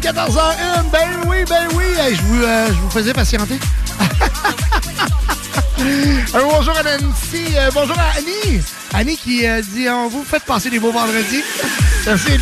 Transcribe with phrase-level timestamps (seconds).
[0.00, 0.90] 14h01.
[0.90, 1.84] Ben oui, ben oui.
[1.98, 3.58] Hey, je, vous, euh, je vous faisais patienter.
[6.32, 7.56] Bonjour à Nancy.
[7.56, 8.60] euh, bonjour à Annie.
[8.92, 11.42] Annie qui euh, dit on vous faites passer des beaux vendredis.
[12.06, 12.32] Merci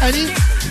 [0.00, 0.28] Annie.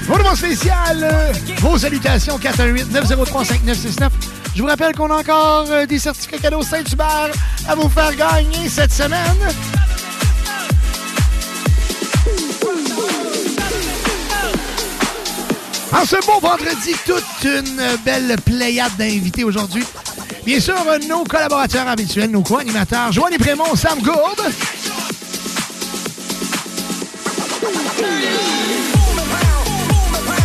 [0.07, 1.33] Bonjour spécial.
[1.59, 4.09] vos salutations 418-903-5969.
[4.55, 7.31] Je vous rappelle qu'on a encore des certificats cadeaux Saint-Hubert
[7.67, 9.37] à vous faire gagner cette semaine.
[15.93, 19.85] En ce beau vendredi, toute une belle pléiade d'invités aujourd'hui.
[20.45, 20.75] Bien sûr,
[21.07, 24.41] nos collaborateurs habituels, nos co-animateurs, Joanny Prémont, Sam Gourde.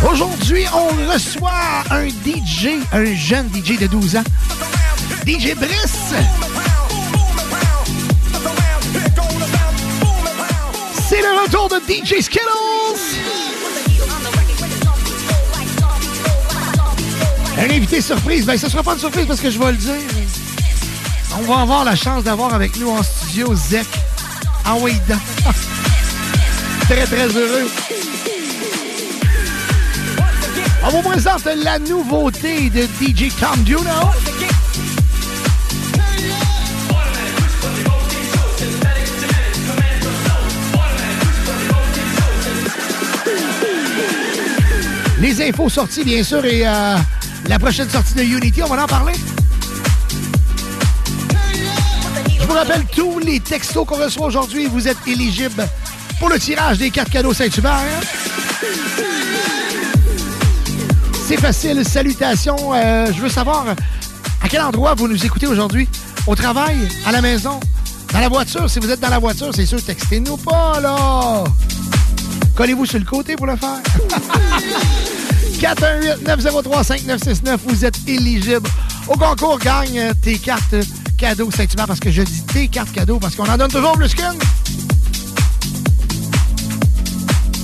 [0.09, 4.23] Aujourd'hui, on reçoit un DJ, un jeune DJ de 12 ans.
[5.25, 6.13] DJ Brice.
[11.09, 13.38] C'est le retour de DJ Skittles.
[17.57, 19.93] Un invité surprise, ben ce sera pas une surprise parce que je vais le dire.
[21.37, 23.87] On va avoir la chance d'avoir avec nous en studio Zek
[24.65, 25.17] Awaida.
[26.81, 27.69] très très heureux.
[30.83, 33.81] On vous présente la nouveauté de DJ Tom Duno.
[45.19, 46.95] Les infos sorties, bien sûr, et euh,
[47.47, 49.13] la prochaine sortie de Unity, on va en parler.
[52.39, 54.67] Je vous rappelle tous les textos qu'on reçoit aujourd'hui.
[54.67, 55.67] Vous êtes éligibles
[56.19, 57.79] pour le tirage des cartes cadeaux Saint-Hubert.
[61.27, 61.85] C'est facile.
[61.85, 62.73] Salutations.
[62.73, 63.65] Euh, je veux savoir
[64.41, 65.87] à quel endroit vous nous écoutez aujourd'hui?
[66.27, 67.59] Au travail, à la maison,
[68.11, 68.69] dans la voiture?
[68.69, 71.43] Si vous êtes dans la voiture, c'est sûr, textez-nous pas, là.
[72.55, 73.79] Collez-vous sur le côté pour le faire.
[75.59, 77.57] 418-903-5969.
[77.65, 78.67] Vous êtes éligible
[79.07, 79.59] au concours.
[79.59, 80.75] Gagne tes cartes
[81.17, 84.15] cadeaux Saint-Hubert parce que je dis tes cartes cadeaux parce qu'on en donne toujours plus
[84.15, 84.39] qu'une.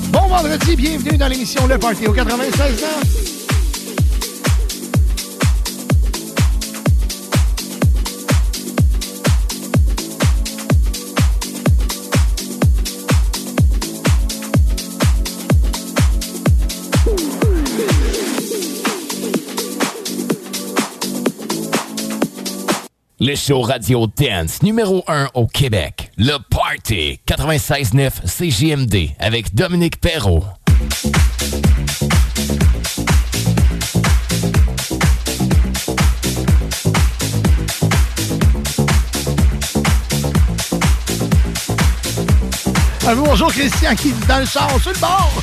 [0.09, 3.44] Bon vendredi, bienvenue dans l'émission Le Party au 96 ans.
[23.27, 26.11] Le show radio dance numéro 1 au Québec.
[26.15, 30.43] Le Party 96.9 CJMD avec Dominique Perrault.
[43.15, 45.33] bonjour Christian qui est dans le char, sur le bord.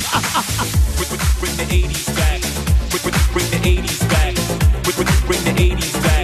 [1.41, 2.41] bring the 80s back.
[3.33, 4.35] Bring the 80s back.
[5.27, 6.22] Bring the 80s back.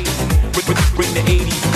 [0.70, 1.69] Bring the 80s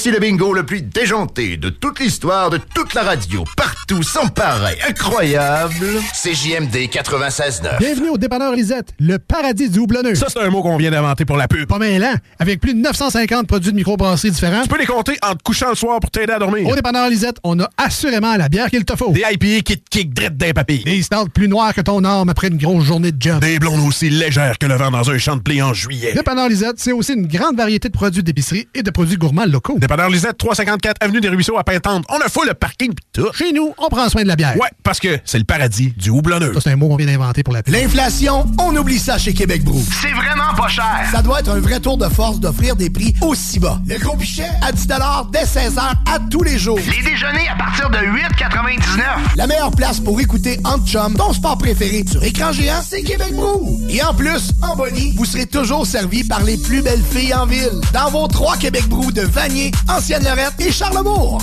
[0.00, 3.44] Voici le bingo le plus déjanté de toute l'histoire de toute la radio.
[3.90, 6.00] Partout, sans pareil, incroyable.
[6.12, 7.78] CJMD 96.9.
[7.78, 10.14] Bienvenue au dépanneur Lisette, le paradis du houblonneux.
[10.14, 11.66] Ça, c'est un mot qu'on vient d'inventer pour la pub.
[11.66, 14.62] Pas mêlant, avec plus de 950 produits de microbrasserie différents.
[14.62, 16.68] Tu peux les compter en te couchant le soir pour t'aider à dormir.
[16.68, 19.10] Au dépanneur Lisette, on a assurément la bière qu'il te faut.
[19.10, 20.84] Des IPA qui te kick drette d'un papier.
[20.84, 23.40] Des stouts plus noirs que ton arme après une grosse journée de job.
[23.40, 26.12] Des blondes aussi légères que le vent dans un champ de blé en juillet.
[26.12, 29.78] Dépanneur Lisette, c'est aussi une grande variété de produits d'épicerie et de produits gourmands locaux.
[29.78, 32.04] Dépanneur Lisette, 354 Avenue des Ruisseaux à Pintante.
[32.08, 33.32] On a full le parking pis tout.
[33.32, 34.56] Chez nous, on prend soin de la bière.
[34.56, 36.54] Ouais, parce que c'est le paradis du houblonneux.
[36.54, 37.74] Ça, c'est un mot qu'on vient d'inventer pour la pub.
[37.74, 39.82] L'inflation, on oublie ça chez Québec Brou.
[40.00, 41.08] C'est vraiment pas cher.
[41.10, 43.80] Ça doit être un vrai tour de force d'offrir des prix aussi bas.
[43.86, 44.86] Le gros pichet à 10
[45.32, 46.78] dès 16h à tous les jours.
[46.78, 49.36] Les déjeuners à partir de 8,99.
[49.36, 53.32] La meilleure place pour écouter Ant Chum, ton sport préféré sur écran géant, c'est Québec
[53.34, 53.80] Brou.
[53.88, 57.46] Et en plus, en bonnie, vous serez toujours servi par les plus belles filles en
[57.46, 57.80] ville.
[57.92, 61.40] Dans vos trois Québec Brou de Vanier, Ancienne-Lorette et Charlebourg.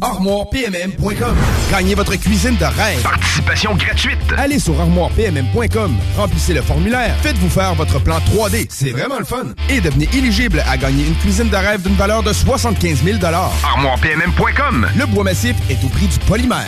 [0.00, 1.36] ArmoirePMM.com.
[1.70, 3.02] Gagnez votre cuisine de rêve.
[3.02, 4.18] Participation gratuite.
[4.36, 5.96] Allez sur ArmoirePMM.com.
[6.16, 7.16] Remplissez le formulaire.
[7.22, 8.66] Faites-vous faire votre plan 3D.
[8.68, 9.44] C'est vraiment le fun.
[9.68, 14.88] Et devenez éligible à gagner une cuisine de rêve d'une valeur de 75 000 ArmoirePMM.com.
[14.96, 16.66] Le bois massif est au prix du polymère.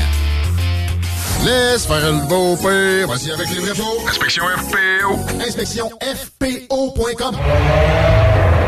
[1.45, 3.07] Laisse faire le beau père.
[3.07, 4.03] Voici avec les vrais faux.
[4.09, 5.19] Inspection FPO.
[5.47, 7.37] Inspection FPO.com.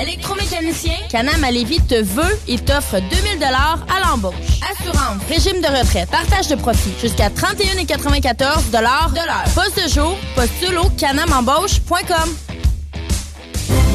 [0.00, 4.34] Électromécanicien, Canam à Lévis te veut et t'offre 2000 à l'embauche.
[4.72, 9.10] Assurance, régime de retraite, partage de profit, jusqu'à 31,94 de l'heure.
[9.54, 12.30] Poste de jour, postule au canamembauche.com.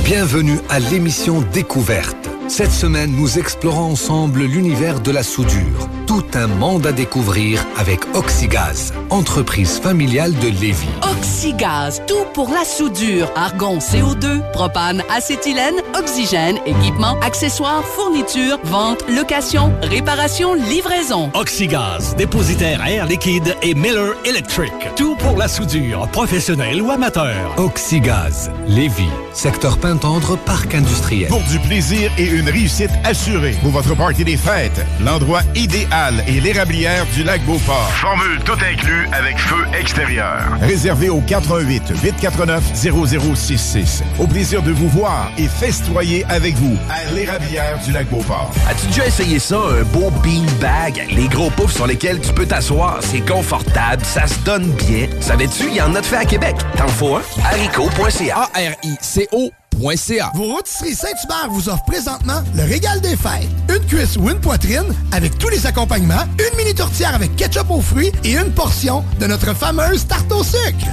[0.03, 2.38] Bienvenue à l'émission Découverte.
[2.50, 5.88] Cette semaine, nous explorons ensemble l'univers de la soudure.
[6.08, 10.89] Tout un monde à découvrir avec Oxygaz, entreprise familiale de Lévis.
[11.03, 13.32] Oxygaz, tout pour la soudure.
[13.36, 21.29] Argon, CO2, propane, acétylène, oxygène, équipement, accessoires, fournitures, vente, location, réparation, livraison.
[21.36, 24.74] Oxygaz, dépositaire air liquide et Miller Electric.
[24.96, 27.53] Tout pour la soudure, professionnelle ou amateur.
[27.58, 31.29] Oxygaz, Lévis, secteur Pintendre, parc industriel.
[31.29, 33.55] Pour du plaisir et une réussite assurée.
[33.62, 37.89] Pour votre party des fêtes, l'endroit idéal est l'érablière du lac Beauport.
[37.93, 40.43] Formule tout inclus avec feu extérieur.
[40.62, 44.03] Réservé au 88 849 0066.
[44.19, 48.51] Au plaisir de vous voir et festoyer avec vous à l'érablière du lac Beauport.
[48.69, 51.08] As-tu déjà essayé ça, un beau bean bag?
[51.12, 55.08] Les gros poufs sur lesquels tu peux t'asseoir, c'est confortable, ça se donne bien.
[55.19, 56.55] Savais-tu, il y en a de fait à Québec.
[56.77, 57.22] T'en faut un?
[57.43, 58.50] haricot.ca.
[58.53, 63.48] A-R-I-C-O Vos rôtisseries Saint-Hubert vous offrent présentement le régal des fêtes.
[63.69, 67.79] Une cuisse ou une poitrine avec tous les accompagnements, une mini tourtière avec ketchup aux
[67.79, 70.86] fruits et une portion de notre fameuse tarte au sucre.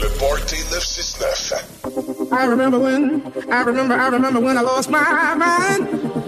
[0.00, 1.52] Le Party 969.
[2.32, 6.27] I remember when, I remember, I remember when I lost my mind.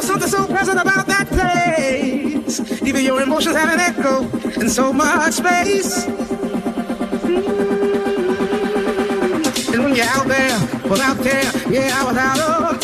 [0.00, 2.82] Something so present about that place.
[2.82, 4.22] Even your emotions have an echo
[4.60, 6.06] in so much space.
[7.26, 9.74] Mm.
[9.74, 12.80] And when you're out there without care, yeah, I was out of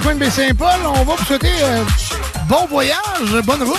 [0.00, 1.82] coin de Baie-Saint-Paul, on va vous souhaiter euh,
[2.48, 3.78] bon voyage, bonne route.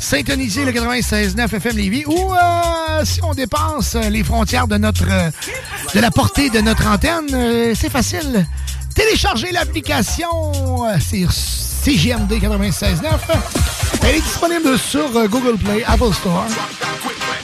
[0.00, 5.30] Syntoniser le 96.9 FM Lévis ou euh, si on dépasse les frontières de notre euh,
[5.94, 8.46] de la portée de notre antenne, c'est facile.
[8.94, 10.28] Téléchargez l'application
[11.00, 13.02] c'est CGMD 96.9.
[14.02, 16.46] Elle est disponible sur Google Play, Apple Store.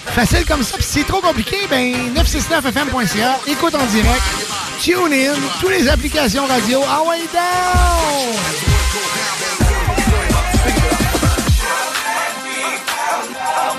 [0.07, 0.77] Facile comme ça.
[0.77, 4.48] Puis si c'est trop compliqué, ben 969fm.ca, écoute en direct,
[4.81, 6.81] tune in, toutes les applications radio.
[6.89, 8.35] Ah ouais, down!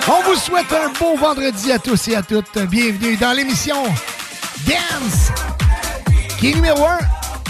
[0.07, 2.57] On vous souhaite un beau vendredi à tous et à toutes.
[2.69, 3.83] Bienvenue dans l'émission
[4.65, 5.31] Dance,
[6.37, 6.97] qui est numéro 1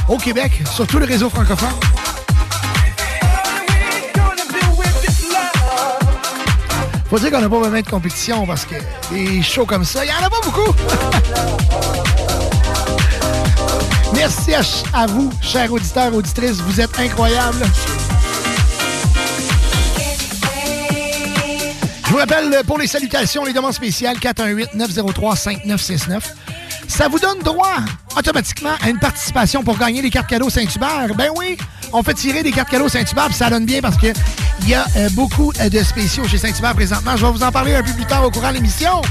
[0.10, 1.70] au Québec sur tout le réseau francophone.
[7.10, 8.76] Faut dire qu'on n'a pas vraiment de compétition parce que
[9.12, 10.76] des shows comme ça, il n'y en a pas beaucoup.
[14.16, 14.62] Merci à,
[14.94, 16.58] à vous, chers auditeurs, auditrices.
[16.58, 17.66] Vous êtes incroyables.
[22.06, 26.22] Je vous rappelle, pour les salutations, les demandes spéciales, 418-903-5969.
[26.88, 27.78] Ça vous donne droit
[28.18, 31.14] automatiquement à une participation pour gagner les cartes cadeaux Saint-Hubert.
[31.16, 31.56] Ben oui,
[31.94, 34.08] on fait tirer des cartes cadeaux Saint-Hubert, ça donne bien parce que
[34.62, 37.16] il y a euh, beaucoup euh, de spéciaux chez Saint-Hubert présentement.
[37.16, 39.02] Je vais vous en parler un peu plus tard au courant de l'émission.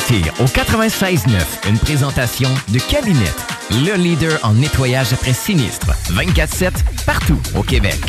[0.00, 3.30] Party au 96.9, une présentation de Cabinet,
[3.70, 5.88] le leader en nettoyage après sinistre.
[6.10, 6.70] 24-7,
[7.04, 8.00] partout au Québec.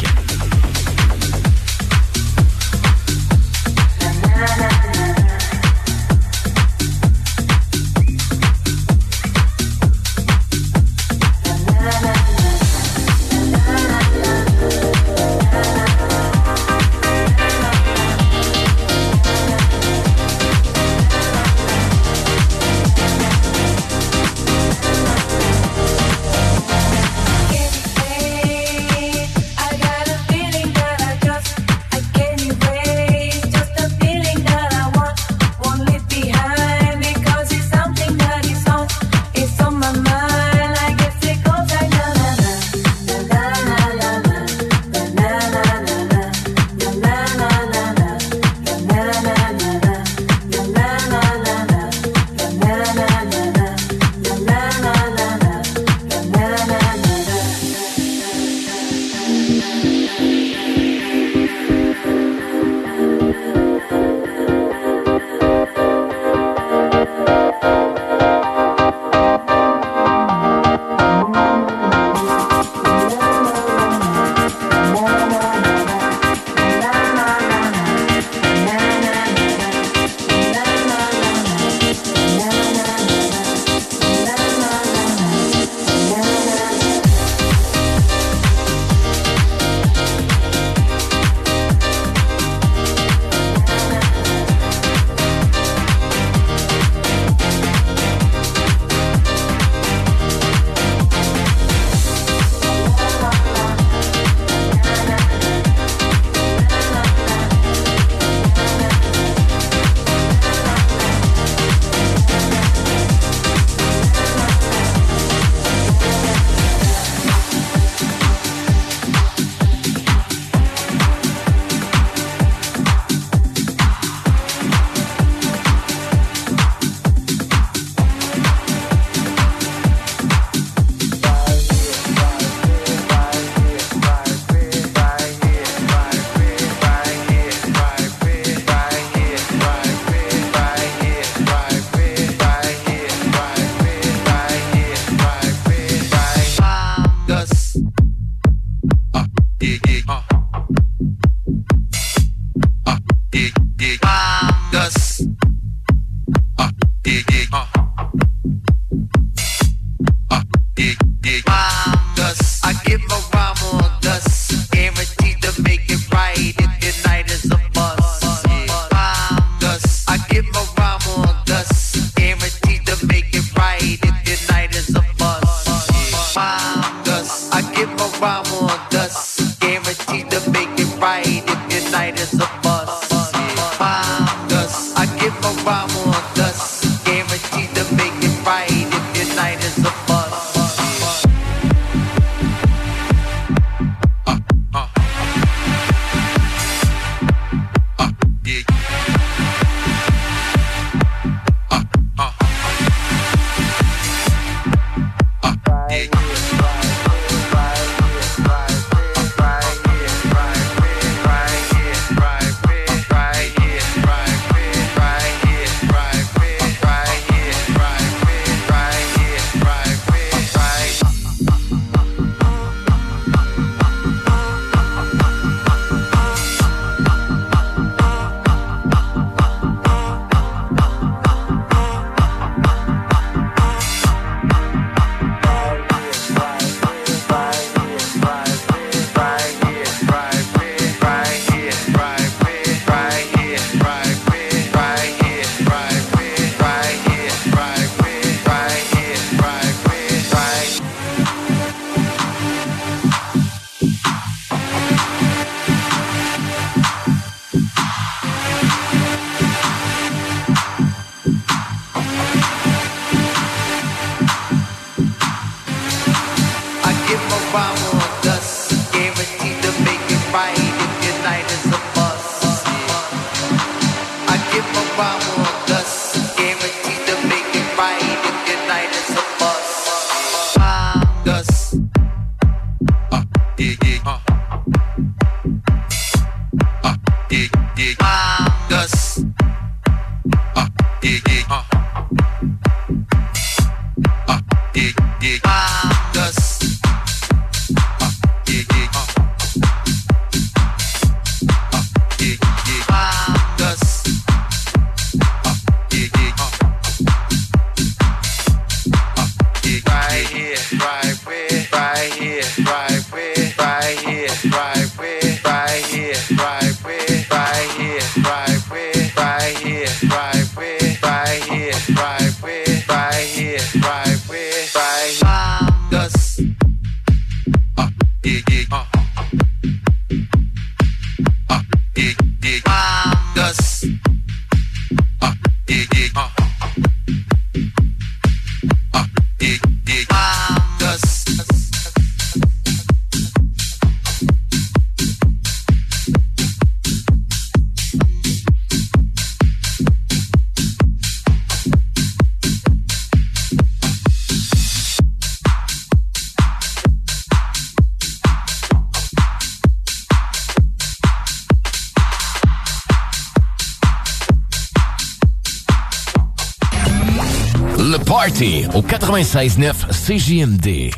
[369.12, 370.93] 96.9 CJMD.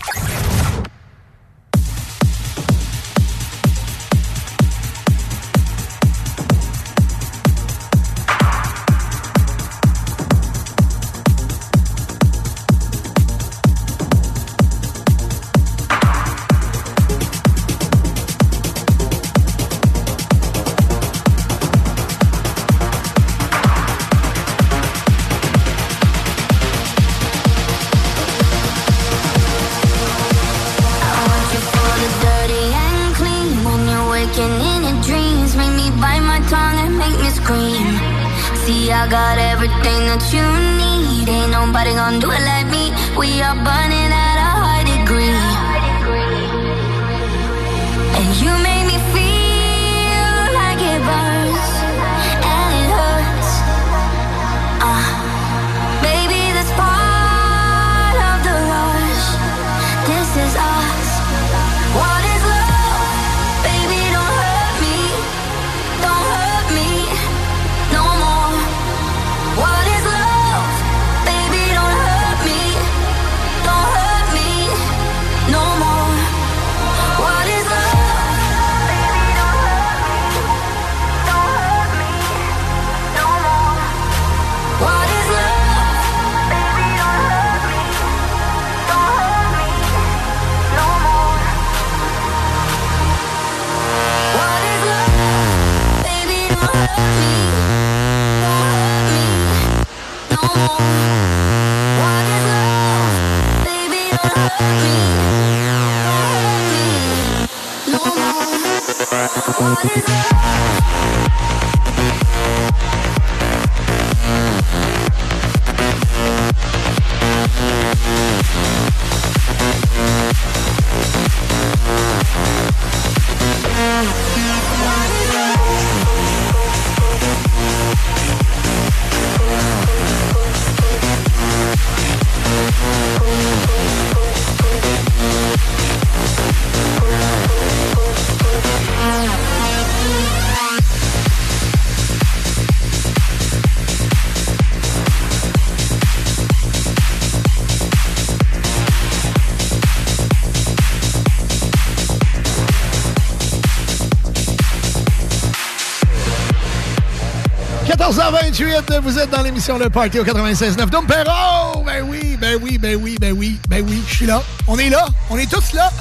[158.64, 160.90] 14h28, vous êtes dans l'émission Le Party au 96.9.
[160.90, 161.84] Dom Perrault!
[161.86, 164.42] Ben oui, ben oui, ben oui, ben oui, ben oui, je suis là.
[164.68, 165.92] On est là, on est tous là.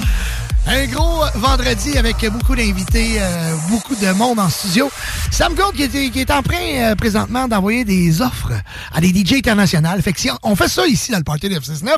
[0.65, 4.89] Un gros vendredi avec beaucoup d'invités, euh, beaucoup de monde en studio.
[5.29, 8.53] Sam Gold qui est, est en train euh, présentement d'envoyer des offres
[8.93, 9.89] à des DJ internationaux.
[10.01, 11.89] Fait que si on fait ça ici dans le Party de F69,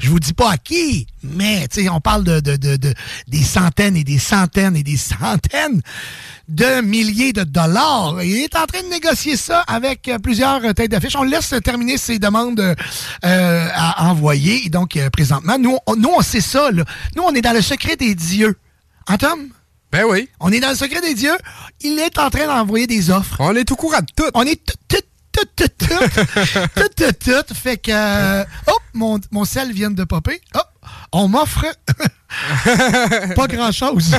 [0.00, 4.76] je vous dis pas à qui, mais on parle de, des centaines et des centaines
[4.76, 5.80] et des centaines
[6.48, 8.22] de milliers de dollars.
[8.22, 11.14] Il est en train de négocier ça avec euh, plusieurs euh, têtes d'affiche.
[11.14, 14.66] On laisse terminer ses demandes euh, à envoyer.
[14.66, 16.70] Et donc, euh, présentement, nous on, nous, on sait ça.
[16.70, 16.84] Là.
[17.14, 18.58] Nous, on est dans le secret des dieux.
[19.06, 19.48] Hein, Tom?
[19.92, 20.28] Ben oui.
[20.40, 21.36] On est dans le secret des dieux.
[21.82, 23.36] Il est en train d'envoyer des offres.
[23.40, 24.30] On est au courant de tout.
[24.34, 24.96] On est tout, tout,
[25.32, 25.98] tout, tout, tout,
[26.74, 27.54] tout, tout, tout.
[27.54, 28.40] Fait que...
[28.42, 30.40] hop, mon, mon sel vient de popper.
[30.54, 30.68] Hop,
[31.12, 31.66] on m'offre...
[33.34, 34.10] pas grand-chose.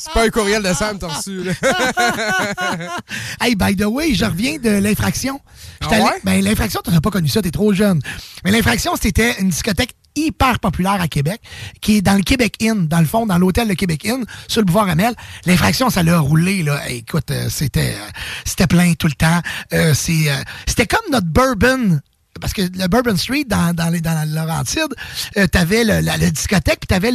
[0.00, 1.42] C'est pas un courriel de Sam, t'as reçu.
[1.42, 1.52] là.
[3.40, 5.40] hey, by the way, je reviens de l'infraction.
[5.82, 6.20] Ah ouais?
[6.24, 8.00] Ben, l'infraction, t'as pas connu ça, t'es trop jeune.
[8.44, 11.40] Mais l'infraction, c'était une discothèque hyper populaire à Québec,
[11.80, 14.60] qui est dans le Québec Inn, dans le fond, dans l'hôtel de Québec Inn, sur
[14.60, 15.14] le boulevard Amel.
[15.46, 16.88] L'infraction, ça l'a roulé, là.
[16.88, 18.10] Écoute, euh, c'était, euh,
[18.44, 19.40] c'était plein tout le temps.
[19.72, 22.00] Euh, c'est, euh, c'était comme notre bourbon.
[22.40, 24.94] Parce que le Bourbon Street, dans, dans, les, dans la Laurentide,
[25.36, 27.12] euh, t'avais le, la, la discothèque, puis t'avais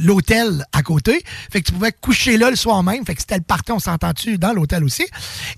[0.00, 1.22] l'hôtel à côté.
[1.50, 3.04] Fait que tu pouvais coucher là le soir même.
[3.04, 5.06] Fait que c'était le party, on s'entend-tu, dans l'hôtel aussi.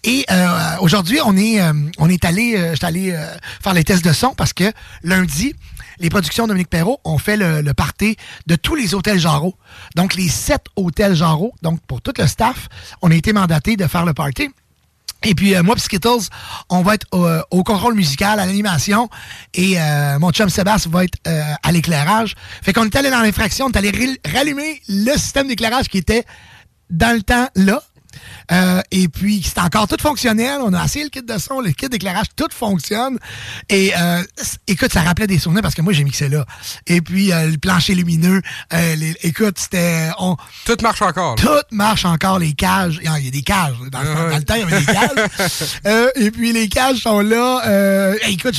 [0.04, 3.26] Et euh, aujourd'hui, on est, euh, on est allé, euh, j'étais allé euh,
[3.62, 5.54] faire les tests de son parce que lundi,
[6.00, 9.54] les productions Dominique Perrault ont fait le, le party de tous les hôtels Jarreau.
[9.94, 11.54] Donc, les sept hôtels Jarreau.
[11.62, 12.68] Donc, pour tout le staff,
[13.02, 14.50] on a été mandaté de faire le party.
[15.24, 16.28] Et puis, euh, moi, Skittles,
[16.68, 19.08] on va être au, au contrôle musical, à l'animation.
[19.54, 22.34] Et euh, mon chum Sébastien va être euh, à l'éclairage.
[22.62, 26.24] Fait qu'on est allé dans l'infraction, on est allé rallumer le système d'éclairage qui était
[26.90, 27.82] dans le temps là.
[28.52, 30.58] Euh, et puis, c'est encore tout fonctionnel.
[30.62, 33.18] On a essayé le kit de son, le kit d'éclairage, tout fonctionne.
[33.68, 34.22] Et euh,
[34.66, 36.44] écoute, ça rappelait des souvenirs parce que moi, j'ai mixé là.
[36.86, 38.40] Et puis, euh, le plancher lumineux.
[38.72, 40.10] les- écoute, c'était...
[40.18, 41.36] on- Tout marche encore.
[41.36, 41.42] là.
[41.42, 42.98] tout marche encore, les cages.
[43.00, 43.76] Il y a il y a des cages.
[43.90, 46.10] Dans, le, dans le temps, il y avait des cages.
[46.16, 48.14] Et puis, les cages sont là.
[48.28, 48.54] Écoute,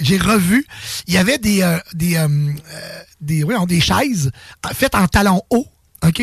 [0.00, 0.66] j'ai revu.
[1.06, 2.18] Il y avait des, des,
[3.20, 4.30] des, voyons, des chaises
[4.72, 5.66] faites en talons hauts.
[6.06, 6.22] OK?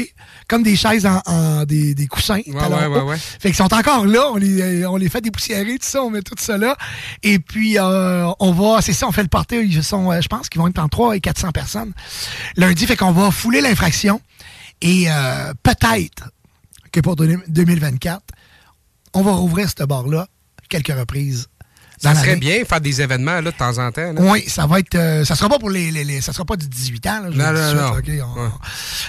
[0.51, 2.41] Comme des chaises en, en- des, des coussins.
[2.45, 3.07] ouais, ouais, hauts.
[3.07, 3.17] ouais.
[3.17, 4.29] Fait qu'ils sont encore là.
[4.33, 6.03] On les, on les fait dépoussiérer, tout ça.
[6.03, 6.75] On met tout ça là.
[7.23, 8.81] Et puis, euh, on va...
[8.81, 9.55] C'est ça, on fait le party.
[9.63, 11.93] Ils sont, euh, je pense qu'ils vont être entre 3 et 400 personnes.
[12.57, 14.19] Lundi, fait qu'on va fouler l'infraction.
[14.81, 16.29] Et euh, peut-être
[16.91, 18.21] que pour 2024,
[19.13, 20.27] on va rouvrir ce bar-là
[20.69, 21.47] quelques reprises.
[22.01, 24.13] Ça serait bien faire des événements là, de temps en temps.
[24.13, 24.21] là.
[24.21, 24.95] Oui, ça va être.
[24.95, 27.19] euh, ça sera pas pour les, les, les- Ça sera pas du 18 ans.
[27.23, 27.97] Là, je Non, non, non.
[28.37, 28.51] On-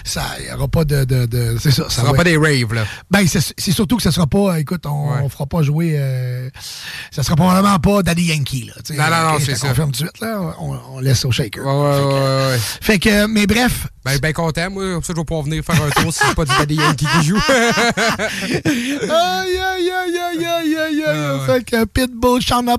[0.05, 1.05] Ça, y aura pas de.
[1.05, 1.85] de, de- c'est ça.
[1.89, 2.75] Ça sera pas être- des raves.
[2.75, 2.85] Là.
[3.11, 4.59] Ben, c'est surtout que ça sera pas.
[4.61, 5.95] Écoute, on, on fera pas jouer.
[5.97, 6.49] euh,
[7.11, 8.71] ça sera probablement pas Daddy Yankee.
[8.75, 9.09] Là.
[9.11, 9.69] Non, non, non, c'est ça.
[9.69, 10.21] confirme tout de suite.
[10.21, 11.65] Là, on, on laisse au shaker.
[11.65, 12.59] Ouais, ouais, ouais, ouais, ouais.
[12.81, 13.87] Fait que, mais bref.
[14.05, 14.95] Ben, ben content, moi.
[14.95, 17.07] Comme ça, je vais pouvoir venir faire un tour si c'est pas du Daddy Yankee
[17.07, 17.41] qui joue.
[17.49, 21.41] aïe, aïe, aïe, aïe, aïe, aïe, aïe.
[21.47, 22.79] Fait que Pitbull, Sean Paul,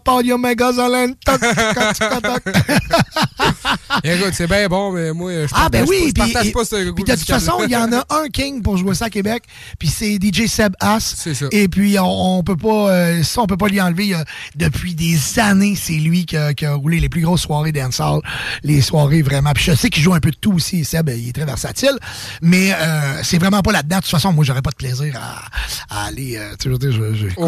[4.03, 6.65] Écoute, c'est bien bon, mais moi, je Ah, ben oui, pas, je puis partage pas
[6.65, 9.05] ce goût puis de toute façon, il y en a un king pour jouer ça
[9.05, 9.43] à Québec,
[9.79, 10.99] puis c'est DJ Seb As.
[11.17, 11.45] C'est ça.
[11.51, 14.13] Et puis on, on peut pas, euh, ça on peut pas lui enlever.
[14.13, 17.71] A- depuis des années, c'est lui qui a, qui a roulé les plus grosses soirées
[17.71, 18.21] dancehall,
[18.63, 19.51] les soirées vraiment.
[19.53, 20.83] Puis je sais qu'il joue un peu de tout aussi.
[20.85, 21.97] Seb, il est très versatile,
[22.41, 23.97] mais euh, c'est vraiment pas là-dedans.
[23.97, 26.69] De toute façon, moi j'aurais pas de plaisir à, à aller, euh, tu sais, je
[26.69, 27.41] veux dire, je-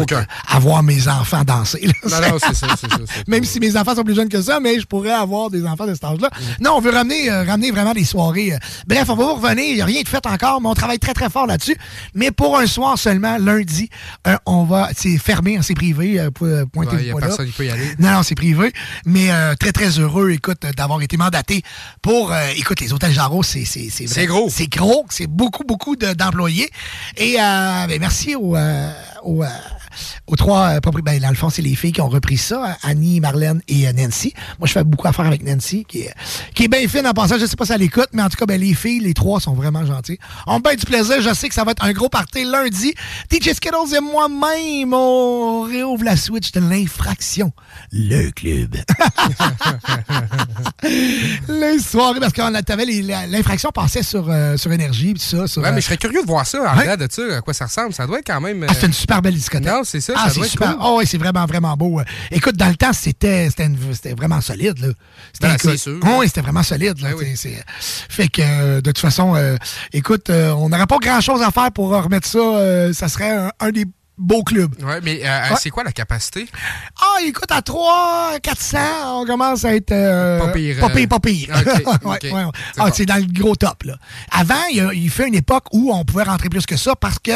[0.48, 1.86] à voir mes enfants danser.
[1.86, 1.92] là.
[2.20, 2.98] Non, non, c'est ça, c'est ça.
[3.06, 5.64] c'est Même si mes enfants sont plus jeunes que ça, mais je pourrais avoir des
[5.66, 6.30] enfants de cet âge-là.
[6.60, 8.52] Non, on veut ramener, euh, ramener vraiment des soirées.
[8.54, 8.58] euh.
[8.86, 9.64] Bref, on va vous revenir.
[9.64, 11.76] Il n'y a rien de fait encore, mais on travaille très, très fort là-dessus.
[12.14, 13.88] Mais pour un soir seulement, lundi,
[14.26, 14.88] euh, on va.
[14.96, 16.20] C'est fermé, hein, c'est privé.
[16.20, 17.94] Euh, pointez-vous Ouais, a pas personne qui peut y aller.
[17.98, 18.72] Non, non, c'est privé.
[19.04, 21.62] Mais euh, très, très heureux, écoute, d'avoir été mandaté
[22.02, 22.32] pour.
[22.32, 23.64] euh, écoute, les hôtels Jarreau, c'est.
[23.64, 24.48] C'est gros.
[24.50, 25.04] C'est gros.
[25.10, 26.70] C'est beaucoup, beaucoup de- d'employés.
[27.16, 28.56] Et euh, ben, merci aux.
[29.22, 29.48] aux, euh,
[30.26, 32.70] aux trois euh, propri- ben, dans le fond, c'est les filles qui ont repris ça,
[32.72, 34.32] hein, Annie, Marlène et euh, Nancy.
[34.58, 36.14] Moi, je fais beaucoup affaire avec Nancy, qui est,
[36.54, 37.38] qui est bien fine en passant.
[37.38, 39.40] Je sais pas si elle écoute, mais en tout cas, ben, les filles, les trois
[39.40, 40.18] sont vraiment gentilles.
[40.46, 41.20] On me bien du plaisir.
[41.20, 42.94] Je sais que ça va être un gros party lundi.
[43.30, 47.52] DJ Skittles et moi-même, on réouvre la switch de l'infraction.
[47.92, 48.76] Le club.
[51.48, 55.46] les soirées, parce qu'on la- l'infraction passait sur, euh, sur énergie, pis ça.
[55.46, 57.40] Sur, Ouais, euh, mais je serais curieux de voir ça, en vrai, de ça, à
[57.40, 57.92] quoi ça ressemble.
[57.92, 58.64] Ça doit être quand même.
[58.68, 59.68] Ah, c'est une super belle discothèque.
[59.72, 60.72] Non, c'est ça, Ah, ça c'est super.
[60.76, 60.78] cool.
[60.82, 62.00] Oh, oui, c'est vraiment, vraiment beau.
[62.30, 63.48] Écoute, dans le temps, c'était
[64.16, 64.78] vraiment solide.
[64.80, 64.88] Là.
[65.32, 65.98] C'était Ben, c'est sûr.
[66.04, 67.00] oh, oui, c'était vraiment solide.
[67.00, 67.64] Là, Ben c'est-
[68.08, 69.56] Fait que, euh, de toute façon, euh,
[69.92, 72.38] écoute, euh, on n'aurait pas grand-chose à faire pour remettre ça.
[72.38, 73.84] euh, ça serait un, un des
[74.18, 74.74] beaux clubs.
[74.82, 75.56] Ouais, mais euh, Ouais.
[75.60, 76.46] c'est quoi la capacité?
[77.00, 78.78] Ah, écoute, à 3, 400,
[79.22, 79.92] on commence à être...
[79.92, 81.48] euh, Pas pire, Pas euh, pire, pas pire.
[81.54, 82.18] ouais, ouais.
[82.22, 82.50] C'est Ah,
[82.86, 82.90] bon.
[82.94, 83.96] c'est dans le gros top, là.
[84.30, 87.30] Avant, il, fait une époque où on pouvait rentrer plus que ça parce que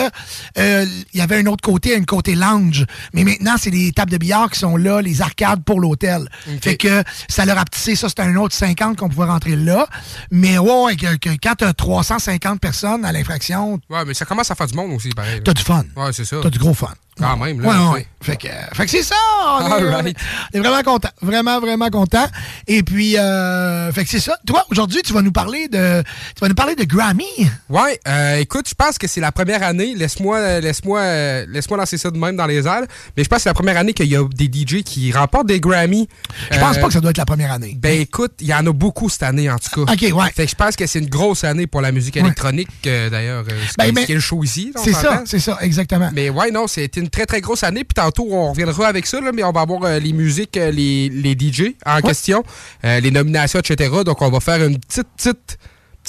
[0.58, 2.86] euh, il y avait un autre côté, un côté lounge.
[3.12, 6.28] Mais maintenant, c'est les tables de billard qui sont là, les arcades pour l'hôtel.
[6.62, 9.86] Fait que ça leur a petissé, ça, c'était un autre 50 qu'on pouvait rentrer là.
[10.30, 14.54] Mais ouais, que, que quand t'as 350 personnes à l'infraction, Ouais, mais ça commence à
[14.54, 15.40] faire du monde aussi, pareil.
[15.44, 15.84] t'as du fun.
[15.96, 16.36] Ouais, c'est ça.
[16.42, 16.94] T'as du gros fun.
[17.20, 17.68] Quand même, là.
[17.68, 18.06] Ouais, ouais.
[18.22, 19.14] Fait que, euh, fait que c'est ça.
[19.60, 20.06] On est, right.
[20.08, 20.16] est-
[20.54, 21.08] on est vraiment content.
[21.22, 22.26] Vraiment, vraiment content.
[22.66, 24.36] Et puis, euh, fait que c'est ça.
[24.46, 26.02] Toi, aujourd'hui, tu vas nous parler de,
[26.34, 27.24] tu vas nous parler de Grammy.
[27.70, 29.94] Ouais, euh, écoute, je pense que c'est la première année.
[29.94, 32.82] Laisse-moi euh, laisse-moi, laisse-moi lancer ça de même dans les airs.
[33.16, 35.46] Mais je pense que c'est la première année qu'il y a des DJ qui remportent
[35.46, 36.06] des Grammy.
[36.50, 37.74] Je pense Euh, pas que ça doit être la première année.
[37.78, 39.92] Ben écoute, il y en a beaucoup cette année en tout cas.
[39.92, 40.30] OK, ouais.
[40.34, 43.44] Fait que je pense que c'est une grosse année pour la musique électronique d'ailleurs.
[43.48, 44.72] ce Ben, qui- mais- ce qui est le show ici.
[44.76, 46.10] C'est ça, c'est ça, exactement.
[46.12, 47.84] Mais ouais, non, c'était une très très grosse année.
[47.84, 50.70] Puis tantôt, on reviendra avec ça, là, mais on va avoir euh, les musiques, euh,
[50.70, 52.42] les, les DJ en question,
[52.84, 53.90] euh, les nominations, etc.
[54.04, 55.58] Donc on va faire une petite, petite,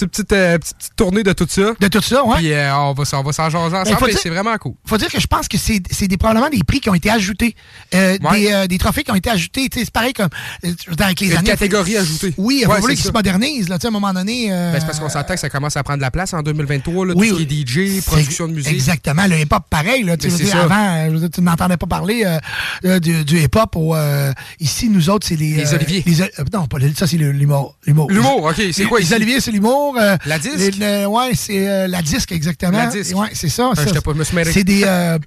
[0.07, 1.73] petite, petite, euh, petite- petite tournée de tout ça.
[1.79, 2.37] De tout ça, ouais.
[2.37, 4.73] Puis euh, on va, on va s'en jaser ensemble, c'est vraiment cool.
[4.85, 7.09] faut dire que je pense que c'est c'est des, probablement des prix qui ont été
[7.09, 7.55] ajoutés.
[7.93, 8.41] Euh, Ouais.
[8.63, 9.67] des, des trophées qui ont été ajoutés.
[9.73, 10.29] C'est pareil comme
[10.99, 11.49] avec les Une années.
[11.49, 12.33] catégorie ajoutée.
[12.37, 13.69] Oui, il Ouais, c'est qu'ils se modernisent.
[13.69, 14.49] Là, tu sais, à un moment donné.
[14.49, 17.05] Ben, c'est parce qu'on s'entend que ça commence à prendre de la place en 2023,
[17.07, 17.65] là, Oui, tout ce qui est
[17.99, 18.71] DJ, production de musique.
[18.73, 20.03] Exactement, le hip-hop pareil.
[20.03, 22.25] Là, veux dire, avant, je veux dire, tu n'entendais pas parler
[22.83, 23.75] du, du hip-hop.
[24.59, 25.51] ici, nous autres, c'est les...
[25.53, 26.03] Les oliviers.
[26.05, 26.15] les,
[26.53, 27.75] non, pas ça, c'est l'humour.
[27.85, 29.90] L'humour, OK, c'est quoi Les oliviers, c'est l'humour.
[29.97, 30.79] Euh, La disque?
[30.79, 32.77] ouais, c'est euh, la disque, exactement.
[32.77, 33.15] La disque.
[33.17, 33.71] Ouais, c'est ça.
[33.71, 34.01] Ah, ça.
[34.01, 34.53] pas- je me suis.
[34.53, 34.83] C'est des...
[34.85, 35.17] euh,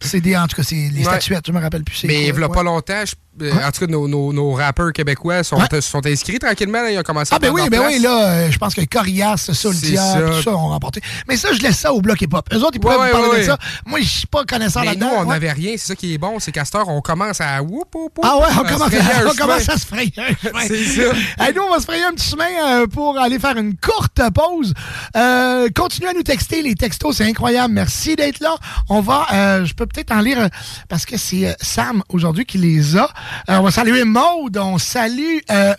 [0.00, 0.36] c'est des...
[0.36, 1.04] En tout cas, c'est les Ouais.
[1.04, 2.04] statuettes, je me rappelle plus.
[2.04, 4.52] Mais il quoi, y a pas longtemps, je- euh, en tout cas, nos, nos- nos
[4.52, 6.82] rappeurs québécois sont, sont inscrits tranquillement.
[6.82, 7.92] là, ils ont commencé à Ah ben oui, ben place.
[7.94, 11.00] oui, là, euh, je pense que Corias, Soldia, tout ça ont remporté.
[11.28, 12.46] Mais ça, je laisse ça au bloc hip-hop.
[12.52, 13.58] Eux autres, ils pourraient Ouais, vous parler de ça.
[13.86, 15.22] Moi, je suis pas connaisseur Mais nous, là-dedans.
[15.22, 15.72] on n'avait rien.
[15.76, 16.38] C'est ça qui est bon.
[16.38, 17.56] C'est heure, on commence à...
[17.56, 20.12] Ah ouais, on commence, à, on commence à se frayer.
[20.66, 21.52] C'est ça.
[21.54, 24.72] Nous, on va se frayer un petit chemin euh, pour aller faire une courte pause.
[25.16, 26.62] Euh, continuez à nous texter.
[26.62, 27.74] Les textos, c'est incroyable.
[27.74, 28.54] Merci d'être là.
[28.88, 30.48] On va, euh, je peux peut-être en lire
[30.88, 33.08] parce que c'est Sam aujourd'hui qui les a.
[33.48, 34.56] Euh, on va saluer Maude.
[34.56, 35.74] On salue, euh,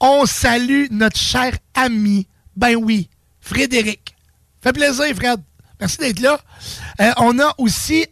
[0.00, 2.26] on salue notre cher ami.
[2.56, 3.08] Ben oui,
[3.40, 4.14] Frédéric.
[4.62, 5.40] Fait plaisir, Fred.
[5.80, 6.38] Merci d'être là.
[7.00, 8.06] Euh, on a aussi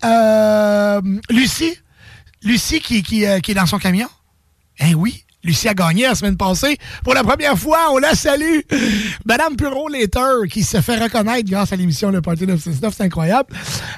[1.31, 1.79] Lucie.
[2.43, 4.09] Lucie qui, qui, qui est dans son camion.
[4.79, 6.79] Eh oui, Lucie a gagné la semaine passée.
[7.03, 8.61] Pour la première fois, on la salue.
[9.25, 13.55] Madame Puro Later, qui se fait reconnaître grâce à l'émission Le Parti 969, c'est incroyable.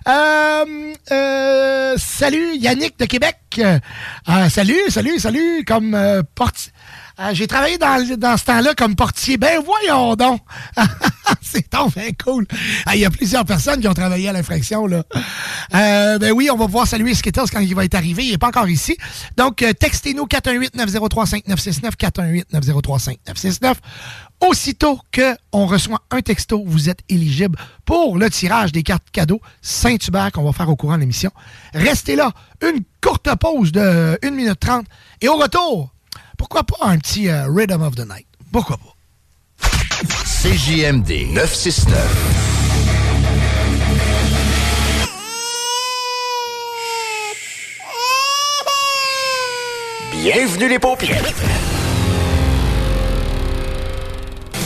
[0.09, 3.37] Euh, euh, salut Yannick de Québec.
[3.59, 3.79] Euh,
[4.49, 5.99] salut, salut, salut, comme
[6.35, 6.73] portier.
[7.21, 9.37] Euh, J'ai travaillé dans, dans ce temps-là comme portier.
[9.37, 10.41] Ben voyons donc.
[11.43, 12.45] c'est donc bien cool.
[12.87, 14.87] Ah, Il y a plusieurs personnes qui ont travaillé à l'infraction.
[14.87, 15.05] là.
[15.75, 18.25] Euh, ben oui, on va pouvoir saluer Skittles quand il va être arrivé.
[18.25, 18.97] Il n'est pas encore ici.
[19.37, 23.75] Donc, euh, textez-nous 418-903-5969, 418-903-5969.
[24.41, 30.33] Aussitôt qu'on reçoit un texto, vous êtes éligible pour le tirage des cartes cadeaux Saint-Hubert
[30.33, 31.31] qu'on va faire au courant de l'émission.
[31.75, 32.33] Restez là.
[32.61, 34.85] Une courte pause de 1 minute 30.
[35.21, 35.94] Et au retour,
[36.37, 38.27] pourquoi pas un petit euh, Rhythm of the Night?
[38.53, 38.95] Pourquoi pas?
[40.43, 42.45] CJMD 969.
[50.13, 51.23] Bienvenue les paupières.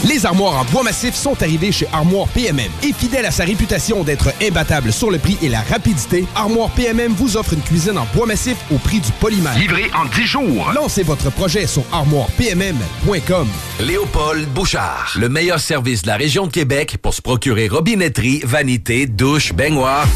[0.07, 2.71] Les armoires en bois massif sont arrivées chez Armoire PMM.
[2.83, 7.11] Et fidèle à sa réputation d'être imbattable sur le prix et la rapidité, Armoire PMM
[7.13, 9.57] vous offre une cuisine en bois massif au prix du polymère.
[9.57, 10.71] Livré en 10 jours.
[10.73, 13.47] Lancez votre projet sur armoirepmm.com.
[13.81, 19.05] Léopold Bouchard, le meilleur service de la région de Québec pour se procurer robinetterie, vanité,
[19.05, 20.07] douche, baignoire.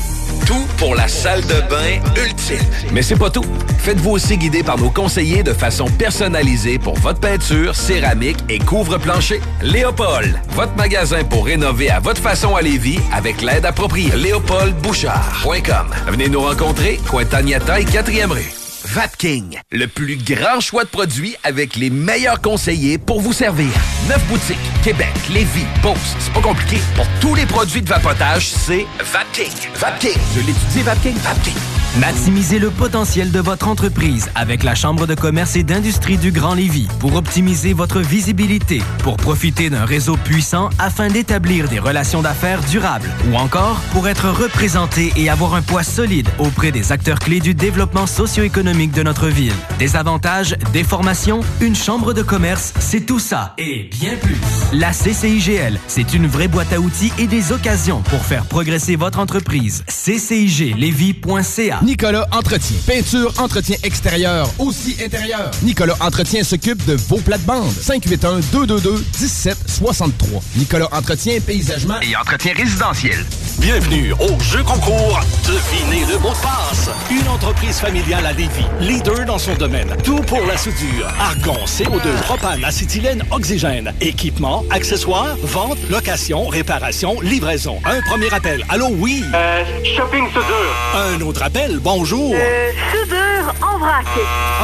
[0.46, 2.58] Tout pour la salle de bain ultime.
[2.92, 3.46] Mais c'est pas tout.
[3.78, 9.40] Faites-vous aussi guider par nos conseillers de façon personnalisée pour votre peinture, céramique et couvre-plancher.
[9.74, 14.16] Léopold, votre magasin pour rénover à votre façon à Lévis avec l'aide appropriée.
[14.16, 15.88] LéopoldBouchard.com.
[16.10, 18.63] Venez nous rencontrer, Cointagnata et 4e rue.
[18.86, 23.70] Vapking, le plus grand choix de produits avec les meilleurs conseillers pour vous servir.
[24.10, 26.16] Neuf boutiques, Québec, Lévis, Beauce.
[26.20, 26.78] C'est pas compliqué.
[26.96, 29.54] Pour tous les produits de vapotage, c'est Vapking.
[29.76, 30.20] Vapking.
[30.36, 31.16] Je l'étudie, Vapking.
[31.16, 31.54] Vapking.
[32.00, 36.56] Maximisez le potentiel de votre entreprise avec la Chambre de commerce et d'industrie du Grand
[36.56, 42.62] Lévis pour optimiser votre visibilité, pour profiter d'un réseau puissant afin d'établir des relations d'affaires
[42.64, 47.40] durables ou encore pour être représenté et avoir un poids solide auprès des acteurs clés
[47.40, 49.54] du développement socio-économique de notre ville.
[49.78, 54.36] Des avantages, des formations, une chambre de commerce, c'est tout ça et bien plus.
[54.74, 59.20] La CCIGL, c'est une vraie boîte à outils et des occasions pour faire progresser votre
[59.20, 59.84] entreprise.
[59.88, 62.78] CCIGLévis.ca Nicolas Entretien.
[62.88, 65.52] Peinture, entretien extérieur, aussi intérieur.
[65.62, 67.70] Nicolas Entretien s'occupe de vos plates-bandes.
[67.74, 70.42] 581-222-1763.
[70.56, 73.24] Nicolas Entretien, paysagement Et entretien résidentiel.
[73.60, 76.90] Bienvenue au jeu concours Devinez le mot de passe.
[77.12, 79.96] Une entreprise familiale à Lévis, leader dans son domaine.
[80.04, 81.08] Tout pour la soudure.
[81.20, 83.94] Argon, CO2, propane, acétylène, oxygène.
[84.02, 87.80] Équipement, accessoires, vente, location, réparation, livraison.
[87.86, 88.66] Un premier appel.
[88.70, 89.24] Allô, oui?
[89.34, 89.64] Euh,
[89.96, 90.76] shopping soudure.
[90.96, 91.80] Un autre appel.
[91.80, 92.34] Bonjour.
[92.36, 94.06] Euh, soudure en vrac.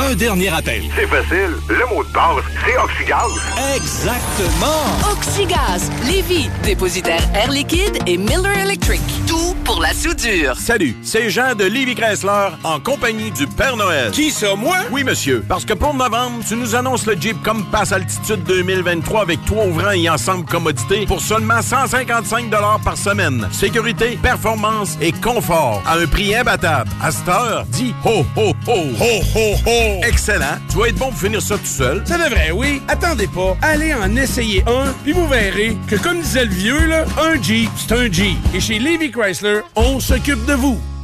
[0.09, 0.83] Un dernier appel.
[0.95, 1.53] C'est facile.
[1.67, 3.31] Le mot de passe, c'est Oxygaz.
[3.75, 5.11] Exactement.
[5.11, 9.01] Oxygaz, Lévis, dépositaire Air Liquide et Miller Electric.
[9.27, 10.55] Tout pour la soudure.
[10.57, 13.88] Salut, c'est Jean de Livy Chrysler en compagnie du Père Noël.
[14.11, 14.77] Qui ça, moi?
[14.91, 15.43] Oui, monsieur.
[15.47, 19.91] Parce que pour novembre, tu nous annonces le Jeep Compass Altitude 2023 avec trois ouvrants
[19.91, 22.49] et ensemble commodité pour seulement 155
[22.83, 23.47] par semaine.
[23.51, 26.89] Sécurité, performance et confort à un prix imbattable.
[27.01, 28.77] À cette heure, dis ho, ho, ho.
[28.99, 30.01] Ho, ho, ho.
[30.03, 30.59] Excellent.
[30.69, 32.03] Tu vas être bon pour finir ça tout seul.
[32.05, 32.81] Ça devrait, oui.
[32.87, 33.57] Attendez pas.
[33.61, 37.69] Allez en essayer un, puis vous verrez que, comme disait le vieux, là, un Jeep,
[37.75, 38.37] c'est un Jeep.
[38.53, 40.79] Et chez Levy Chrysler, on s'occupe de vous.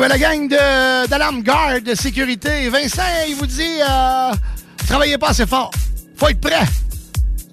[0.00, 4.32] Ben, la gang d'alarme garde de sécurité, Vincent, il vous dit euh,
[4.86, 5.70] travaillez pas assez fort.
[6.16, 6.64] Faut être prêt.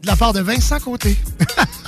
[0.02, 1.18] De la part de Vincent Côté.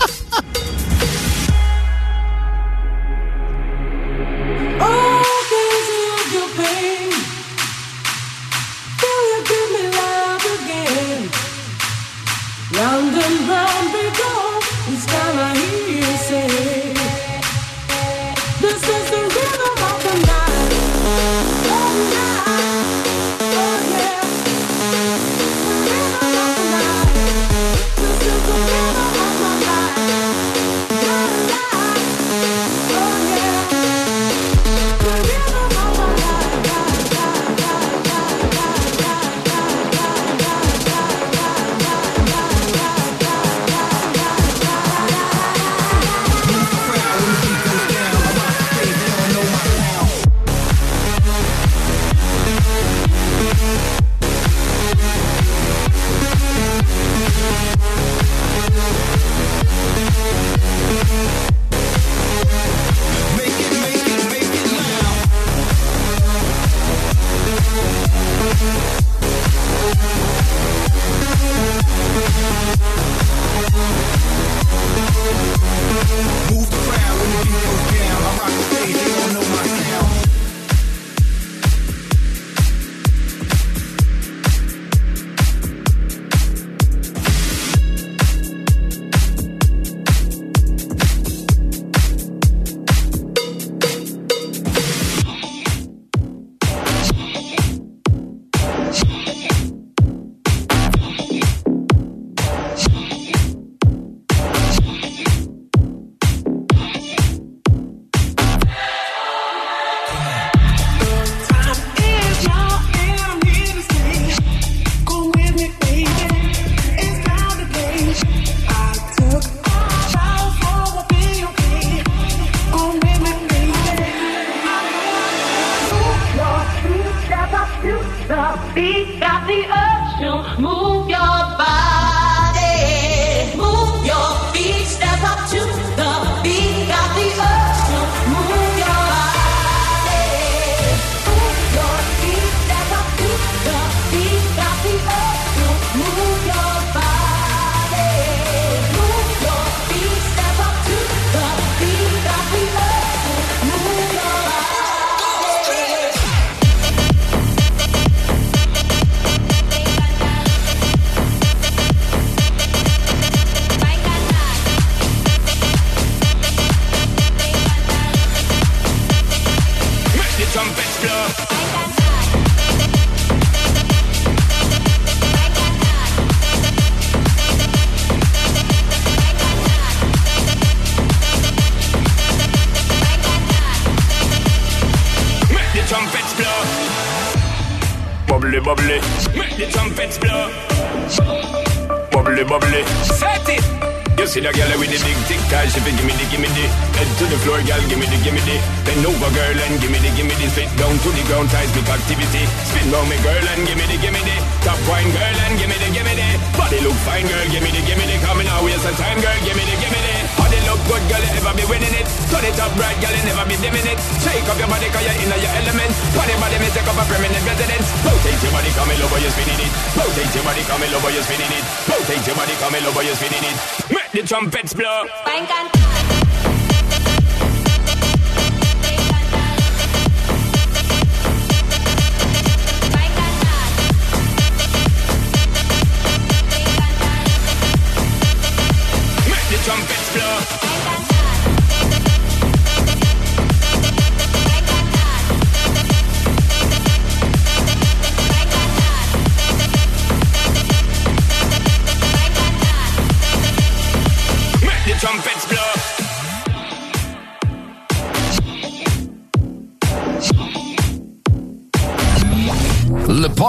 [216.90, 217.88] up a permanent residence.
[218.02, 219.72] Rotate your body, come over, you're spinning it.
[219.94, 221.64] Rotate your body, come over, you're spinning it.
[221.86, 223.56] Rotate your body, come over, you're spinning it.
[223.94, 225.06] Make the trumpets blow.
[225.26, 225.46] Bang,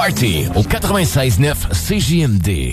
[0.01, 2.73] Party au 96.9 CJMD.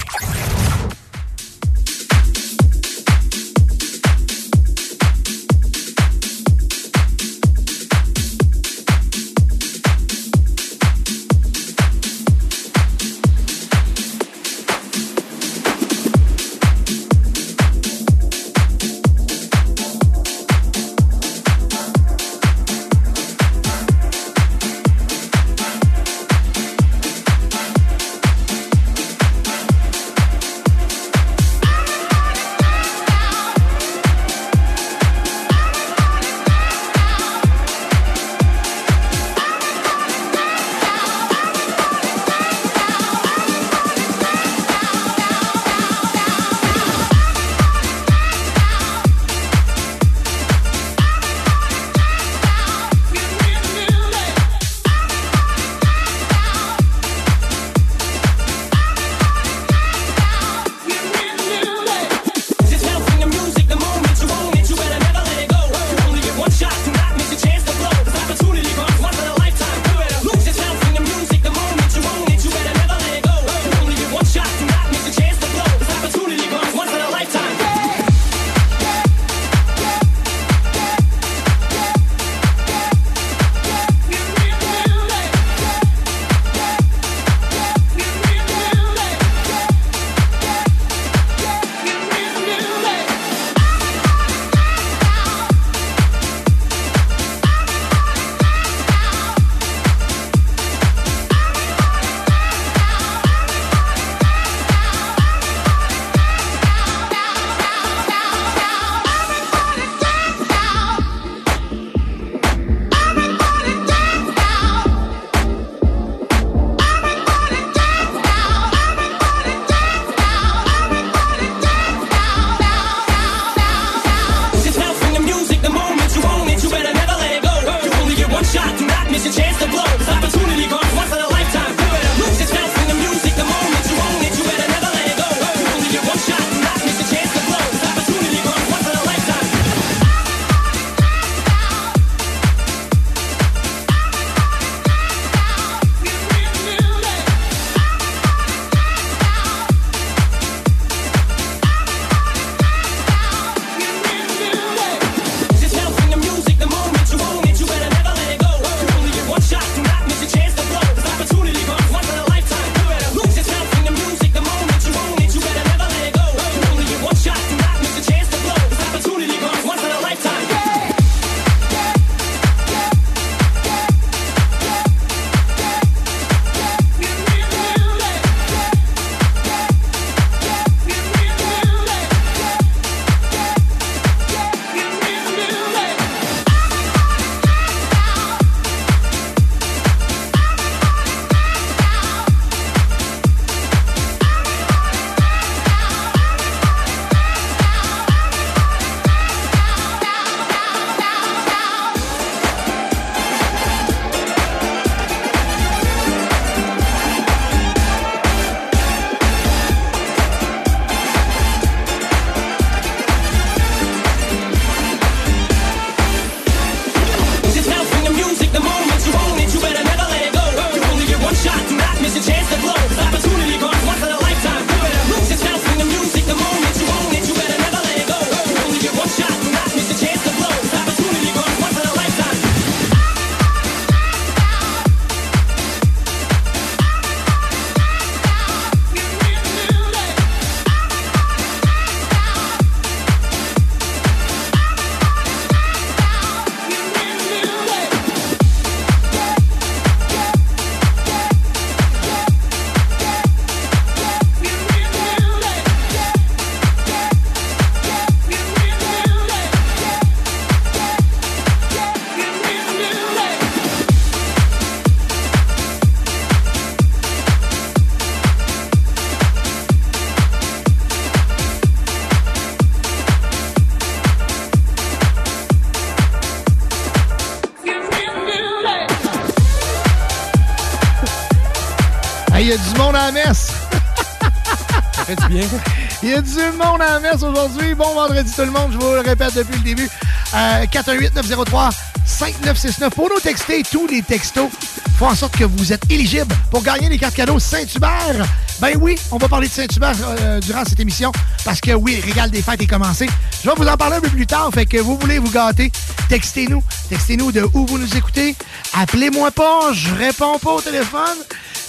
[286.21, 287.75] Du monde à la messe aujourd'hui.
[287.75, 289.89] Bon vendredi tout le monde, je vous le répète depuis le début.
[290.33, 292.89] Euh, 418-903-5969.
[292.91, 294.49] Pour nous texter, tous les textos
[294.97, 298.25] font en sorte que vous êtes éligibles pour gagner les cartes cadeaux Saint-Hubert.
[298.59, 301.11] Ben oui, on va parler de Saint-Hubert euh, durant cette émission
[301.45, 303.07] parce que oui, le régal des fêtes est commencé.
[303.43, 305.71] Je vais vous en parler un peu plus tard, fait que vous voulez vous gâter,
[306.09, 306.63] textez-nous.
[306.89, 308.35] Textez-nous de où vous nous écoutez.
[308.73, 311.17] Appelez-moi pas, je réponds pas au téléphone.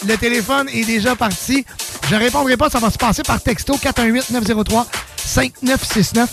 [0.07, 1.67] Le téléphone est déjà parti.
[2.09, 6.27] Je répondrai pas, ça va se passer par texto 418-903-5969.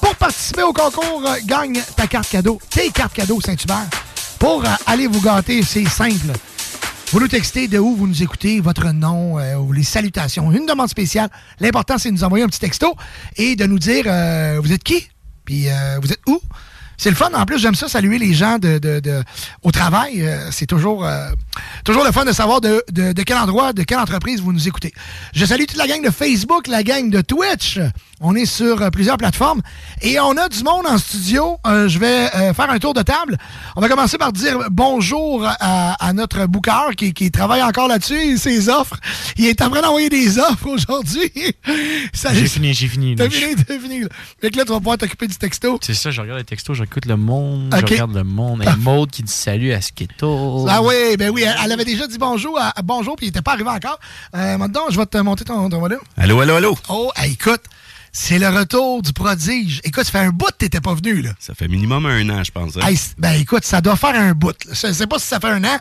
[0.00, 3.86] Pour participer au concours, euh, gagne ta carte cadeau, tes cartes cadeaux Saint-Hubert.
[4.38, 6.32] Pour euh, aller vous gâter, c'est simple.
[7.12, 10.52] Vous nous textez de où vous nous écoutez, votre nom euh, les salutations.
[10.52, 11.28] Une demande spéciale.
[11.60, 12.94] L'important, c'est de nous envoyer un petit texto
[13.36, 14.04] et de nous dire
[14.62, 15.08] vous êtes qui?
[15.44, 15.66] Puis
[16.02, 16.40] vous êtes où?
[16.98, 17.30] C'est le fun.
[17.34, 19.22] En plus, j'aime ça, saluer les gens de, de- de-
[19.62, 20.26] au travail.
[20.50, 21.06] C'est toujours,
[21.86, 24.92] toujours le fun de savoir de, de- quel endroit, de quelle entreprise vous nous écoutez.
[25.32, 27.78] Je salue toute la gang de Facebook, la gang de Twitch.
[28.20, 29.62] On est sur euh, plusieurs plateformes
[30.02, 31.58] et on a du monde en studio.
[31.66, 33.38] Euh, je vais euh, faire un tour de table.
[33.76, 38.68] On va commencer par dire bonjour à, notre booker qui, qui travaille encore là-dessus, ses
[38.68, 38.96] offres.
[39.38, 41.30] Il est en train d'envoyer des offres aujourd'hui.
[42.32, 43.16] J'ai fini, j'ai fini.
[43.16, 44.02] T'as fini, t'as fini.
[44.40, 45.78] Fait que là, tu vas pouvoir t'occuper du texto.
[45.82, 48.62] C'est ça, je regarde les textos, j'écoute le monde, je regarde le monde.
[48.62, 50.66] Et Maud qui dit salut à Skittle.
[50.68, 53.28] Ah oui, ben oui, elle, elle avait déjà dit bonjour, à, à bonjour, puis il
[53.28, 53.98] n'était pas arrivé encore.
[54.34, 56.00] Euh, maintenant, je vais te monter ton, ton volume.
[56.16, 56.78] Allô, allô, allô?
[56.88, 57.62] Oh, écoute,
[58.18, 59.82] c'est le retour du prodige.
[59.84, 61.30] Écoute, ça fait un bout que t'étais pas venu, là.
[61.38, 62.74] Ça fait minimum un an, je pense.
[62.78, 62.86] hein.
[62.88, 64.54] Hey, ben écoute, ça doit faire un bout.
[64.66, 64.72] là.
[64.72, 65.76] Je sais pas si ça fait un an,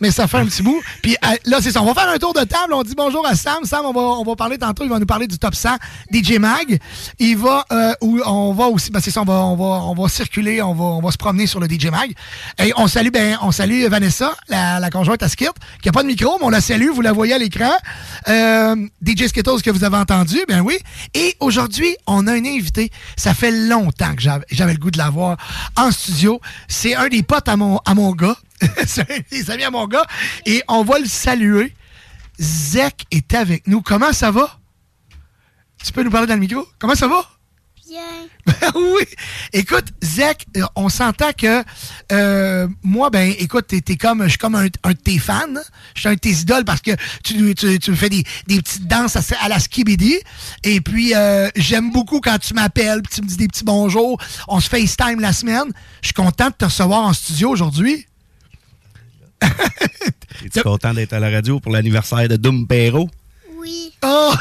[0.00, 0.80] mais ça fait un petit bout.
[1.02, 1.16] Puis
[1.46, 1.82] là, c'est ça.
[1.82, 2.74] On va faire un tour de table.
[2.74, 3.64] On dit bonjour à Sam.
[3.64, 4.84] Sam, on va, on va parler tantôt.
[4.84, 5.70] Il va nous parler du top 100
[6.12, 6.78] DJ Mag.
[7.18, 9.94] Il va, euh, où on va aussi, ben c'est ça, on va, on va, on
[9.94, 12.12] va circuler, on va, on va se promener sur le DJ Mag.
[12.62, 15.46] Et on salue, ben, on salue Vanessa, la, la conjointe à Skit,
[15.82, 16.90] qui a pas de micro, mais on la salue.
[16.94, 17.72] Vous la voyez à l'écran.
[18.28, 20.78] Euh, DJ Skittles que vous avez entendu, ben oui.
[21.14, 22.90] Et aujourd'hui, on a un invité.
[23.16, 25.36] Ça fait longtemps que j'avais le goût de l'avoir
[25.76, 26.40] en studio.
[26.68, 28.36] C'est un des potes à mon, à mon gars.
[28.86, 30.04] C'est un des amis à mon gars.
[30.46, 31.74] Et on va le saluer.
[32.38, 33.82] Zek est avec nous.
[33.82, 34.58] Comment ça va?
[35.84, 36.66] Tu peux nous parler dans le micro?
[36.78, 37.24] Comment ça va?
[38.46, 39.04] Ben oui.
[39.52, 41.62] Écoute, Zach, on s'entend que
[42.12, 45.46] euh, moi, ben, écoute, t'es, comme, je suis comme un, de tes fans.
[45.94, 46.92] Je suis un de tes idoles parce que
[47.24, 47.54] tu,
[47.96, 50.18] fais des, petites danses à, la skibidi.
[50.62, 54.20] Et puis, euh, j'aime beaucoup quand tu m'appelles, tu me dis des petits bonjours.
[54.48, 55.72] On se FaceTime la semaine.
[56.02, 58.06] Je suis content de te recevoir en studio aujourd'hui.
[60.44, 63.10] Es-tu content d'être à la radio pour l'anniversaire de Doom Perro?
[63.60, 63.92] Oui.
[64.02, 64.32] Oh!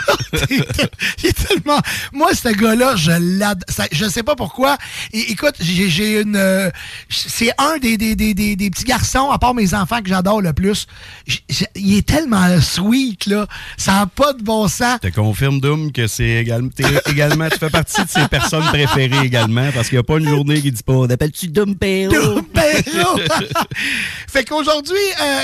[1.21, 1.79] Il est tellement.
[2.13, 3.63] Moi, ce gars-là, je l'adore.
[3.91, 4.77] Je sais pas pourquoi.
[5.11, 6.35] Et, écoute, j'ai une.
[6.37, 6.69] euh,
[7.09, 10.41] c'est un des, des, des, des, des petits garçons, à part mes enfants, que j'adore
[10.41, 10.87] le plus.
[11.27, 13.47] J- j- Il est tellement sweet, là.
[13.77, 14.99] Ça n'a pas de bon sens.
[15.03, 16.69] Je te confirme, Doom, que c'est également,
[17.07, 20.29] également, tu fais partie de ses personnes préférées également, parce qu'il n'y a pas une
[20.29, 22.13] journée qui dit pas, on appelle-tu Doom Perro?
[22.13, 23.19] Doom Perro.
[24.27, 25.41] fait qu'aujourd'hui, euh,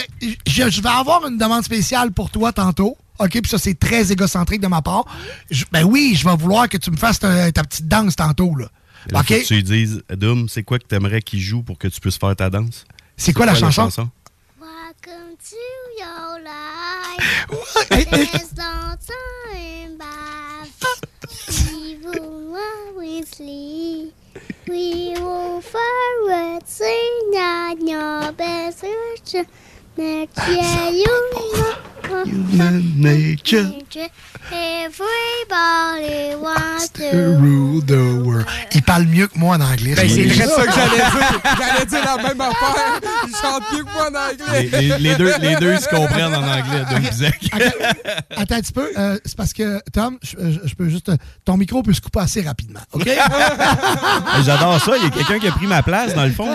[0.48, 2.98] je, je vais avoir une demande spéciale pour toi tantôt.
[3.20, 5.06] OK, puis ça, c'est très égocentrique de ma part.
[5.50, 8.56] Je- ben oui, je vais vouloir que tu me fasses ta, ta petite danse tantôt,
[8.56, 8.68] là.
[9.12, 9.28] Là, OK?
[9.28, 12.00] faut que tu lui dises, Doom, c'est quoi que t'aimerais qu'il joue pour que tu
[12.02, 12.86] puisses faire ta danse?
[13.18, 13.88] C'est quoi la chanson?
[14.60, 15.56] Welcome to
[16.00, 17.48] your life.
[18.10, 20.70] There's no time back.
[21.72, 24.12] We will always leave.
[24.68, 29.46] We will forward sing on your best future.
[29.98, 31.95] Next year you know.
[32.06, 33.64] Human nature.
[33.64, 34.10] nature.
[34.52, 38.46] Everybody wants to to rule the world.
[38.74, 39.96] Il parle mieux que moi en anglais.
[39.96, 41.42] Ben, c'est vrai ça que j'allais dire.
[41.58, 43.00] J'allais dire la même affaire.
[43.28, 44.70] Il chante mieux que moi en anglais.
[44.72, 47.40] Les, les- les deux, les deux se comprennent en anglais, Doom Zach.
[48.36, 48.90] Attends un petit peu.
[48.98, 51.12] euh, c'est parce que, Tom, je, peux juste.
[51.46, 52.82] Ton micro peut se couper assez rapidement.
[52.94, 53.10] OK?
[54.46, 54.98] J'adore ça.
[54.98, 56.54] Il y a quelqu'un qui a pris ma place, dans le fond.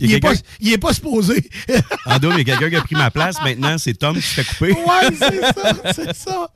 [0.00, 1.48] Il y a est, pas, il est pas supposé.
[2.06, 3.36] En Doom, il y a quelqu'un qui a pris ma place.
[3.42, 4.72] Maintenant, c'est Tom qui se fait couper.
[4.72, 6.48] Ouais, c'est ça, c'est ça.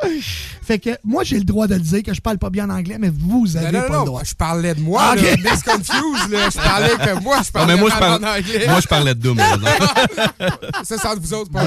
[0.62, 2.74] Fait que moi, j'ai le droit de le dire que je parle pas bien en
[2.74, 4.22] anglais, mais vous avez Non, non, pas non, le droit.
[4.24, 5.22] je parlais de moi, Ah, là.
[5.22, 5.36] là.
[5.36, 8.66] Je parlais que moi, je parlais moi, je, parle- en anglais.
[8.68, 9.38] moi, je parlais de Doom.
[10.84, 11.50] Ça, c'est entre vous autres.
[11.52, 11.62] moi.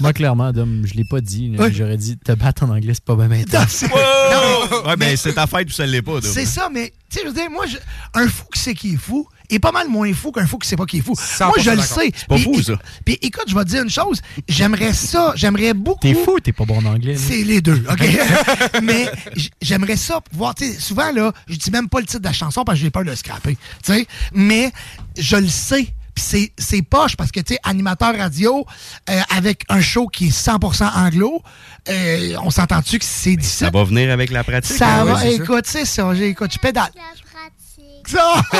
[0.00, 1.52] Moi, clairement, Dom, je l'ai pas dit.
[1.72, 3.60] J'aurais dit te battre en anglais, c'est pas bien maintenant.
[4.86, 6.30] Ouais, mais c'est ta fête ou ça l'est pas, Doom.
[6.32, 7.76] C'est ça, mais tu sais, je veux dire, moi, je-
[8.14, 9.26] un fou qui sait qui est fou?
[9.50, 11.14] Est pas mal moins fou qu'un fou qui sait pas qui est fou.
[11.40, 12.10] Moi, je le sais.
[12.14, 12.74] C'est pas fou, ça.
[13.04, 14.20] Puis écoute, je vais te dire une chose.
[14.48, 16.00] J'aimerais ça, j'aimerais beaucoup.
[16.00, 17.16] T'es fou, t'es pas bon en anglais.
[17.16, 18.02] C'est les deux, OK?
[18.82, 19.10] Mais
[19.60, 22.32] j'aimerais ça pouvoir, tu sais, souvent, là, je dis même pas le titre de la
[22.32, 24.72] chanson parce que j'ai peur de le scraper, tu sais, mais
[25.16, 28.64] je le sais Puis c'est- c'est poche parce que, tu sais, animateur radio
[29.10, 31.42] euh, avec un show qui est 100% anglo,
[31.90, 33.66] euh, on s'entend-tu que c'est difficile?
[33.66, 34.76] Ça va venir avec la pratique.
[34.76, 36.90] Ça hein, va, ouais, écoute, c'est ça, j'ai- écoute, je pédale.
[38.06, 38.34] Ça!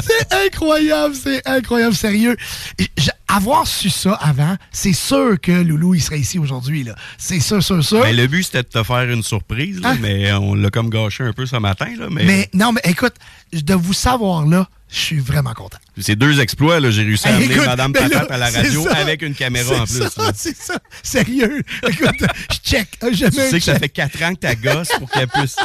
[0.00, 2.36] c'est incroyable, c'est incroyable, sérieux.
[2.78, 6.94] J- Avoir su ça avant, c'est sûr que Loulou, il serait ici aujourd'hui, là.
[7.18, 8.00] C'est sûr, sûr, sûr.
[8.02, 9.98] Ben, le but, c'était de te faire une surprise, là, Hein?
[10.00, 11.88] mais on l'a comme gâché un peu ce matin.
[11.98, 13.14] Là, mais Mais non, mais écoute,
[13.52, 15.78] de vous savoir là, je suis vraiment content.
[15.98, 16.78] c'est deux exploits.
[16.78, 16.90] là.
[16.90, 19.34] J'ai réussi à Hey, amener écoute, Madame mais là, Patate à la radio avec une
[19.34, 20.24] caméra en C'est plus.
[20.36, 21.62] C'est ça, sérieux.
[21.88, 22.88] Écoute, je check.
[23.02, 25.56] Je Tu sais que ça fait quatre ans que ta gosse pour qu'elle puisse.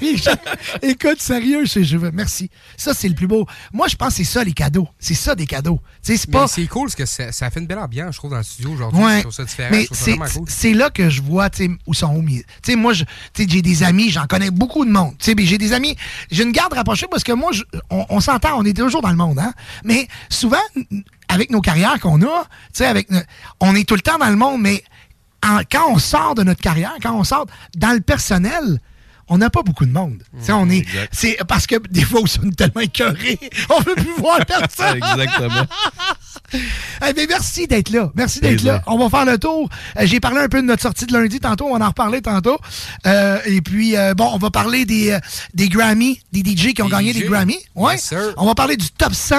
[0.82, 2.50] Écoute, sérieux, je, je veux- merci.
[2.76, 3.46] Ça, c'est le plus beau.
[3.72, 4.88] Moi, je pense que c'est ça, les cadeaux.
[4.98, 5.80] C'est ça, des cadeaux.
[6.04, 6.48] Tu sais, c'est Mais pas.
[6.48, 8.70] c'est cool parce que ça, ça fait une belle ambiance, je trouve, dans le studio
[8.72, 9.02] aujourd'hui.
[9.02, 9.16] Ouais.
[9.18, 9.68] Je trouve ça différent.
[9.72, 10.16] Mais c'est
[10.72, 10.78] cool.
[10.78, 11.48] là que je vois
[11.86, 12.38] où sont mis.
[12.62, 13.06] Tu sais, moi, j'ai
[13.62, 15.14] des amis, j'en connais beaucoup de monde.
[15.20, 15.96] J'ai des amis,
[16.30, 19.10] j'ai une garde rapprochée parce que moi, je- on, on s'entend, on est toujours dans
[19.10, 19.52] le monde, hein.
[19.84, 20.56] Mais souvent,
[21.28, 22.46] avec nos carrières qu'on a,
[22.80, 23.08] avec,
[23.60, 24.82] on est tout le temps dans le monde, mais
[25.44, 27.46] en- quand on sort de notre carrière, quand on sort
[27.76, 28.80] dans le personnel,
[29.32, 30.22] on n'a pas beaucoup de monde.
[30.50, 33.38] On est, c'est parce que des fois, on sont tellement écœurés,
[33.70, 34.98] on veut plus voir personne.
[34.98, 35.66] Exactement.
[37.08, 38.10] Eh bien, merci d'être là.
[38.14, 38.82] Merci d'être là.
[38.86, 39.70] On va faire le tour.
[39.98, 41.66] Euh, J'ai parlé un peu de notre sortie de lundi tantôt.
[41.66, 42.58] On va en reparler tantôt.
[43.06, 45.18] Euh, et puis, euh, bon, on va parler des,
[45.54, 47.56] des Grammy, des DJ qui ont gagné des Grammy.
[47.74, 47.94] Ouais.
[47.94, 49.36] Yes, on va parler du top 100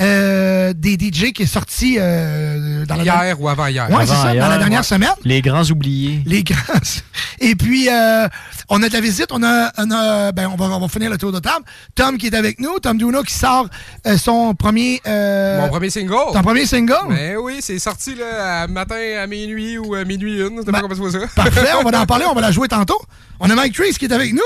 [0.00, 3.90] euh, des DJ qui est sorti euh, dans la Hier ou avant-hier.
[3.90, 4.84] Ouais, c'est ça, dans la dernière ouais.
[4.84, 5.10] semaine.
[5.24, 6.22] Les grands oubliés.
[6.26, 6.58] Les grands.
[7.40, 8.28] Et puis, euh,
[8.68, 9.26] on a de la visite.
[9.32, 11.64] On a, on a- ben, on va, on va finir le tour de table.
[11.94, 12.78] Tom qui est avec nous.
[12.78, 13.68] Tom Duno qui sort
[14.06, 15.00] euh, son premier.
[15.06, 16.32] euh, Mon premier single.
[16.32, 16.94] Ton premier single?
[17.08, 20.64] Ben oui, c'est sorti là, à matin à minuit ou à minuit une.
[20.64, 21.18] Pas comment ça.
[21.34, 23.00] Parfait, on va en parler, on va la jouer tantôt.
[23.40, 24.40] On a Mike Trace qui est avec nous.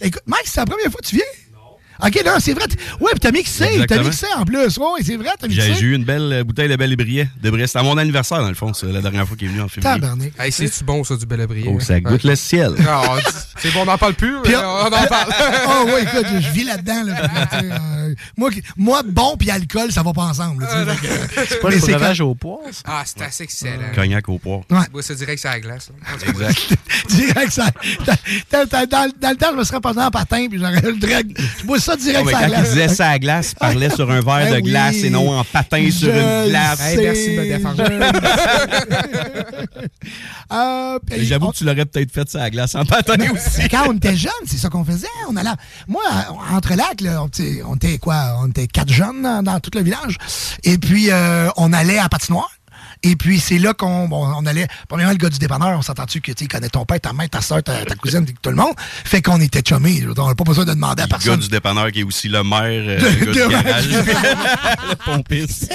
[0.00, 1.24] Écoute, Mike, c'est la première fois que tu viens?
[2.04, 2.64] Ok, non, c'est vrai.
[3.00, 4.76] Ouais, puis t'as mixé, t'as mixé en plus.
[4.78, 5.80] Ouais, c'est vrai, t'as J'ai mixé.
[5.80, 7.28] j'ai eu une belle bouteille de bel et brillet.
[7.42, 7.66] De brillet.
[7.66, 9.68] C'était à mon anniversaire, dans le fond, c'est la dernière fois qu'il est venu en
[9.68, 10.00] février.
[10.00, 10.32] Tabarnak.
[10.38, 11.66] Hey, c'est-tu bon, ça, du bel abrier?
[11.68, 12.74] Oh, ça goûte le ciel.
[12.88, 13.16] Ah,
[13.58, 14.40] c'est bon, on n'en parle plus, on
[14.86, 15.32] en parle.
[15.68, 17.02] oh, ouais, écoute, je vis là-dedans.
[17.04, 17.14] Là,
[18.06, 20.62] Euh, moi, moi, bon puis alcool, ça va pas ensemble.
[20.64, 21.06] là, que-
[21.48, 22.82] C'est pas le c'est breuvage au pois, ça?
[22.86, 23.92] Ah, c'est assez excellent.
[23.94, 24.60] Cognac au poire.
[24.70, 24.78] Ouais.
[24.92, 25.90] Bois ça direct sur la glace.
[25.90, 26.28] là.
[26.28, 26.74] Exact.
[27.08, 27.66] direct ça.
[28.52, 30.96] dans, dans- dans- dans le temps, je me serais passé en patin puis j'aurais le
[30.96, 31.36] drag.
[31.60, 32.68] Je bois ça direct Oh, sur la quand il glace.
[32.70, 34.62] disait ça à glace, il parlait sur un verre Eh de oui.
[34.70, 36.80] glace et non en patin sur une glace.
[36.80, 37.84] Hey, merci de me défendre.
[40.52, 43.68] Euh, J'avoue que tu l'aurais peut-être fait ça à glace en patin aussi.
[43.68, 45.08] Quand on était jeunes, c'est ça qu'on faisait.
[45.28, 45.50] On allait,
[45.88, 46.02] moi,
[46.52, 48.38] entre lacs, là, on, était- on était quoi?
[48.40, 50.18] On était quatre jeunes dans, tout le village.
[50.64, 52.55] Et puis, euh, on allait à patinoire.
[53.08, 54.66] Et puis, c'est là qu'on bon, on allait.
[54.88, 57.40] Premièrement, le gars du dépanneur, on s'entend-tu que tu connaît ton père, ta mère, ta
[57.40, 58.74] soeur, ta, ta cousine, tout le monde.
[58.78, 60.04] Fait qu'on était chummés.
[60.16, 61.40] On n'a pas besoin de demander à Le gars personne.
[61.40, 63.88] du dépanneur qui est aussi le maire, euh, De- le gars du garage,
[64.90, 65.72] le pompiste.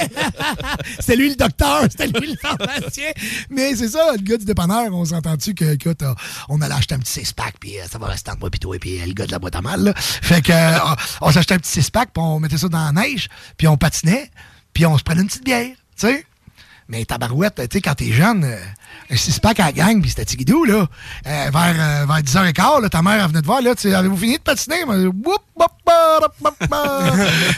[0.99, 3.11] C'était lui le docteur, c'était lui le pharmacien.
[3.49, 6.13] Mais c'est ça, le gars du dépanneur, on s'entend-tu que, écoute, euh,
[6.49, 8.77] on allait acheter un petit six-pack, puis euh, ça va rester entre moi, puis toi,
[8.79, 9.81] puis euh, le gars de la boîte à mal.
[9.83, 9.93] là.
[9.95, 10.77] Fait que, euh,
[11.21, 13.77] on, on s'achetait un petit six-pack, puis on mettait ça dans la neige, puis on
[13.77, 14.29] patinait,
[14.73, 15.67] puis on se prenait une petite bière,
[15.97, 16.25] tu sais.
[16.91, 18.45] Mais tabarouette, tu sais, quand t'es jeune,
[19.11, 20.87] euh, un six-pack à la gang, puis c'était tigidou, là.
[21.27, 23.93] Euh, vers, euh, vers 10h15, là, ta mère, elle venait te voir, là, tu sais,
[23.93, 24.77] avez-vous fini de patiner?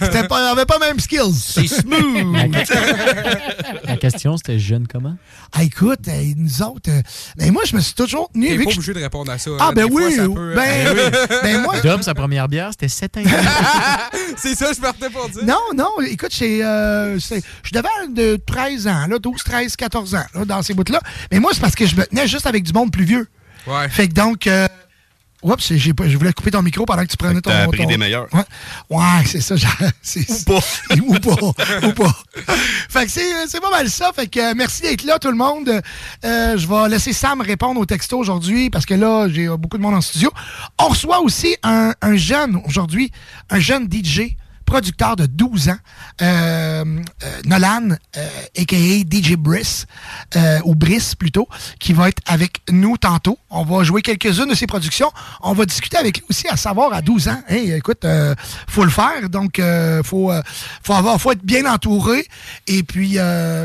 [0.01, 1.34] C'était pas, avait pas même skills.
[1.36, 2.36] C'est smooth.
[3.84, 5.15] La question, c'était jeune comment?
[5.53, 7.01] Ah, écoute, euh, nous autres, euh,
[7.38, 8.47] ben moi, je me suis toujours tenu.
[8.47, 9.51] T'es pas je- obligé de répondre à ça.
[9.59, 9.73] Ah, hein.
[9.73, 10.95] ben Des fois, oui, ça ou- peut- ben,
[11.43, 11.79] ben moi.
[11.81, 13.21] Dom, sa première bière, c'était 7 ans.
[14.38, 15.43] c'est ça, je partais pour dire.
[15.45, 20.15] Non, non, écoute, c'est, euh, c'est- je devais de 13 ans, là, 12, 13, 14
[20.15, 20.99] ans, là, dans ces bouts-là.
[21.32, 23.28] Mais moi, c'est parce que je me tenais juste avec du monde plus vieux.
[23.67, 23.88] Ouais.
[23.89, 24.67] Fait que donc, euh,
[25.41, 27.49] oups, j'ai pas- je voulais couper ton micro pendant que tu prenais ton.
[27.49, 28.28] T'as appris ton- des meilleurs.
[28.34, 28.43] Ouais,
[28.89, 29.55] ouais c'est ça.
[30.01, 30.59] c'est- Pas.
[31.07, 31.88] ou pas.
[31.88, 32.15] ou pas.
[32.89, 34.11] Fait que c'est, c'est pas mal ça.
[34.13, 35.82] Fait que euh, merci d'être là, tout le monde.
[36.26, 39.78] Euh, je vais laisser Sam répondre aux textos aujourd'hui parce que là, j'ai euh, beaucoup
[39.78, 40.32] de monde en studio.
[40.80, 43.11] On reçoit aussi un, un jeune aujourd'hui,
[43.49, 44.36] un jeune DJ
[44.66, 45.78] producteur de 12 ans,
[46.22, 46.84] euh,
[47.24, 48.76] euh, Nolan, euh, a.k.a.
[48.76, 49.86] DJ Briss,
[50.66, 51.47] ou Briss plutôt,
[51.80, 53.38] qui va être avec nous tantôt.
[53.49, 55.11] On va jouer quelques-unes de ses productions.
[55.41, 57.41] On va discuter avec lui aussi, à savoir à 12 ans.
[57.47, 58.05] Hey, écoute,
[58.68, 59.61] faut le faire, donc
[60.03, 60.32] faut,
[60.84, 62.26] faut, avoir, faut être bien entouré.
[62.68, 63.18] Et puis,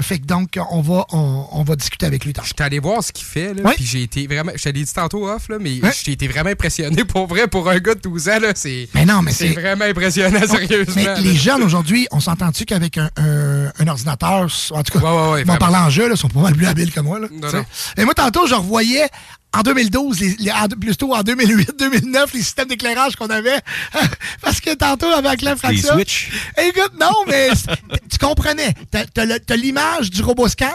[0.02, 2.48] fait que donc, on va, on, on va discuter avec lui tantôt.
[2.48, 4.52] J'étais allé voir ce qu'il fait, là, puis j'ai été vraiment...
[4.54, 7.04] Je t'ai dit tantôt off, là, mais j'ai été vraiment impressionné.
[7.08, 8.88] Pour vrai, pour un gars de 12 ans, là, c'est...
[8.94, 9.48] Mais non, mais c'est...
[9.48, 10.40] c'est- vraiment impressionnant,
[10.92, 11.14] sérieusement.
[11.24, 15.10] Mais les jeunes aujourd'hui, on s'entend-tu qu'avec un, un- un ordinateur, en tout cas, Ouais,
[15.10, 15.58] ouais, ouais, ils vont vraiment.
[15.58, 17.18] parler en jeu, là, ils sont pas mal plus habiles que moi.
[17.18, 18.04] Là, Non, non.
[18.04, 19.08] Moi, tantôt, je revoyais
[19.56, 23.60] en 2012, les, les- en- plutôt en 2008, 2009, les systèmes d'éclairage qu'on avait.
[24.42, 25.94] Parce que tantôt, avec la Les fraction.
[25.94, 26.30] switches.
[26.58, 27.48] Écoute, non, mais
[28.10, 28.74] tu comprenais.
[28.90, 30.66] T'as- l'image du robot scan,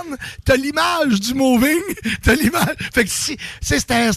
[0.44, 1.80] t'as l'image du moving,
[2.24, 2.76] t'as l'image.
[2.94, 4.10] Fait que si, c'était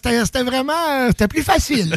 [0.42, 1.09] vraiment.
[1.09, 1.94] C'était plus facile.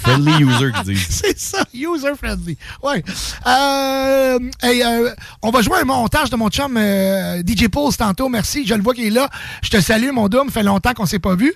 [0.00, 1.06] Friendly user qui disent.
[1.10, 2.58] C'est ça, user friendly.
[2.82, 3.02] Ouais.
[3.46, 5.10] Euh, hey, euh,
[5.42, 8.28] on va jouer un montage de mon chum euh, DJ Pulse tantôt.
[8.28, 8.66] Merci.
[8.66, 9.28] Je le vois qu'il est là.
[9.62, 10.50] Je te salue, mon dôme.
[10.50, 11.52] fait longtemps qu'on s'est pas vu.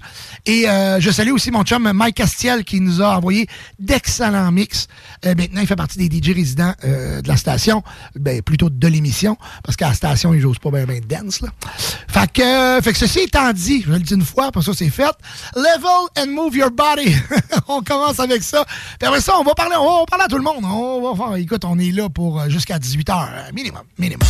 [0.47, 3.47] Et euh, je salue aussi mon chum Mike Castiel qui nous a envoyé
[3.79, 4.89] d'excellents mix.
[5.25, 7.83] Euh, maintenant, il fait partie des DJ résidents euh, de la station.
[8.15, 9.37] Ben, plutôt de l'émission.
[9.63, 11.41] Parce qu'à la station, ils n'osent pas bien ben dance.
[12.09, 14.91] Fait que, fait que ceci étant dit, je le dis une fois, pour ça c'est
[14.91, 15.15] fait.
[15.55, 17.15] Level and move your body.
[17.69, 18.65] on commence avec ça.
[18.99, 19.77] Puis après ça, on va parler,
[20.09, 20.65] parler à tout le monde.
[20.65, 24.27] On va faire, écoute, on est là pour jusqu'à 18h, euh, minimum, minimum.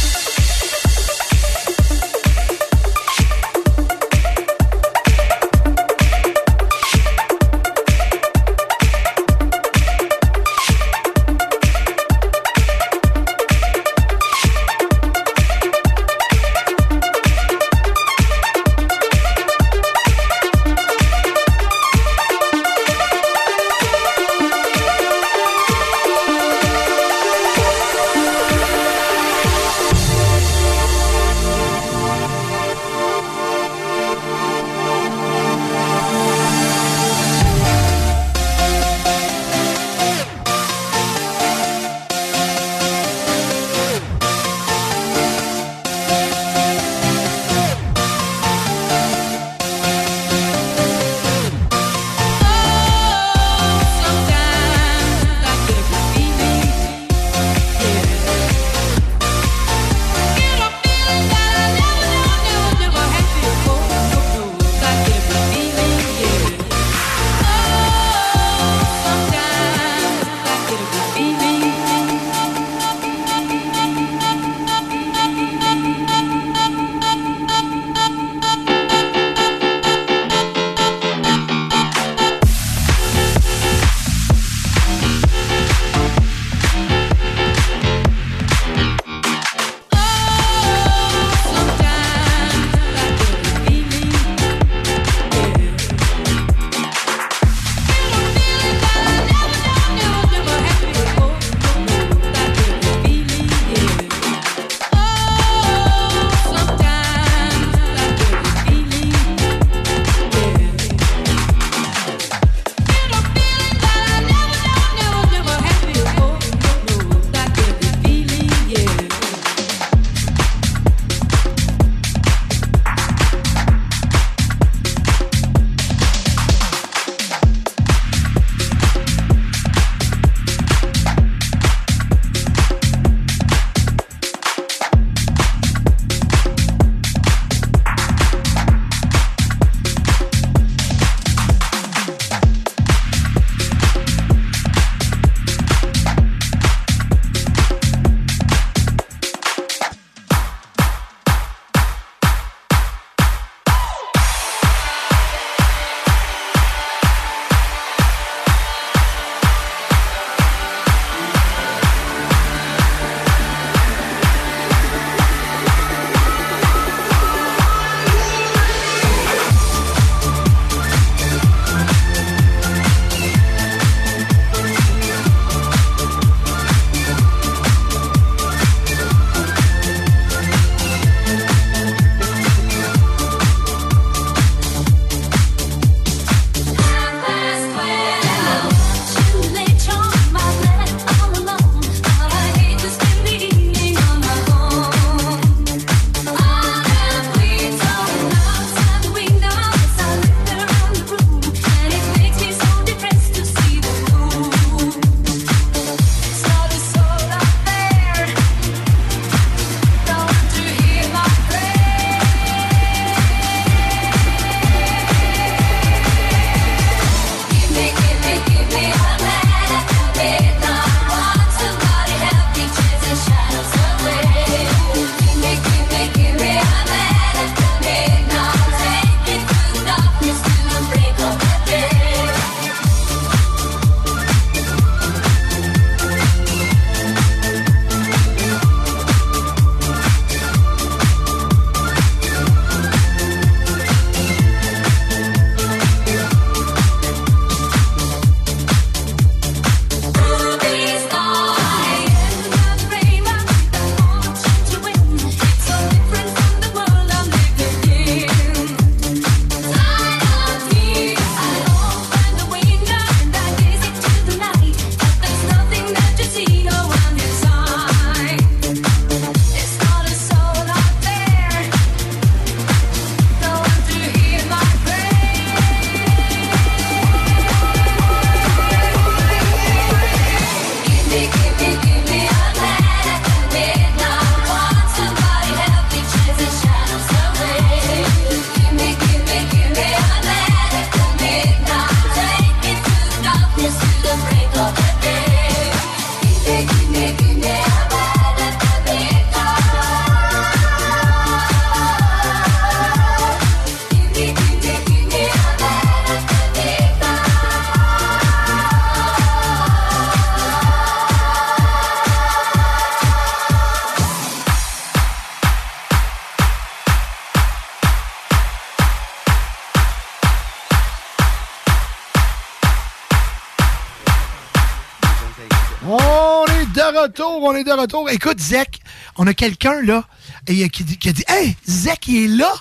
[327.18, 328.08] Retour, on est de retour.
[328.10, 328.78] Écoute, Zach,
[329.16, 330.04] on a quelqu'un là
[330.46, 332.52] et, euh, qui, a dit Hey, Zach, il est là.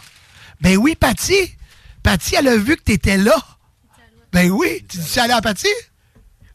[0.62, 1.56] Ben oui, Patty.
[2.04, 3.36] Patty, elle a vu que t'étais là.
[4.32, 4.84] Ben oui.
[4.90, 5.68] Tu dis salut à Patty?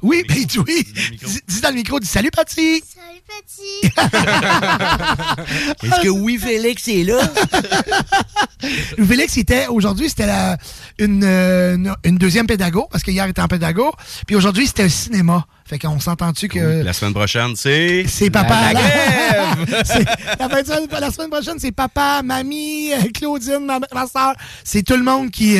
[0.02, 0.36] Oui, ben
[0.66, 0.84] oui.
[1.22, 2.82] Dis, dis dans le micro, dis salut Patty.
[2.84, 3.86] Salut, petit.
[5.86, 7.20] Est-ce que oui, Félix est là?
[9.06, 10.58] Félix, était aujourd'hui, c'était la-
[10.98, 13.92] une, euh, une, une deuxième pédago, parce qu'hier il était en pédago.
[14.26, 15.46] Puis aujourd'hui, c'était un cinéma.
[15.72, 16.82] Fait qu'on s'entend-tu que.
[16.82, 18.04] La semaine prochaine, c'est.
[18.06, 18.74] C'est papa.
[18.74, 18.74] La,
[19.64, 19.84] la!
[19.86, 20.04] C'est-
[21.10, 24.34] semaine- prochaine, c'est papa, mamie, Claudine, ma, ma soeur.
[24.64, 25.56] C'est tout le monde qui,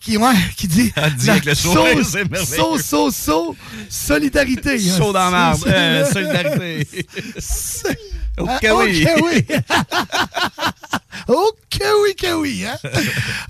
[0.00, 0.92] qui, ouais, qui dit.
[0.96, 2.56] Elle dit avec le sourire, c'est merveilleux.
[2.56, 3.56] Saut, saut, saut,
[3.88, 4.76] solidarité.
[4.80, 7.06] Saut dans la Euh, solidarité.
[8.38, 9.06] Ok, Ah, oui.
[9.06, 9.46] Ok, oui.
[11.28, 12.64] ok, oui, que oui.
[12.66, 12.76] Hein?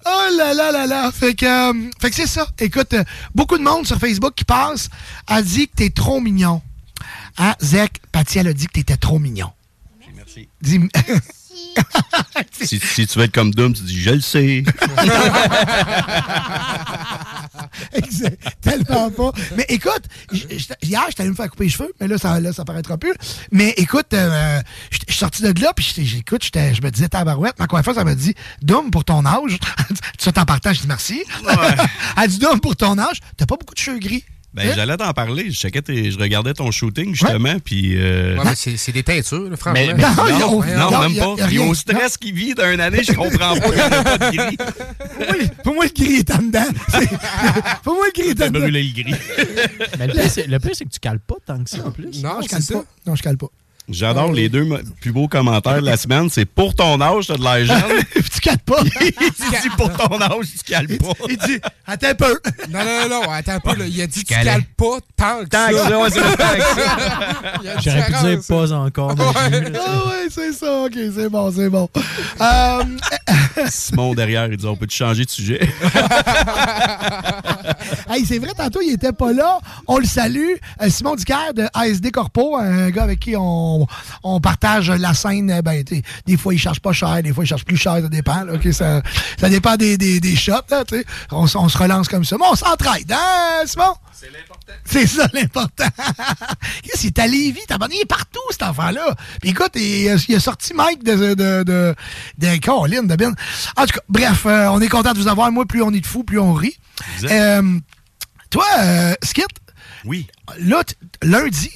[0.06, 1.10] Oh là là là là.
[1.12, 2.46] Fait que, euh, fait que c'est ça.
[2.60, 3.04] Écoute, euh,
[3.34, 4.88] beaucoup de monde sur Facebook qui passe
[5.26, 6.60] a dit que t'es trop mignon.
[7.38, 9.50] Hein, Zach, Patty, elle a dit que t'étais trop mignon.
[10.14, 10.48] Merci.
[10.60, 10.80] Dis
[12.52, 14.62] Si, si tu veux être comme Doom, tu dis je le sais.
[18.60, 19.32] Tellement pas.
[19.56, 20.02] Mais écoute,
[20.32, 23.14] hier, j'étais allé me faire couper les cheveux, mais là, ça, là, ça paraîtra plus.
[23.52, 24.60] Mais écoute, euh,
[24.90, 28.14] je suis sorti de là, puis j'écoute, je me disais, tabarouette, ma coiffeuse, elle m'a
[28.14, 29.58] dit, Dom, pour ton âge,
[30.18, 31.22] tu t'en partant, je dis merci.
[32.16, 34.24] elle dit, Dom, pour ton âge, t'as pas beaucoup de cheveux gris.
[34.54, 35.50] Ben, j'allais t'en parler.
[35.50, 37.94] Je, checkais tes- je regardais ton shooting, justement, puis...
[37.96, 39.80] euh, Ouais, c'est des teintures, là, franchement.
[39.86, 41.34] Mais- mais- non, non, a- non, même pas.
[41.36, 43.80] il y a Puis au stress qu'il vit d'une année, je comprends pas qu'il n'y
[43.80, 44.56] a pas de gris.
[45.18, 46.64] Oui, pour moi, le gris est en dedans.
[47.82, 48.60] Pour moi, le gris est en dedans.
[48.60, 49.14] brûlé le gris.
[49.98, 51.90] Mais le pire, c'est- le pire, c'est que tu cales pas tant que ça en
[51.90, 52.22] plus.
[52.22, 52.84] Non, je cale pas.
[53.06, 53.48] Non, je cale pas.
[53.88, 54.66] J'adore les deux
[55.00, 56.30] plus beaux commentaires de la semaine.
[56.30, 58.02] C'est pour ton âge, t'as de l'air jeune.
[58.14, 58.78] tu cales pas.
[59.00, 61.12] Il dit pour ton âge, tu cales pas.
[61.28, 62.40] Il dit, attends un peu.
[62.70, 63.76] Non, non, non, attends un peu.
[63.76, 63.84] là.
[63.86, 66.36] Il a dit tu cales pas tant que Tant que ça.
[66.36, 69.14] tant que J'aurais pu dire pas encore.
[69.18, 70.84] Ah ouais, c'est ça.
[70.84, 71.88] OK, c'est bon, c'est bon.
[72.40, 72.82] Euh,
[73.68, 75.60] Simon derrière, il dit on peut-tu changer de sujet?
[78.10, 79.58] hey, c'est vrai, tantôt, il était pas là.
[79.86, 80.54] On le salue.
[80.82, 83.73] Euh, Simon Dicker de ASD Corpo, un gars avec qui on,
[84.22, 85.50] on partage la scène.
[85.50, 85.82] Euh, Ben,
[86.26, 88.44] des fois, il cherche pas cher, des fois, il cherche plus cher, ça dépend.
[88.44, 89.02] là, ça,
[89.40, 90.52] ça dépend des, des, des shots.
[90.70, 90.84] Là,
[91.30, 92.36] on, se relance comme ça.
[92.38, 93.94] Mais on s'entraide, hein, Simon?
[94.12, 94.72] C'est l'important.
[94.84, 95.88] C'est ça l'important.
[96.82, 99.14] Qu'est-ce qu'il est à Lévis, t'as il est partout, cet enfant-là.
[99.40, 101.94] Puis écoute, il, a- il a sorti Mike de, de, de, de,
[103.16, 103.34] Ben.
[103.76, 105.50] En tout cas, bref, euh, on est content de vous avoir.
[105.52, 106.76] Moi, plus on est de fous, plus on rit.
[107.24, 107.78] Euh,
[108.50, 109.42] toi, euh, Skit,
[110.04, 110.26] Oui.
[110.58, 110.82] là,
[111.22, 111.70] lundi.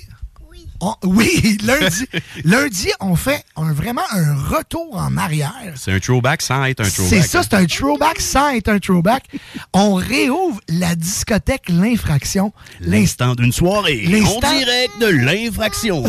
[0.80, 2.06] On- oui, lundi.
[2.44, 5.72] lundi, on fait un, vraiment un retour en arrière.
[5.76, 7.22] C'est un throwback sans être un throwback.
[7.22, 9.24] C'est ça, c'est un throwback sans être un throwback.
[9.72, 12.52] On réouvre la discothèque L'Infraction.
[12.80, 14.04] L'instant d'une soirée.
[14.06, 16.02] En L'instant- direct de l'infraction.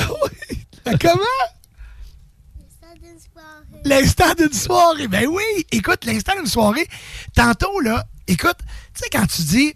[1.01, 1.19] Comment?
[3.85, 5.07] L'instant d'une soirée.
[5.07, 6.85] Ben oui, écoute, l'instant d'une soirée.
[7.35, 8.57] Tantôt, là, écoute,
[8.93, 9.73] tu sais, quand tu dis,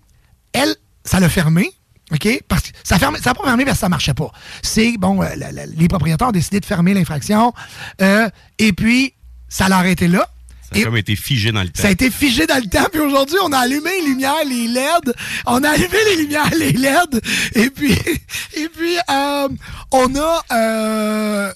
[0.52, 0.76] elle,
[1.06, 1.72] ça l'a fermé,
[2.14, 2.28] OK?
[2.48, 4.32] Parce que ça n'a ça pas fermé parce que ça marchait pas.
[4.62, 7.54] C'est, bon, euh, la- la- les propriétaires ont décidé de fermer l'infraction.
[8.02, 8.30] euh,
[8.60, 9.14] et puis,
[9.50, 10.28] ça l'a arrêté là.
[10.72, 11.82] Ça a comme été figé dans le temps.
[11.84, 14.68] Ça a été figé dans le temps, puis aujourd'hui, on a allumé les lumières, les
[14.68, 15.14] LED.
[15.46, 17.22] On a allumé les lumières, les LED.
[17.54, 17.92] Et puis,
[18.56, 19.48] et puis euh,
[19.92, 20.42] on a...
[20.52, 21.54] euh,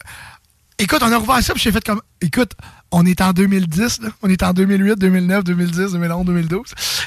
[0.78, 2.02] écoute, on a rouvert ça, puis j'ai fait comme...
[2.22, 2.52] Écoute,
[2.92, 4.10] on est en 2010, là.
[4.22, 6.62] on est en 2008, 2009, 2010, 2011, 2012.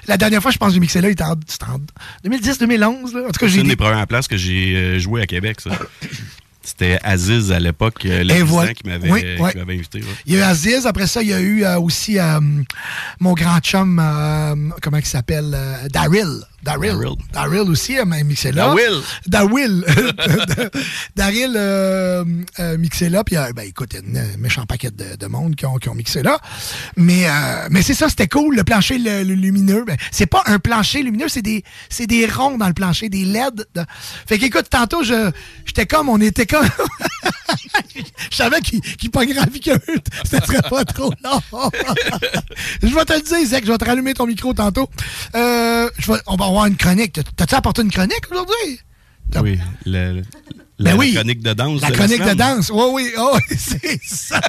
[0.09, 1.81] La dernière fois, je pense que j'ai mixé là, il était en, c'était en
[2.25, 3.15] 2010, 2011.
[3.15, 3.21] Là.
[3.21, 5.71] En tout cas, C'est une des- premières places que j'ai euh, joué à Québec, ça.
[6.63, 8.75] C'était Aziz à l'époque, euh, le voilà.
[8.75, 9.21] qui m'avait Oui,
[9.67, 10.01] invité.
[10.01, 10.05] ouais.
[10.27, 12.39] Il y a eu Aziz, après ça, il y a eu euh, aussi euh,
[13.19, 15.57] mon grand chum, euh, comment il s'appelle?
[15.91, 16.43] Daryl.
[16.63, 16.95] Daryl.
[17.33, 18.75] Daryl aussi, euh, mixé là.
[18.75, 19.03] Daryl.
[19.27, 19.85] Daryl.
[21.17, 22.25] Daryl euh,
[22.59, 23.25] euh, mixé là.
[23.25, 25.77] Puis, euh, ben, écoute, il y a un méchant paquet de, de monde qui ont,
[25.77, 26.39] qui ont mixé là.
[26.97, 29.85] Mais, euh, mais c'est ça, c'était cool, le plancher le- le lumineux.
[29.87, 33.25] Ben, c'est pas un plancher lumineux, c'est des, c'est des ronds dans le plancher, des
[33.25, 33.67] LED.
[34.27, 35.31] Fait qu'écoute, tantôt, je,
[35.65, 36.67] j'étais comme, on était comme.
[38.31, 39.71] je savais qu'il qu'il pognerait que
[40.25, 41.71] ça serait pas trop long.
[42.83, 44.89] je vais te le dire, Zach, je vais te rallumer ton micro tantôt.
[45.35, 47.13] Euh, je vais- on va avoir une chronique.
[47.13, 48.81] T'as- T'as-tu apporté une chronique aujourd'hui?
[49.43, 50.23] Oui, le- le-
[50.81, 51.13] Ben la, oui.
[51.13, 51.81] la chronique de danse.
[51.83, 52.71] La de chronique de danse.
[52.73, 54.41] Oui, oui, oh, c'est ça.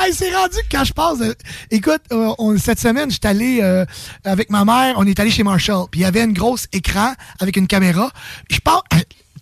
[0.00, 1.18] hey, c'est rendu que quand je passe.
[1.18, 1.36] de-
[1.70, 3.86] écoute, euh, on- cette semaine, j'étais allé euh,
[4.24, 5.86] avec ma mère, on est allé chez Marshall.
[5.90, 8.10] Puis il y avait une grosse écran avec une caméra.
[8.50, 8.82] Je pars,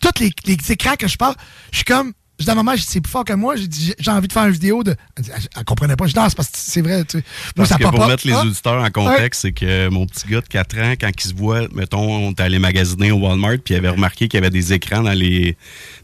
[0.01, 1.35] tous les, les écrans que je pars,
[1.71, 3.57] je suis comme, Je dis à maman, c'est plus fort que moi.
[3.57, 4.95] J'ai dit, j'ai envie de faire une vidéo de.
[5.17, 6.07] Elle, dit, elle comprenait pas.
[6.07, 7.03] Je c'est parce que c'est vrai.
[7.05, 7.25] Tu sais.
[7.57, 8.43] Moi, Parce ça que pour mettre les Ah.
[8.43, 11.63] auditeurs en contexte, c'est que mon petit gars de 4 ans, quand il se voit,
[11.75, 14.75] mettons, on est allé magasiner au Walmart, puis il avait remarqué qu'il y avait des
[14.75, 15.57] écrans dans les,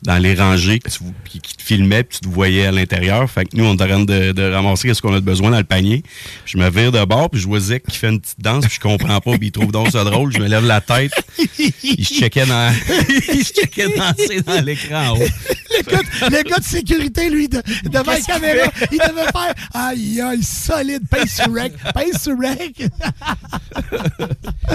[0.05, 3.31] dans les rangées qui te filmaient, puis tu te voyais à l'intérieur.
[3.31, 5.59] Fait que nous, on est en train de, de ramasser ce qu'on a besoin dans
[5.59, 6.03] le panier.
[6.45, 8.65] Puis je me vire de bord, puis je vois Zach qui fait une petite danse,
[8.67, 10.33] puis je comprends pas, puis il trouve donc ça drôle.
[10.33, 11.13] Je me lève la tête.
[11.83, 12.73] Il se checkait dans,
[13.35, 15.29] il se checkait danser dans l'écran en haut.
[16.31, 21.03] Le gars, de sécurité, lui, de, devant la caméra, il devait faire Aïe, aïe, solide,
[21.09, 22.89] pace sur rec, pace sur rec.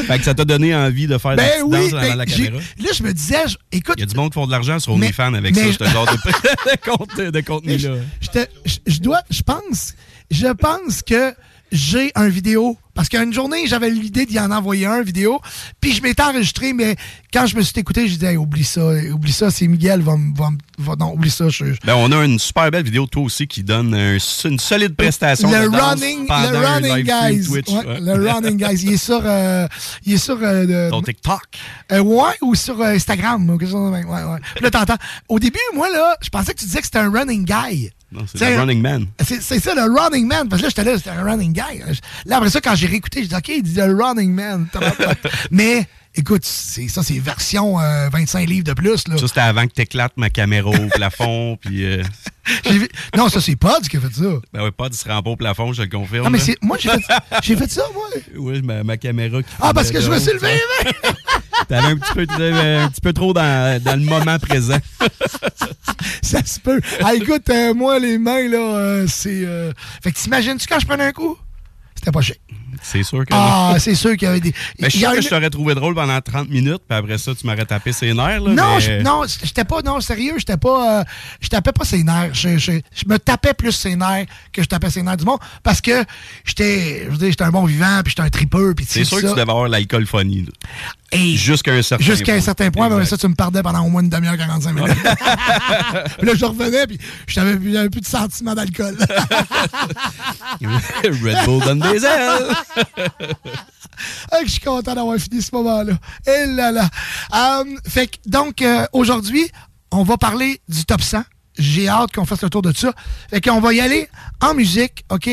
[0.06, 2.26] Fait que ça t'a donné envie de faire des Ben petites oui, devant ben, la
[2.26, 2.58] caméra?
[2.58, 3.96] là, je me disais, je- écoute.
[3.98, 5.92] Il y a du monde qui font de l'argent sur OnlyFans avec mais- ça, ce
[5.92, 6.12] genre de,
[6.72, 7.96] de, contenu- de contenu-là.
[8.22, 9.94] Je, te- je- je dois, je pense,
[10.32, 11.34] je pense que
[11.72, 12.78] j'ai un vidéo.
[12.98, 15.40] Parce qu'une journée, j'avais l'idée d'y en envoyer un vidéo.
[15.80, 16.96] Puis je m'étais enregistré, mais
[17.32, 18.82] quand je me suis écouté, dit, Hey, oublie ça,
[19.14, 20.34] oublie ça, c'est Miguel, va, me-
[20.80, 21.48] va, non, oublie ça.
[21.48, 24.58] Je, Ben, on a une super belle vidéo de toi aussi qui donne un- une
[24.60, 27.46] solide prestation le de running, le un running guys.
[27.46, 27.70] Twitch.
[27.70, 28.00] Ouais, ouais.
[28.02, 28.82] Le running guys.
[28.84, 29.68] Il est sur, euh,
[30.04, 31.42] il est sur euh, Ton TikTok.
[31.92, 33.48] Euh, ouais, ou sur Instagram.
[33.48, 34.10] ou quelque chose de même.
[34.10, 34.40] Ouais, ouais.
[34.56, 34.98] Puis là, t'entends.
[35.30, 37.92] Au début, moi, là, je pensais que tu disais que c'était un running guy.
[38.34, 39.06] C'est le running man.
[39.22, 40.48] C'est ça, le running man.
[40.48, 41.80] Parce que là, j'étais là, c'était un running guy.
[42.26, 44.68] Là, après ça, quand j'ai réécouté, j'ai dit, OK, il dit le running man.
[45.52, 45.86] Mais,
[46.16, 49.08] écoute, c'est ça, c'est version euh, 25 livres de plus.
[49.08, 49.18] Là.
[49.18, 51.58] Ça, c'était avant que t'éclates ma caméra au plafond.
[51.62, 52.02] Puis, euh,
[52.66, 54.24] vu- Non, ça, c'est Pod qui a fait ça.
[54.54, 56.26] ben pas, il se pas au plafond, je le confirme.
[56.28, 57.02] Ah, mais moi, j'ai fait,
[57.44, 58.06] j'ai fait ça, moi.
[58.38, 60.60] Oui, ma, ma caméra qui Ah, parce que je me suis levé.
[61.68, 64.78] T'avais un petit peu, t'avais un petit peu trop dans, dans le moment présent.
[66.22, 66.80] Ça se peut.
[67.04, 69.44] Ah, écoute, euh, moi, les mains, là, euh, c'est.
[69.46, 69.72] euh,
[70.04, 71.38] Fait que t'imagines-tu quand je prenais un coup?
[71.96, 72.36] C'était pas cher.
[72.82, 74.54] C'est sûr que Ah, c'est sûr qu'il y avait des.
[74.80, 77.18] Mais je il suis sûr que je t'aurais trouvé drôle pendant 30 minutes, puis après
[77.18, 78.42] ça, tu m'aurais tapé ses nerfs.
[78.42, 81.04] Là, Non, mais- je- non, j'étais pas, non, sérieux, j'étais pas, euh,
[81.42, 82.34] je tapais pas ses nerfs.
[82.34, 85.40] Je, je- je me tapais plus ses nerfs que je tapais ses nerfs du monde
[85.64, 86.04] parce que
[86.46, 89.18] j'étais, je veux dire, j'étais un bon vivant, puis j'étais un tripeux, puis C'est sûr
[89.18, 89.24] ça.
[89.24, 90.42] que tu devais avoir l'alcoolphonie.
[90.46, 90.52] là.
[91.14, 92.44] Et- Jusqu'à un certain Jusqu'à un point.
[92.46, 93.10] certain point, ben, Exact.
[93.12, 94.92] ça, tu me perdais pendant au moins une demi-heure, 45 minutes.
[94.94, 95.02] puis
[96.28, 98.98] là, je revenais, puis j'avais plus de sentiment d'alcool.
[100.62, 102.48] Red Bull donne des ailes.
[104.32, 105.94] Ah, je suis content d'avoir fini ce moment-là.
[106.28, 106.88] Et là là.
[107.34, 109.50] Euh, fait que, donc, euh, aujourd'hui,
[109.92, 111.24] on va parler du top 100.
[111.58, 112.94] J'ai hâte qu'on fasse le tour de ça.
[113.30, 114.08] Fait qu'on va y aller
[114.42, 115.30] en musique, OK?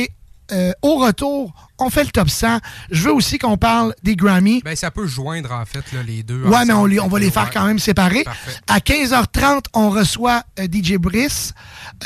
[0.52, 2.59] Euh, au retour, on fait le top 100.
[2.91, 4.63] Je veux aussi qu'on parle des Grammy.
[4.65, 6.43] Ben, ça peut joindre, en fait, là, les deux.
[6.45, 6.91] Ouais, mais on, ensemble.
[6.91, 7.51] les- on va les faire Ouais.
[7.53, 8.25] quand même séparés.
[8.25, 8.53] Parfait.
[8.69, 11.53] À 15h30, on reçoit euh, DJ Brice.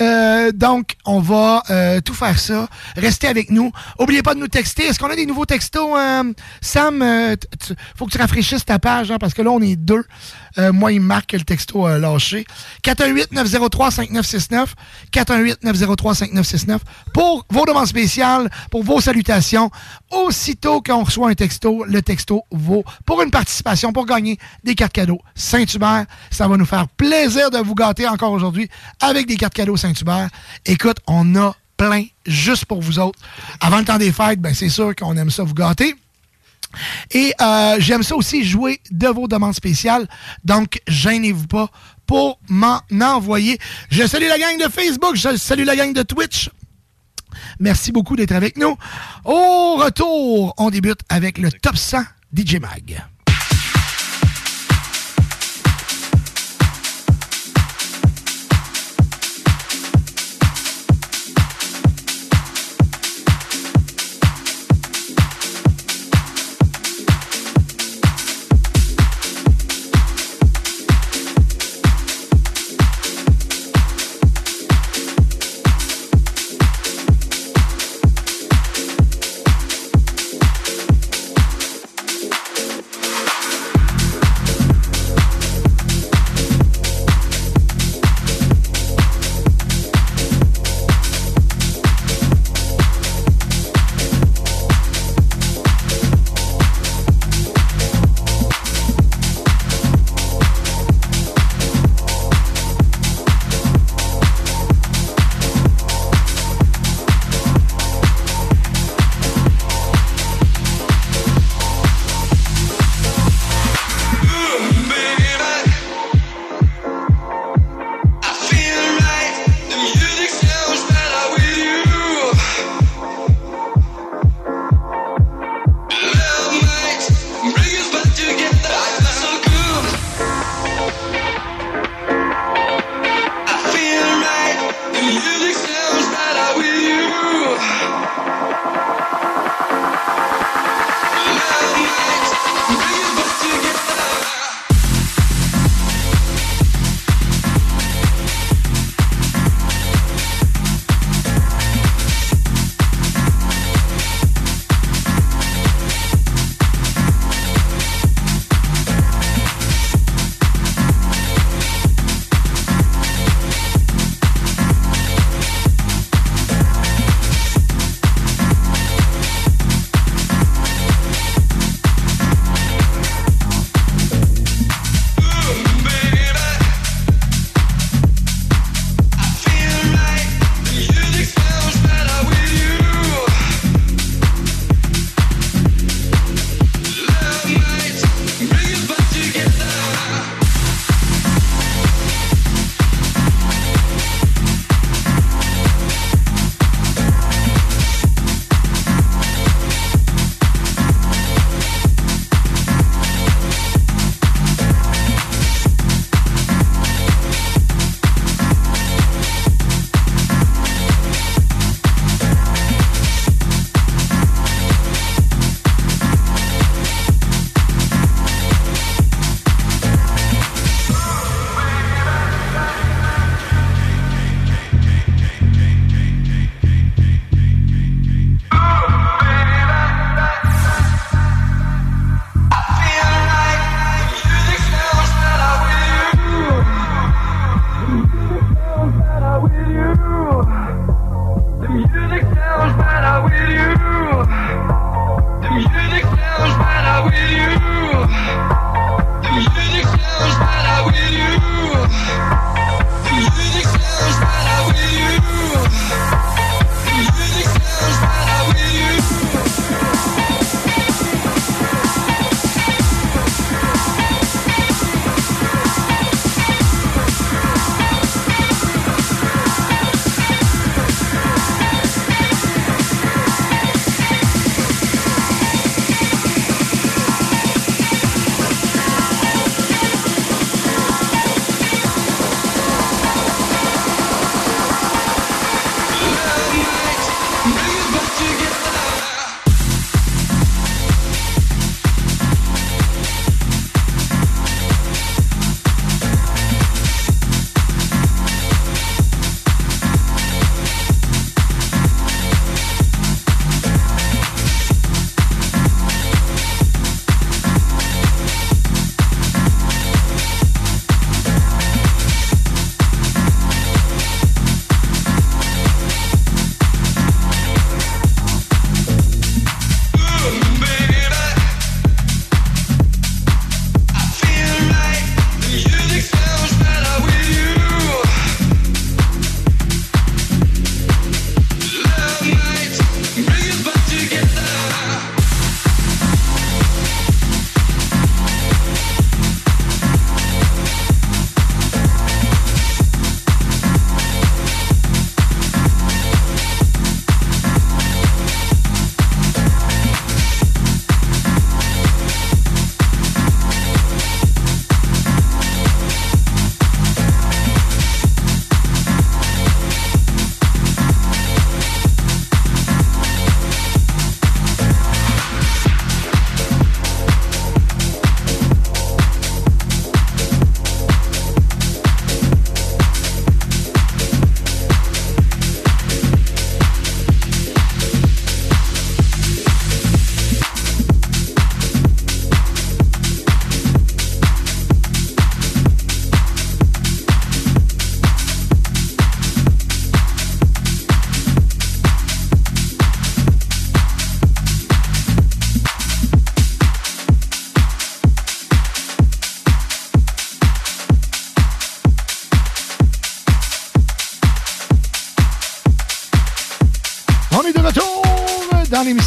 [0.00, 2.68] Euh, donc, on va euh, tout faire ça.
[2.96, 3.70] Restez avec nous.
[3.98, 4.84] Oubliez pas de nous texter.
[4.84, 5.96] Est-ce qu'on a des nouveaux textos,
[6.60, 7.04] Sam?
[7.96, 10.04] faut que tu rafraîchisses ta page, hein, parce que là, on est deux.
[10.56, 12.46] Euh, moi, il me marque que le texto a lâché.
[12.84, 14.66] 418-903-5969.
[15.12, 16.78] 418-903-5969.
[17.12, 19.70] Pour vos demandes spéciales, pour vos salutations.
[20.10, 24.92] Aussitôt qu'on reçoit un texto, le texto vaut pour une participation, pour gagner des cartes
[24.92, 26.06] cadeaux Saint-Hubert.
[26.30, 28.68] Ça va nous faire plaisir de vous gâter encore aujourd'hui
[29.00, 30.28] avec des cartes cadeaux Saint-Hubert.
[30.64, 33.18] Écoute, on a plein juste pour vous autres.
[33.60, 35.94] Avant le temps des fêtes, ben c'est sûr qu'on aime ça vous gâter.
[37.12, 40.08] Et euh, j'aime ça aussi jouer de vos demandes spéciales.
[40.44, 41.70] Donc, gênez-vous pas
[42.06, 43.58] pour m'en envoyer.
[43.90, 46.50] Je salue la gang de Facebook, je salue la gang de Twitch.
[47.60, 48.76] Merci beaucoup d'être avec nous.
[49.24, 52.02] Au retour, on débute avec le top 100
[52.34, 53.04] DJ Mag.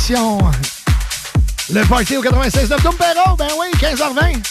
[0.10, 4.42] Le party au 96.9 Dompero, ben oui, 15h20.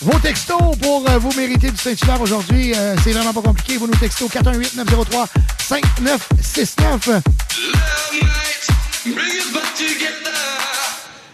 [0.00, 3.76] Vos textos pour euh, vous mériter du Saint-Hubert aujourd'hui, euh, c'est vraiment pas compliqué.
[3.76, 7.22] Vous nous textez au 418-903-5969.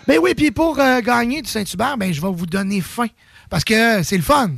[0.07, 3.07] Ben oui, puis pour euh, gagner du Saint-Hubert, ben je vais vous donner faim.
[3.49, 4.51] Parce que c'est le fun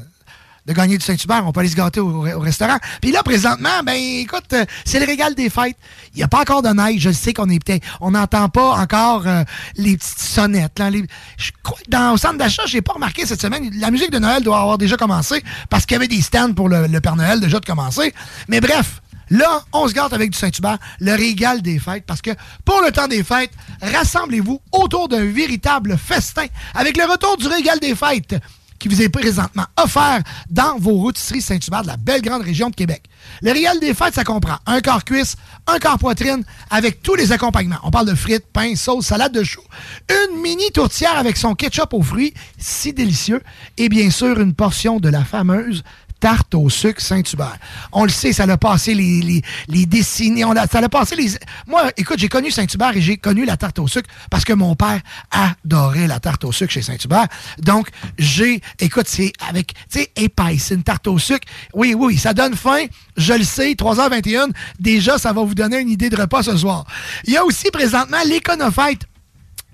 [0.66, 1.46] de gagner du Saint-Hubert.
[1.46, 2.78] On peut aller se gâter au, au restaurant.
[3.00, 4.52] Puis là, présentement, ben écoute,
[4.84, 5.76] c'est le régal des fêtes.
[6.14, 7.00] Il n'y a pas encore de neige.
[7.00, 7.86] Je sais qu'on est peut-être...
[8.00, 9.44] On n'entend pas encore euh,
[9.76, 10.78] les petites sonnettes.
[10.78, 13.70] Là, je crois dans, au centre d'achat, j'ai pas remarqué cette semaine.
[13.78, 16.68] La musique de Noël doit avoir déjà commencé parce qu'il y avait des stands pour
[16.68, 18.14] le, le Père Noël déjà de commencer.
[18.48, 22.32] Mais bref, Là, on se gâte avec du Saint-Hubert, le régal des fêtes, parce que
[22.66, 26.44] pour le temps des fêtes, rassemblez-vous autour d'un véritable festin
[26.74, 28.34] avec le retour du régal des fêtes
[28.82, 32.74] qui vous est présentement offert dans vos rôtisseries Saint-Hubert de la belle grande région de
[32.74, 33.04] Québec.
[33.40, 35.36] Le régal des fêtes, ça comprend un quart cuisse,
[35.68, 37.78] un quart poitrine, avec tous les accompagnements.
[37.84, 39.62] On parle de frites, pain, sauce, salade de choux,
[40.10, 43.40] une mini tourtière avec son ketchup aux fruits, si délicieux,
[43.78, 45.84] et bien sûr une portion de la fameuse
[46.22, 47.58] tarte au sucre Saint-Hubert.
[47.90, 50.44] On le sait, ça l'a passé les, les, les décennies.
[50.44, 51.32] On a, ça l'a passé les.
[51.66, 54.76] Moi, écoute, j'ai connu Saint-Hubert et j'ai connu la tarte au sucre parce que mon
[54.76, 55.00] père
[55.32, 57.26] adorait la tarte au sucre chez Saint-Hubert.
[57.58, 57.88] Donc,
[58.18, 58.60] j'ai.
[58.78, 59.74] Écoute, c'est avec.
[59.90, 61.48] Tu sais, épaisse, une tarte au sucre.
[61.74, 62.84] Oui, oui, ça donne faim.
[63.16, 64.52] Je le sais, 3h21.
[64.78, 66.86] Déjà, ça va vous donner une idée de repas ce soir.
[67.24, 69.08] Il y a aussi présentement l'Éconofête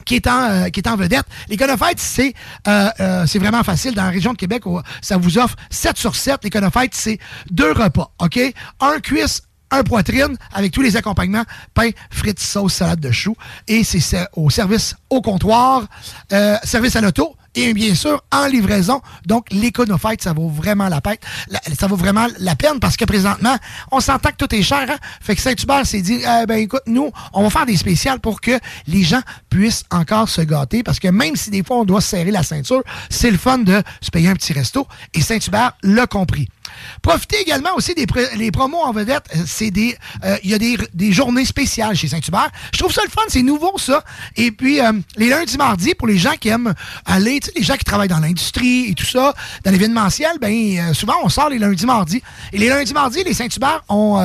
[0.08, 1.26] qui est en, euh, qui est vedette.
[1.48, 2.32] L'Éconofête, c'est
[2.66, 3.94] euh, euh, c'est vraiment facile.
[3.94, 4.64] Dans la région de Québec,
[5.02, 6.42] ça vous offre 7 sur 7.
[6.42, 7.18] L'Éconofête, c'est
[7.50, 8.40] deux repas, OK?
[8.80, 11.44] Un cuisse, un poitrine avec tous les accompagnements,
[11.74, 13.36] pain, frites, sauce, salade de choux.
[13.68, 14.00] Et c'est
[14.32, 15.84] au service au comptoir,
[16.32, 19.00] euh, service à l'auto et bien sûr en livraison.
[19.26, 21.16] Donc l'éconofête, ça vaut vraiment la peine.
[21.78, 23.56] Ça vaut vraiment la peine parce que présentement,
[23.90, 24.86] on s'entend que tout est cher.
[24.88, 24.96] Hein?
[25.20, 28.40] Fait que Saint-Hubert s'est dit, eh ben écoute, nous, on va faire des spéciales pour
[28.40, 29.20] que les gens
[29.50, 32.42] puissent encore se gâter parce que même si des fois on doit se serrer la
[32.42, 36.48] ceinture, c'est le fun de se payer un petit resto et Saint-Hubert l'a compris.
[37.02, 38.06] Profitez également aussi des
[38.50, 39.24] promos en vedette.
[39.34, 42.50] Euh, C'est des, euh, il y a des, journées spéciales chez Saint-Hubert.
[42.72, 44.04] Je trouve ça le fun, c'est nouveau ça.
[44.36, 46.74] Et puis euh, les lundis, mardis pour les gens qui aiment
[47.06, 49.34] aller, les gens qui travaillent dans l'industrie et tout ça,
[49.64, 52.22] dans l'événementiel, ben souvent on sort les lundis, mardis.
[52.52, 54.18] Et les lundis, mardis, les Saint-Hubert ont,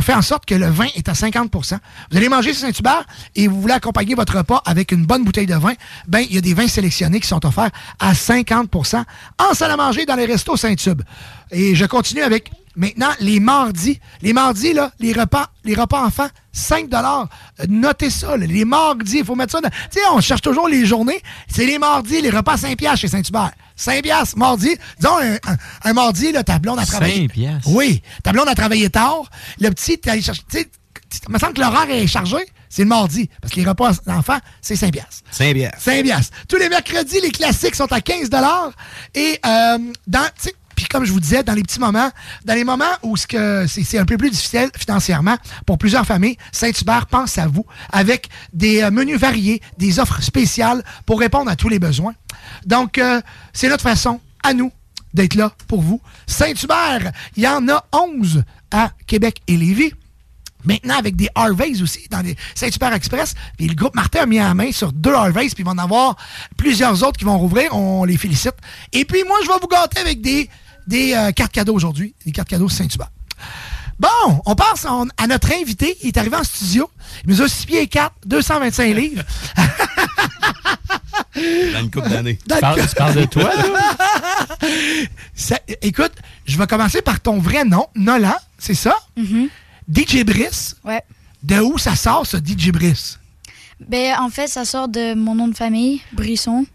[0.00, 1.78] fait en sorte que le vin est à 50%
[2.10, 3.04] Vous allez manger chez Saint-Hubert
[3.34, 5.72] et vous voulez accompagner votre repas avec une bonne bouteille de vin,
[6.08, 9.04] ben il y a des vins sélectionnés qui sont offerts à 50%
[9.38, 11.02] en salle à manger dans les restos Saint-Tube.
[11.50, 14.00] Et je continue avec maintenant les mardis.
[14.22, 17.26] Les mardis, là, les repas, les repas enfants, 5 Euh,
[17.68, 19.18] Notez ça, là, les mardis.
[19.18, 19.68] Il faut mettre ça dans.
[19.70, 21.22] Tu sais, on cherche toujours les journées.
[21.48, 23.52] C'est les mardis, les repas 5 piastres chez Saint-Hubert.
[23.76, 24.76] 5 piastres, mardi.
[24.98, 27.22] Disons, un, un- un mardi, là, ta blonde a travaillé.
[27.22, 27.68] 5 piastres.
[27.70, 28.02] Oui.
[28.22, 29.22] Ta blonde a travaillé tard.
[29.60, 30.42] Le petit, t'es allé chercher.
[30.50, 30.68] Tu sais,
[31.28, 32.36] il me semble que l'horaire est chargé.
[32.68, 33.28] C'est le mardi.
[33.42, 35.22] Parce que les repas d'enfants, c'est 5 piastres.
[35.30, 35.74] 5 bières.
[35.78, 36.34] 5 piastres.
[36.48, 38.30] Tous les mercredis, les classiques sont à 15
[39.14, 40.61] Et euh, dans, tu sais, puis
[40.92, 42.10] comme je vous disais, dans les petits moments,
[42.44, 47.38] dans les moments où c'est un peu plus difficile financièrement pour plusieurs familles, Saint-Hubert pense
[47.38, 51.78] à vous avec des euh, menus variés, des offres spéciales pour répondre à tous les
[51.78, 52.12] besoins.
[52.66, 53.22] Donc, euh,
[53.54, 54.70] c'est notre façon, à nous,
[55.14, 56.00] d'être là pour vous.
[56.26, 59.94] Saint-Hubert, il y en a 11 à Québec et Lévis.
[60.64, 63.34] Maintenant, avec des Harveys aussi, dans les Saint-Hubert Express.
[63.56, 65.78] Puis le groupe Martin a mis la main sur deux Harveys, puis il va en
[65.78, 66.16] avoir
[66.56, 67.74] plusieurs autres qui vont rouvrir.
[67.74, 68.54] On les félicite.
[68.92, 70.48] Et puis moi, je vais vous gâter avec des,
[70.86, 72.14] des euh, cartes cadeaux aujourd'hui.
[72.24, 73.10] Des cartes cadeaux Saint-Hubert.
[73.98, 75.96] Bon, on passe en- à notre invité.
[76.02, 76.90] Il est arrivé en studio.
[77.24, 79.22] Il mesure 6 pieds 4, 225 livres.
[81.72, 82.38] Dans une couple d'années.
[82.46, 82.86] Dans le cas-
[85.34, 86.12] Ça- écoute,
[86.46, 88.94] je vais commencer par ton vrai nom, Nolan, c'est ça?
[89.16, 90.76] DJ Brice.
[90.84, 91.02] Ouais.
[91.42, 93.18] De où ça sort, ce DJ Brice?
[93.88, 96.66] Ben, en fait, ça sort de mon nom de famille, Brisson.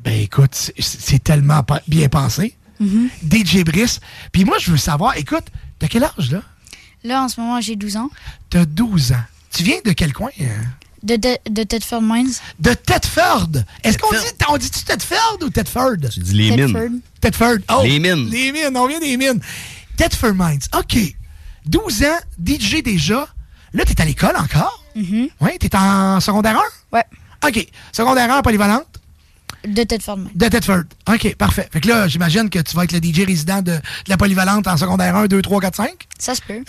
[0.00, 2.54] Ben écoute, c'est- tellement bien pensé.
[2.80, 3.08] Mhm.
[3.30, 4.00] DJ Brice.
[4.32, 5.44] Puis moi, je veux savoir, écoute,
[5.78, 6.42] t'as quel âge, là?
[7.04, 8.10] Là, en ce moment, j'ai 12 ans.
[8.50, 9.22] T'as 12 ans.
[9.52, 10.30] Tu viens de quel coin?
[10.40, 10.46] euh?
[11.02, 12.32] De, de, de Thetford Mines.
[12.58, 13.50] De Thetford.
[13.82, 14.16] Est-ce qu'on dit,
[14.48, 15.96] on dit-tu Thetford ou Thetford?
[16.12, 16.72] Tu dis les mines.
[16.72, 16.90] Thetford.
[17.20, 17.56] Thetford.
[17.78, 18.30] Oh, Les mines.
[18.30, 19.38] Les mines, on vient des mines.
[19.98, 20.60] Thetford Mines.
[20.76, 20.96] OK.
[21.66, 23.28] 12 ans, DJ déjà.
[23.74, 24.82] Là, t'es à l'école encore?
[24.96, 25.28] Mhm.
[25.40, 26.58] Oui, t'es en secondaire
[26.92, 26.96] 1?
[26.96, 27.04] Ouais.
[27.46, 27.66] OK.
[27.92, 28.86] Secondaire 1, polyvalente?
[29.66, 30.30] De Thetford Mines.
[30.34, 30.82] De Thetford.
[31.08, 31.68] OK, parfait.
[31.72, 34.66] Fait que là, j'imagine que tu vas être le DJ résident de, de la polyvalente
[34.66, 35.90] en secondaire 1, 2, 3, 4, 5.
[36.18, 36.62] Ça se peut.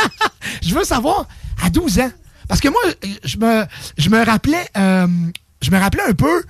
[0.62, 1.26] Je veux savoir,
[1.62, 2.10] à 12 ans,
[2.48, 2.80] parce que moi,
[3.24, 3.64] je me,
[3.98, 5.06] je me rappelais, euh,
[5.60, 6.44] je me rappelais un peu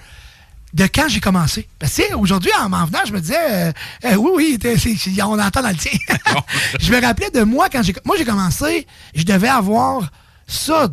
[0.75, 1.67] de quand j'ai commencé.
[1.79, 3.73] Parce que tu sais, aujourd'hui, en m'en venant, je me disais, euh,
[4.05, 5.99] euh, oui, oui, on entend dans le tien.
[6.81, 10.11] je me rappelais de moi quand j'ai, moi j'ai commencé, je devais avoir
[10.47, 10.89] ça,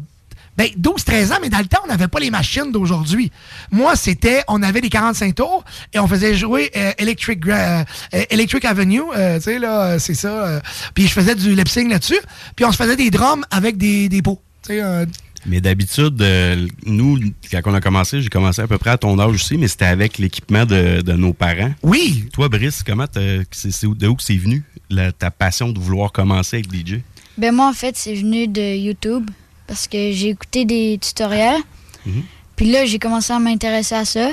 [0.58, 3.32] ben, 12-13 ans, mais dans le temps, on n'avait pas les machines d'aujourd'hui.
[3.72, 5.64] Moi, c'était, on avait les 45 tours
[5.94, 10.00] et on faisait jouer euh, Electric, Gra- euh, Electric Avenue, euh, tu sais, là, euh,
[10.00, 10.28] c'est ça.
[10.46, 10.60] euh,
[10.94, 12.20] puis je faisais du lip sync là-dessus.
[12.56, 14.42] Puis on se faisait des drums avec des, des pots.
[14.62, 15.06] Tu sais, euh,
[15.46, 17.20] Mais d'habitude, euh, nous,
[17.52, 19.86] quand on a commencé, j'ai commencé à peu près à ton âge aussi, mais c'était
[19.86, 21.74] avec l'équipement de, de nos parents.
[21.84, 22.30] Oui.
[22.32, 26.58] Toi, Brice, comment c'est de où que c'est venu la- ta passion de vouloir commencer
[26.58, 27.00] avec DJ?
[27.38, 29.30] Ben moi, en fait, c'est venu de YouTube
[29.68, 31.62] parce que j'ai écouté des tutoriels.
[32.06, 32.24] Mhm.
[32.56, 34.30] Puis là, j'ai commencé à m'intéresser à ça.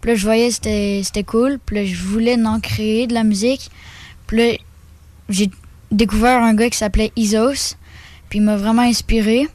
[0.00, 1.58] Puis là, je voyais que c'était c'était cool.
[1.64, 3.70] Puis là, je voulais en créer de la musique.
[4.26, 4.52] Puis là,
[5.28, 5.50] j'ai
[5.90, 7.76] découvert un gars qui s'appelait Isos.
[8.28, 9.48] Puis il m'a vraiment inspiré.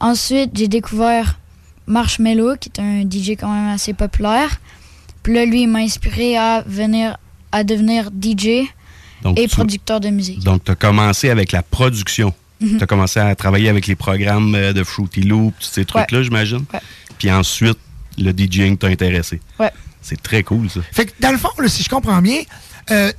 [0.00, 1.38] Ensuite, j'ai découvert
[1.86, 4.60] Marshmello, qui est un DJ quand même assez populaire.
[5.22, 7.16] Puis là, lui, il m'a inspiré à venir
[7.52, 8.66] à devenir DJ
[9.22, 10.40] Donc, et tu- producteur de musique.
[10.40, 12.32] Donc, tu as commencé avec la production.
[12.60, 12.78] Mhm.
[12.78, 16.22] Tu as commencé à travailler avec les programmes euh, de Fruity Loop, tous ces trucs-là,
[16.22, 16.64] j'imagine.
[16.72, 16.80] Ouais.
[17.18, 17.78] Puis ensuite,
[18.18, 19.40] le DJing t'a intéressé.
[19.58, 19.70] Ouais.
[20.02, 20.80] C'est très cool, ça.
[20.92, 22.42] Fait que dans le fond, là, si je comprends bien,
[22.90, 23.10] euh,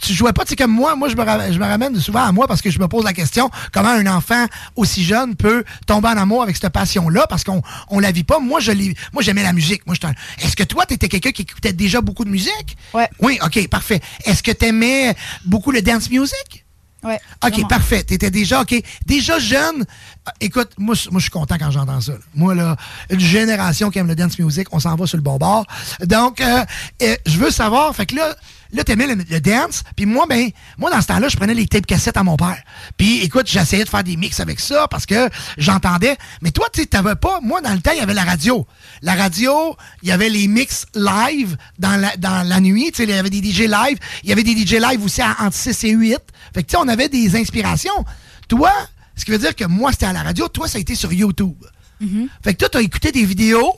[0.00, 2.24] tu jouais pas, tu sais, comme moi, moi, je me, ra- je me ramène souvent
[2.24, 5.64] à moi parce que je me pose la question comment un enfant aussi jeune peut
[5.86, 7.26] tomber en amour avec cette passion-là?
[7.28, 8.38] Parce qu'on on la vit pas.
[8.38, 9.86] Moi, je l'ai- moi, j'aimais la musique.
[9.86, 9.96] Moi,
[10.40, 12.76] Est-ce que toi, tu étais quelqu'un qui écoutait déjà beaucoup de musique?
[12.94, 13.08] Ouais.
[13.20, 14.00] Oui, OK, parfait.
[14.24, 15.14] Est-ce que tu aimais
[15.44, 16.64] beaucoup le dance music?
[17.06, 17.20] Ouais.
[17.44, 17.68] OK, vraiment.
[17.68, 18.04] parfait.
[18.04, 18.74] Tu étais déjà, OK,
[19.06, 19.82] déjà jeune.
[19.82, 22.12] Euh, Écoute, moi, je- moi je suis content quand j'entends ça.
[22.12, 22.18] là.
[22.34, 22.76] Moi, là,
[23.10, 25.64] une génération qui aime le dance music, on s'en va sur le bon bord.
[26.04, 26.64] Donc, euh,
[27.00, 28.34] je veux savoir, fait que là,
[28.72, 31.66] là, t'aimais le, le dance, puis moi, ben, moi, dans ce temps-là, je prenais les
[31.66, 32.60] tapes cassettes à mon père.
[32.96, 35.28] Puis, écoute, j'essayais de faire des mix avec ça parce que
[35.58, 36.16] j'entendais.
[36.42, 38.66] Mais toi, tu t'avais pas, moi, dans le temps, il y avait la radio.
[39.02, 43.02] La radio, il y avait les mix live dans la, dans la nuit, tu sais,
[43.04, 43.98] il y avait des DJ live.
[44.22, 46.18] Il y avait des DJ live aussi à- entre 6 et 8.
[46.54, 48.04] Fait que, tu sais, on avait des inspirations.
[48.48, 48.72] Toi,
[49.16, 51.12] ce qui veut dire que moi, c'était à la radio, toi, ça a été sur
[51.12, 51.56] YouTube.
[52.00, 52.28] Mhm.
[52.44, 53.72] Fait que toi, t'as écouté des vidéos,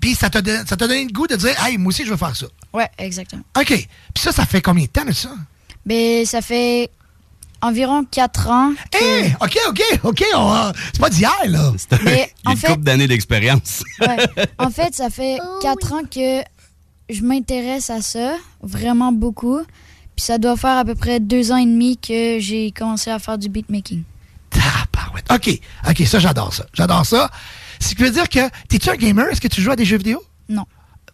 [0.00, 2.10] puis ça t'a don- ça t'a donné le goût de dire, hey, moi aussi, je
[2.10, 2.46] veux faire ça.
[2.72, 3.42] Ouais, exactement.
[3.58, 3.66] OK.
[3.66, 5.30] Puis ça, ça fait combien de temps de ça?
[5.86, 6.90] Ben, ça fait
[7.62, 8.72] environ 4 ans.
[8.90, 10.24] que- Eh, OK, OK, OK.
[10.34, 11.72] on va- C'est pas d'hier, là.
[12.44, 13.82] En une fait, couple d'années d'expérience.
[14.00, 14.16] ouais.
[14.58, 16.42] en fait, ça fait 4 ans que
[17.08, 19.60] je m'intéresse à ça, vraiment beaucoup.
[20.16, 23.18] Puis ça doit faire à peu près 2 ans et demi que j'ai commencé à
[23.18, 24.02] faire du beatmaking.
[25.30, 26.66] OK, OK, ça, j'adore ça.
[26.74, 27.30] J'adore ça.
[27.84, 29.28] Ce qui veut dire que, t'es-tu un gamer?
[29.28, 30.22] Est-ce que tu joues à des jeux vidéo?
[30.48, 30.64] Non.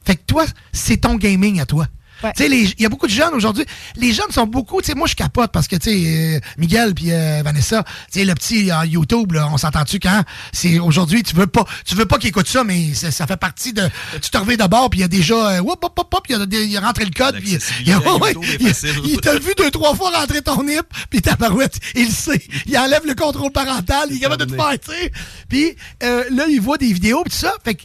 [0.05, 1.89] Fait que toi, c'est ton gaming à toi.
[2.35, 3.65] Tu sais, les- il y a beaucoup de jeunes aujourd'hui.
[3.97, 6.95] Les jeunes sont beaucoup, tu sais, moi je capote parce que, tu sais, euh, Miguel
[6.95, 7.83] puis euh, Vanessa,
[8.13, 10.23] tu sais, le petit en YouTube, là, on s'entend-tu quand?
[10.53, 13.37] C'est aujourd'hui, tu veux pas, tu veux pas qu'il écoute ça, mais ça, ça fait
[13.37, 13.89] partie de,
[14.21, 16.71] tu te reviens d'abord puis il y a déjà, euh, hop, hop, hop, hop, il
[16.71, 18.75] y a, rentré le code puis il, ouais, il-
[19.21, 22.77] t'a vu deux trois fois rentrer ton nip puis ta barouette, il le sait, il
[22.79, 25.13] enlève le contrôle parental, il est capable de te faire, tu sais.
[25.49, 27.83] Puis euh, là, il voit des vidéos puis tout ça, fait que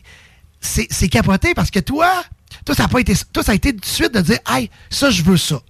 [0.61, 2.23] c'est c'est capoté parce que toi,
[2.65, 4.69] toi, ça a pas été, toi, ça a été tout de suite de dire, hey,
[4.89, 5.61] ça, je veux ça.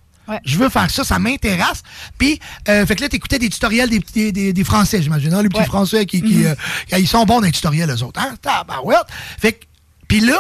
[0.43, 1.83] Je veux faire ça, ça m'intéresse.
[2.17, 5.31] Puis, euh, fait que là, t'écoutais des tutoriels des, des, des- des Français, j'imagine.
[5.35, 6.55] hein, les petits Français qui, qui, euh,
[6.97, 8.19] ils sont bons dans les tutoriels, eux autres.
[8.19, 8.33] Hein?
[8.41, 9.05] Tabarouette.
[9.39, 9.65] Fait que,
[10.07, 10.39] puis là,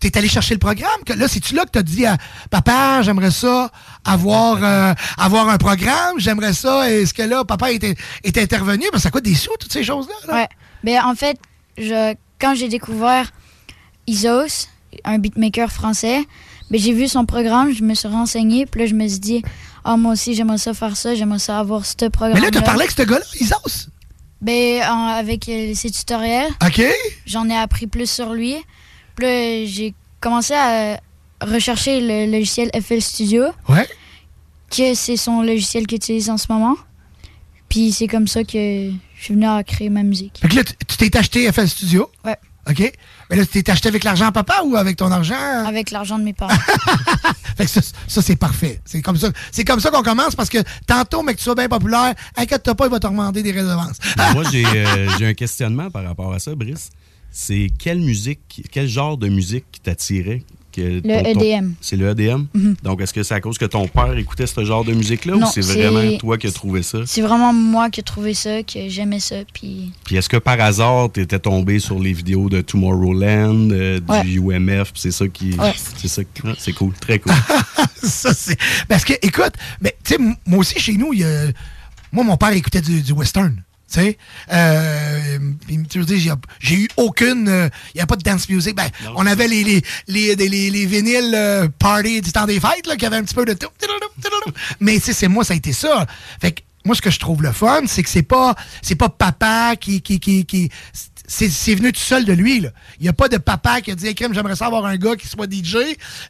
[0.00, 0.90] t'es allé chercher le programme.
[1.06, 2.16] Que, là, c'est-tu là que t'as dit à
[2.50, 3.70] papa, j'aimerais ça
[4.04, 6.90] avoir, euh, avoir un programme, j'aimerais ça.
[6.90, 8.84] Est-ce que là, papa était, était intervenu?
[8.96, 10.14] Ça coûte des sous, toutes ces choses-là.
[10.26, 10.34] là.
[10.40, 10.48] Ouais.
[10.82, 11.38] Ben, en fait,
[11.76, 13.30] je, quand j'ai découvert
[14.08, 14.66] Isos,
[15.04, 16.24] un beatmaker français,
[16.70, 19.42] ben, j'ai vu son programme, je me suis renseigné, puis là, je me suis dit,
[19.84, 22.34] ah, moi aussi, j'aimerais ça faire ça, j'aimerais ça avoir ce programme.
[22.34, 23.88] Mais là, t'as parlé avec ce gars-là, Isos?
[24.40, 26.50] Ben, en- avec euh, ses tutoriels.
[26.64, 26.82] OK.
[27.26, 28.54] J'en ai appris plus sur lui.
[29.16, 31.00] Puis là, j'ai commencé à
[31.40, 33.44] rechercher le logiciel FL Studio.
[33.68, 33.86] Ouais.
[34.70, 36.76] Que c'est son logiciel qu'il utilise en ce moment.
[37.68, 40.38] Puis c'est comme ça que je suis venu à créer ma musique.
[40.40, 42.10] Fait que là, tu t'es acheté FL Studio?
[42.24, 42.36] Ouais.
[42.70, 42.92] OK.
[43.30, 45.34] Mais là, tu t'es acheté avec l'argent à papa ou avec ton argent?
[45.66, 46.54] Avec l'argent de mes parents.
[47.56, 48.80] Fait que ça, ça, c'est parfait.
[48.84, 51.54] C'est comme ça, c'est comme ça qu'on commence parce que tantôt, mais que tu sois
[51.54, 53.96] bien populaire, inquiète-toi pas, il va te demander des redevances.
[54.16, 56.90] Mais Moi, j'ai euh, j'ai un questionnement par rapport à ça, Brice.
[57.30, 60.44] C'est quelle musique, quel genre de musique qui t'attirait?
[60.78, 61.72] Que Le EDM.
[61.80, 62.44] C'est le EDM?
[62.54, 62.76] Mhm.
[62.82, 65.44] Donc, est-ce que c'est à cause que ton père écoutait ce genre de musique-là ou
[65.46, 66.98] c'est vraiment toi qui as trouvé ça?
[67.06, 69.36] c'est vraiment moi qui ai trouvé ça, que j'aimais ça.
[69.52, 74.00] Puis Puis est-ce que par hasard, tu étais tombé sur les vidéos de Tomorrowland, euh,
[74.08, 74.22] Ouais.
[74.24, 75.54] du UMF, c'est ça qui.
[75.54, 75.72] Ouais.
[75.96, 77.32] C'est ça qui- ah, C'est cool, très cool.
[78.02, 78.56] ça, c'est.
[78.88, 81.46] Parce que, écoute, mais, tu sais, m- moi aussi, chez nous, il y a-
[82.12, 83.62] moi, mon père écoutait du, du western.
[83.90, 84.18] Tu sais,
[84.52, 85.38] euh,
[86.60, 87.48] j'ai- eu aucune.
[87.48, 88.74] euh, Il n'y a pas de dance music.
[88.76, 92.60] Ben, on avait les, les, les, les, les- les vinyles euh, party du temps des
[92.60, 93.68] fêtes, là, qui avaient un petit peu de tout.
[94.80, 96.06] Mais, tu sais, c'est moi, ça a été ça.
[96.40, 99.08] Fait que moi, ce que je trouve le fun, c'est que c'est pas, c'est pas
[99.08, 100.70] papa qui, qui, qui, qui-
[101.28, 102.60] c'est, c'est venu tout seul de lui.
[102.60, 102.70] Là.
[102.98, 104.96] Il n'y a pas de papa qui a dit hey, Crème, j'aimerais ça avoir un
[104.96, 105.76] gars qui soit DJ.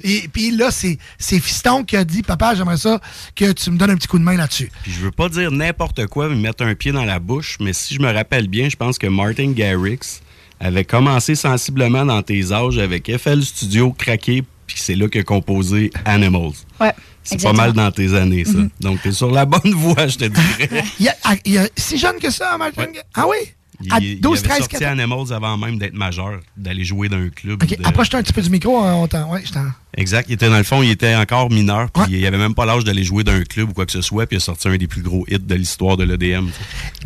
[0.02, 3.00] Et puis là, c'est, c'est Fiston qui a dit Papa, j'aimerais ça
[3.34, 4.70] que tu me donnes un petit coup de main là-dessus.
[4.82, 7.72] Puis je veux pas dire n'importe quoi, me mettre un pied dans la bouche, mais
[7.72, 10.20] si je me rappelle bien, je pense que Martin Garrix
[10.60, 15.24] avait commencé sensiblement dans tes âges avec FL Studio craqué, puis c'est là qu'il a
[15.24, 16.52] composé Animals.
[16.80, 16.92] Ouais.
[17.22, 17.62] C'est exactement.
[17.62, 18.56] pas mal dans tes années, ça.
[18.56, 18.70] Mhm.
[18.80, 20.84] Donc, t'es sur la bonne voie, je te dirais.
[20.98, 21.14] Il y a,
[21.44, 23.36] il y a si jeune que ça, Martin Ah oui?
[23.80, 24.98] Il, À il 12, avait 13, sorti 14.
[24.98, 27.62] Animals avant même d'être majeur, d'aller jouer dans un club.
[27.62, 28.82] Ok, de- approche-toi un petit peu du micro.
[28.82, 30.26] hein, on t'en- ouais, je t'en- Exact.
[30.28, 32.82] Il était dans le fond, il était encore mineur, puis il avait même pas l'âge
[32.84, 34.76] d'aller jouer dans un club ou quoi que ce soit, puis il a sorti un
[34.76, 36.48] des plus gros hits de l'histoire de l'EDM.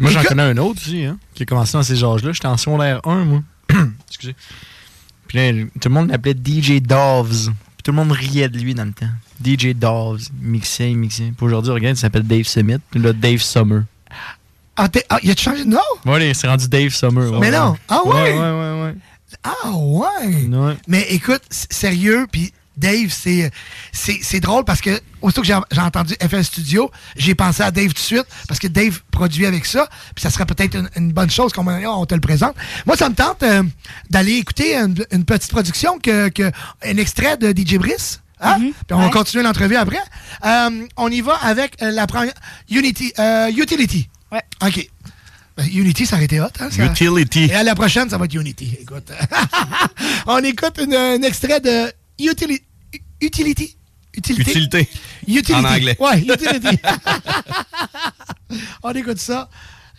[0.00, 2.32] Moi, j'en connais un autre aussi, hein, qui a commencé dans ces âges-là.
[2.32, 3.42] J'étais en secondaire 1, moi.
[4.08, 4.34] Excusez.
[5.28, 7.50] Puis là, tout le monde l'appelait DJ Doves.
[7.76, 9.08] Puis tout le monde riait de lui dans le temps.
[9.44, 10.22] DJ Doves.
[10.42, 10.92] Il mixait.
[10.92, 12.80] Puis aujourd'hui, regarde, il s'appelle Dave Smith.
[12.90, 13.82] Puis là, Dave Summer.
[14.76, 15.78] Ah, t'es- ah, il a changé de nom?
[16.06, 17.30] Ouais, il s'est rendu Dave Summer.
[17.30, 17.76] ouais, Mais non.
[17.88, 18.14] Ah ouais?
[18.14, 18.94] Ouais, ouais, ouais, ouais.
[19.44, 20.46] Ah ouais.
[20.86, 23.50] Mais écoute, sérieux, puis Dave, c'est
[23.92, 27.88] c'est c'est drôle parce que aussitôt que j'ai entendu FL Studio, j'ai pensé à Dave
[27.88, 31.12] tout de suite parce que Dave produit avec ça, puis ça serait peut-être une, une
[31.12, 32.54] bonne chose qu'on on te le présente.
[32.86, 33.62] Moi, ça me tente euh,
[34.10, 36.50] d'aller écouter une, une petite production que, que
[36.84, 38.20] un extrait de DJ Brice.
[38.40, 38.56] Hein?
[38.58, 40.00] Puis on va continuer l'entrevue après.
[40.44, 42.32] Euh, on y va avec euh, la première
[42.70, 44.08] Unity, euh, Utility.
[44.32, 44.42] Ouais.
[44.66, 44.88] OK.
[45.56, 46.46] Ben, Unity, ça aurait été hot.
[46.60, 46.84] Hein, ça?
[46.86, 47.44] Utility.
[47.44, 48.78] Et à la prochaine, ça va être Unity.
[48.80, 49.10] Écoute.
[50.26, 52.62] On écoute une- un extrait de Utili-
[53.20, 53.76] Utility?
[54.16, 54.50] Utilité?
[54.50, 54.88] Utilité.
[55.28, 55.54] Utility.
[55.54, 55.96] En anglais.
[56.00, 56.78] Ouais, Utility.
[58.82, 59.48] On écoute ça.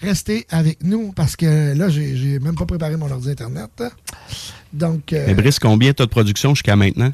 [0.01, 3.72] Restez avec nous parce que là, j'ai j'ai même pas préparé mon ordi Internet.
[4.73, 7.11] Donc, euh, Mais Brice, combien t'as de production jusqu'à maintenant?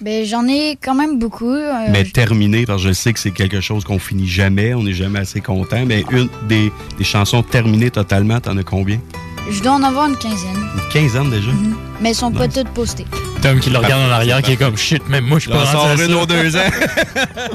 [0.00, 1.52] Ben, j'en ai quand même beaucoup.
[1.52, 4.82] euh, mais terminé, parce que je sais que c'est quelque chose qu'on finit jamais, on
[4.82, 8.98] n'est jamais assez content, mais une des, des chansons terminées totalement, t'en as combien?
[9.50, 10.54] je dois en avoir une quinzaine.
[10.76, 11.50] Une quinzaine déjà?
[12.00, 13.06] Mais elles sont pas toutes postées.
[13.42, 15.58] Tom qui le regarde en arrière, qui est comme shit, même moi, je suis J'en
[15.58, 16.16] pas sors rendu à une ça.
[16.18, 16.70] aux deux ans.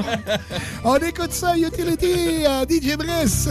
[0.84, 3.48] on écoute ça, Utility, DJ Brice.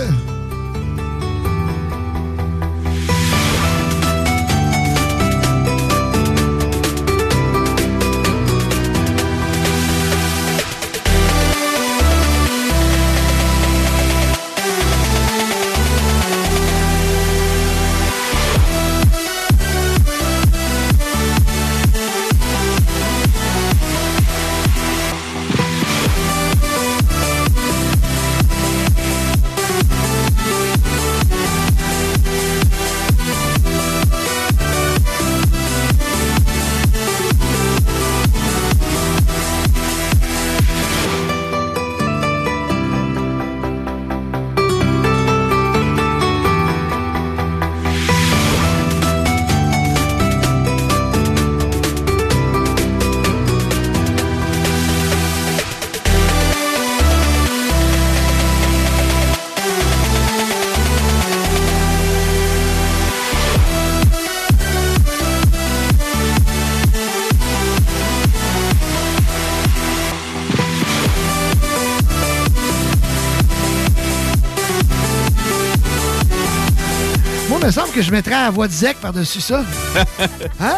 [77.96, 79.64] Que je mettrais à voix de Zek par-dessus ça?
[80.60, 80.76] Hein?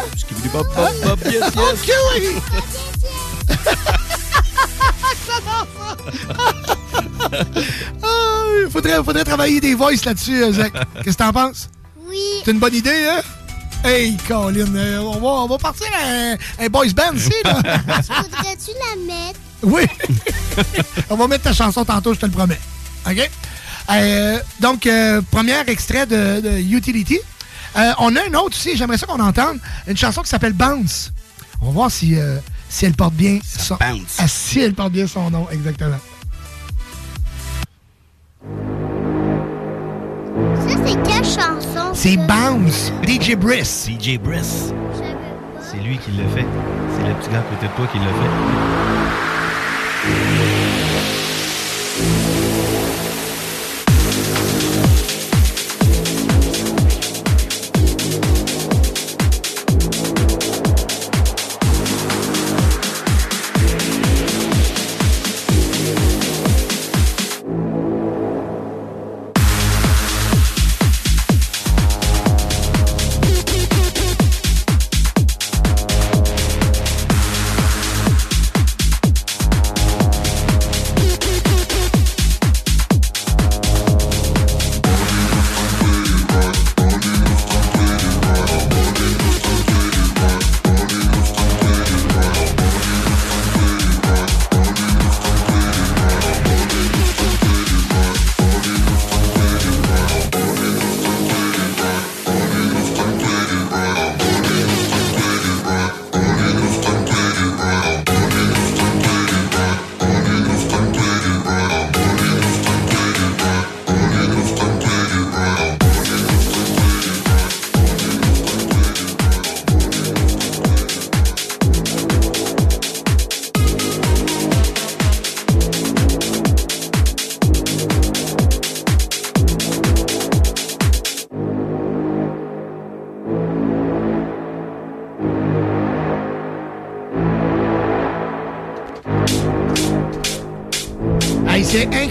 [0.52, 1.56] Pop, pop, pop, yes, yes.
[1.56, 2.36] Ok, oui!
[8.02, 10.72] Ah, Il faudrait, faudrait travailler des voices là-dessus, euh, Zach.
[11.02, 11.68] Qu'est-ce que t'en penses?
[12.08, 12.16] Oui.
[12.44, 13.20] C'est une bonne idée, hein?
[13.84, 17.54] Hey, Colin, euh, on, va, on va partir un, un boys band ici, là.
[17.64, 19.40] Voudrais-tu la mettre?
[19.62, 19.84] oui.
[21.10, 22.60] on va mettre ta chanson tantôt, je te le promets.
[23.06, 23.30] OK?
[23.90, 27.18] Euh, donc, euh, premier extrait de, de Utility.
[27.76, 29.58] Euh, on a un autre aussi, j'aimerais ça qu'on entende.
[29.86, 31.12] Une chanson qui s'appelle Bounce.
[31.60, 32.38] On va voir si, euh,
[32.68, 33.76] si elle porte bien son...
[33.76, 34.16] bounce.
[34.18, 35.98] Ah, si elle porte bien son nom, exactement.
[40.56, 41.92] Ça, c'est quelle chanson?
[41.94, 42.16] C'est?
[42.16, 43.88] Bounce, DJ Briss.
[43.88, 44.72] DJ Briss.
[45.60, 46.46] C'est lui qui l'a fait.
[46.96, 48.28] C'est le petit gars à côté de toi qui l'a fait.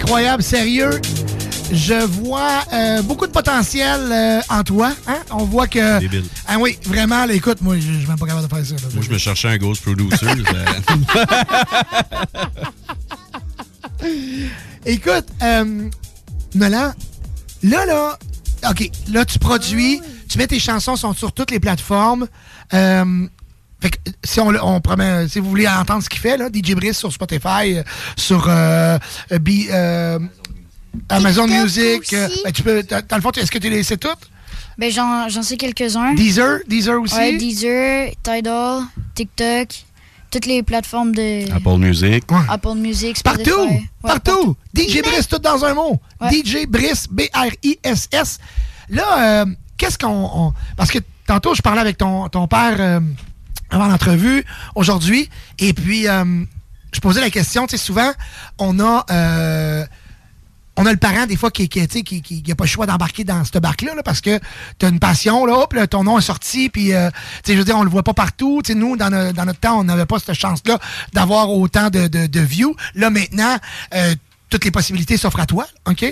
[0.07, 1.01] Incroyable, sérieux.
[1.69, 4.93] Je vois euh, beaucoup de potentiel euh, en toi.
[5.05, 5.17] Hein?
[5.31, 5.99] On voit que.
[5.99, 6.23] Débile.
[6.47, 8.75] Ah oui, vraiment, là, écoute, moi, je je suis même pas capable de faire ça.
[8.75, 8.93] là.
[8.93, 10.27] Moi, je me cherchais un ghost producer.
[14.85, 15.89] Écoute, euh,
[16.55, 16.93] Nolan,
[17.63, 18.17] là, là,
[18.69, 22.27] OK, là, tu produis, tu mets tes chansons, sont sur toutes les plateformes.
[24.38, 27.73] Si on, promet, si vous voulez entendre ce qu'il fait, là, DJ Brice sur Spotify,
[27.77, 27.84] euh,
[28.15, 28.99] sur euh,
[29.31, 30.19] euh, B- euh,
[31.09, 34.30] Amazon TikTok Music, ben, tu peux, dans le fond, est-ce que tu les sais toutes?
[34.77, 36.14] Ben, j'en j'en sais quelques-uns.
[36.14, 37.15] Deezer, Deezer aussi?
[37.15, 38.84] Ouais, Deezer, Tidal,
[39.15, 39.69] TikTok,
[40.30, 42.23] toutes les plateformes de Apple Music.
[42.47, 43.43] Apple Music, Spotify.
[43.43, 43.61] Partout!
[43.69, 44.55] Ouais, partout!
[44.76, 45.99] DJ Brice, tout dans un mot.
[46.31, 48.38] DJ Brice, B-R-I-S-S.
[48.89, 49.45] Là, euh,
[49.77, 50.30] qu'est-ce qu'on.
[50.31, 52.99] on- Parce que tantôt, je parlais avec ton, ton père euh,
[53.69, 54.45] avant l'entrevue,
[54.76, 55.30] aujourd'hui,
[55.60, 56.44] et puis euh,
[56.94, 58.11] je posais la question, tu sais, souvent,
[58.57, 59.06] on a.
[59.11, 59.85] euh,
[60.80, 63.23] on a le parent, des fois, qui n'a qui, qui, a pas le choix d'embarquer
[63.23, 64.39] dans cette barque-là, là, parce que
[64.77, 67.53] tu as une passion, là, hop, là, ton nom est sorti, puis, euh, tu sais,
[67.53, 68.61] je veux dire, on le voit pas partout.
[68.64, 70.77] Tu sais, nous, dans, dans notre temps, on n'avait pas cette chance-là
[71.14, 72.76] d'avoir autant de, de, de views.
[72.94, 73.57] Là, maintenant,
[73.95, 74.14] euh,
[74.49, 76.06] toutes les possibilités s'offrent à toi, OK?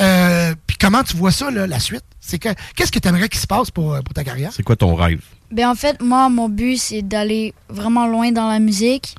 [0.00, 2.04] Euh, puis comment tu vois ça, là, la suite?
[2.20, 4.52] C'est que Qu'est-ce que tu aimerais qu'il se passe pour, euh, pour ta carrière?
[4.52, 5.22] C'est quoi ton rêve?
[5.50, 9.14] Ben, en fait, moi, mon but, c'est d'aller vraiment loin dans la musique,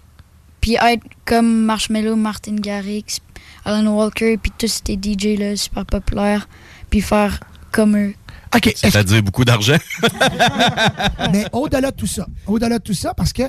[0.61, 3.19] puis être comme Marshmello, Martin Garrix,
[3.65, 6.47] Alan Walker, puis tous ces DJ là, super populaires,
[6.89, 7.39] puis faire
[7.71, 8.13] comme eux.
[8.55, 8.73] OK.
[8.75, 9.77] C'est-à-dire beaucoup d'argent.
[11.31, 13.43] Mais au-delà de tout ça, au-delà de tout ça, parce que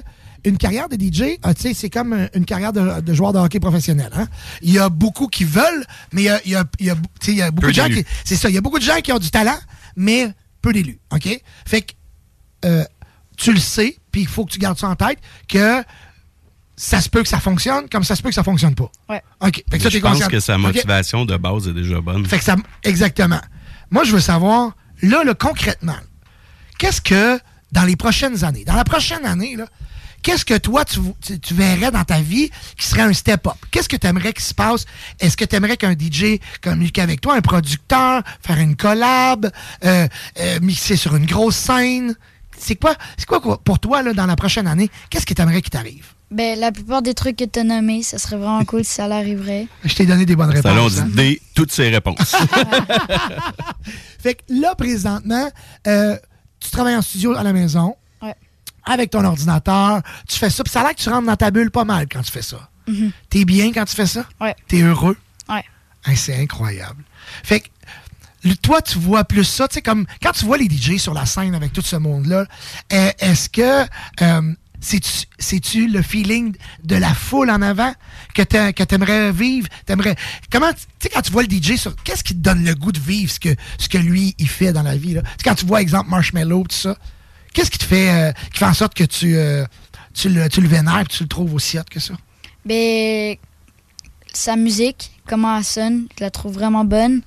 [0.44, 3.32] une carrière de DJ, euh, tu sais, c'est comme euh, une carrière de, de joueur
[3.32, 4.10] de hockey professionnel.
[4.14, 4.26] hein.
[4.62, 6.90] Il y a beaucoup qui veulent, mais il y a, il y a- il y
[6.90, 8.04] a- tu sais, il y a beaucoup Peu de gens qui.
[8.24, 9.58] C'est ça, il y a beaucoup de gens qui ont du talent,
[9.96, 10.98] mais peu d'élus.
[11.12, 11.28] OK?
[11.66, 11.92] Fait que
[12.64, 12.84] euh,
[13.36, 15.18] tu le sais, puis il faut que tu gardes ça en tête,
[15.48, 15.82] que
[16.76, 18.90] ça se peut que ça fonctionne, comme ça se peut que ça fonctionne pas.
[19.08, 19.22] Ouais.
[19.40, 19.62] OK.
[19.70, 20.28] Fait que ça, je pense conscient.
[20.28, 22.24] que sa motivation de base est déjà bonne.
[22.26, 22.56] Fait que ça.
[22.84, 23.40] Exactement.
[23.90, 24.72] Moi, je veux savoir,
[25.02, 25.96] là, là, concrètement,
[26.78, 27.38] qu'est-ce que,
[27.72, 29.66] dans les prochaines années, dans la prochaine année, là,
[30.22, 33.54] qu'est-ce que toi, tu, tu- tu verrais dans ta vie qui serait un step-up?
[33.70, 34.84] Qu'est-ce que tu aimerais qu'il se passe?
[35.20, 39.50] Est-ce que tu aimerais qu'un DJ communique avec toi, un producteur, faire une collab,
[39.84, 40.06] euh,
[40.38, 42.14] euh, mixer sur une grosse scène?
[42.58, 44.90] C'est quoi, c'est quoi quoi, pour toi, là, dans la prochaine année?
[45.08, 46.06] Qu'est-ce que tu aimerais qu'il t'arrive?
[46.30, 49.08] Ben, la plupart des trucs que tu as nommés, ça serait vraiment cool si ça
[49.08, 49.66] l'arriverait.
[49.84, 50.92] Je t'ai donné des bonnes réponses.
[50.92, 51.08] Ça, hein?
[51.12, 52.36] des, toutes ces réponses.
[54.20, 55.50] Fait que là, présentement,
[55.86, 56.16] euh,
[56.60, 57.96] tu travailles en studio à la maison.
[58.84, 60.00] Avec ton ordinateur.
[60.28, 60.62] Tu fais ça.
[60.64, 62.42] Puis ça a l'air que tu rentres dans ta bulle pas mal quand tu fais
[62.42, 62.68] ça.
[62.88, 63.12] Mhm.
[63.28, 64.24] T'es bien quand tu fais ça?
[64.40, 64.54] Ouais.
[64.68, 65.16] T'es heureux?
[65.48, 65.64] Ouais.
[66.06, 67.04] Hein, c'est incroyable.
[67.44, 67.68] Fait que
[68.62, 71.26] toi, tu vois plus ça, tu sais, comme quand tu vois les DJ sur la
[71.26, 72.46] scène avec tout ce monde-là,
[72.92, 73.86] euh, est-ce que
[74.22, 77.92] euh, c'est-tu le feeling de la foule en avant
[78.34, 79.68] que t'a- que t'aimerais vivre?
[79.84, 80.16] T'aimerais.
[80.50, 81.94] Comment, tu sais, quand tu vois le DJ sur.
[82.02, 84.72] Qu'est-ce qui te donne le goût de vivre ce que, ce que lui, il fait
[84.72, 85.12] dans la vie?
[85.14, 85.22] Là?
[85.22, 86.96] Tu sais, quand tu vois, exemple, Marshmallow, tout ça,
[87.52, 89.64] qu'est-ce qui te fait, euh, qui fait en sorte que tu, euh,
[90.14, 92.14] tu, le, tu le vénères et tu le trouves aussi hot que ça?
[92.64, 93.36] Ben,
[94.32, 97.22] sa musique, comment elle sonne, je la trouve vraiment bonne.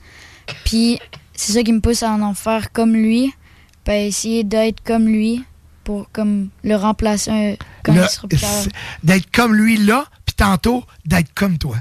[0.65, 0.99] Puis,
[1.35, 3.33] c'est ça qui me pousse à en faire comme lui.
[3.85, 5.43] Ben, essayer d'être comme lui
[5.83, 7.31] pour comme le remplacer
[8.37, 8.69] c'est-
[9.03, 11.77] D'être comme lui là, puis tantôt, d'être comme toi.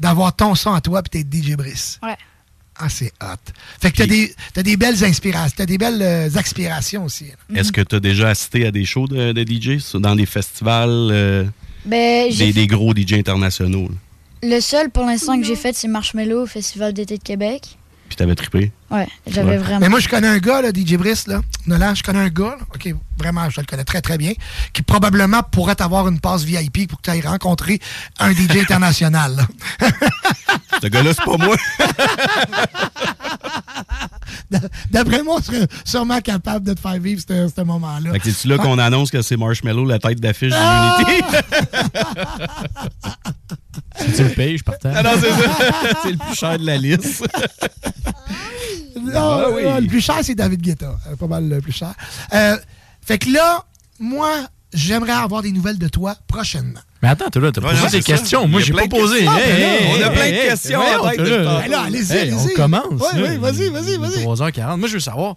[0.00, 2.00] D'avoir ton son à toi, puis t'es DJ Brice.
[2.02, 2.16] Ouais.
[2.78, 3.36] Ah, c'est hot.
[3.80, 7.26] Fait que t'as des, t'as des belles inspirations, t'as des belles euh, aspirations aussi.
[7.50, 7.60] là.
[7.60, 10.88] Est-ce que tu as déjà assisté à des shows de, de DJ dans des festivals,
[11.12, 11.44] euh,
[11.84, 13.88] Ben, j'ai des, des gros DJ internationaux?
[13.88, 13.94] là?
[14.48, 17.78] Le seul pour l'instant que j'ai fait, c'est Marshmello au Festival d'été de Québec.
[18.12, 18.72] Puis t'avais trippé?
[18.90, 19.56] Ouais, j'avais Ouais.
[19.56, 19.80] vraiment.
[19.80, 21.40] Mais moi, je connais un gars, là, DJ Brice, là.
[21.66, 24.32] Nolan, je connais un gars, là, OK, vraiment, je le connais très, très bien,
[24.74, 27.80] qui probablement pourrait avoir une passe VIP pour que tu ailles rencontrer
[28.20, 29.88] un DJ international, là.
[30.82, 31.56] Ce gars-là, c'est pas moi.
[34.90, 38.12] D'après moi, on serait sûrement capable de te faire vivre ce ce moment-là.
[38.12, 40.98] Fait que c'est-tu là qu'on annonce que c'est Marshmallow, la tête d'affiche Ah!
[40.98, 41.22] d'Unity?
[43.98, 44.94] Si tu le payes, je partage.
[44.96, 45.94] Ah non, c'est ça.
[46.02, 47.24] c'est le plus cher de la liste.
[49.00, 49.62] Non, Ah oui.
[49.64, 50.96] non, le plus cher, c'est David Guetta.
[51.10, 51.94] Euh, Pas mal le plus cher.
[52.34, 52.56] Euh,
[53.04, 53.64] fait que là,
[53.98, 54.30] moi,
[54.72, 56.80] j'aimerais avoir des nouvelles de toi prochainement.
[57.02, 58.12] Mais attends, t'as là, t'as Ouais, posé des ça.
[58.16, 58.46] questions.
[58.46, 59.22] Moi, j'ai pas posé.
[59.22, 61.82] Hey, Ah, hey, on a hey, plein de questions là.
[61.86, 62.34] allez-y, Hey, allez-y.
[62.52, 63.00] On commence.
[63.00, 63.28] Ouais, là.
[63.28, 64.22] ouais, vas-y, vas-y, vas-y.
[64.24, 64.76] 3h40.
[64.78, 65.34] Moi, je veux savoir,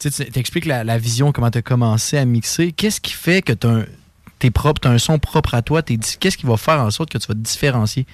[0.00, 2.72] tu t'expliques la, la vision, comment tu as commencé à mixer.
[2.72, 3.68] Qu'est-ce qui fait que tu
[4.44, 5.82] t'es propre, tu as un son propre à toi?
[5.82, 8.04] t'es Qu'est-ce qui va faire en sorte que tu vas te différencier?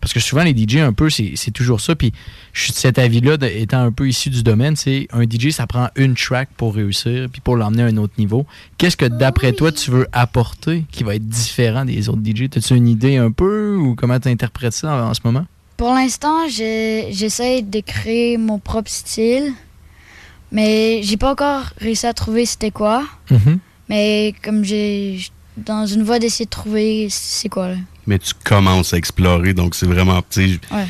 [0.00, 1.96] Parce que souvent, les DJ, un peu, c'est c'est toujours ça.
[1.96, 2.12] Puis,
[2.52, 5.50] je suis de cet avis-là, de- étant un peu issu du domaine, c'est un DJ,
[5.50, 8.46] ça prend une track pour réussir, puis pour l'emmener à un autre niveau.
[8.78, 12.44] Qu'est-ce que, d'après toi, tu veux apporter qui va être différent des autres DJ?
[12.56, 15.46] As-tu une idée un peu ou comment tu interprètes ça en, en ce moment?
[15.76, 19.52] Pour l'instant, j'essaie de créer mon propre style,
[20.52, 23.04] mais j'ai pas encore réussi à trouver c'était quoi.
[23.30, 23.58] Mhm.
[23.88, 25.18] Mais comme j'ai
[25.56, 27.74] dans une voie d'essayer de trouver c'est quoi là.
[28.06, 30.58] Mais tu commences à explorer, donc c'est vraiment petit.
[30.72, 30.86] Ouais.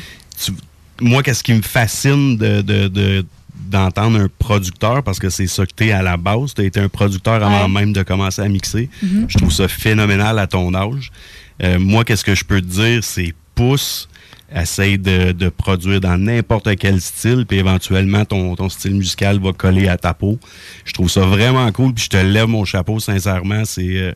[1.01, 3.25] moi, qu'est-ce qui me fascine de, de- de-
[3.69, 6.65] d'entendre un producteur, parce que c'est ça que tu es à la base, tu as
[6.65, 7.69] été un producteur avant Ouais.
[7.81, 8.89] même de commencer à mixer.
[9.01, 9.25] Mhm.
[9.27, 11.11] Je trouve ça phénoménal à ton âge.
[11.63, 14.07] Euh, moi, qu'est-ce que je peux te dire, c'est pousse,
[14.55, 19.53] essaye de, de produire dans n'importe quel style, puis éventuellement, ton, ton style musical va
[19.53, 20.39] coller à ta peau.
[20.85, 23.65] Je trouve ça vraiment cool, puis je te lève mon chapeau, sincèrement.
[23.65, 23.97] C'est...
[23.97, 24.13] euh,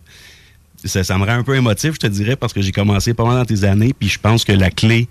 [0.84, 3.36] ça, ça me rend un peu émotif, je te dirais, parce que j'ai commencé mal
[3.36, 5.08] dans tes années, puis je pense que la clé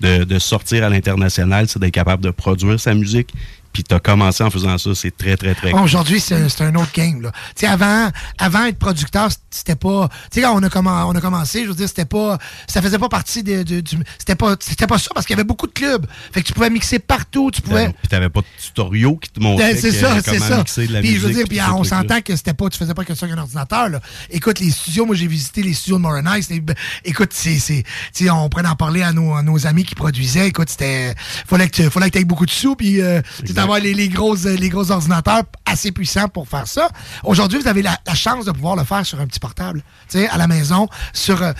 [0.00, 3.34] de, de sortir à l'international, c'est d'être capable de produire sa musique.
[3.72, 5.80] Puis tu as commencé en faisant ça, c'est très, très, très cool.
[5.80, 7.22] Aujourd'hui, c'est un autre game.
[7.22, 7.30] Là.
[7.54, 10.08] Tu sais, avant, avant être producteur, c'était pas.
[10.30, 12.38] Tu sais, quand on a, on a commencé, je veux dire, c'était pas.
[12.66, 13.96] Ça faisait pas partie de, de- du.
[14.18, 16.04] C'était pas, c'était pas ça parce qu'il y avait beaucoup de clubs.
[16.32, 17.50] Fait que tu pouvais mixer partout.
[17.52, 17.88] Tu pouvais.
[17.90, 20.58] Puis t'avais pas de tutoriaux qui te montraient Ben, c'est ça, c'est comment ça.
[20.58, 22.94] mixer de la puis je veux dire, puis on s'entend que c'était pas, tu faisais
[22.94, 23.88] pas que ça avec un ordinateur.
[23.88, 24.00] Là.
[24.30, 26.50] Écoute, les studios, moi j'ai visité les studios de Morin Ice.
[26.50, 26.62] les-
[27.04, 27.84] Écoute, c'est, c'est,
[28.14, 30.48] tu sais, on prenait en parler à nos, à nos amis qui produisaient.
[30.48, 31.14] Écoute, c'était,
[31.46, 33.20] fallait que tu, fallait que aies beaucoup de sous, puis euh,
[33.60, 36.88] tu sais, avoir les, les grosses, les gros ordinateurs assez puissants pour faire ça.
[37.24, 40.18] Aujourd'hui, vous avez la, la chance de pouvoir le faire sur un petit portable, tu
[40.18, 41.42] sais, à la maison, sur.
[41.42, 41.52] euh,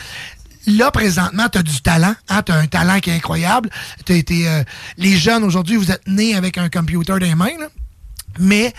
[0.66, 2.14] Là, présentement, tu as du talent.
[2.28, 3.70] Hein, tu as un talent qui est incroyable.
[4.06, 4.62] Été, euh,
[4.98, 7.56] les jeunes, aujourd'hui, vous êtes nés avec un computer dans les mains.
[7.58, 7.68] là.
[8.38, 8.74] Mais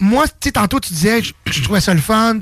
[0.00, 2.40] moi, tu sais, tantôt, tu disais, je, je trouvais ça le fun.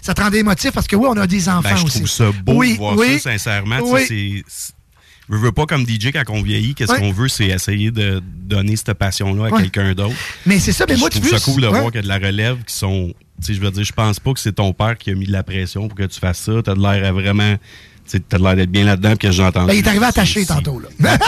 [0.00, 1.98] Ça te rendait émotif parce que oui, on a des enfants Ben, je aussi.
[1.98, 3.78] trouve ça beau oui, voir oui, ça, sincèrement.
[3.84, 4.06] Oui.
[4.08, 4.72] c'est-
[5.30, 6.98] Je veux pas comme DJ quand on vieillit, Ouais.
[6.98, 9.62] qu'on veut, c'est essayer de donner cette passion-là à Ouais.
[9.62, 10.14] quelqu'un d'autre.
[10.46, 11.98] Mais c'est ça, mais moi, je tu trouve veux- ça cool de voir qu'il y
[11.98, 13.12] a de la relève qui sont.
[13.40, 15.26] Tu sais, je veux dire, je pense pas que c'est ton père qui a mis
[15.26, 16.52] de la pression pour que tu fasses ça.
[16.64, 17.56] T'as de l'air à vraiment.
[18.28, 19.68] T'as de l'air d'être bien là-dedans, puis que j'ai entendu.
[19.68, 20.80] Ben, il est arrivé attaché tantôt.
[20.80, 20.88] Là.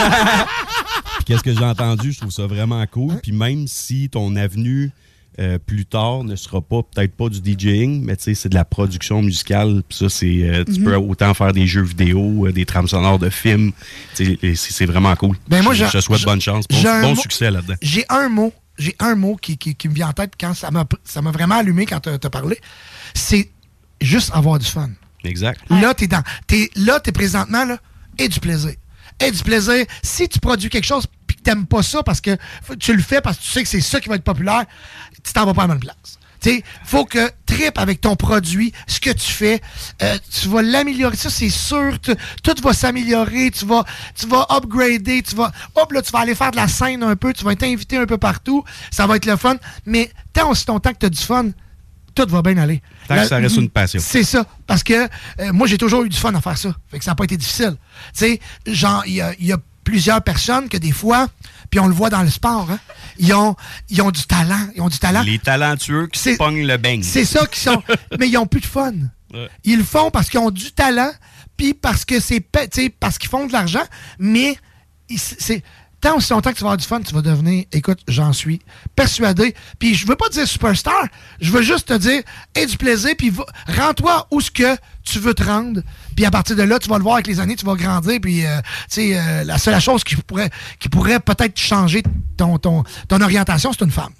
[1.17, 3.13] Puis qu'est-ce que j'ai entendu, je trouve ça vraiment cool.
[3.21, 4.91] Puis même si ton avenue
[5.39, 8.55] euh, plus tard ne sera pas peut-être pas du DJing, mais tu sais, c'est de
[8.55, 9.81] la production musicale.
[9.87, 10.83] Puis ça, c'est euh, tu Mhm.
[10.83, 13.71] peux autant faire des jeux vidéo, euh, des trames sonores de films.
[14.15, 15.35] Tu sais, et c'est c'est vraiment cool.
[15.47, 17.75] Ben, moi, je, te souhaite bonne chance, bon, succès là-dedans.
[17.81, 20.69] J'ai un mot, j'ai un mot qui, qui- qui me vient en tête quand ça
[20.71, 22.59] m'a ça m'a vraiment allumé quand tu as parlé.
[23.13, 23.49] C'est
[24.01, 24.89] juste avoir du fun.
[25.23, 25.61] Exact.
[25.69, 26.21] Là, t'es dans.
[26.47, 27.77] T'es, là, t'es présentement, là,
[28.17, 28.73] et du plaisir.
[29.25, 29.85] Et du plaisir.
[30.01, 32.35] Si tu produis quelque chose puis que t'aimes pas ça parce que
[32.79, 34.65] tu le fais parce que tu sais que c'est ça qui va être populaire,
[35.23, 36.19] tu t'en vas pas à la bonne place.
[36.41, 39.61] Tu sais, faut que trip avec ton produit, ce que tu fais,
[40.01, 41.15] euh, tu vas l'améliorer.
[41.15, 41.97] Ça, c'est sûr.
[42.01, 42.13] tu-
[42.43, 43.49] tout va s'améliorer.
[43.51, 45.21] Tu vas, tu vas upgrader.
[45.23, 47.31] Tu vas, hop, là, tu vas aller faire de la scène un peu.
[47.31, 48.61] Tu vas être invité un peu partout.
[48.91, 49.55] Ça va être le fun.
[49.85, 51.45] Mais tant aussi longtemps que tu as du fun,
[52.13, 52.81] tout va bien aller.
[53.07, 54.01] Tant que ça reste une passion.
[54.03, 54.45] C'est ça.
[54.67, 55.07] Parce que
[55.39, 56.75] euh, moi, j'ai toujours eu du fun à faire ça.
[56.91, 57.77] Fait que ça n'a pas été difficile.
[58.13, 61.27] Tu sais, genre, il y a, il y a plusieurs personnes que des fois,
[61.73, 62.77] puis on le voit dans le sport, hein,
[63.17, 63.55] ils, ont,
[63.89, 64.67] ils ont du talent.
[64.75, 65.23] Ils ont du talent.
[65.23, 67.01] Les talentueux qui pognent le beigne.
[67.01, 67.81] C'est ça qui sont.
[68.19, 68.93] mais ils ont plus de fun.
[69.33, 69.49] Ouais.
[69.63, 71.11] Ils le font parce qu'ils ont du talent,
[71.57, 73.81] puis parce que c'est pa- tu sais, parce qu'ils font de l'argent,
[74.19, 74.55] mais
[75.17, 75.63] c'est
[76.03, 78.59] tant aussi longtemps que tu vas avoir du fun, tu vas devenir, écoute, j'en suis
[78.93, 79.55] persuadé.
[79.79, 81.07] Puis je veux pas te dire superstar,
[81.39, 82.21] je veux juste te dire,
[82.55, 83.31] aie du plaisir, puis
[83.67, 85.81] rends-toi où ce que tu veux te rendre.
[86.15, 88.19] Puis à partir de là, tu vas le voir avec les années, tu vas grandir.
[88.21, 88.57] Puis, euh,
[88.89, 92.03] tu sais, euh, la seule chose qui pourrait, qui pourrait peut-être changer
[92.35, 94.11] ton, ton, ton orientation, c'est une femme.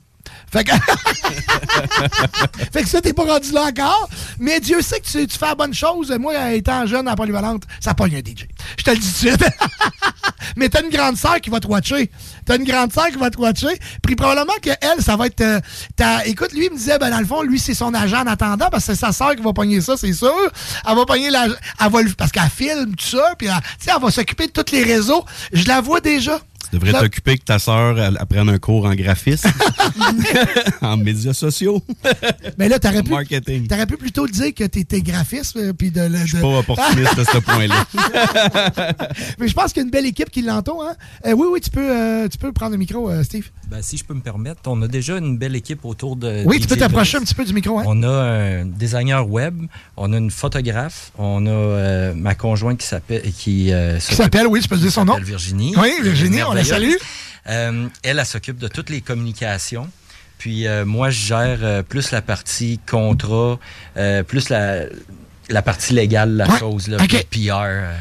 [0.52, 0.72] Fait que,
[2.72, 4.10] fait que ça, t'es pas rendu là encore.
[4.40, 6.16] Mais Dieu sait que tu, tu fais la bonne chose.
[6.18, 8.48] Moi, étant jeune à Polyvalente, ça pogne un DJ.
[8.78, 9.44] Je te le dis tout de suite.
[10.56, 12.10] Mais t'as une grande sœur qui va te watcher.
[12.46, 13.80] T'as une grande sœur qui va te watcher.
[14.02, 15.42] Puis probablement que elle, ça va être.
[15.42, 15.60] euh,
[16.26, 18.70] Écoute, lui, il me disait, ben dans le fond, lui, c'est son agent en attendant,
[18.70, 20.34] parce que c'est sa sœur qui va pogner ça, c'est sûr.
[20.88, 21.46] Elle va pogner la.
[21.46, 23.54] Elle va parce qu'elle filme tout ça, puis elle,
[23.88, 25.24] elle va s'occuper de tous les réseaux.
[25.52, 26.40] Je la vois déjà.
[26.74, 29.48] Tu devrais Je la- t'occuper que ta sœur elle, elle prenne un cours en graphisme,
[30.82, 31.84] en médias sociaux.
[32.58, 33.68] Mais là, t'aurais pu, Marketing.
[33.68, 36.02] t'aurais pu plutôt dire que t'étais graphiste, euh, puis de...
[36.02, 37.86] le- Je suis de- pas opportuniste à ce point-là.
[39.40, 40.84] Mais je pense qu'il y a une belle équipe qui l'entoure.
[40.84, 40.96] Hein?
[41.28, 43.50] Euh, oui, oui, tu peux, euh, tu peux prendre le micro, euh, Steve.
[43.70, 46.42] Ben, si je peux me permettre, on a déjà une belle équipe autour de.
[46.46, 47.78] Oui, tu peux t'approcher un petit peu du micro.
[47.80, 47.84] Hein?
[47.86, 49.62] On a un designer web,
[49.96, 53.22] on a une photographe, on a euh, ma conjointe qui s'appelle.
[53.38, 55.14] Qui, euh, Qui s'appelle, oui, tu peux dire son nom.
[55.14, 55.74] s'appelle Virginie.
[55.78, 56.63] Oui, Virginie, on la
[57.50, 59.90] Euh, elle, elle s'occupe de toutes les communications.
[60.38, 63.60] Puis euh, moi, je gère euh, plus la partie contrat,
[64.28, 64.84] plus la,
[65.50, 67.94] la partie légale de la Ouais, chose, là, le PR.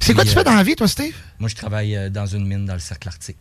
[0.00, 1.14] C'est quoi tu fais dans la vie, toi, Steve?
[1.40, 3.38] Moi, je travaille euh, dans une mine dans le cercle arctique.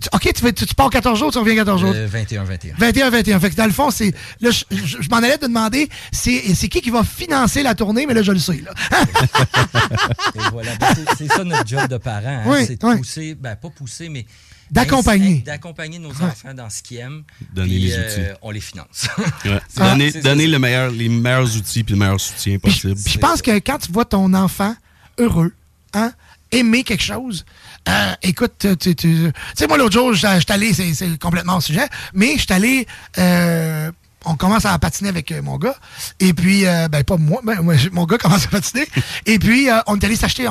[0.00, 1.92] Tu- OK, tu, tu, tu pars 14 jours, tu reviens 14 jours?
[1.94, 2.74] Euh, 21-21.
[2.78, 3.40] 21, 21.
[3.40, 4.12] Fait que dans le fond, c'est.
[4.40, 7.74] Là, je, je- je m'en allais te demander, c'est c'est qui qui va financer la
[7.74, 8.72] tournée, mais là, je le sais, là.
[10.34, 10.76] Et voilà.
[10.76, 12.20] Ben, c'est- ça notre job de parents.
[12.26, 12.42] hein.
[12.46, 12.98] Oui, c'est de oui.
[12.98, 14.26] pousser, ben pas pousser, mais
[14.70, 15.38] D'accompagner.
[15.46, 16.24] D'accompagner nos Ouais.
[16.26, 17.22] enfants dans ce qu'ils aiment.
[17.54, 18.38] Donner puis, les euh, outils.
[18.42, 19.08] on les finance.
[19.46, 20.12] Ouais.
[20.22, 22.94] Donner le meilleur, les meilleurs outils puis le meilleur soutien possible.
[23.02, 24.74] Puis je pense que quand tu vois ton enfant
[25.18, 25.54] heureux,
[25.94, 26.12] hein,
[26.52, 27.44] aimer quelque chose,
[27.88, 32.36] euh, écoute, tu tu- sais, moi, l'autre jour, j'étais allé, c'est complètement au sujet, mais
[32.38, 32.86] j'étais allé.
[33.18, 33.90] euh,
[34.24, 35.76] on commence à patiner avec euh, mon gars.
[36.18, 38.86] Et puis, euh, ben pas moi, ben, moi, mon gars commence à patiner.
[39.26, 40.46] Et puis, euh, on est allé s'acheter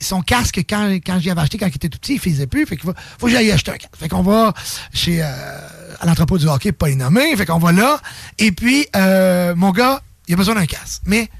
[0.00, 2.66] son casque quand, quand j'y avais acheté quand il était tout petit, il faisait plus.
[2.66, 3.96] Fait faut, que j'aille acheter un casque.
[3.98, 4.52] Fait qu'on va
[4.92, 7.34] chez à l'entrepôt du hockey, pas les nommer.
[7.36, 7.98] Fait qu'on va là.
[8.38, 11.02] Et puis, mon gars, il a besoin d'un casque.
[11.06, 11.30] Mais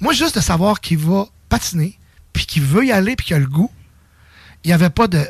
[0.00, 1.98] moi, juste de savoir qu'il va patiner,
[2.32, 3.70] puis qu'il veut y aller, puis qu'il a le goût,
[4.64, 5.24] il n'y avait pas de.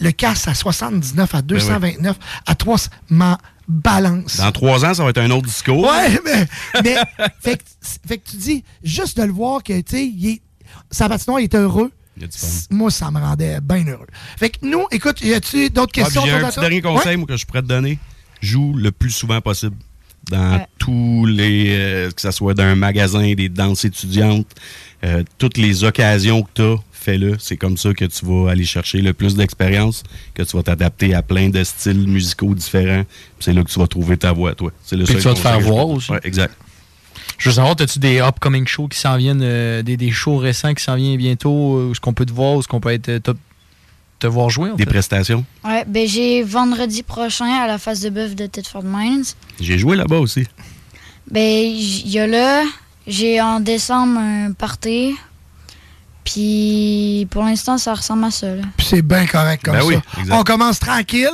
[0.00, 2.16] Le casque à 79, à 229,
[2.46, 3.38] à 300, m'en
[3.68, 4.36] balance.
[4.36, 5.82] Dans trois ans, ça va être un autre discours.
[5.88, 6.46] Ouais, mais.
[6.84, 6.96] mais
[7.40, 7.62] fait, que,
[8.06, 10.42] fait que tu dis, juste de le voir que, tu sais, il est-
[10.90, 11.90] sa patinoire, il est heureux.
[12.20, 12.28] Il.
[12.70, 14.06] Moi, ça me rendait bien heureux.
[14.38, 16.22] Fait que nous, écoute, y a-tu d'autres Ah, questions?
[16.24, 17.16] J'ai un petit dernier conseil Ouais?
[17.16, 17.98] moi, que je pourrais te donner.
[18.42, 19.76] Joue le plus souvent possible.
[20.30, 20.66] Dans Ouais.
[20.78, 21.68] tous les.
[21.70, 24.46] euh, que ce soit d'un magasin, des danses étudiantes,
[25.04, 27.36] euh, toutes les occasions que tu as, fais-le.
[27.38, 30.02] C'est comme ça que tu vas aller chercher le plus d'expérience,
[30.34, 33.04] que tu vas t'adapter à plein de styles musicaux différents.
[33.04, 34.70] Puis C'est là que tu vas trouver ta voix, toi.
[34.84, 36.10] C'est le Puis seul tu vas te faire voir aussi.
[36.12, 36.54] Ouais, exact.
[37.38, 40.74] Je veux savoir, as-tu des upcoming shows qui s'en viennent, euh, des, des shows récents
[40.74, 42.90] qui s'en viennent bientôt, euh, où est-ce qu'on peut te voir, où est-ce qu'on peut
[42.92, 43.32] être, te,
[44.20, 44.70] te voir jouer?
[44.70, 44.90] En Des fait?
[44.90, 45.44] prestations?
[45.64, 49.24] Ouais, ben j'ai vendredi prochain à la face de bœuf de Tedford Mines.
[49.60, 50.46] J'ai joué là-bas aussi.
[51.30, 52.62] Ben, il y a là,
[53.06, 55.14] j'ai en décembre un party.
[56.24, 58.46] Puis pour l'instant, ça ressemble à ça.
[58.78, 59.86] c'est bien correct comme Ben ça.
[59.86, 59.96] oui,
[60.30, 61.28] on commence tranquille.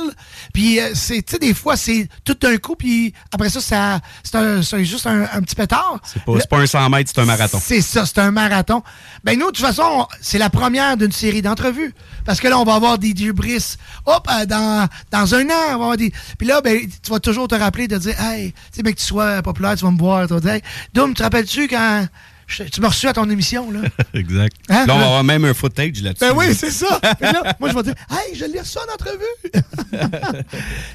[0.53, 2.75] Puis, euh, c'est, tu sais, des fois, c'est tout d'un coup.
[2.75, 5.99] Puis après ça, ça c'est, un- c'est juste un, un petit pétard.
[6.03, 7.59] C'est pas, c'est pas un 100 mètres, c'est un marathon.
[7.63, 8.81] C'est ça, c'est un marathon.
[9.23, 11.93] Ben nous, de toute façon, c'est la première d'une série d'entrevues.
[12.25, 13.77] Parce que là, on va avoir des DJ Brice.
[14.05, 16.11] Hop, euh, dans, dans un an, on va avoir des.
[16.37, 18.99] Puis là, ben, tu vas toujours te rappeler de dire Hey, tu sais, ben, que
[18.99, 20.27] tu sois populaire, tu vas me voir.
[20.27, 20.61] Tu vas dire Hey,
[20.93, 22.07] Doom, te rappelles-tu quand
[22.49, 23.81] je- tu m'as reçu à ton émission, là?
[24.13, 24.55] exact.
[24.67, 24.85] Hein?
[24.85, 26.19] Là, on va avoir même un footage là-dessus.
[26.19, 26.99] Ben oui, c'est ça.
[27.21, 30.43] Là, moi, je vais dire, hey, je l'ai reçu en entrevue.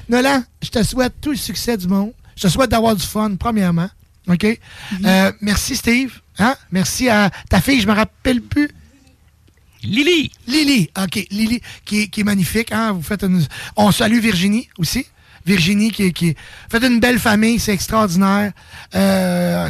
[0.09, 2.11] Nolan, je te souhaite tout le succès du monde.
[2.35, 3.89] Je te souhaite d'avoir du fun, premièrement.
[4.27, 4.45] OK?
[5.05, 6.19] Euh, merci, Steve.
[6.37, 6.55] Hein?
[6.71, 8.69] Merci à ta fille, je me rappelle plus.
[9.83, 10.31] Lily.
[10.47, 11.27] Lily, OK.
[11.31, 12.71] Lily, qui est, qui est magnifique.
[12.71, 12.91] Hein?
[12.93, 13.45] Vous faites une...
[13.75, 15.05] On salue Virginie aussi.
[15.45, 16.35] Virginie, qui,
[16.71, 18.51] Faites une belle famille, c'est extraordinaire.
[18.95, 19.69] Euh,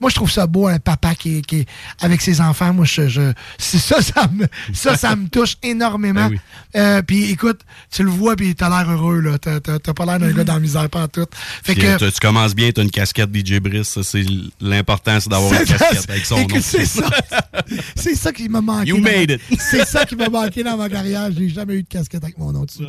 [0.00, 1.66] moi, je trouve ça beau, un papa qui est, qui
[2.00, 2.72] avec ses enfants.
[2.72, 6.28] Moi, je, ça, ça me, ça, ça me touche énormément.
[6.28, 6.40] Ben oui.
[6.76, 9.38] Euh, puis écoute, tu le vois, puis t'as l'air heureux, là.
[9.38, 11.26] T'as, t'as- t'as pas l'air d'un gars dans la misère, pas en tout.
[11.64, 11.86] Fait Puis, que.
[11.86, 14.00] euh, tu, tu commences bien, tu as une casquette DJ Brice.
[14.02, 14.24] C'est
[14.60, 16.62] l'important, c'est d'avoir une casquette avec son écoute, nom.
[16.62, 17.08] C'est ça.
[17.96, 18.88] C'est ça qui m'a manqué.
[18.90, 19.60] You dans made ma- it.
[19.60, 21.28] C'est ça qui m'a manqué dans ma carrière.
[21.36, 22.84] J'ai jamais eu de casquette avec mon nom dessus.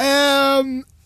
[0.00, 0.62] Euh,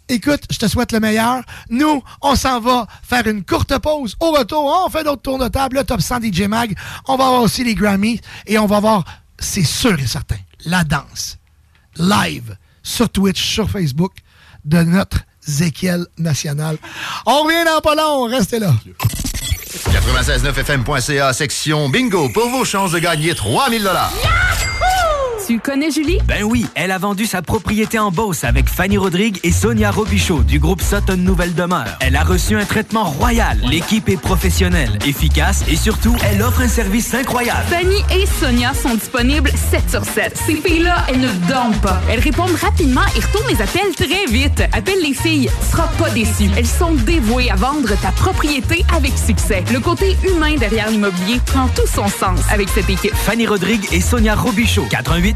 [0.09, 1.43] écoute, je te souhaite le meilleur.
[1.71, 4.17] Nous, on s'en va faire une courte pause.
[4.21, 5.77] Au retour, on fait d'autres tours de table.
[5.77, 6.77] Le top 100 DJ Mag.
[7.07, 8.21] On va avoir aussi les Grammys.
[8.47, 9.05] Et on va voir,
[9.39, 11.39] c'est sûr et certain, la danse
[11.97, 14.13] live sur Twitch, sur Facebook
[14.65, 16.77] de notre Zéchiel national.
[17.25, 18.25] On revient dans pas long.
[18.25, 18.75] Restez là.
[20.17, 24.13] 969fm.ca, section bingo, pour vos chances de gagner 3000 dollars.
[25.47, 26.19] Tu connais Julie?
[26.27, 30.43] Ben oui, elle a vendu sa propriété en Beauce avec Fanny Rodrigue et Sonia Robichaud
[30.43, 31.87] du groupe Sutton Nouvelle Demeure.
[32.01, 33.57] Elle a reçu un traitement royal.
[33.71, 37.63] L'équipe est professionnelle, efficace et surtout, elle offre un service incroyable.
[37.71, 40.37] Fanny et Sonia sont disponibles 7 sur 7.
[40.37, 42.03] Ces filles-là, elles ne dorment pas.
[42.11, 44.65] Elles répondent rapidement et retournent les appels très vite.
[44.73, 46.51] Appelle les filles, tu seras pas déçu.
[46.57, 49.63] Elles sont dévouées à vendre ta propriété avec succès.
[49.73, 53.15] Le côté humain derrière l'immobilier prend tout son sens avec cette équipe.
[53.15, 54.87] Fanny Rodrigue et Sonia Robichaud.
[54.91, 55.36] 88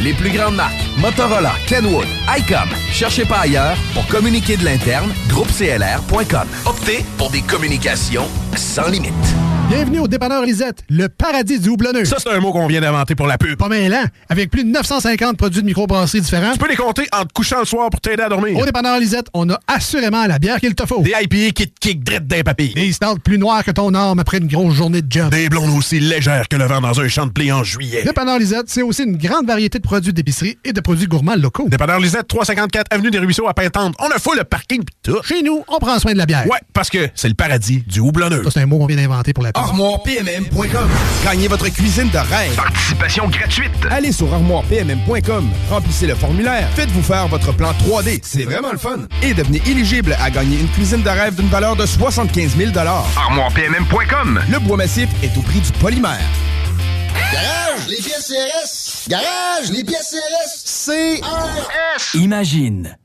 [0.00, 2.06] Les plus grandes marques, Motorola, Kenwood,
[2.38, 2.68] ICOM.
[2.90, 6.48] Cherchez pas ailleurs pour communiquer de l'interne, groupeclr.com.
[6.66, 9.12] Optez pour des communications sans limite.
[9.68, 12.04] Bienvenue au dépanneur Lisette, le paradis du houblonneux.
[12.04, 13.56] Ça, c'est un mot qu'on vient d'inventer pour la pub.
[13.56, 16.52] Pas mêlant, avec plus de 950 produits de microbrasserie différents.
[16.52, 18.58] Tu peux les compter en te couchant le soir pour t'aider à dormir.
[18.58, 21.00] Au dépanneur Lisette, on a assurément la bière qu'il te faut.
[21.00, 22.74] Des IPA qui te kick drette d'un papy.
[22.74, 25.30] Des stouts plus noirs que ton arme après une grosse journée de job.
[25.30, 28.02] Des blondes aussi légères que le vent dans un champ de blé en juillet.
[28.02, 31.68] Dépanneur Lisette, c'est aussi une grande variété de produits d'épicerie et de produits gourmands locaux.
[31.68, 33.94] Dépanneur Lisette, 354 Avenue des Ruisseaux à Pintante.
[33.98, 35.20] On a fou le parking pis tout.
[35.22, 36.46] Chez nous, on prend soin de la bière.
[36.46, 38.44] Ouais, parce que c'est le paradis du houblonneux.
[38.44, 39.50] Ça, c'est un mot qu'on vient d'inventer pour la.
[39.54, 40.88] ArmoirePMM.com.
[41.24, 42.54] Gagnez votre cuisine de rêve.
[42.56, 43.72] Participation gratuite.
[43.90, 49.06] Allez sur armoirepmm.com, remplissez le formulaire, faites-vous faire votre plan 3D, c'est vraiment le fun.
[49.22, 54.40] Et devenez éligible à gagner une cuisine de rêve d'une valeur de 75 000 ArmoirePMM.com.
[54.50, 56.20] Le bois massif est au prix du polymère.
[57.30, 59.08] Garage, les pièces CRS.
[59.08, 61.20] Garage, les pièces CRS.
[61.20, 62.14] CRS.
[62.14, 62.96] Imagine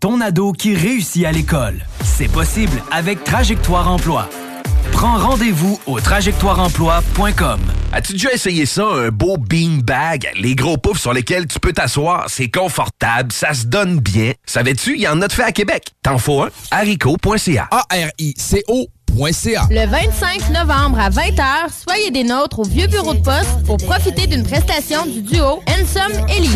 [0.00, 1.84] ton ado qui réussit à l'école.
[2.04, 4.28] C'est possible avec Trajectoire Emploi.
[4.92, 7.60] Prends rendez-vous au trajectoireemploi.com.
[7.92, 10.30] As-tu déjà essayé ça, un beau beanbag?
[10.36, 14.32] Les gros poufs sur lesquels tu peux t'asseoir, c'est confortable, ça se donne bien.
[14.46, 15.88] Savais-tu, il y en a de fait à Québec.
[16.02, 16.50] T'en faut un?
[16.70, 17.68] haricot.ca.
[17.70, 21.42] A-R-I-C-O Le 25 novembre à 20h,
[21.86, 26.12] soyez des nôtres au vieux bureau de poste pour profiter d'une prestation du duo Ensom
[26.28, 26.48] Ellie.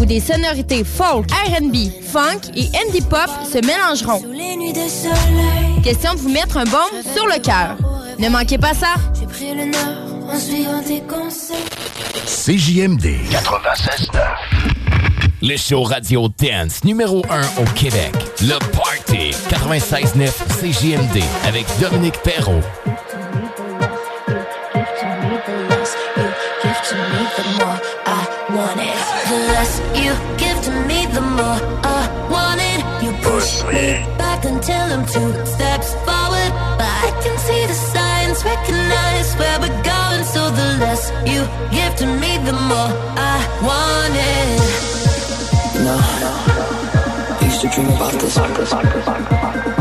[0.00, 4.22] Où des sonorités folk, R&B, funk et indie pop se mélangeront.
[5.82, 7.76] Question de vous mettre un baume sur le cœur.
[8.18, 8.94] Ne manquez pas ça.
[12.26, 14.79] CJMD 96.9.
[15.42, 18.12] Le show radio dance numéro 1 au Québec.
[18.42, 20.28] Le Party 96.9
[20.60, 22.60] CJMD avec Dominique Perrault.
[29.30, 32.84] The less you give to me, the more I want it.
[33.02, 36.52] You push me back until I'm two steps forward.
[36.80, 40.24] I can see the signs, recognize where we're going.
[40.24, 44.89] So the less you give to me, the more I want it.
[45.90, 49.79] No, I used to dream about this.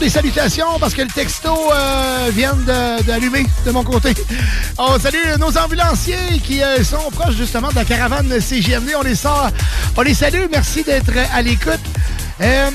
[0.00, 4.14] Des salutations parce que le texto euh, vient de- d'allumer de, mon côté.
[4.78, 8.92] On salue nos ambulanciers qui euh, sont proches justement de la caravane CGMD.
[8.96, 9.50] On les sort,
[9.96, 10.46] on les salue.
[10.50, 11.80] Merci d'être à l'écoute.
[12.40, 12.70] Euh,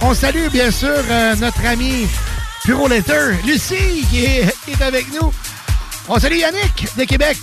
[0.00, 0.96] on salue bien sûr
[1.38, 2.06] notre ami
[2.64, 5.32] Puro Letter, Lucie qui est, avec nous.
[6.08, 7.38] On salue Yannick de Québec.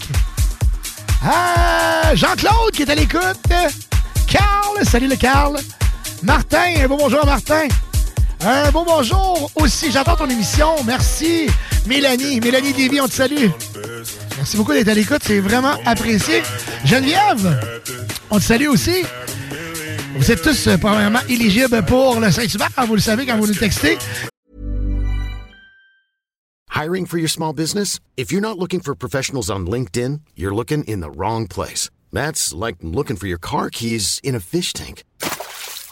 [1.23, 3.21] Ah, Jean-Claude qui est à l'écoute.
[4.27, 5.57] Carl, salut le Carl.
[6.23, 7.67] Martin, un bonjour Martin.
[8.43, 10.83] Un beau bonjour aussi, j'adore ton émission.
[10.85, 11.47] Merci.
[11.85, 13.49] Mélanie, Mélanie Lévy, on te salue.
[14.37, 16.41] Merci beaucoup d'être à l'écoute, c'est vraiment apprécié.
[16.83, 17.59] Geneviève,
[18.31, 19.03] on te salue aussi.
[20.15, 23.53] Vous êtes tous euh, probablement éligibles pour le Saint-Hubert, vous le savez quand vous nous
[23.53, 23.97] textez.
[26.73, 27.99] Hiring for your small business?
[28.17, 31.89] If you're not looking for professionals on LinkedIn, you're looking in the wrong place.
[32.11, 35.03] That's like looking for your car keys in a fish tank.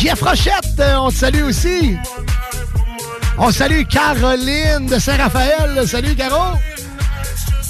[0.00, 1.94] Jeff Rochette, euh, on te salue aussi.
[3.36, 5.86] On salue Caroline de Saint-Raphaël.
[5.86, 6.56] Salut, Caro.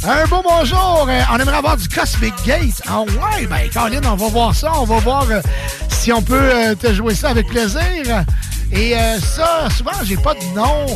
[0.06, 1.08] Un beau bonjour.
[1.08, 2.82] Euh, On aimerait avoir du Cosmic Gate.
[2.86, 4.70] Ah ouais, ben Caroline, on va voir ça.
[4.76, 5.40] On va voir euh,
[5.88, 8.24] si on peut te jouer ça avec plaisir.
[8.70, 10.86] Et ça, souvent, j'ai pas de nom.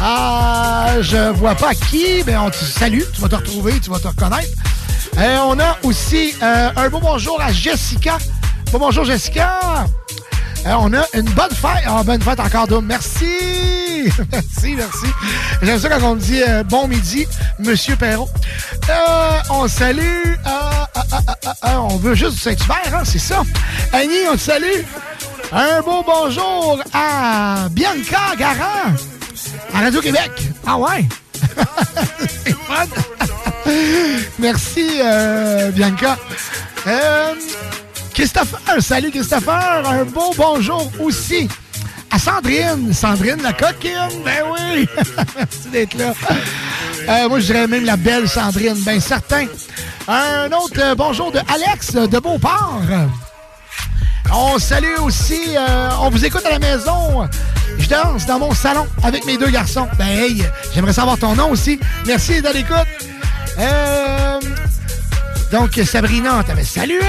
[0.00, 3.02] Ah, je vois pas qui, mais on te salue.
[3.12, 4.48] Tu vas te retrouver, tu vas te reconnaître.
[5.18, 8.16] Euh, on a aussi un beau bonjour à Jessica.
[8.72, 9.86] Bonjour, Jessica.
[10.66, 11.84] Euh, on a une bonne fête.
[11.86, 12.86] Ah, bonne fête encore, Dom.
[12.86, 13.26] Merci.
[14.32, 15.06] merci, merci.
[15.62, 17.26] J'aime ça quand on me dit euh, bon midi,
[17.58, 18.30] Monsieur Perrault.
[18.88, 20.34] Euh, on salue.
[21.64, 23.42] on veut juste du Saint-Hubert, hein, c'est ça.
[23.92, 24.82] Annie, on te salue.
[25.52, 28.92] Un beau bonjour à Bianca Garant
[29.74, 30.30] à Radio-Québec.
[30.66, 31.04] Ah ouais?
[32.44, 32.86] c'est fun.
[34.38, 35.00] Merci,
[35.74, 36.16] Bianca.
[38.14, 39.82] Christopher, salut Christopher.
[39.84, 41.48] Un beau bonjour aussi
[42.12, 42.92] à Sandrine.
[42.94, 44.22] Sandrine, la coquine.
[44.24, 44.86] Ben oui.
[45.36, 46.12] Merci d'être là.
[47.08, 49.46] Euh, moi, je dirais même la belle Sandrine, ben certain.
[50.06, 52.82] Un autre euh, bonjour de Alex de Beauport.
[54.32, 57.28] On salue aussi, euh, on vous écoute à la maison.
[57.78, 59.88] Je danse dans mon salon avec mes deux garçons.
[59.98, 61.80] Ben hey, j'aimerais savoir ton nom aussi.
[62.06, 62.72] Merci d'être
[63.58, 64.38] à.
[65.52, 67.00] Euh, donc, Sabrina, on t'avait salué.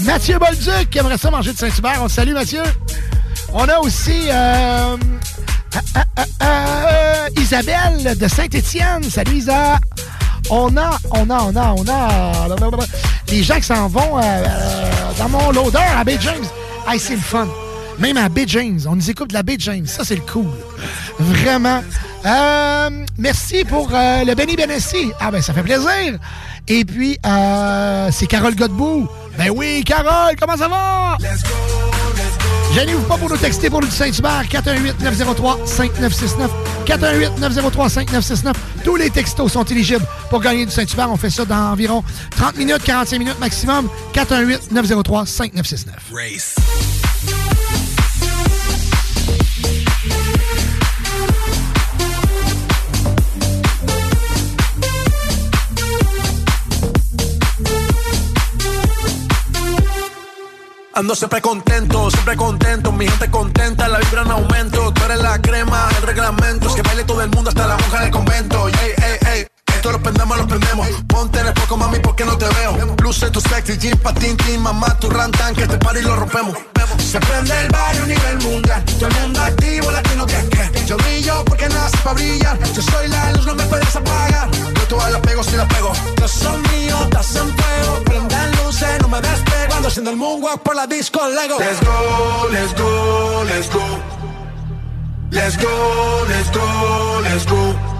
[0.00, 2.00] Mathieu Bolduc qui aimerait ça manger de Saint-Hubert.
[2.02, 2.62] On te salue, Mathieu.
[3.52, 4.96] On a aussi euh,
[5.94, 6.04] ah,
[6.40, 9.02] ah, Isabelle de Saint-Étienne.
[9.04, 9.78] Salut, Isa.
[10.50, 12.86] On a, on a, on a, on a
[13.28, 16.44] les gens qui s'en vont euh, euh, dans mon loader à Bay James.
[16.88, 17.46] Hey, c'est le fun.
[18.00, 18.80] Même à Bay James.
[18.86, 19.86] On nous écoute de la Bay James.
[19.86, 20.48] Ça, c'est le cool.
[21.18, 21.82] Vraiment.
[22.24, 25.12] Euh, merci pour euh, le Benny Benessi.
[25.20, 26.18] Ah, ben, ça fait plaisir.
[26.66, 29.08] Et puis, euh, c'est Carole Godbout.
[29.36, 31.18] Ben oui, Carole, comment ça va?
[32.74, 36.48] Gênez-vous pas pour nous texter pour le Saint-Hubert, 418-903-5969.
[36.86, 38.52] 418-903-5969.
[38.84, 41.10] Tous les textos sont éligibles pour gagner du Saint-Hubert.
[41.10, 42.04] On fait ça dans environ
[42.36, 43.88] 30 minutes, 45 minutes maximum.
[44.14, 45.88] 418-903-5969.
[46.12, 46.54] Race.
[61.00, 65.40] Ando siempre contento, siempre contento, mi gente contenta, la vibra en aumento, tú eres la
[65.40, 68.74] crema, el reglamento, es que baile todo el mundo hasta la monja del convento, ey,
[68.74, 69.46] ey, ey,
[69.80, 73.30] esto lo prendemos, lo prendemos, ponte en el foco mami porque no te veo, luce
[73.30, 76.54] tu sexy, jean, patín, tin, mamá, tu rantan, que este party lo rompemos,
[76.98, 81.44] se prende el barrio nivel mundial, todo el mundo activo, latino que que, yo brillo
[81.46, 85.20] porque nací para brillar, yo soy la luz, no me puedes apagar, yo todas las
[85.22, 89.74] pego si las pego, yo soy mío, estás en fuego, prendan luces, no me despego,
[89.76, 91.58] ando haciendo el moonwalk por la disco Lego.
[91.58, 93.80] Let's go, let's go, let's go.
[95.32, 97.99] Let's go, let's go, let's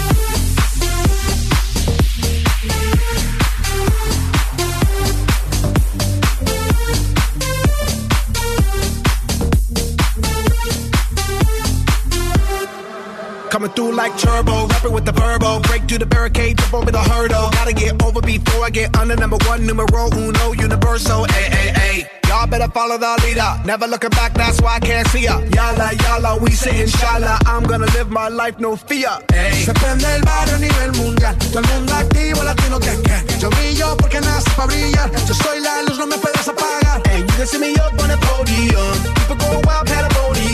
[13.61, 15.59] Coming through like turbo, rapping with the verbo.
[15.59, 17.51] Break through the barricade, jump over the hurdle.
[17.51, 21.27] Gotta get over before I get under number one, numero uno, universal.
[21.29, 22.09] Ay, ay, ay.
[22.27, 23.61] Y'all better follow the leader.
[23.63, 25.41] Never looking back, that's why I can't see ya.
[25.53, 27.37] Yala, yala, we say inshallah.
[27.45, 29.13] I'm gonna live my life, no fear.
[29.29, 29.53] Ay.
[29.63, 31.37] Se prende el barrio a nivel mundial.
[31.37, 33.39] Todo el mundo activo, latino que que.
[33.39, 35.11] Yo brillo porque nace para brillar.
[35.27, 36.99] Yo soy la luz, no me puedes apagar.
[37.11, 38.97] And you can see me up on the podium.
[39.13, 40.40] People go wild, pandemonium.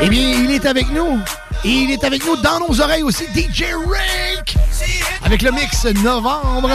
[0.00, 1.18] Eh bien, il est avec nous.
[1.64, 4.56] Il est avec nous dans nos oreilles aussi, DJ Rick.
[5.24, 6.70] Avec le mix novembre.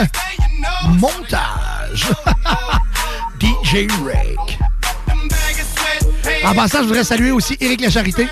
[0.90, 2.08] Montage.
[3.40, 4.60] DJ Rick.
[6.45, 8.28] En passant, je voudrais saluer aussi Éric La Charité.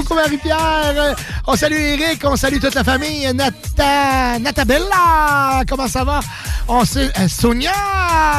[0.00, 1.14] Beaucoup, Marie-Pierre.
[1.46, 3.30] On salue Eric, on salue toute la famille.
[3.34, 6.20] Nata, Natabella, comment ça va?
[6.68, 7.72] On sait, euh, Sonia,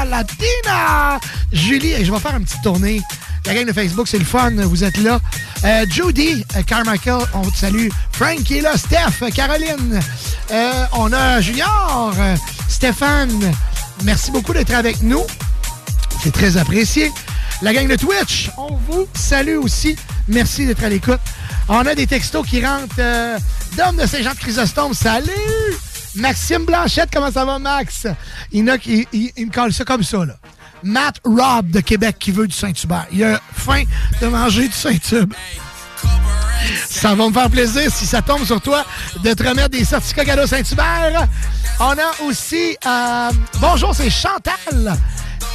[0.09, 1.19] Latina,
[1.51, 3.01] Julie, et je vais faire une petite tournée.
[3.45, 5.19] La gang de Facebook, c'est le fun, vous êtes là.
[5.63, 7.89] Euh, Judy, euh, Carmichael, on te salue.
[8.11, 9.99] Frank qui est là, Steph, Caroline.
[10.93, 12.13] On a Junior,
[12.67, 13.53] Stéphane.
[14.03, 15.23] Merci beaucoup d'être avec nous.
[16.23, 17.11] C'est très apprécié.
[17.61, 19.95] La gang de Twitch, on vous salue aussi.
[20.27, 21.19] Merci d'être à l'écoute.
[21.73, 22.95] On a des textos qui rentrent.
[22.99, 23.37] Euh,
[23.77, 25.31] de Saint-Jean de Chrysostome, salut!
[26.15, 28.07] Maxime Blanchette, comment ça va, Max?
[28.51, 30.33] Il me colle ça comme ça, là.
[30.83, 33.05] Matt Robb de Québec qui veut du Saint-Hubert.
[33.13, 33.83] Il a faim
[34.21, 35.37] de manger du Saint-Hubert.
[36.89, 38.83] Ça va me faire plaisir si ça tombe sur toi
[39.23, 41.25] de te remettre des certificats cadeaux Saint-Hubert.
[41.79, 42.75] On a aussi.
[42.85, 43.31] euh,
[43.61, 44.97] bonjour, c'est Chantal.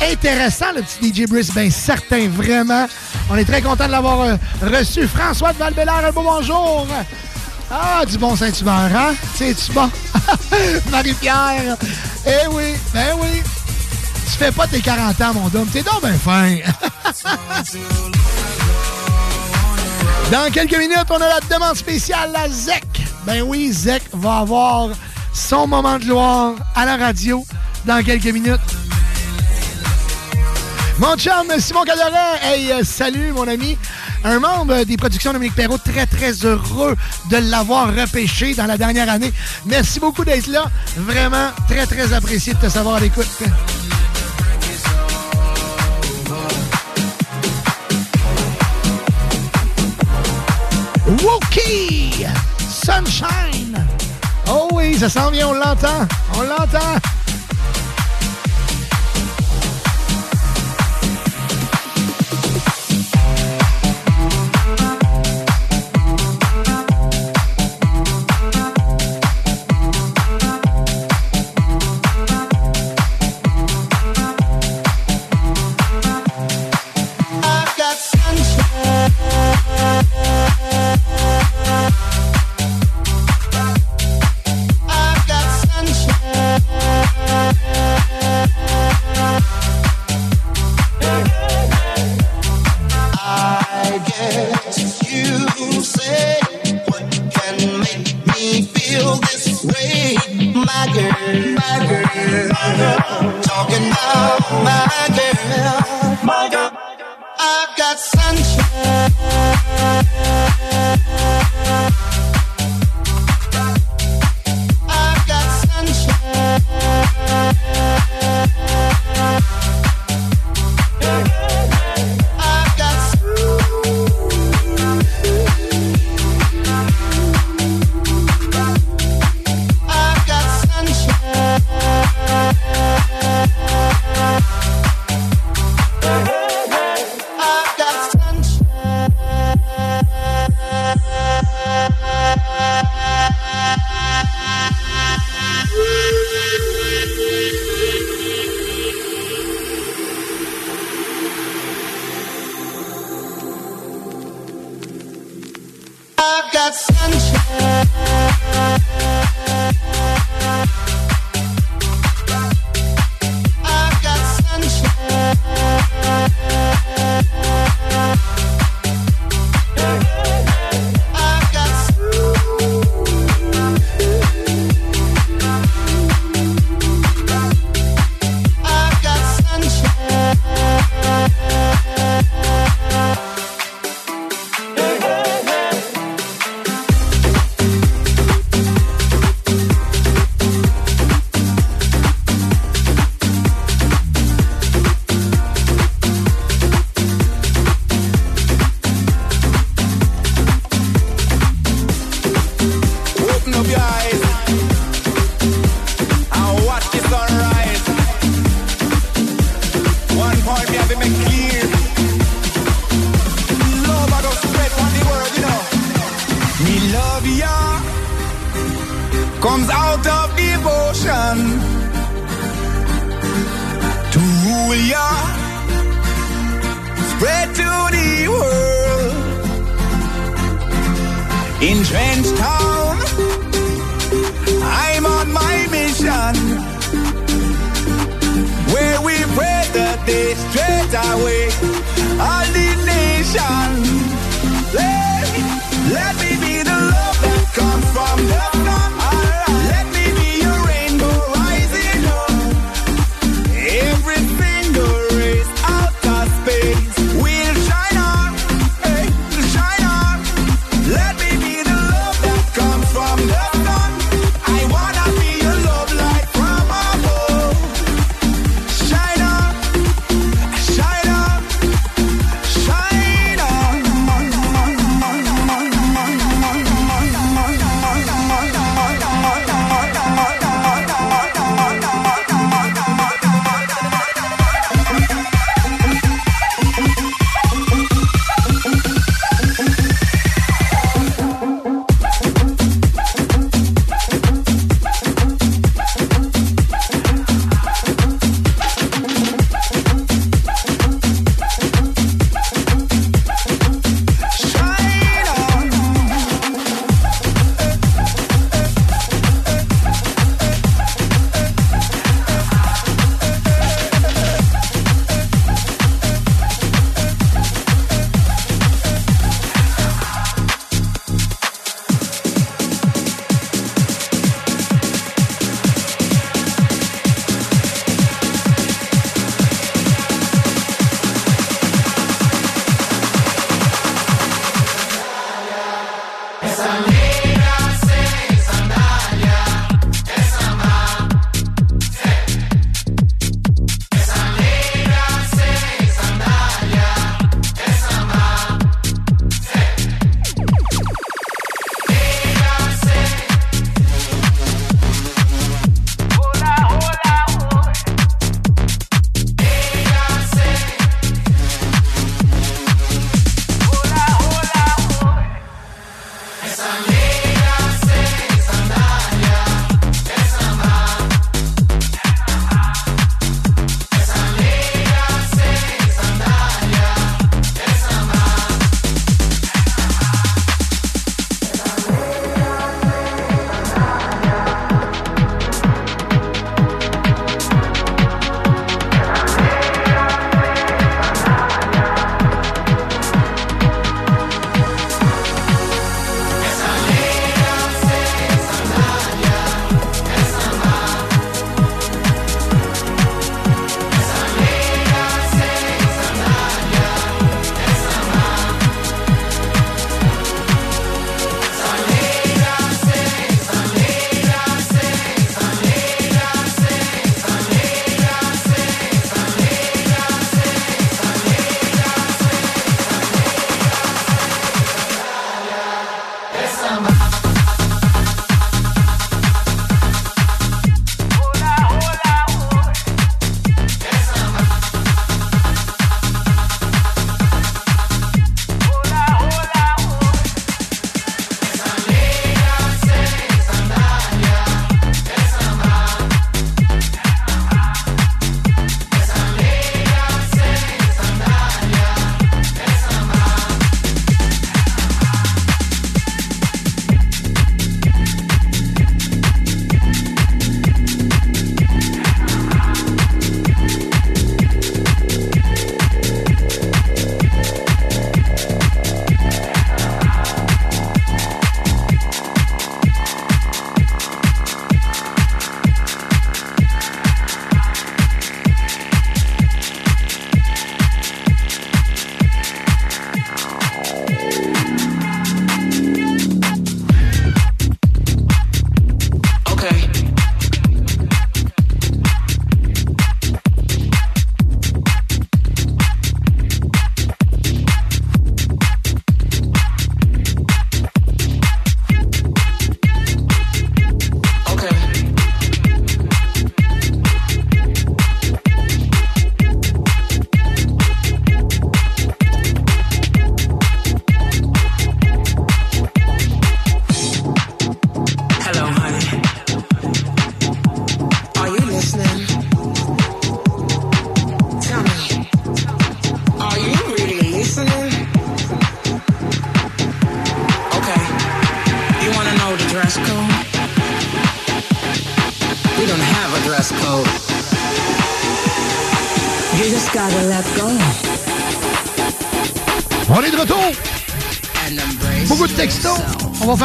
[0.02, 1.52] Intéressant, le petit DJ Brice.
[1.52, 2.86] Bien, certain, vraiment.
[3.30, 5.06] On est très content de l'avoir euh, reçu.
[5.08, 6.86] François de val un beau bonjour.
[7.70, 9.14] Ah, du bon Saint-Hubert, hein?
[9.34, 9.90] C'est-tu bon?
[10.90, 11.76] Marie-Pierre.
[12.26, 13.42] Eh oui, ben oui.
[14.26, 15.66] Tu fais pas tes 40 ans, mon dôme.
[15.68, 16.56] T'es donc ben fin.
[20.30, 22.84] Dans quelques minutes, on a la demande spéciale, la ZEC.
[23.24, 24.88] Ben oui, ZEC va avoir
[25.32, 27.44] son moment de gloire à la radio
[27.84, 28.85] dans quelques minutes.
[30.98, 33.76] Mon chum, Simon Cadoret, hey, euh, salut mon ami.
[34.24, 36.96] Un membre des productions Dominique Perrault, très très heureux
[37.30, 39.30] de l'avoir repêché dans la dernière année.
[39.66, 40.70] Merci beaucoup d'être là.
[40.96, 43.28] Vraiment très très apprécié de te savoir à l'écoute.
[51.22, 52.24] Wookie!
[52.70, 53.86] Sunshine!
[54.48, 56.08] Oh oui, ça s'en vient, on l'entend.
[56.36, 57.15] On l'entend.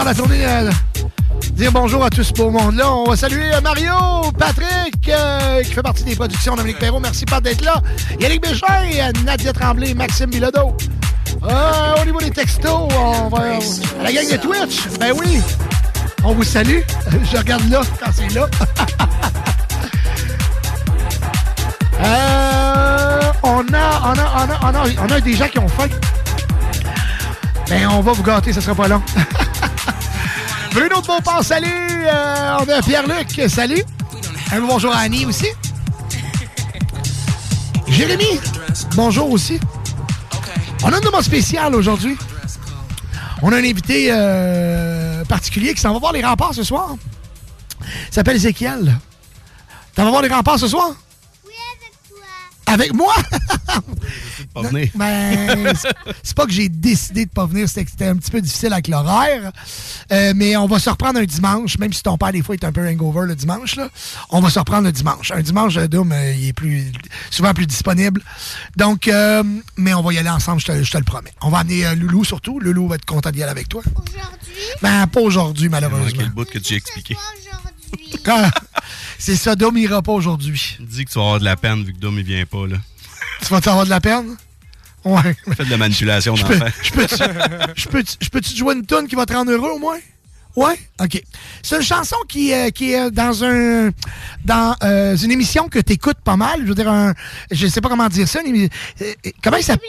[0.01, 0.45] Faire la tournée.
[0.45, 0.71] euh,
[1.53, 2.91] dire bonjour à tout ce beau monde-là.
[2.91, 3.93] On va saluer euh, Mario,
[4.37, 6.99] Patrick, euh, qui fait partie des productions Dominique Perrault.
[6.99, 7.81] Merci pas d'être là.
[8.19, 10.75] Yannick Béchin, euh, Nadia Tremblay, Maxime Bilodeau.
[11.43, 13.37] Au niveau des textos, on va.
[13.99, 15.39] à la gang de Twitch, ben oui.
[16.23, 16.79] On vous salue.
[17.31, 18.47] Je regarde là quand c'est là.
[22.03, 25.67] Euh, on a, on a, on a, on a, on a des gens qui ont
[25.67, 25.85] faim.
[27.69, 29.03] Ben, on va vous gâter, ça sera pas long.
[30.73, 31.67] Bruno de Beauport, salut!
[32.05, 33.83] Euh, on a Pierre-Luc, salut!
[34.51, 35.47] Un bonjour à Annie aussi.
[37.87, 38.39] Jérémy,
[38.95, 39.59] bonjour aussi.
[40.83, 42.17] On a un moment spécial aujourd'hui.
[43.41, 46.95] On a un invité euh, particulier qui s'en va voir les remparts ce soir.
[47.81, 48.97] Il s'appelle Ézéchiel.
[49.95, 50.91] T'en vas voir les remparts ce soir?
[52.67, 53.13] Avec moi?
[54.53, 54.89] Pas venir.
[54.95, 55.73] Ben,
[56.23, 59.51] c'est- pas que j'ai décidé de pas venir, c'était un petit peu difficile avec l'horaire.
[60.11, 62.63] Euh, mais on va se reprendre un dimanche, même si ton père, des fois, est
[62.63, 63.75] un peu hangover le dimanche.
[63.75, 63.89] Là,
[64.29, 65.31] on va se reprendre le dimanche.
[65.31, 66.91] Un dimanche, Doom, euh, il est plus,
[67.29, 68.21] souvent plus disponible.
[68.75, 69.43] Donc, euh,
[69.77, 71.33] mais on va y aller ensemble, je te, je te le promets.
[71.41, 72.59] On va amener euh, Loulou surtout.
[72.59, 73.81] Loulou va être content d'y aller avec toi.
[73.85, 74.19] Aujourd'hui?
[74.81, 76.11] Ben, pas aujourd'hui, malheureusement.
[76.17, 77.15] Quel bout que tu as expliqué.
[78.27, 78.49] Ah,
[79.17, 80.77] C'est ça, Dom ira pas aujourd'hui.
[80.79, 82.77] Dis que tu vas avoir de la peine vu que Dom il vient pas là.
[83.41, 84.37] Tu vas avoir de la peine?
[85.03, 85.35] Ouais.
[85.55, 86.71] Fais de la manipulation Je peux, d'enfant.
[86.83, 87.07] je peux,
[87.75, 89.97] je peux, je peux te jouer une tune qui va te rendre heureux au moins?
[90.55, 90.77] Ouais?
[91.01, 91.23] OK.
[91.63, 93.89] C'est une chanson qui, euh, qui est dans un
[94.43, 96.59] dans euh, une émission que tu écoutes pas mal.
[96.63, 97.13] Je veux dire, un,
[97.49, 98.41] je sais pas comment dire ça.
[98.41, 98.69] une émi-
[99.01, 99.87] euh, comment il s'appelle?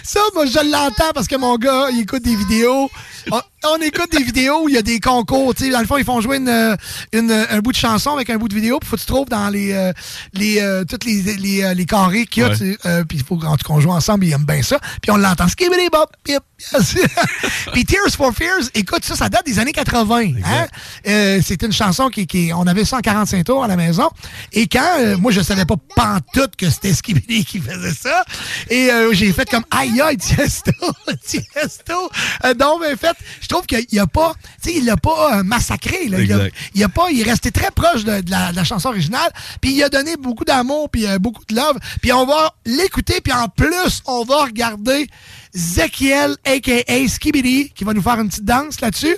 [0.03, 2.91] Ça, moi, je l'entends parce que mon gars, il écoute des vidéos.
[3.33, 5.55] On, on écoute des vidéos où il y a des concours.
[5.55, 5.71] tu sais.
[5.71, 6.77] Dans le fond, ils font jouer une, euh,
[7.13, 8.79] une, euh, un bout de chanson avec un bout de vidéo.
[8.79, 9.93] Puis faut que tu trouves dans les, euh,
[10.35, 12.51] les, euh, toutes les, les, euh, les carrés qu'il y a.
[12.51, 12.57] Ouais.
[12.57, 12.79] tu sais.
[12.87, 14.25] Euh, puis il faut qu'on joue ensemble.
[14.27, 14.79] Ils aiment bien ça.
[15.03, 15.49] Puis on l'entend.
[15.49, 16.11] Skibidi bop.
[17.73, 20.33] Puis Tears for Fears, écoute, ça, ça date des années 80.
[20.45, 20.67] Hein?
[21.07, 24.09] Euh, C'était une chanson qui, qui, on avait 145 tours à la maison.
[24.53, 28.25] Et quand, euh, moi, je savais pas pantoute que c'était Skibidi qui faisait ça.
[28.71, 30.73] Et euh, j'ai fait comme, aïe, aïe, Tiesto,
[31.27, 32.11] Tiesto.
[32.45, 35.39] Euh, donc, en fait, je trouve qu'il n'y a pas, tu sais, il l'a pas
[35.39, 36.09] euh, massacré.
[36.09, 36.21] Là.
[36.21, 38.65] Il, a, il a pas, il est resté très proche de, de la, de la
[38.65, 39.31] chanson originale.
[39.61, 41.77] Puis il a donné beaucoup d'amour, puis euh, beaucoup de love.
[42.01, 45.09] Puis on va l'écouter, puis en plus, on va regarder
[45.55, 47.09] Zekiel, a.k.a.
[47.09, 49.17] Skibidi, qui va nous faire une petite danse là-dessus.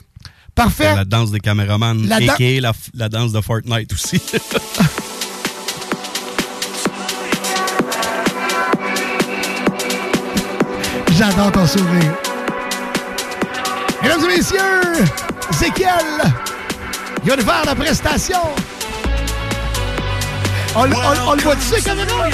[0.54, 0.94] Parfait.
[0.94, 2.60] La danse des caméramans, La a.k.a.
[2.60, 4.20] la, la danse de Fortnite aussi.
[11.16, 12.27] J'adore ton sourire.
[14.02, 15.04] Mesdames et messieurs,
[15.52, 15.88] Zekiel,
[17.24, 18.38] il va nous faire la prestation.
[20.76, 22.28] On, l- on- on le voit dessus, caméra?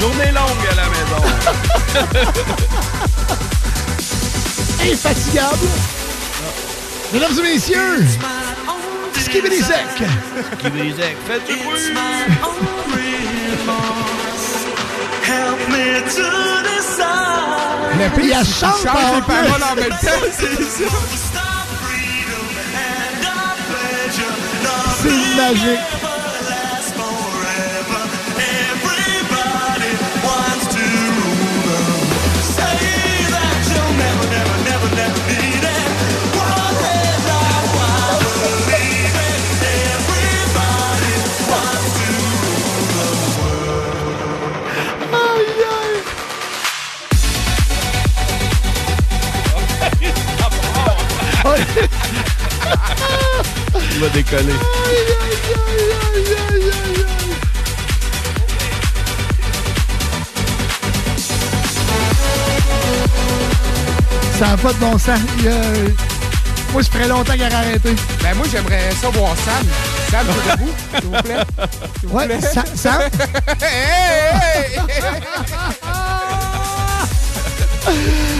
[0.00, 1.22] Journée longue à la maison.
[4.92, 5.68] Infatigable.
[7.12, 8.06] Mesdames et messieurs,
[9.18, 9.98] Skibidi Sec.
[10.58, 11.94] Skibidi Sec, faites du bruit.
[15.22, 16.30] Help me to
[16.64, 17.98] decide.
[17.98, 19.34] Mais puis elle chante chante en les plus.
[19.34, 20.30] paroles en même temps.
[25.02, 25.86] C'est magique.
[54.12, 54.54] Décoller.
[64.38, 65.20] Ça n'a pas de bon sens.
[65.38, 65.88] Il, euh,
[66.72, 67.94] Moi, ça ferait longtemps qu'il aurait arrêté.
[68.22, 69.66] Ben moi, j'aimerais ça voir Sam.
[70.10, 71.36] Sam, debout, s'il vous plaît.
[72.00, 72.40] S'il vous Ouais, plaît.
[72.40, 73.00] Sam- Sam?
[73.60, 75.10] Hey, hey,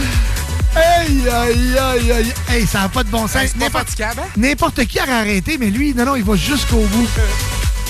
[0.75, 2.33] Aïe, aïe, aïe, aïe.
[2.49, 3.55] Hey, ça n'a pas de bon sens.
[3.57, 4.11] N'importe- hein?
[4.37, 7.07] N'importe qui aurait arrêté, mais lui, non, non, il va jusqu'au bout.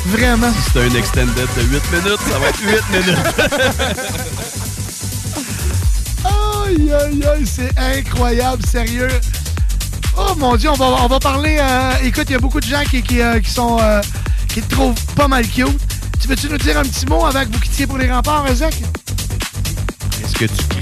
[0.07, 0.51] Vraiment.
[0.73, 3.17] C'est un extended de 8 minutes, ça va être 8 minutes.
[6.23, 9.09] Aïe, aïe, aïe, c'est incroyable, sérieux.
[10.17, 11.57] Oh mon Dieu, on va, on va parler.
[11.59, 14.01] euh, écoute, il y a beaucoup de gens qui, qui, euh, qui sont euh,
[14.47, 15.67] qui te trouvent pas mal cute.
[16.21, 18.73] Tu veux-tu nous dire un petit mot avant que vous quittiez pour les remparts, Zach?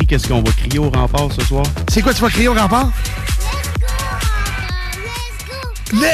[0.10, 1.66] Qu'est-ce qu'on va crier au rempart ce soir?
[1.90, 2.90] C'est quoi tu vas crier au rempart?
[5.94, 6.08] Le...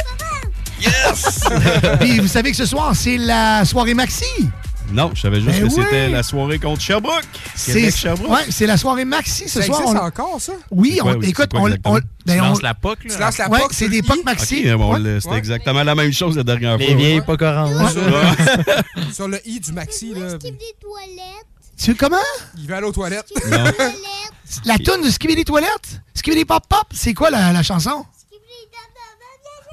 [0.82, 1.40] Yes!
[1.99, 4.25] Puis vous savez que ce soir, c'est la soirée Maxi.
[4.91, 7.24] Non, je savais juste Ben que c'était la soirée contre Sherbrooke.
[7.56, 9.82] C'est ouais, c'est la soirée Maxi ce Ça soir.
[9.82, 10.53] existe on- encore, ça?
[10.69, 13.15] Oui, C'est on, quoi, oui, écoute, c'est quoi on, ben, Tu on- la POC, là?
[13.15, 14.01] Tu lances la Ouais, POC c'est des I.
[14.03, 14.69] POC Maxi.
[14.72, 14.99] Ok, bon, Ouais.
[14.99, 15.40] le- c'était Ouais.
[15.40, 16.95] exactement la même chose la dernière Les fois.
[16.98, 17.93] vieilles pas orange.
[19.11, 20.38] Sur le i du maxi, là.
[21.77, 22.17] Tu comment?
[22.57, 23.31] Il va aller aux toilettes.
[24.65, 26.01] La toune de Skibidi Toilette?
[26.13, 26.87] Skibidi Pop Pop?
[26.93, 28.05] C'est quoi la, la chanson?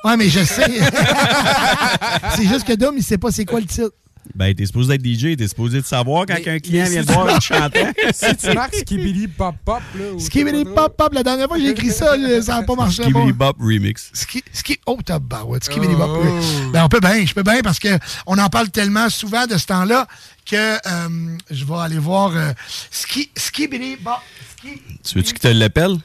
[0.04, 0.66] Ouais, mais je sais.
[2.36, 3.92] c'est juste que Dom, il sait pas c'est quoi le titre.
[4.34, 7.12] Ben, t'es supposé être DJ, t'es supposé de savoir quand Mais- un client vient te
[7.12, 7.92] voir en chantant.
[8.12, 10.04] si tu marques Skibidi Pop Pop, là.
[10.18, 13.02] Skibidi Pop Pop, la dernière fois que j'ai écrit ça, ça n'a pas marché.
[13.02, 13.46] Skibidi bon.
[13.46, 14.10] Bop Remix.
[14.12, 15.94] Ski, ski, oh, tabarouette, Skibidi.
[15.98, 16.22] Oh.
[16.22, 16.70] oui.
[16.72, 19.56] Ben, on peut bien, je peux bien parce que on en parle tellement souvent de
[19.56, 20.06] ce temps-là
[20.44, 22.52] que euh, je vais aller voir euh,
[22.90, 24.18] Ski, Skibidi Bop.
[24.58, 24.80] Ski.
[25.02, 25.96] Tu veux-tu que te l'appelle?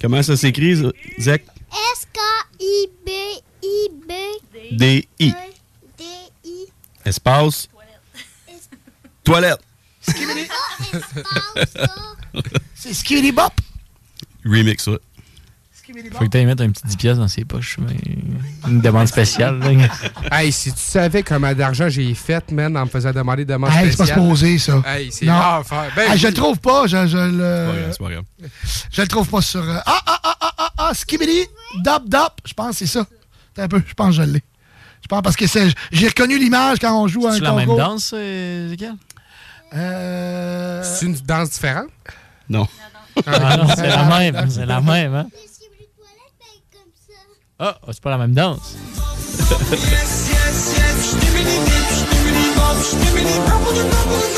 [0.00, 0.76] Comment ça s'écrit,
[1.18, 1.44] Zach?
[1.94, 4.12] S-K-I-B-I-B.
[4.72, 5.34] D-I.
[7.04, 7.68] Espace.
[9.24, 9.60] Toilette.
[12.74, 13.52] C'est Skibidi Bop.
[14.44, 14.98] Remix, ouais.
[16.12, 17.78] Faut que tu mettre un petit 10 pièces dans ses poches.
[17.78, 17.96] mais
[18.68, 19.58] Une demande spéciale.
[19.58, 19.88] là.
[20.32, 23.70] Hey, si tu savais combien d'argent j'ai fait, man, en me faisant demander des demandes
[23.70, 24.18] Hey, c'est pas spéciales.
[24.20, 24.82] supposé, ça.
[24.86, 25.32] Hey, c'est Non.
[25.32, 25.92] rare à faire.
[25.96, 27.64] Ben, Ah, je le trouve pas, je, je C'est pas le.
[27.64, 28.24] grave, c'est pas grave.
[28.92, 29.60] Je le trouve pas sur.
[29.62, 31.46] euh, Ah, ah, ah, ah, ah, ah, Skibidi,
[31.82, 32.32] Dop, Dop.
[32.44, 33.00] Je pense que c'est ça.
[33.56, 34.42] Attends un peu, je pense que je l'ai.
[35.02, 35.68] Je pense parce que c'est.
[35.92, 38.94] J'ai reconnu l'image quand on joue à un C'est la même danse, euh, Ezekiel?
[39.74, 40.82] Euh...
[40.84, 41.86] C'est une danse différente?
[42.48, 42.66] Non.
[43.26, 44.50] Ah non, c'est la même.
[44.50, 45.26] C'est la même, hein?
[47.60, 48.76] Ah, oh, c'est pas la même danse.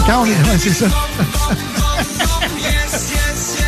[0.06, 0.30] Quand on est.
[0.50, 0.86] Ouais, c'est ça.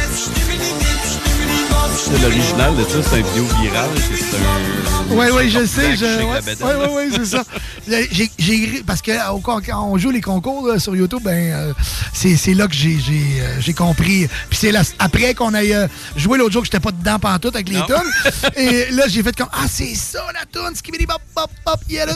[1.96, 3.90] C'est l'original de ça, c'est un vidéo virale.
[3.96, 5.14] C'est un.
[5.14, 5.96] Oui, oui, je sais.
[5.96, 6.04] Je...
[6.22, 7.44] Oui, oui, oui, c'est ça.
[8.38, 9.12] J'ai, parce que
[9.42, 11.72] quand on joue les concours là, sur YouTube, ben euh,
[12.12, 14.28] c'est, c'est là que j'ai, j'ai, euh, j'ai compris.
[14.48, 17.54] Puis c'est là, après qu'on ait euh, joué l'autre jour que j'étais pas dedans pantoute
[17.54, 17.86] avec les Non.
[17.86, 18.50] tunes.
[18.56, 22.06] Et là, j'ai fait comme Ah, c'est ça la tune, skibidi bop bop bop, yes,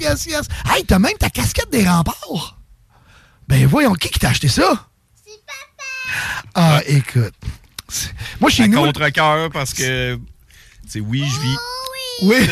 [0.00, 0.46] yes, yes.
[0.74, 2.58] Hey, t'as même ta casquette des remparts.
[3.46, 4.86] Ben voyons, qui qui t'a acheté ça?
[5.24, 6.50] C'est papa!
[6.54, 7.34] Ah, écoute.
[8.40, 8.80] Moi, chez À nous.
[8.82, 10.18] contre-cœur parce que.
[10.88, 11.56] C'est oui, je vis.
[12.22, 12.36] Oui.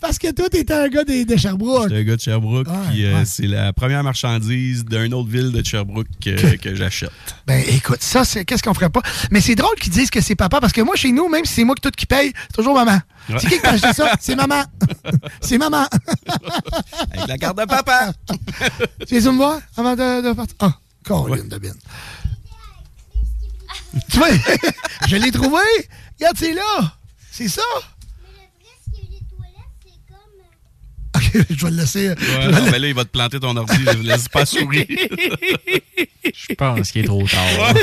[0.00, 1.88] Parce que toi, t'étais un gars de, de Sherbrooke.
[1.88, 3.24] J'étais un gars de Sherbrooke, puis euh, ouais.
[3.24, 7.10] c'est la première marchandise d'une autre ville de Sherbrooke que, que j'achète.
[7.46, 9.02] Ben écoute, ça, c'est qu'est-ce qu'on ferait pas?
[9.30, 11.54] Mais c'est drôle qu'ils disent que c'est papa, parce que moi, chez nous, même si
[11.54, 13.00] c'est moi qui tout qui paye, c'est toujours maman.
[13.28, 13.36] Ouais.
[13.38, 14.12] C'est qui qui t'a acheté ça?
[14.20, 14.62] C'est maman.
[15.40, 15.86] c'est maman.
[17.12, 18.12] Avec la carte de papa.
[19.08, 20.56] tu les me voir avant de, de partir?
[20.60, 21.72] Ah, Caroline de Bin.
[24.10, 24.28] Tu vois,
[25.08, 25.58] je l'ai trouvé.
[26.18, 26.94] Regarde, c'est là.
[27.30, 27.62] C'est ça.
[31.16, 31.22] OK.
[31.50, 32.08] je vais le laisser.
[32.08, 33.74] euh, je Ouais, vais non, le- mais là, il va te planter ton ordi.
[33.84, 34.86] Je laisse pas sourire.
[34.88, 37.74] Je pense qu'il est trop tard.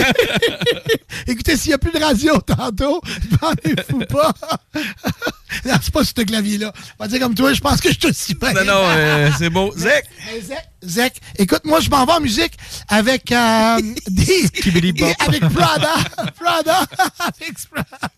[1.28, 3.02] Écoutez, s'il n'y a plus de radio tantôt,
[3.42, 4.34] parlez-vous pas.
[5.66, 6.74] Non, c'est pas sur ce clavier-là.
[7.00, 8.54] On va dire comme toi, je pense que je te suis pas.
[8.54, 9.74] Non, non, euh, c'est beau.
[9.76, 10.06] Zek!
[10.42, 12.54] Zek, Zek, écoute, moi, je m'en vais en musique
[12.88, 14.50] avec euh, des,
[15.20, 15.96] avec Prada.
[16.40, 16.80] Prada.
[17.20, 18.14] avec Prada.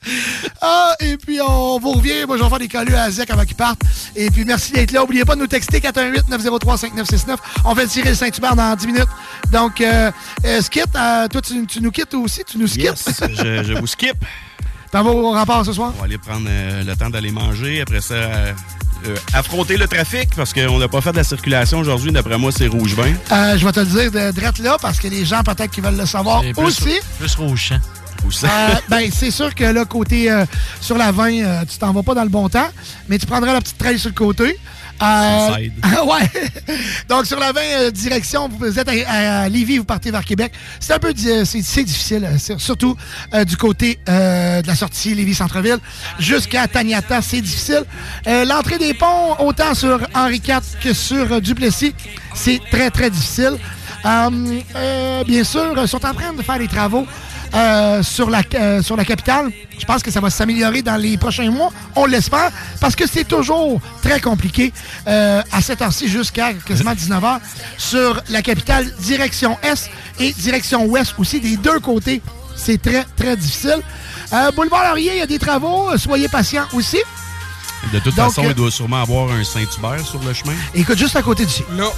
[0.61, 2.25] Ah, et puis, on vous revient.
[2.27, 3.81] Moi, je vais faire des collus à Zek avant qu'il parte.
[4.15, 5.01] Et puis, merci d'être là.
[5.01, 7.37] N'oubliez pas de nous texter 418-903-5969.
[7.65, 9.07] On fait tirer le Saint-Hubert dans 10 minutes.
[9.51, 10.11] Donc, euh,
[10.45, 12.43] euh, Skit, euh, toi, tu, tu nous quittes aussi?
[12.45, 12.83] Tu nous skips?
[12.83, 14.17] Yes, je, je vous skip.
[14.91, 15.93] T'en vas au rempart ce soir?
[15.95, 17.81] On va aller prendre euh, le temps d'aller manger.
[17.81, 18.53] Après ça, euh,
[19.07, 22.11] euh, affronter le trafic parce qu'on n'a pas fait de la circulation aujourd'hui.
[22.11, 23.13] D'après moi, c'est rouge vin.
[23.31, 25.81] Euh, je vais te le dire de drette là parce que les gens peut-être qui
[25.81, 26.99] veulent le savoir plus- aussi.
[27.19, 27.73] Plus rouge.
[28.23, 28.47] Rouge Euh,
[28.89, 30.43] ben, c'est sûr que là, côté euh,
[30.81, 32.67] sur la 20, euh, tu t'en vas pas dans le bon temps,
[33.07, 34.57] mais tu prendras la petite trail sur le côté.
[35.01, 35.49] Euh,
[36.05, 36.75] ouais.
[37.07, 40.51] Donc, sur la 20, euh, direction, vous êtes à, à Lévis, vous partez vers Québec.
[40.79, 42.95] C'est un peu euh, c'est, c'est difficile, euh, surtout
[43.33, 45.77] euh, du côté euh, de la sortie Lévis-Centreville
[46.19, 47.83] jusqu'à Taniata, c'est difficile.
[48.27, 51.93] Euh, l'entrée des ponts, autant sur Henri IV que sur Duplessis,
[52.35, 53.57] c'est très, très difficile.
[54.05, 54.29] Euh,
[54.75, 57.05] euh, bien sûr, ils sont en train de faire des travaux
[57.53, 59.51] euh, sur, la, euh, sur la capitale.
[59.77, 61.71] Je pense que ça va s'améliorer dans les prochains mois.
[61.95, 64.71] On l'espère, parce que c'est toujours très compliqué
[65.07, 67.39] euh, à cette heure-ci jusqu'à quasiment 19h
[67.77, 72.21] sur la capitale, direction Est et direction Ouest aussi, des deux côtés.
[72.55, 73.79] C'est très, très difficile.
[74.55, 75.97] Boulevard Laurier, il y a des travaux.
[75.97, 76.97] Soyez patients aussi.
[77.93, 80.53] De toute Donc, façon, euh, il doit sûrement avoir un Saint-Hubert sur le chemin.
[80.75, 81.63] Écoute, juste à côté d'ici.
[81.73, 81.91] Non.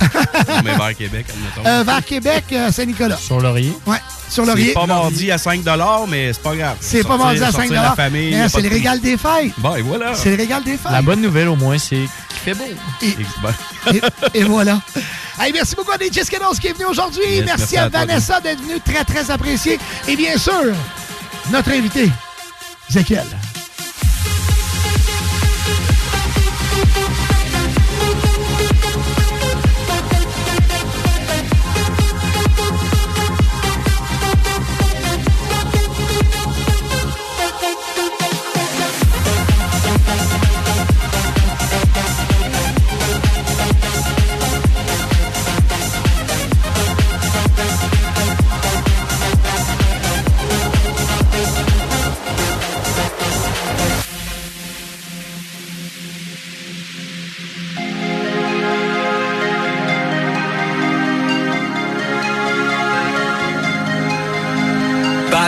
[0.63, 1.67] mais vers Québec, admettons.
[1.69, 3.17] Euh, vers Québec, euh, Saint-Nicolas.
[3.17, 3.73] Sur Laurier.
[3.87, 3.97] Ouais,
[4.29, 4.67] sur Laurier.
[4.67, 5.61] C'est pas mardi à 5
[6.07, 6.77] mais c'est pas grave.
[6.79, 9.53] C'est pas vendu à 5 sortir la famille, C'est le régal des fêtes.
[9.57, 10.13] Bon, et voilà.
[10.13, 10.91] C'est le régal des fêtes.
[10.91, 11.95] La bonne nouvelle, au moins, c'est
[12.29, 12.63] qu'il fait beau.
[13.01, 14.01] Et, et,
[14.41, 14.79] et voilà.
[15.39, 17.23] Hey, merci beaucoup à DJ Skittles qui est venu aujourd'hui.
[17.27, 19.79] Yes, merci, merci à, Vanessa d'être venue, très, très appréciée.
[20.07, 20.73] Et bien sûr,
[21.51, 22.09] notre invité,
[22.89, 23.25] Zekiel.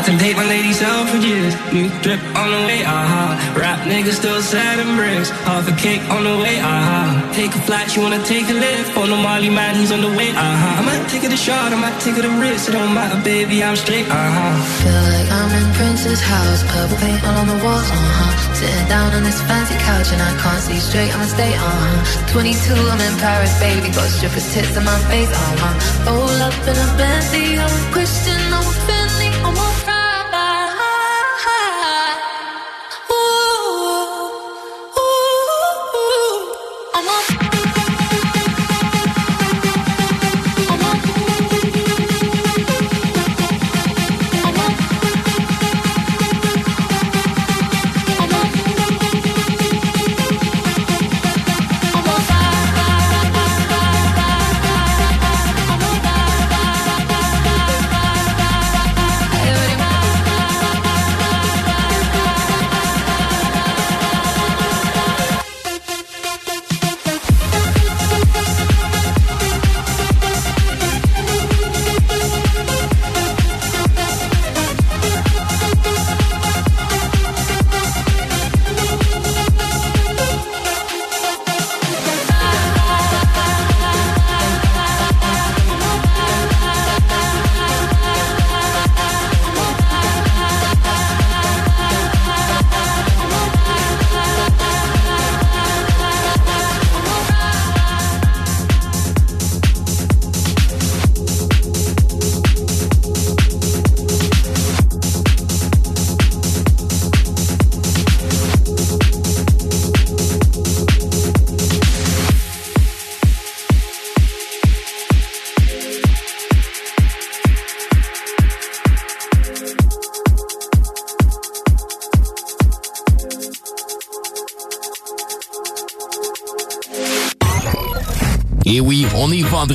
[0.04, 1.56] To date my ladies out for years.
[1.72, 3.40] New drip on the way, aha.
[3.56, 5.30] Rap niggas still sad and bricks.
[5.48, 7.32] Half a cake on the way, aha.
[7.32, 8.98] Take a flight, you wanna take a lift.
[8.98, 10.72] On the Molly man, he's on the way, aha.
[10.80, 12.68] I might take it a shot, I might take it a risk.
[12.68, 14.48] It don't matter, baby, I'm straight, aha.
[14.84, 18.60] Feel like I'm in Prince's house, purple paint all on the walls, uh-huh.
[18.60, 22.36] Sitting down on this fancy couch and I can't see straight, I'ma stay, uh-huh.
[22.36, 26.12] 22, I'm in Paris, baby, got strippers tits on my face, uh-huh.
[26.12, 27.72] Roll up in a Bentley, I'm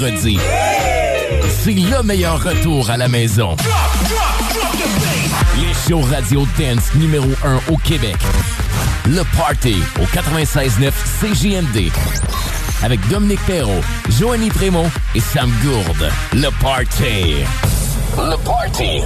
[0.01, 3.57] C'est le meilleur retour à la maison.
[5.61, 8.17] Les shows radio dance numéro 1 au Québec.
[9.07, 11.91] Le Party au 96.9 CJMD.
[12.85, 13.83] Avec Dominique Perrault,
[14.21, 16.13] Joanny Prémont et Sam Gourde.
[16.33, 17.43] Le Party.
[18.17, 19.03] Le Party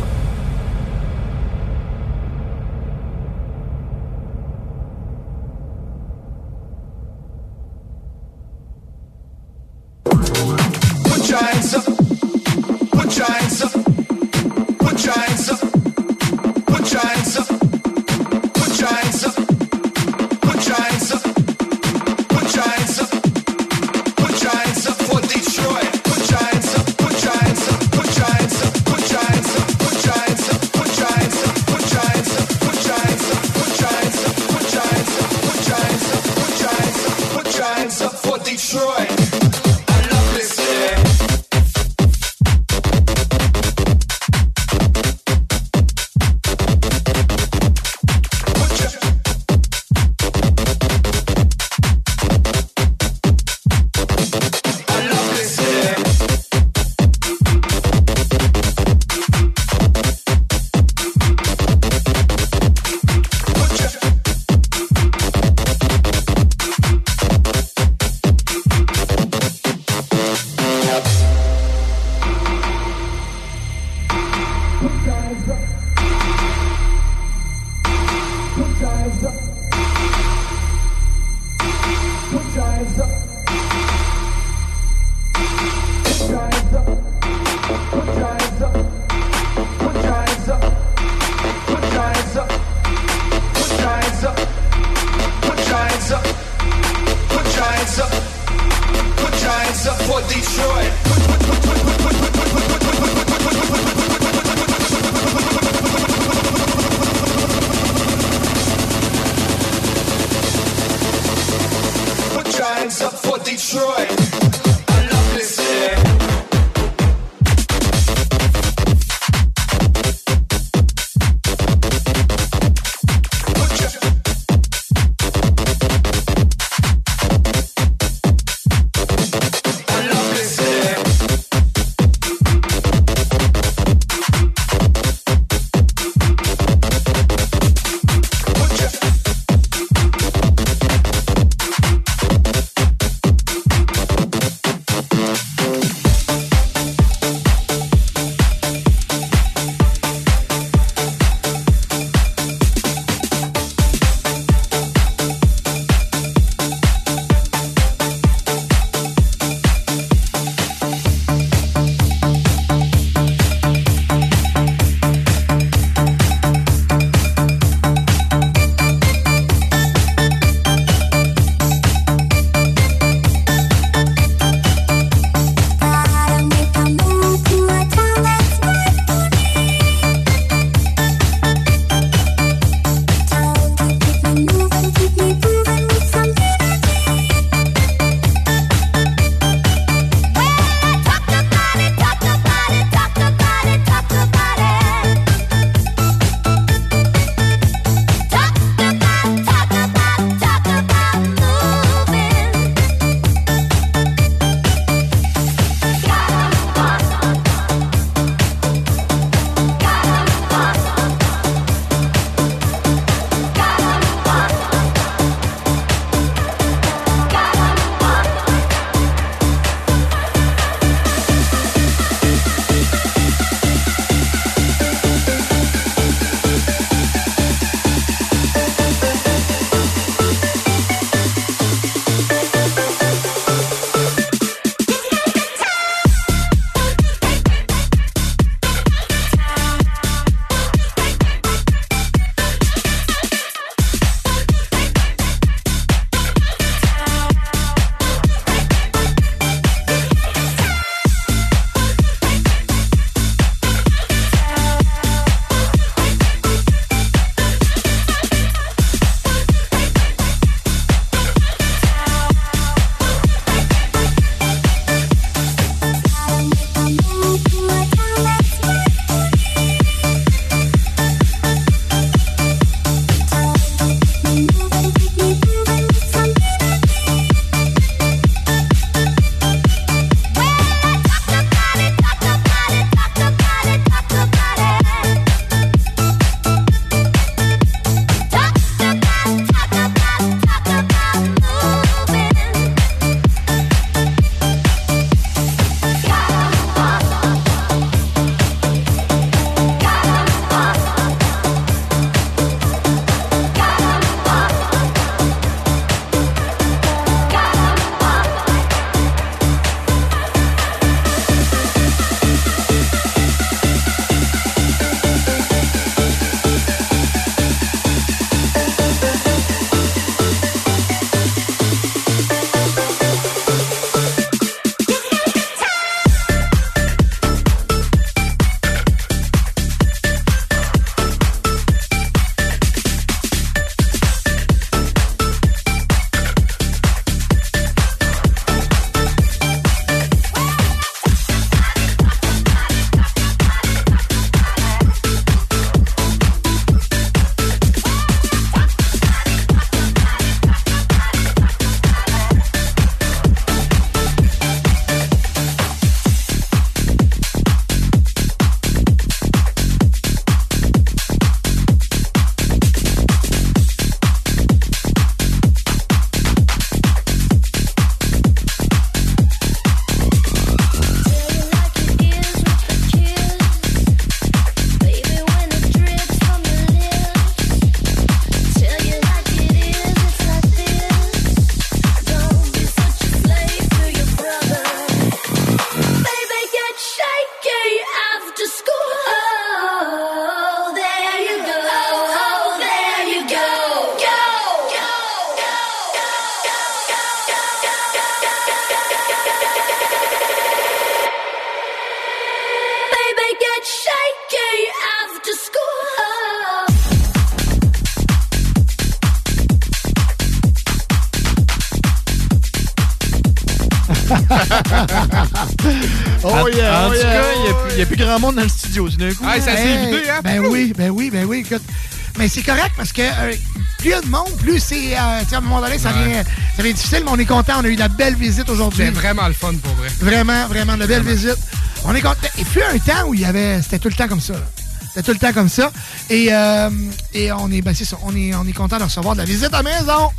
[422.32, 423.34] c'est correct parce que euh,
[423.78, 424.94] plus il y a de monde, plus c'est.
[424.96, 426.24] euh, à un moment donné, ça Ouais.
[426.56, 427.54] ça difficile, mais on est content.
[427.60, 428.84] On a eu de la belle visite aujourd'hui.
[428.86, 429.88] C'est vraiment le fun pour vrai.
[430.00, 431.36] Vraiment, vraiment, de la belle visite.
[431.84, 432.28] On est content.
[432.38, 433.60] Et puis, un temps où il y avait.
[433.62, 434.34] C'était tout le temps comme ça.
[434.34, 434.40] là.
[434.88, 435.72] C'était tout le temps comme ça.
[436.10, 436.70] Et, euh,
[437.14, 439.52] et on est, ben, ça, on est, on est content de recevoir de la visite
[439.52, 440.10] à la maison.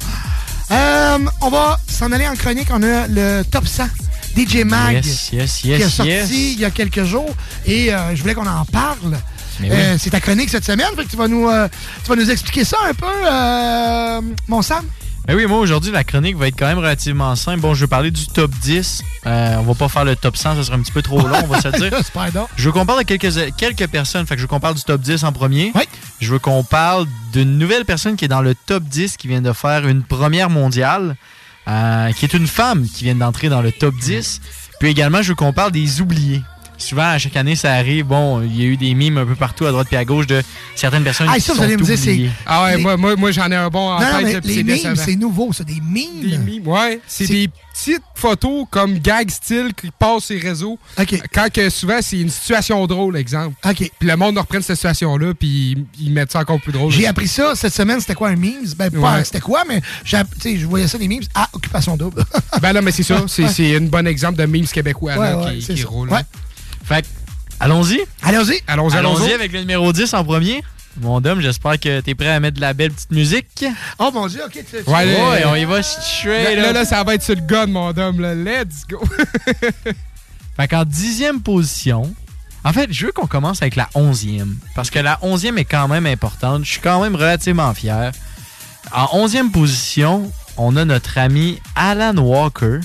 [0.71, 2.67] Euh, on va s'en aller en chronique.
[2.71, 3.85] On a le top 100
[4.35, 7.33] DJ Mag Yes, yes, yes, qui est sorti il y a quelques jours.
[7.65, 9.17] Et euh, je voulais qu'on en parle.
[9.59, 9.75] Mais oui.
[9.77, 10.87] Euh, c'est ta chronique cette semaine.
[10.95, 11.67] Fait que tu vas nous, euh,
[12.03, 14.85] tu vas nous expliquer ça un peu, euh, mon Sam.
[15.25, 17.61] Ben oui, moi aujourd'hui, la chronique va être quand même relativement simple.
[17.61, 19.01] Bon, je vais parler du top 10.
[19.25, 21.37] Euh, on va pas faire le top 100, ça sera un petit peu trop long,
[21.43, 21.91] on va se dire.
[22.57, 24.27] Je veux qu'on parle de quelques, quelques personnes.
[24.27, 25.71] Fait que je veux qu'on parle du top 10 en premier.
[26.19, 29.41] Je veux qu'on parle d'une nouvelle personne qui est dans le top 10, qui vient
[29.41, 31.15] de faire une première mondiale,
[31.69, 34.41] euh, qui est une femme qui vient d'entrer dans le top 10.
[34.81, 36.41] Puis également, je veux qu'on parle des oubliés.
[36.77, 38.05] Souvent, à chaque année, ça arrive.
[38.05, 40.27] Bon, il y a eu des mimes un peu partout, à droite et à gauche,
[40.27, 40.41] de
[40.75, 42.29] certaines personnes Ah, qui ça, vous sont allez me dire, c'est-.
[42.45, 44.25] Ah ouais, Les- moi, moi, moi j'en ai un bon en Non, non, tête.
[44.25, 46.21] mais là, les mimes, c'est nouveau, ça, des mimes.
[46.29, 46.99] Des mimes, ouais.
[47.07, 50.77] C'est des petites photos comme gag style qui passent sur les réseaux.
[51.33, 53.55] Quand que souvent, c'est une situation drôle, exemple.
[53.65, 53.75] OK.
[53.77, 56.91] Puis le monde reprend cette situation-là, puis ils, mettent ça encore plus drôle.
[56.91, 58.65] J'ai appris ça cette semaine, c'était quoi un memes?
[58.77, 59.23] Ben, pas Ouais.
[59.23, 62.23] c'était quoi, mais je voyais ça des memes à occupation double.
[62.61, 63.23] ben là, mais c'est ça.
[63.27, 63.75] C'est Ouais.
[63.77, 65.87] un bon exemple de memes québécois là, Ouais, ouais, qui, c'est qui ça.
[65.87, 66.09] roule.
[66.83, 67.07] Fait que,
[67.59, 67.99] allons-y.
[68.21, 68.61] Allons-y.
[68.67, 70.63] Allons-y, Allons-y avec le numéro 10 en premier.
[71.01, 73.65] Mon dame, j'espère que t'es prêt à mettre de la belle petite musique.
[73.97, 74.51] Oh mon dieu, ok.
[74.69, 77.65] tu- Ouais, Ouais, on y va straight Là, là, ça va être sur le gun,
[77.65, 78.19] mon homme.
[78.21, 78.35] Là.
[78.35, 79.01] Let's go.
[80.55, 82.13] Fait qu'en dixième position,
[82.63, 84.55] en fait, je veux qu'on commence avec la onzième.
[84.75, 86.63] Parce que la onzième est quand même importante.
[86.63, 88.11] Je suis quand même relativement fier.
[88.93, 92.79] En onzième position, on a notre ami Alan Walker.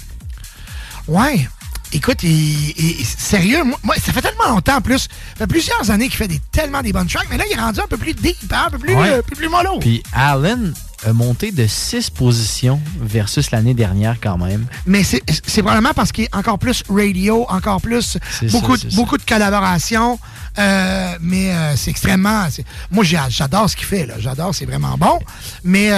[1.06, 1.46] Ouais.
[1.92, 4.98] Écoute, il- il- sérieux, moi, moi, ça fait tellement longtemps en plus.
[5.02, 5.08] Ça
[5.38, 7.80] fait plusieurs années qu'il fait des, tellement des bonnes tracks, mais là, il est rendu
[7.80, 9.08] un peu plus deep, hein, un peu plus, Ouais.
[9.10, 9.78] euh, peu plus mollo.
[9.80, 10.58] Puis Alan
[11.06, 14.66] a monté de six positions versus l'année dernière quand même.
[14.84, 15.22] Mais c'est
[15.62, 18.18] probablement parce qu'il est encore plus radio, encore plus
[18.50, 20.18] beaucoup, ça, de- beaucoup de collaborations.
[20.58, 22.46] euh, mais euh, c'est extrêmement.
[22.90, 24.06] Moi, j'adore ce qu'il fait.
[24.06, 24.14] là.
[24.18, 25.20] J'adore, c'est vraiment bon.
[25.64, 25.90] Mais.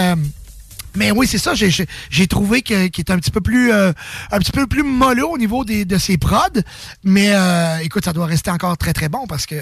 [0.94, 1.54] Euh, mais oui, c'est ça.
[1.54, 3.92] J'ai- trouvé qu'il est un petit peu plus euh,
[4.30, 6.60] un petit peu plus mollo au niveau des, de ses prods.
[7.04, 9.56] Mais euh, écoute, ça doit rester encore très très bon parce que.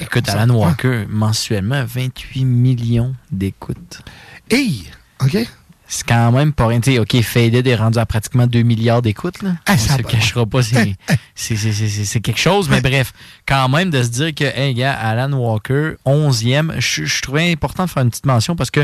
[0.00, 4.00] Écoute, ça- Alan Walker, mensuellement, 28 millions d'écoutes.
[4.50, 4.90] Hey!
[5.22, 5.36] OK.
[5.86, 6.80] C'est quand même pas rien.
[6.80, 9.42] Tu sais, OK, Faded est rendu à pratiquement 2 milliards d'écoutes.
[9.42, 9.50] Là.
[9.66, 10.60] Ah, On ça se cachera pas.
[11.34, 12.68] C'est, c'est, quelque chose.
[12.70, 13.12] Mais bref,
[13.46, 17.84] quand même, de se dire que, hey, gars, Alan Walker, 11e, je, je trouvais important
[17.84, 18.80] de faire une petite mention parce que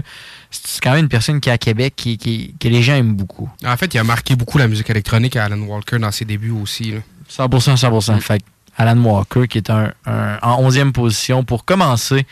[0.51, 3.15] c'est quand même une personne qui est à Québec qui, qui- que les gens aiment
[3.15, 3.49] beaucoup.
[3.65, 6.51] En fait, il a marqué beaucoup la musique électronique à Alan Walker dans ses débuts
[6.51, 6.93] aussi.
[6.93, 6.99] là.
[7.31, 8.21] 100%, 100%.
[8.21, 8.45] Fait que
[8.77, 12.27] Alan Walker, qui est un, un- en 11e position pour commencer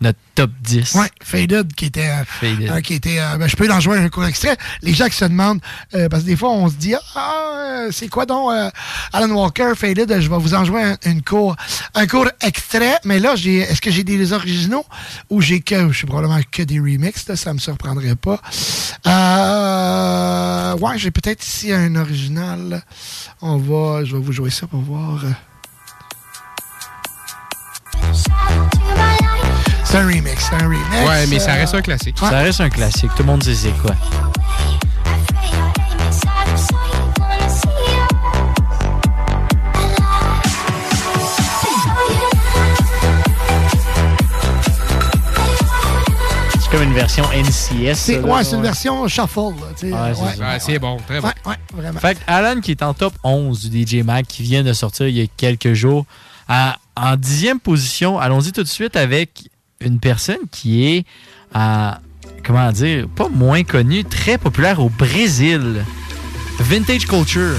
[0.00, 0.94] notre top 10.
[0.96, 2.08] Ouais, Faded, qui était.
[2.08, 2.70] euh, Faded.
[2.70, 4.56] euh, qui était euh, ben, je peux en jouer un court extrait.
[4.82, 5.60] Les gens qui se demandent,
[5.94, 8.70] euh, parce que des fois, on se dit, ah, c'est quoi donc euh,
[9.12, 11.56] Alan Walker, Faded, je vais vous en jouer un, une court,
[11.94, 12.98] un court extrait.
[13.04, 14.84] Mais là, j'ai, est-ce que j'ai des originaux
[15.30, 18.40] ou j'ai que, je sais probablement que des remixes, là, ça me surprendrait pas.
[19.06, 22.82] Euh, ouais, j'ai peut-être ici un original.
[23.40, 25.22] On va, je vais vous jouer ça pour voir.
[29.94, 31.08] C'est un remix, c'est un remix.
[31.08, 32.16] Ouais, mais ça reste un classique.
[32.18, 33.10] Ça reste un classique.
[33.16, 33.94] Tout le monde sait c'est quoi?
[46.60, 47.94] C'est comme une version NCS.
[47.94, 49.38] C'est, ouais, c'est une version shuffle.
[49.40, 50.34] là, tu sais, Ouais, c'est ouais.
[50.36, 50.44] ça.
[50.44, 51.28] Ouais, c'est bon, très bon.
[51.28, 52.00] Ouais, ouais, vraiment.
[52.00, 55.06] Fait que Alan qui est en top 11 du DJ Mag qui vient de sortir
[55.08, 56.06] il y a quelques jours.
[56.48, 59.50] À- en dixième position, allons-y tout de suite avec
[59.84, 61.04] une personne qui est,
[61.52, 62.00] à,
[62.44, 65.84] comment dire, pas moins connue, très populaire au Brésil.
[66.60, 67.56] Vintage Culture.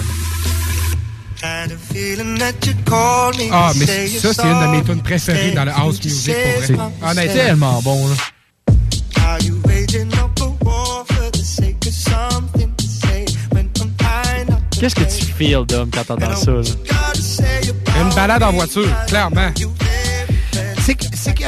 [3.52, 6.74] Ah, mais ça, c'est une de mes tunes préférées dans le house music, pour C'est
[6.74, 6.90] vrai.
[7.04, 7.34] Honnêtement.
[7.34, 8.16] tellement bon, là.
[14.80, 16.52] Qu'est-ce que tu feels, Dom, quand t'entends ça?
[16.52, 18.02] là?
[18.02, 19.50] Une balade en voiture, clairement.
[20.86, 21.46] C'est que- c'est que-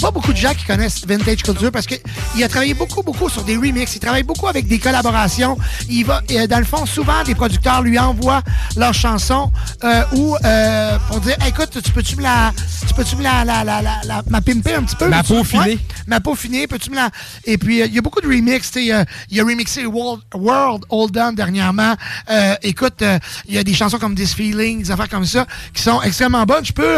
[0.00, 3.42] pas beaucoup de gens qui connaissent Vintage Culture parce qu'il a travaillé beaucoup, beaucoup sur
[3.42, 3.96] des remixes.
[3.96, 5.58] Il travaille beaucoup avec des collaborations.
[5.88, 8.42] Il va, euh, dans le fond, souvent, des producteurs lui envoient
[8.76, 9.50] leurs chansons
[9.82, 12.52] euh, ou euh, pour dire écoute, tu peux-tu me la.
[12.86, 15.08] Tu peux-tu me la, la, la, la, la- ma pimper un petit peu?
[15.08, 15.60] Ma peaufinée.
[15.62, 17.10] Ouais, ma peaufinée, peux-tu me la.
[17.44, 18.70] Et puis, il y a beaucoup de remixes.
[18.70, 21.94] sais, euh, il a remixé World, World Hold On dernièrement.
[22.30, 23.02] Euh, écoute,
[23.48, 25.44] il y a des chansons comme This Feeling, des affaires comme ça,
[25.74, 26.64] qui sont extrêmement bonnes.
[26.64, 26.96] Je peux,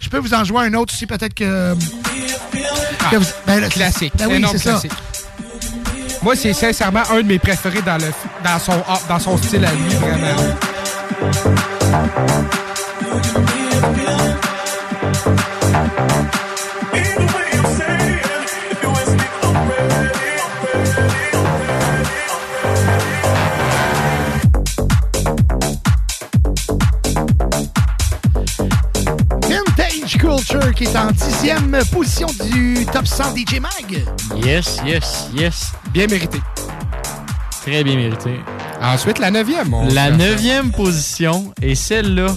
[0.00, 1.74] je peux vous en jouer un autre aussi, peut-être que.
[3.10, 4.12] que vous- ben, le- classique.
[4.16, 4.80] Ben oui, énorme c'est ça.
[6.22, 8.12] Moi, c'est sincèrement un de mes préférés dans, le,
[8.44, 10.54] dans, son, ah, dans son style à lui, vraiment.
[30.36, 34.04] Culture qui est en dixième position du top 100 DJ Mag.
[34.36, 35.72] Yes, yes, yes.
[35.92, 36.40] Bien mérité.
[37.62, 38.40] Très bien mérité.
[38.80, 39.68] Ensuite, la neuvième.
[39.70, 42.28] mon La neuvième position, et celle-là,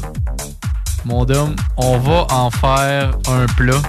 [1.06, 3.82] mon dôme, on va en faire un plat.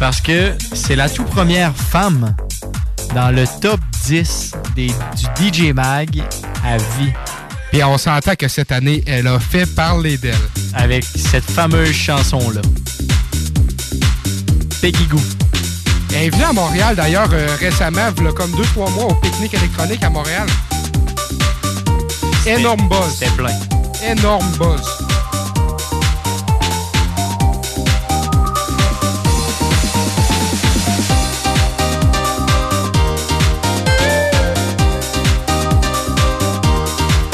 [0.00, 2.34] Parce que c'est la toute première femme
[3.14, 6.22] dans le top 10 des, du DJ Mag
[6.64, 7.12] à vie.
[7.70, 10.34] Puis on s'entend que cette année, elle a fait parler d'elle.
[10.74, 12.62] Avec cette fameuse chanson-là.
[14.80, 15.18] Peggy Goo.
[16.14, 19.14] Elle est venue à Montréal d'ailleurs euh, récemment, il y a comme 2-3 mois au
[19.14, 20.46] pique-nique électronique à Montréal.
[22.46, 23.16] Énorme buzz.
[23.18, 23.52] C'était plein.
[24.02, 24.80] Énorme buzz.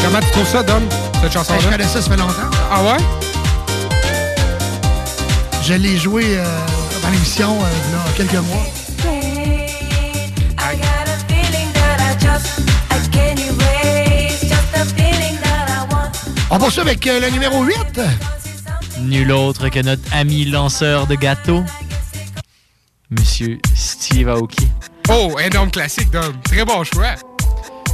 [0.03, 0.83] Comment tu trouves ça, Dom,
[1.23, 1.59] cette chanson-là?
[1.61, 2.51] Je connais ça, ça fait longtemps.
[2.73, 3.05] Ah ouais?
[5.63, 6.45] Je l'ai joué euh,
[7.05, 8.67] dans l'émission euh, il y a quelques mois.
[16.51, 18.01] On poursuit avec euh, le numéro 8.
[19.01, 21.65] Nul autre que notre ami lanceur de gâteaux,
[23.11, 24.67] Monsieur Steve Aoki.
[25.11, 26.33] Oh, énorme classique, Dom.
[26.45, 27.15] Très bon choix.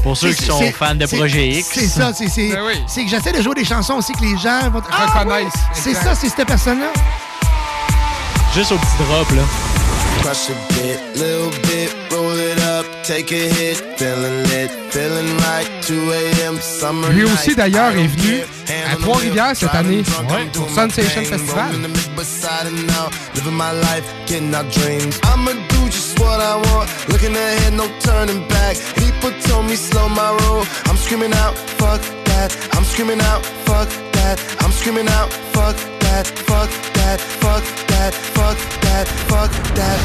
[0.02, 1.68] Pour ceux qui sont fans de Projet X.
[1.72, 2.74] C'est ça, c'est c'est- Ben oui.
[2.86, 5.50] c'est que j'essaie de jouer des chansons aussi que les gens vont Ah, Reconnaissent, ouais,
[5.74, 6.92] C'est ça, c'est cette personne-là.
[8.54, 9.42] Juste au petit drop, là.
[10.22, 15.66] Crush a bit, little bit, roll it up, take a hit, feeling lit, feeling right,
[15.86, 16.58] 2 a.m.
[16.60, 20.02] summer Lui aussi, d'ailleurs, est venu à Trois-Rivières cette année
[20.52, 21.74] pour Sensation thing, Festival.
[21.74, 25.18] it living my life, getting our dreams.
[25.22, 28.76] I'ma do just what I want, looking ahead, no turning back.
[28.96, 30.64] People told me slow my roll.
[30.86, 32.54] I'm screaming out, fuck that.
[32.72, 34.38] I'm screaming out, fuck that.
[34.60, 40.00] I'm screaming out, fuck that, fuck that, fuck that, fuck that, fuck that.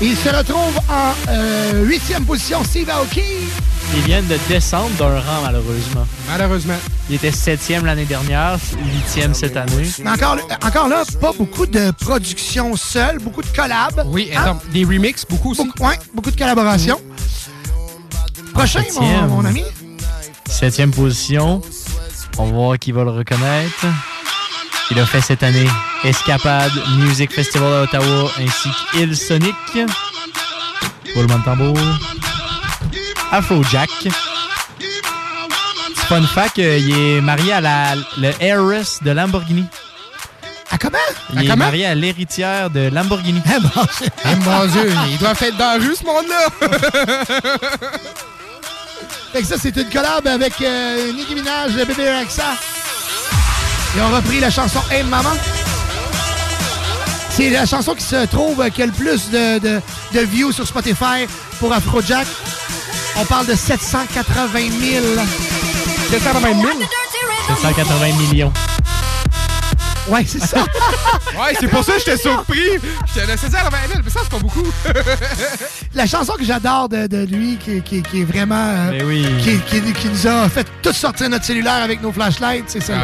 [0.00, 3.48] Il se retrouve en euh, huitième position, Steve Aoki.
[3.94, 6.06] Ils viennent de descendre d'un rang, malheureusement.
[6.28, 6.76] Malheureusement.
[7.08, 8.58] Il était septième l'année dernière,
[8.92, 9.88] huitième cette année.
[10.04, 14.02] Mais encore, encore là, pas beaucoup de production seule, beaucoup de collabs.
[14.06, 14.58] Oui, Hein?
[14.72, 15.64] des remixes, beaucoup aussi.
[15.64, 17.00] Beaucoup, ouais, beaucoup de collaborations.
[18.52, 19.26] Prochain, mon, Septième.
[19.28, 19.64] mon ami.
[20.48, 21.62] Septième position.
[22.36, 23.86] On va voir qui va le reconnaître.
[24.90, 25.68] Il a fait cette année
[26.04, 29.54] Escapade Music Festival à Ottawa ainsi qu'Il Sonic.
[31.14, 31.78] Roulement de tambour.
[33.32, 33.90] Afrojack.
[36.08, 39.66] Fun fact, euh, il est marié à la le heiress de Lamborghini.
[40.70, 40.96] À comment?
[41.32, 41.64] Il À est comment?
[41.64, 43.42] marié à l'héritière de Lamborghini.
[43.46, 46.48] Eh mon Dieu, il doit faire dans la rue, ce monde-là.
[49.32, 52.44] Fait que ça, c'est une collab avec euh, Nicki Minaj, Bébé Rexa.
[53.94, 55.32] Ils ont repris la chanson Hey Maman.
[57.30, 59.80] C'est la chanson qui se trouve euh, qui a le plus de, de,
[60.14, 61.26] de views sur Spotify
[61.60, 62.26] pour Afrojack.
[63.20, 65.04] On parle de 780 000.
[66.10, 66.72] 780 000?
[67.48, 68.52] 780 millions.
[70.08, 70.64] Ouais, c'est ça.
[71.38, 72.58] Ouais, c'est pour ça que j'étais surpris.
[73.14, 74.66] J'étais là, 720 000, mais ça, c'est pas beaucoup.
[75.94, 78.56] La chanson que j'adore de, de lui, qui, qui- qui est vraiment.
[78.56, 79.26] euh, Mais oui.
[79.40, 82.94] qui, qui- qui nous a fait tous sortir notre cellulaire avec nos flashlights, c'est ça.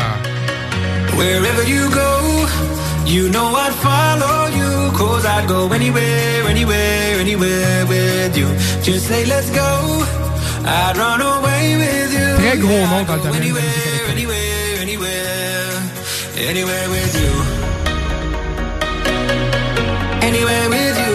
[1.17, 2.47] Wherever you go,
[3.07, 4.91] you know I'd follow you.
[4.97, 8.49] Cause I'd go anywhere, anywhere, anywhere with you.
[8.83, 10.05] Just say let's go.
[10.67, 12.37] I'd run away with you.
[12.39, 15.15] Très gros nom dans le domaine Anywhere, anywhere, anywhere.
[16.37, 17.33] Anywhere with you.
[20.23, 21.15] Anywhere with you.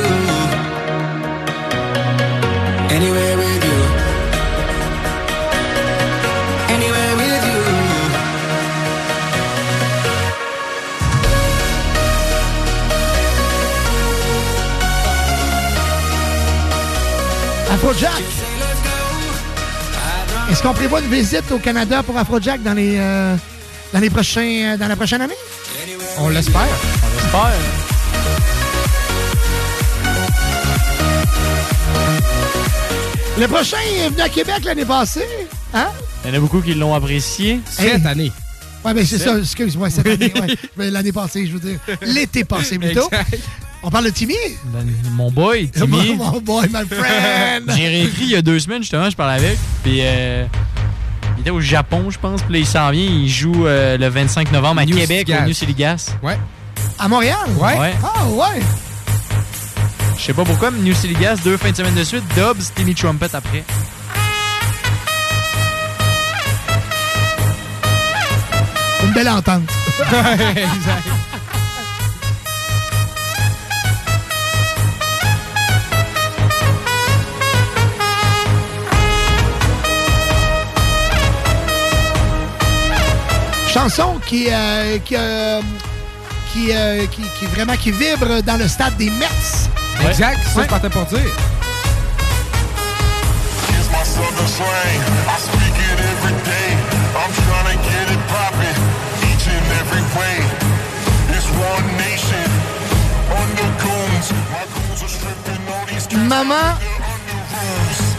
[2.96, 3.39] Anywhere with you.
[3.39, 3.39] Anywhere
[17.82, 18.12] Afrojack.
[20.52, 23.36] Est-ce qu'on prévoit une visite au Canada pour Afrojack dans les, euh,
[23.94, 25.34] dans les prochains, euh, dans la prochaine année?
[26.18, 26.68] On l'espère.
[27.34, 28.60] On l'espère.
[33.40, 35.26] Le prochain est venu à Québec l'année passée.
[35.74, 35.88] Hein?
[36.26, 37.62] Il y en a beaucoup qui l'ont apprécié.
[37.70, 38.32] Cette année.
[38.84, 40.34] Ouais, ben c'est C'est- ça, excuse-moi, cette année.
[40.36, 40.58] ouais.
[40.76, 41.80] Ben, L'année passée, je veux dire.
[42.02, 43.10] L'été passé plutôt.
[43.82, 44.36] On parle de Timmy?
[44.66, 46.16] Ben, Mon boy, Timmy.
[46.16, 47.72] Mon, mon boy, my friend.
[47.76, 49.58] J'ai réécrit il y a deux semaines, justement, je parlais avec.
[49.84, 50.46] Puis euh,
[51.38, 52.42] il était au Japon, je pense.
[52.42, 53.06] Puis là, il s'en vient.
[53.06, 56.14] Il joue euh, le 25 novembre à New Québec, au New City Gas.
[56.22, 56.38] Ouais.
[56.98, 57.38] À Montréal?
[57.58, 57.94] Ouais.
[58.04, 58.62] Ah, ouais.
[60.18, 62.24] Je sais pas pourquoi, mais New City Gas, deux fins de semaine de suite.
[62.36, 63.64] Dubs, Timmy Trumpet après.
[69.06, 69.64] Une belle entente.
[70.00, 71.08] exact.
[83.80, 85.62] Chanson qui, euh, qui, euh,
[86.52, 89.26] qui, euh, qui, qui vraiment qui vibre dans le stade des Mets.
[90.06, 90.64] Exact, ça, Ouais.
[90.66, 91.20] je partais pour dire.
[106.28, 106.76] Maman,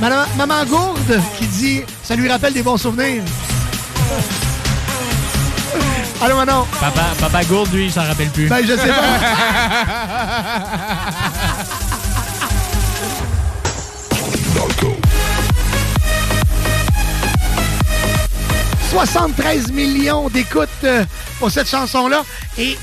[0.00, 3.22] Maman, Maman Gourde qui dit ça lui rappelle des bons souvenirs.
[6.20, 6.66] Allô, Manon?
[6.81, 8.49] Papa, Papa Gourde, lui, il s'en rappelle plus.
[8.49, 10.20] Ben, je sais pas.
[18.90, 21.05] 73 millions d'écoutes euh,
[21.39, 22.23] pour cette chanson-là.
[22.58, 22.76] Et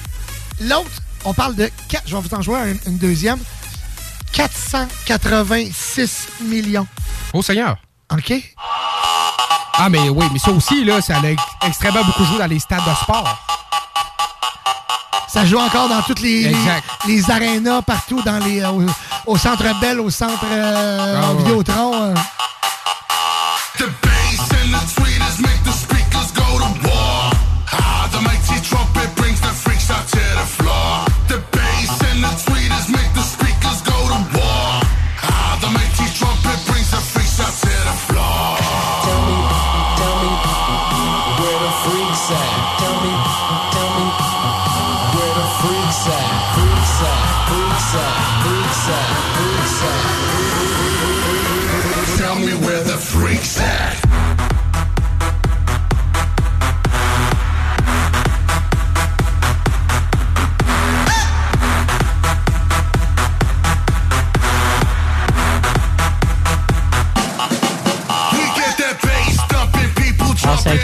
[0.62, 0.90] l'autre,
[1.26, 1.70] on parle de...
[1.90, 3.40] quatre- Je vais vous en jouer un- une deuxième.
[4.32, 6.88] 486 millions.
[7.34, 7.78] Oh Seigneur.
[8.14, 8.34] OK?
[9.80, 12.84] Ah, mais oui, mais ça aussi, là, ça a extrêmement beaucoup joué dans les stades
[12.84, 13.38] de sport.
[15.28, 16.84] Ça joue encore dans toutes les, Exact.
[17.06, 18.84] les, les arénas, partout, dans les, euh, au,
[19.34, 21.38] au centre Bell, au centre euh, Ah, ouais.
[21.38, 21.94] Vidéotron.
[21.94, 22.14] euh.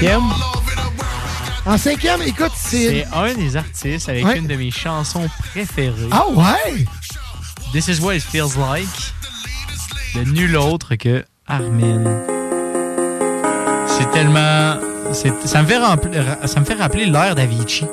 [0.03, 0.23] Cinquième,
[1.65, 3.05] En cinquième, écoute, c'est...
[3.05, 4.37] c'est un des artistes avec Ouais.
[4.37, 6.09] une de mes chansons préférées.
[6.11, 6.85] Ah ouais?
[7.71, 8.87] This is what it feels like.
[10.15, 12.03] De nul autre que Armin.
[13.87, 14.77] C'est tellement.
[15.13, 15.29] Ça
[15.61, 17.85] me, fait ça me fait rappeler l'ère d'Avicii.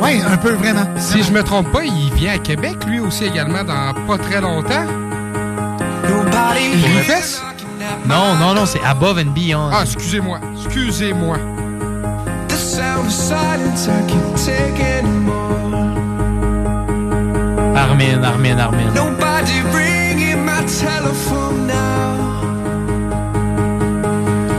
[0.00, 0.86] Oui, un peu vraiment.
[0.98, 4.40] Si je me trompe pas, il vient à Québec, lui aussi, également, dans pas très
[4.40, 4.86] longtemps.
[6.64, 7.40] Il fesse?
[8.06, 9.70] Non, non, non, c'est Above and Beyond.
[9.72, 10.38] Ah, excusez-moi.
[10.64, 11.38] Excusez-moi.
[12.48, 15.32] The sound of silence I can't take anymore.
[17.76, 18.92] Armin, Armin, Armin.
[18.94, 22.12] Nobody ringing my telephone now.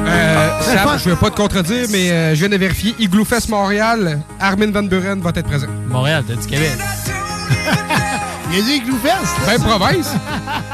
[0.08, 2.95] Euh, Sam, je veux pas te contredire, mais euh, je viens de vérifier.
[3.00, 5.68] Igloo Fest Montréal, Armin Van Buren va être présent.
[5.88, 6.72] Montréal, t'as dit Québec.
[8.52, 9.36] Il a dit Igloo Fest.
[9.45, 10.12] Ben, province.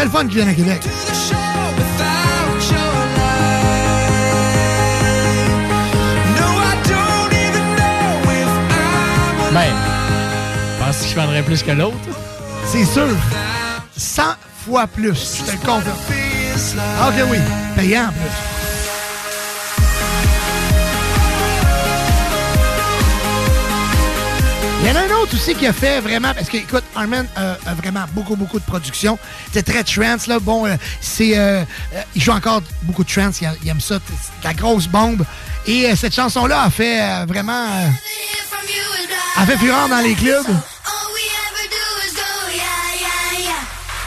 [0.00, 0.80] C'est le fun qui vient à Québec.
[9.52, 9.60] Ben,
[10.78, 11.98] pense que je vendrais plus que l'autre?
[12.64, 13.08] C'est sûr.
[13.94, 14.22] 100
[14.64, 15.98] fois plus, je te le confirme.
[16.98, 17.38] Ah, ok, oui.
[17.76, 18.49] Payant en plus.
[25.30, 28.58] Autre aussi qui a fait vraiment, parce que, écoute, Armin euh, a vraiment beaucoup, beaucoup
[28.58, 29.18] de production.
[29.52, 30.38] C'est très trance, là.
[30.40, 31.38] Bon, euh, c'est.
[31.38, 31.62] euh,
[31.94, 33.98] euh, il joue encore beaucoup de trance, il, il aime ça,
[34.42, 35.24] la grosse bombe.
[35.66, 37.64] Et euh, cette chanson-là a fait euh, vraiment.
[37.64, 37.88] euh,
[39.36, 40.46] a fait fureur dans les clubs.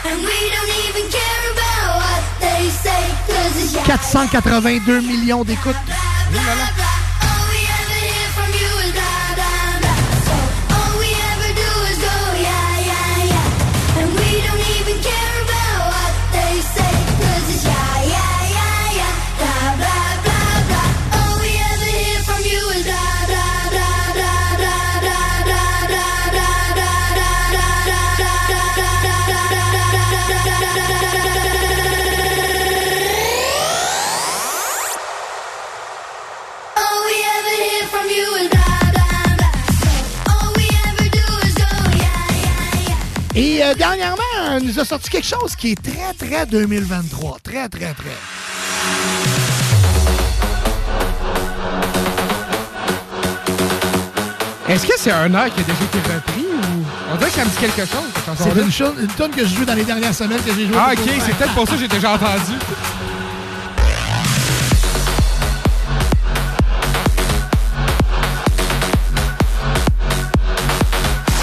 [0.06, 0.74] And we don't
[43.74, 47.38] euh, dernièrement, euh, nous a sorti quelque chose qui est très, très 2023.
[47.42, 48.10] Très, très, très.
[54.68, 56.84] Est-ce que c'est un air qui a déjà été repris ou.
[57.12, 59.64] On dirait que ça me dit quelque chose, cette C'est une tonne que je joue
[59.64, 60.76] dans les dernières semaines que j'ai joué.
[60.76, 62.58] Ah, ok, c'est peut-être pour ça que j'ai déjà entendu.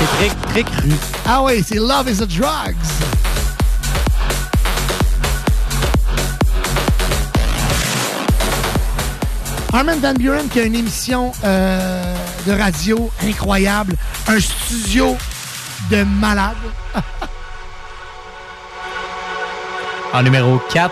[0.02, 0.90] C'est très, très cru.
[1.28, 2.76] Ah oui, c'est Love is a Drugs.
[9.72, 12.16] Armin Van Buren qui a une émission euh,
[12.48, 13.96] de radio incroyable,
[14.28, 15.16] un studio
[15.92, 16.58] de malade.
[20.14, 20.92] En numéro 4,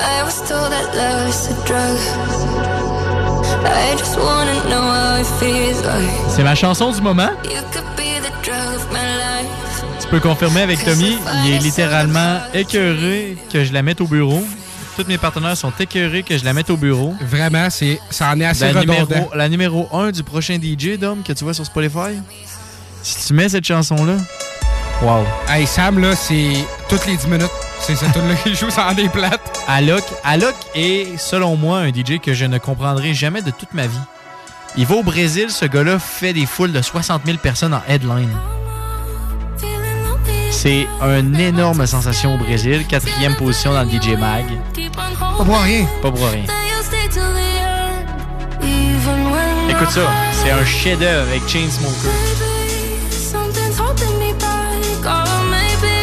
[0.00, 2.53] I was told that love is a drug.
[6.28, 7.30] C'est ma chanson du moment.
[7.44, 9.84] You could be the drug of my life.
[10.00, 14.42] Tu peux confirmer avec Tommy, il est littéralement écœuré que je la mette au bureau.
[14.96, 17.14] Tous mes partenaires sont écœurés que je la mette au bureau.
[17.20, 19.06] Vraiment, c'est, ça en est assez la redondant.
[19.08, 22.18] numéro, la numéro 1 du prochain DJ, Dom, que tu vois sur Spotify.
[23.02, 24.16] Si tu mets cette chanson-là,
[25.02, 25.24] wow.
[25.48, 26.52] Hey, Sam, là, c'est
[26.88, 27.50] toutes les 10 minutes.
[27.80, 29.53] C'est cette tune là qui joue sans des plates.
[29.66, 33.86] Alok, Alok est, selon moi, un DJ que je ne comprendrai jamais de toute ma
[33.86, 33.96] vie.
[34.76, 38.30] Il va au Brésil, ce gars-là fait des foules de 60 000 personnes en headline.
[40.50, 42.86] C'est une énorme sensation au Brésil.
[42.86, 44.44] Quatrième position dans le DJ Mag.
[44.96, 45.86] Pas pour rien.
[46.02, 46.44] Pas pour rien.
[49.68, 52.10] Écoute ça, c'est un chef-d'œuvre avec Chainsmoker.
[53.10, 55.04] something's holding me back.
[55.04, 55.96] Or maybe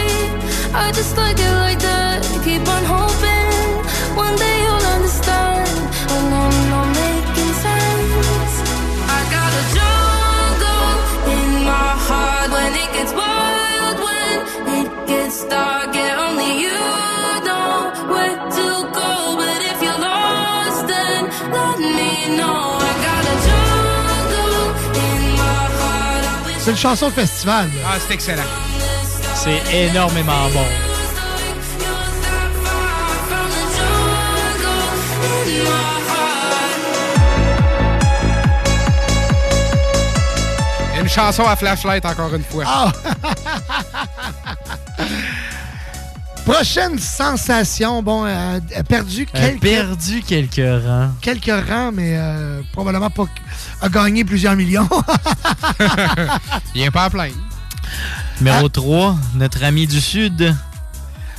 [0.73, 2.21] I just like it like that.
[2.43, 3.30] Keep on hoping
[26.63, 27.71] C'est une chanson de festival.
[27.83, 28.43] Ah, c'est excellent.
[29.33, 30.65] C'est énormément bon.
[40.99, 42.63] Une chanson à flashlight, encore une fois.
[42.67, 42.91] Ah!
[46.45, 51.11] Prochaine sensation, bon, euh, perdu Elle a quelques, perdu quelques rangs.
[51.21, 53.25] quelques rangs, mais euh, probablement pas
[53.81, 54.89] a gagné plusieurs millions.
[56.75, 57.29] Il est pas à plein.
[58.39, 60.55] Numéro 3, notre ami du Sud.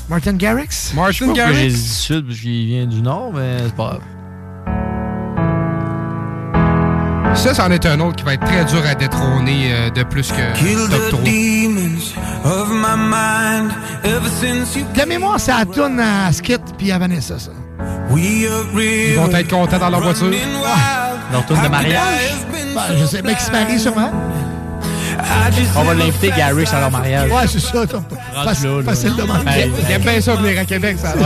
[0.09, 0.93] Martin Garrix?
[0.95, 4.01] Pas pourquoi j'ai dit du Sud parce qu'il vient du Nord, mais c'est pas grave.
[7.35, 10.31] Ça, c'en est un autre qui va être très dur à détrôner euh, de plus
[10.31, 11.21] que Kill Top the 3.
[12.43, 13.73] Demons of my mind
[14.05, 17.51] ever since you De mémoire, c'est la tourne à Skit puis à Vanessa, ça.
[18.11, 20.31] We are Ils vont être contents dans leur voiture.
[21.33, 22.47] Leur tourne de mariage.
[22.75, 24.11] Ben, je sais bien qu'ils se marient sûrement.
[25.77, 27.31] On va l'inviter Garrix à leur mariage.
[27.31, 27.81] Ouais, c'est ça.
[27.81, 28.83] Rendu là, là.
[28.83, 29.23] Facile de.
[29.23, 31.13] Ben, Il aime bien ça venir à Québec, ça.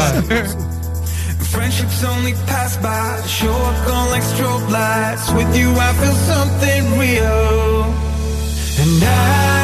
[1.52, 5.30] Friendships only pass by, show up gone like strobe lights.
[5.32, 7.84] With you, I feel something real.
[8.78, 9.55] And I'd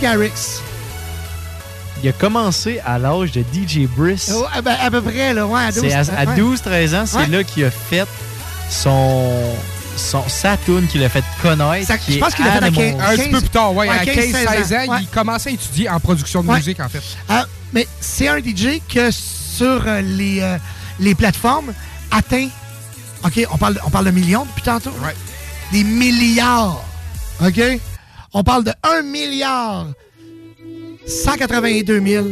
[0.00, 0.60] Garrix.
[2.02, 4.30] Il a commencé à l'âge de DJ Briss.
[4.34, 6.36] Oh, ben, à peu près, là, ouais, à 12 C'est à, à ouais.
[6.36, 7.26] 12-13 ans, c'est Ouais.
[7.26, 8.06] là qu'il a fait
[8.70, 9.32] son,
[9.96, 11.86] son sa tune qu'il a fait connaître.
[11.88, 12.96] Ça- qui je pense qu'il l'a fait à Animal.
[12.96, 14.98] 15 un petit peu plus tard, ouais, à 15, 15-16 ans, ouais.
[15.02, 16.56] il commençait à étudier en production de Ouais.
[16.58, 17.02] musique, en fait.
[17.28, 20.56] Ah, mais c'est un DJ que sur euh, les, euh,
[21.00, 21.72] les plateformes
[22.12, 22.48] atteint.
[23.24, 24.92] OK, on parle, on parle de millions depuis tantôt.
[25.72, 26.84] Des milliards.
[27.44, 27.60] OK?
[28.40, 29.86] On parle de 1 milliard
[31.08, 32.24] 182 000.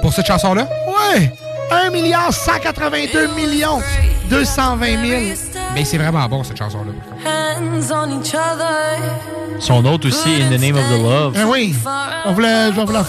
[0.00, 0.66] Pour cette chanson-là?
[0.86, 1.30] Ouais!
[1.70, 3.82] 1 milliard 182 millions
[4.30, 5.20] 220 000.
[5.74, 6.92] Mais c'est vraiment bon, cette chanson-là.
[7.26, 9.60] Hands on each other.
[9.60, 11.34] Son autre aussi, In the Name of the Love.
[11.36, 11.74] Ah oui.
[12.24, 13.04] On voulait, je vais vous la-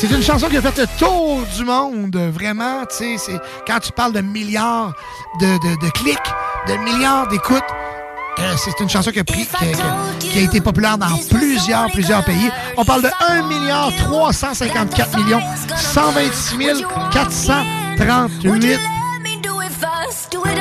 [0.00, 2.84] C'est une chanson qui a fait le tour du monde, vraiment.
[2.86, 3.32] Tu sais,
[3.66, 4.92] quand tu parles de milliards
[5.40, 6.16] de, de- de clics,
[6.68, 7.62] de milliards d'écoutes.
[8.38, 9.96] euh, c'est une chanson qui a, pris, qui, a, qui a-
[10.32, 12.48] qui a été populaire dans plusieurs, plusieurs pays.
[12.76, 15.40] On parle de 1 milliard 354 millions
[15.76, 18.78] 126 438.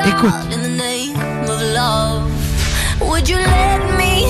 [0.08, 0.34] Écoute.
[0.52, 1.16] in the name
[1.48, 2.24] of love.
[3.02, 4.26] Would you let me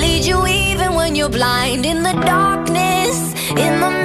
[0.00, 1.84] lead you even when you're blind?
[1.84, 3.95] In the darkness, in the middle of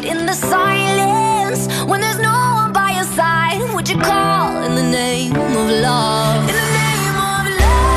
[0.00, 3.60] the night, in the silence, when there's no one by your side?
[3.74, 6.48] Would you call in the name of love?
[6.48, 7.96] In the name of love,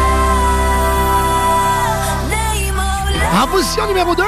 [2.30, 3.44] name of love.
[3.44, 4.24] En position numéro 2,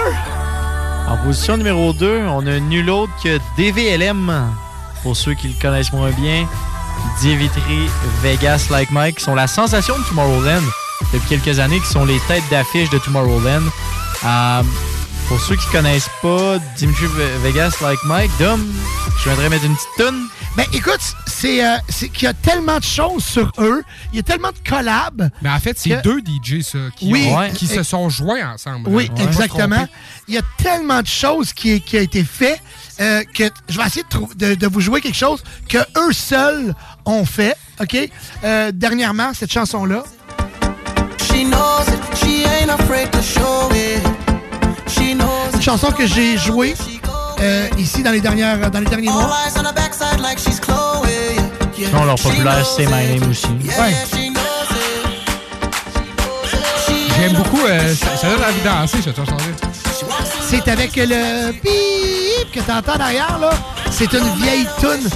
[1.09, 4.31] En position numéro 2, on a nul autre que DVLM.
[5.03, 6.47] Pour ceux qui le connaissent moins bien,
[7.19, 7.89] Dimitri
[8.21, 10.63] Vegas Like Mike qui sont la sensation de Tomorrowland
[11.11, 13.63] depuis quelques années, qui sont les têtes d'affiche de Tomorrowland.
[14.25, 14.63] Euh,
[15.33, 18.63] pour ceux qui connaissent pas Dimitri Ve- Vegas Like Mike, Dom,
[19.17, 20.27] je viendrais mettre une petite toune.
[20.55, 24.19] Ben écoute, c'est euh, c'est qu'il y a tellement de choses sur eux, il y
[24.19, 25.31] a tellement de collabs.
[25.41, 27.25] Mais en fait, c'est que- deux DJ, ça, qui, Oui.
[27.31, 27.49] ont- Ouais.
[27.51, 28.87] qui se sont joints ensemble.
[28.89, 29.87] Oui, exactement.
[30.27, 32.61] Il y a tellement de choses qui, qui a été fait
[33.01, 34.05] euh, que je vais essayer
[34.35, 37.55] de, de vous jouer quelque chose que eux seuls ont fait.
[37.81, 37.97] OK?
[38.43, 40.03] Euh, dernièrement, cette chanson-là.
[41.17, 44.03] She knows it, she ain't afraid to show it.
[45.11, 46.75] Une chanson que j'ai jouée
[47.41, 49.23] euh, ici dans les, dernières, dans les derniers mois.
[49.45, 51.03] eyes on her backside like she's Chloe.
[51.77, 51.89] Yeah.
[51.89, 53.47] Sinon, leur populaire, c'est My Name aussi.
[53.65, 53.93] Ouais.
[57.19, 59.69] J'aime beaucoup, euh, ça, ça donne envie de danser, cette chanson-là.
[60.49, 63.51] C'est avec le bip que t'entends derrière, là.
[63.91, 65.09] C'est une vieille tune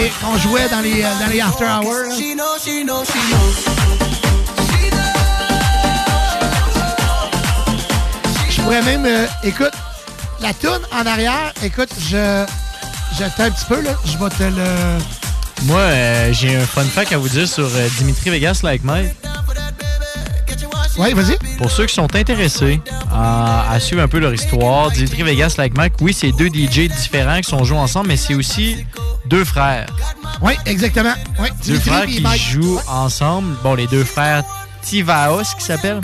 [0.00, 2.08] et qu'on jouait dans les, euh, dans les after hours.
[2.08, 3.83] là.
[8.64, 9.72] Pourrais même, euh, écoute,
[10.40, 12.44] la tune en arrière, écoute, je,
[13.18, 15.64] t'ai un petit peu, là, je vais te le...
[15.64, 19.14] Moi, euh, j'ai un fun fact à vous dire sur euh, Dimitri Vegas Like Mike.
[20.96, 21.36] Oui, vas-y.
[21.58, 22.80] Pour ceux qui sont intéressés
[23.12, 26.88] à, à suivre un peu leur histoire, Dimitri Vegas Like Mike, oui, c'est deux DJ
[26.88, 28.86] différents qui sont joués ensemble, mais c'est aussi
[29.26, 29.86] deux frères.
[30.40, 31.14] Oui, exactement.
[31.38, 32.40] Oui, Deux Dimitri frères qui Mike.
[32.40, 33.56] jouent ensemble.
[33.62, 34.44] Bon, les deux frères
[34.82, 36.00] Tivaos, qui s'appellent.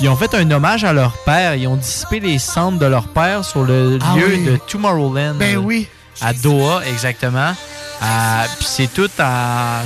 [0.00, 1.54] Ils ont fait un hommage à leur père.
[1.54, 4.44] Ils ont dissipé les cendres de leur père sur le Ah lieu oui.
[4.44, 5.34] de Tomorrowland.
[5.38, 5.88] Ben oui.
[6.20, 7.52] À Doha, exactement.
[8.58, 9.08] Puis c'est tout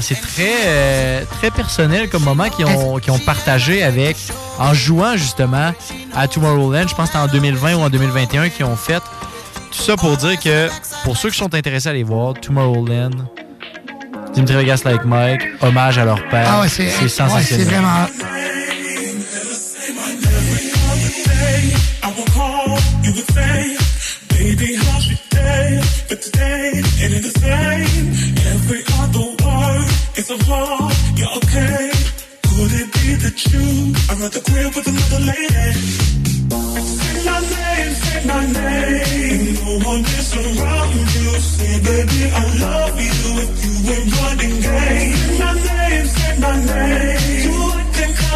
[0.00, 4.16] C'est très, euh, très personnel comme moment qu'ils ont, ont partagé avec.
[4.58, 5.72] En jouant justement
[6.16, 6.88] à Tomorrowland.
[6.88, 9.00] Je pense que c'était en 2020 ou en 2021 qu'ils ont fait.
[9.70, 10.68] Tout ça pour dire que
[11.04, 13.10] pour ceux qui sont intéressés à aller voir Tomorrowland,
[14.34, 16.48] Dimitri Vegas Like Mike, hommage à leur père.
[16.50, 17.66] Ah ouais, c'est ouais, c'est sensationnel.
[17.66, 18.06] vraiment...
[24.58, 25.82] your?
[26.08, 26.82] But today,
[27.22, 28.06] the same.
[28.52, 29.88] Every other word
[30.18, 31.84] is a wrong, you're okay.
[32.48, 33.66] Could it be that you
[34.10, 35.68] are at the crib with another lady?
[36.98, 39.54] Say my name, say my name.
[39.62, 41.28] No one is around you.
[41.88, 43.18] Baby, I love you
[43.88, 44.54] you running.
[44.62, 47.57] Say my name, say my name.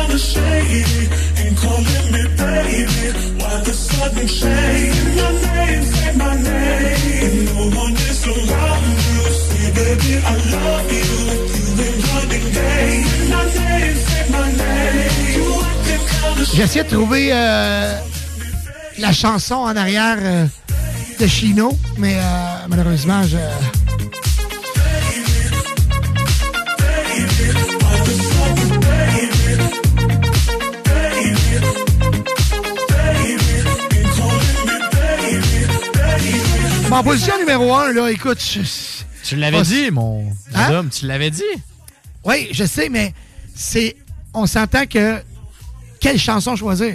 [0.02, 1.08] You acting kinda shady.
[1.42, 3.08] Ain't calling me baby.
[3.38, 4.94] Why the sudden change?
[4.94, 7.44] Say my name, say my name.
[7.46, 9.22] No one is around you.
[9.32, 13.06] Say, baby, I love you if you ain't running game.
[13.06, 15.36] Say my name, say my name.
[15.36, 16.56] You acting kinda shady.
[16.56, 17.98] J'essaie de trouver euh,
[18.98, 20.46] la chanson en arrière euh,
[21.20, 23.38] de Chino, mais euh, malheureusement, je...
[36.92, 38.38] En position numéro 1, là, écoute.
[38.42, 38.60] je-
[39.24, 40.70] Tu l'avais dit, mon Hein?
[40.72, 41.42] homme, tu l'avais dit.
[42.24, 43.14] Oui, je sais, mais
[43.54, 43.96] c'est.
[44.34, 45.22] On s'entend que.
[46.00, 46.94] Quelle chanson choisir?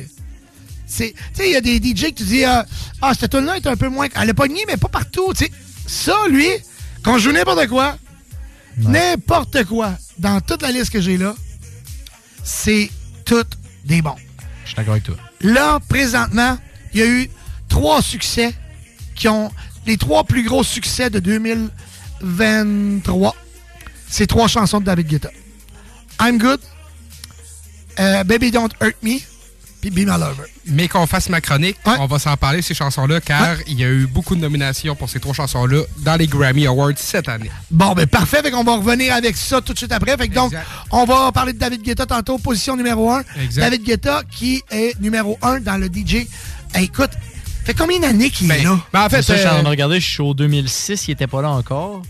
[0.86, 1.14] C'est.
[1.14, 2.62] Tu sais, il y a des DJ que tu dis euh,
[3.02, 4.08] Ah, cette tune-là est un peu moins.
[4.16, 5.34] Elle est pas mais pas partout.
[5.34, 5.52] Tu sais,
[5.88, 6.48] ça, lui,
[7.04, 7.98] quand je joue n'importe quoi,
[8.78, 11.34] n'importe quoi, dans toute la liste que j'ai là,
[12.44, 12.90] c'est
[13.26, 14.16] toutes des bons.
[14.64, 15.16] Je suis d'accord avec toi.
[15.42, 16.58] Là, présentement,
[16.94, 17.30] il y a eu
[17.70, 18.54] trois succès
[19.16, 19.52] qui ont
[19.88, 23.36] les trois plus gros succès de 2023.
[24.10, 25.32] C'est trois chansons de David Guetta.
[26.22, 26.60] I'm Good,
[28.00, 29.18] euh, Baby Don't Hurt Me,
[29.82, 30.46] puis Be My Lover.
[30.66, 33.88] Mais qu'on fasse ma chronique, on va s'en parler, ces chansons-là, car il y a
[33.88, 37.52] eu beaucoup de nominations pour ces trois chansons-là dans les Grammy Awards cette année.
[37.72, 38.42] Bon, ben parfait.
[38.42, 40.18] Fait qu'on va revenir avec ça tout de suite après.
[40.18, 40.54] Fait que donc,
[40.92, 43.24] on va parler de David Guetta tantôt, position numéro 1.
[43.42, 43.62] Exact.
[43.62, 46.28] David Guetta qui est numéro 1 dans le DJ.
[46.76, 47.12] Écoute,
[47.68, 48.80] fait combien d'années qu'il est là?
[48.94, 51.08] Ben, en fait, ça, je suis en train de euh, regarder, je suis au 2006,
[51.08, 52.02] il était pas là encore.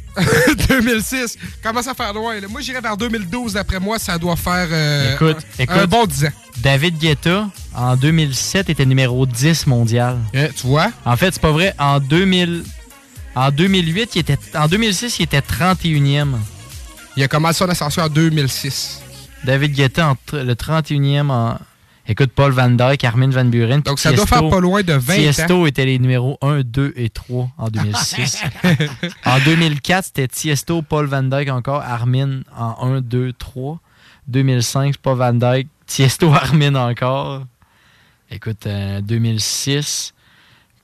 [0.70, 2.40] 2006, commence à faire loin.
[2.40, 2.48] là?
[2.48, 5.76] Moi, j'irais vers 2012, d'après moi, ça doit faire euh, Écoute, un, écoute.
[5.76, 6.30] un bon 10 ans.
[6.58, 10.18] David Guetta, en 2007, était numéro 10 mondial.
[10.32, 10.92] tu vois?
[11.06, 11.74] En fait, c'est pas vrai.
[11.80, 12.64] En 2000,
[13.36, 16.36] en 2008, il était, en 2006, il était 31e.
[17.16, 19.02] Il a commencé son ascension en 2006.
[19.44, 21.58] David Guetta, en le 31e en...
[22.10, 23.82] Écoute, Paul Van Dyke, Armin Van Buren.
[23.82, 25.66] Donc, ça doit faire pas loin de 20 Tiesto ans.
[25.66, 28.44] était les numéros 1, 2 et 3 en 2006.
[29.26, 33.80] en 2004, c'était Tiesto, Paul Van Dyke encore, Armin en 1, 2, 3.
[34.30, 37.44] 2005, c'est Paul Van Dyke, Tiesto, Armin encore.
[38.32, 40.14] Écoute, euh, 2006.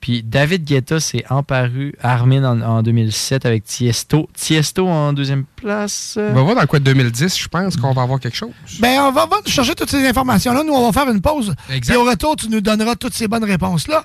[0.04, 4.28] Puis David Guetta s'est emparu Armin en, en 2007 avec Tiesto.
[4.36, 6.18] Tiesto en deuxième place.
[6.20, 8.50] On va voir dans quoi 2010, je pense qu'on va avoir quelque chose.
[8.82, 10.66] Ben, on va, va chercher toutes ces informations-là.
[10.66, 11.56] Nous, on va faire une pause.
[11.70, 11.94] Exact.
[11.94, 14.04] Puis au retour, tu nous donneras toutes ces bonnes réponses-là.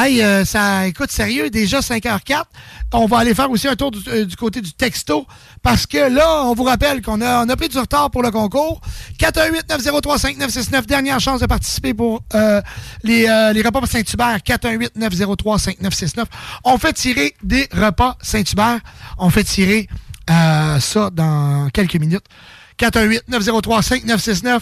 [0.00, 2.44] Hey, euh, ça, écoute, sérieux, déjà 5h04.
[2.92, 5.26] On va aller faire aussi un tour du, euh, du côté du texto.
[5.60, 8.80] Parce que là, on vous rappelle qu'on a, pris du retard pour le concours.
[9.18, 10.86] 418-903-5969.
[10.86, 12.62] Dernière chance de participer pour euh,
[13.02, 14.38] les, les repas Saint-Hubert.
[14.46, 16.26] 418-903-5969.
[16.62, 18.78] On fait tirer des repas Saint-Hubert.
[19.18, 19.88] On fait tirer
[20.28, 22.24] ça dans quelques minutes.
[22.78, 24.60] 418-903-5969.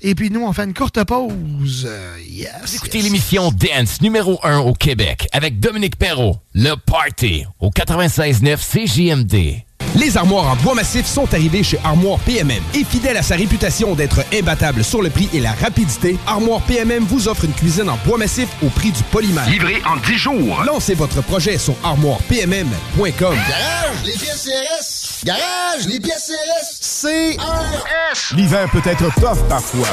[0.00, 1.86] Et puis nous, on fait une courte pause.
[1.88, 2.74] Euh, yes.
[2.74, 9.64] Écoutez l'émission Dance numéro 1 au Québec avec Dominique Perrault, Le Party au 96.9 CJMD.
[9.96, 12.62] Les armoires en bois massif sont arrivées chez Armoire PMM.
[12.74, 17.04] Et fidèle à sa réputation d'être imbattable sur le prix et la rapidité, Armoire PMM
[17.04, 19.48] vous offre une cuisine en bois massif au prix du polymère.
[19.48, 20.62] Livré en 10 jours.
[20.66, 23.12] Lancez votre projet sur armoirepmm.com.
[23.14, 25.24] Garage, les pièces CRS.
[25.24, 27.02] Garage, les pièces CRS.
[27.02, 28.36] CRS.
[28.36, 29.88] L'hiver peut être tough parfois.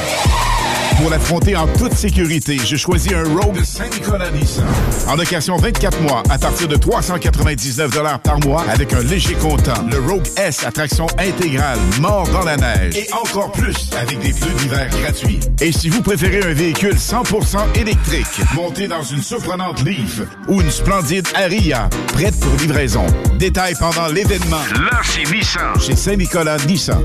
[0.96, 4.64] Pour l'affronter en toute sécurité, j'ai choisi un Rogue de Saint-Nicolas Nissan.
[5.08, 9.82] En location 24 mois à partir de 399 par mois avec un léger comptant.
[9.92, 12.96] Le Rogue S à traction intégrale, mort dans la neige.
[12.96, 15.40] Et encore plus avec des pneus d'hiver gratuits.
[15.60, 20.70] Et si vous préférez un véhicule 100% électrique, monté dans une surprenante Leaf ou une
[20.70, 23.04] splendide Aria, prête pour livraison.
[23.38, 24.62] Détails pendant l'événement.
[24.90, 25.78] Là, c'est Nissan.
[25.78, 27.04] Chez Saint-Nicolas Nissan.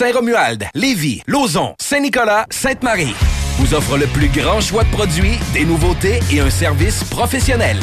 [0.00, 3.14] Saint-Romuald, Lévis, Lauson, Saint-Nicolas, Sainte-Marie
[3.58, 7.76] vous offre le plus grand choix de produits, des nouveautés et un service professionnel.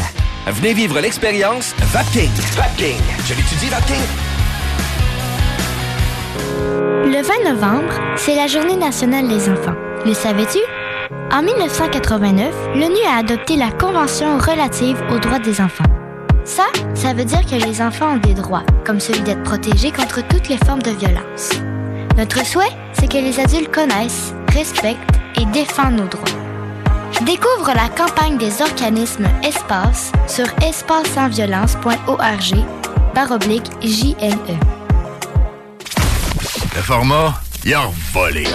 [0.48, 2.32] Venez vivre l'expérience Vapking.
[2.56, 2.98] Vapking.
[3.24, 4.02] Je l'étudie, Vapking.
[7.06, 9.76] Le 20 novembre, c'est la Journée nationale des enfants.
[10.04, 10.58] Le savais-tu?
[11.32, 15.84] En 1989, l'ONU a adopté la Convention relative aux droits des enfants.
[16.46, 16.66] Ça,
[16.96, 20.50] ça veut dire que les enfants ont des droits, comme celui d'être protégés contre toutes
[20.50, 21.52] les formes de violence.
[22.18, 24.98] Notre souhait, c'est que les adultes connaissent, respectent
[25.40, 26.26] et défendent nos droits.
[27.22, 32.66] Découvre la campagne des organismes Espace sur espacesansviolence.org
[33.14, 34.58] par oblique JLE.
[36.76, 38.48] Le format, il a volé.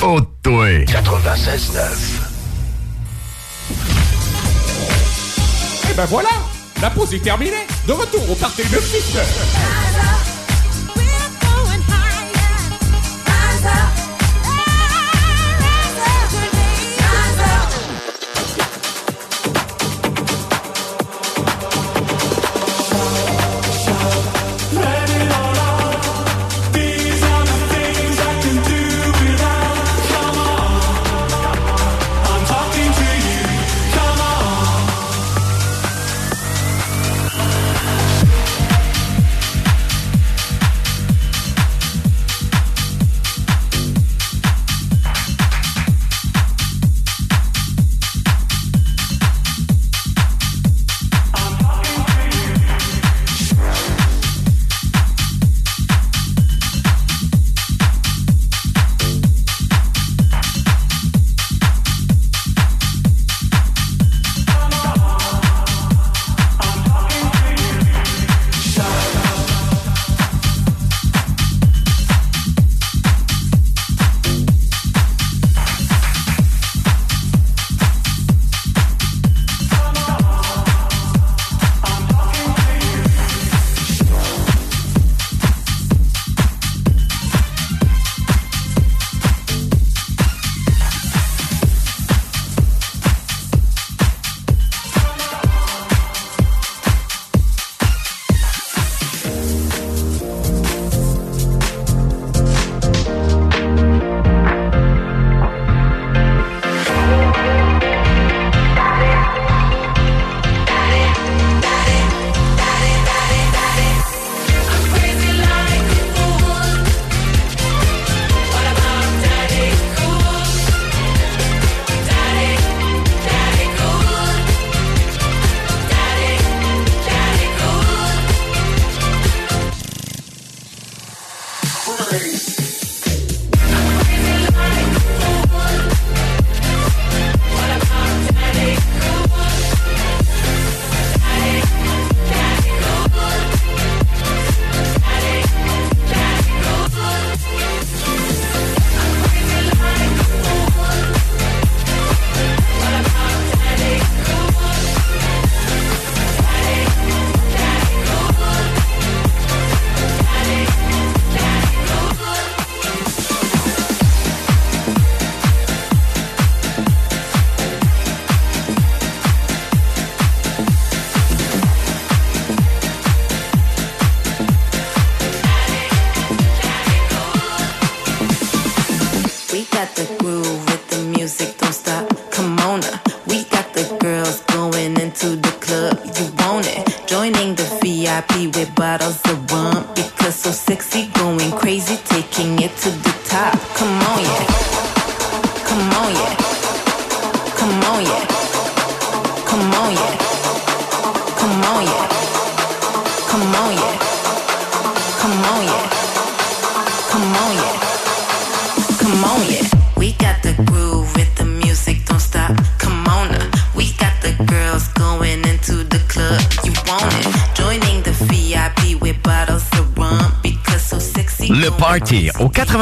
[0.00, 2.28] Oh, 96.9.
[5.90, 6.30] Eh ben voilà!
[6.80, 7.66] La pause est terminée.
[7.86, 10.17] De retour au parterre de Fischer.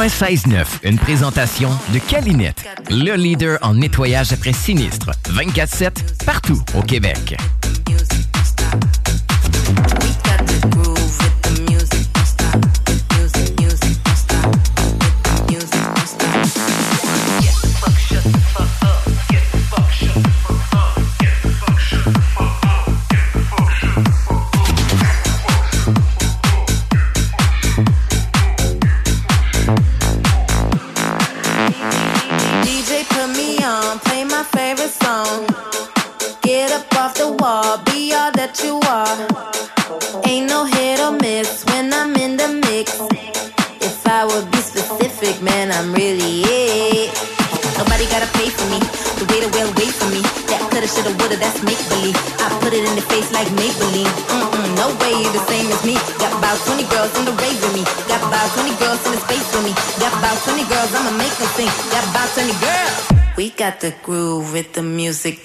[0.07, 7.35] 969, une présentation de Calinette, le leader en nettoyage après sinistre, 24-7, partout au Québec.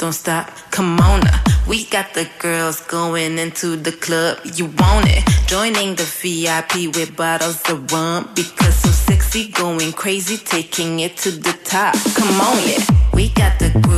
[0.02, 0.50] don't stop.
[0.72, 1.20] Come on,
[1.68, 4.38] we got the girls going into the club.
[4.56, 5.22] You want it?
[5.46, 11.30] Joining the VIP with bottles of rum because so sexy, going crazy, taking it to
[11.30, 11.94] the top.
[12.16, 13.91] Come on, yeah, we got the.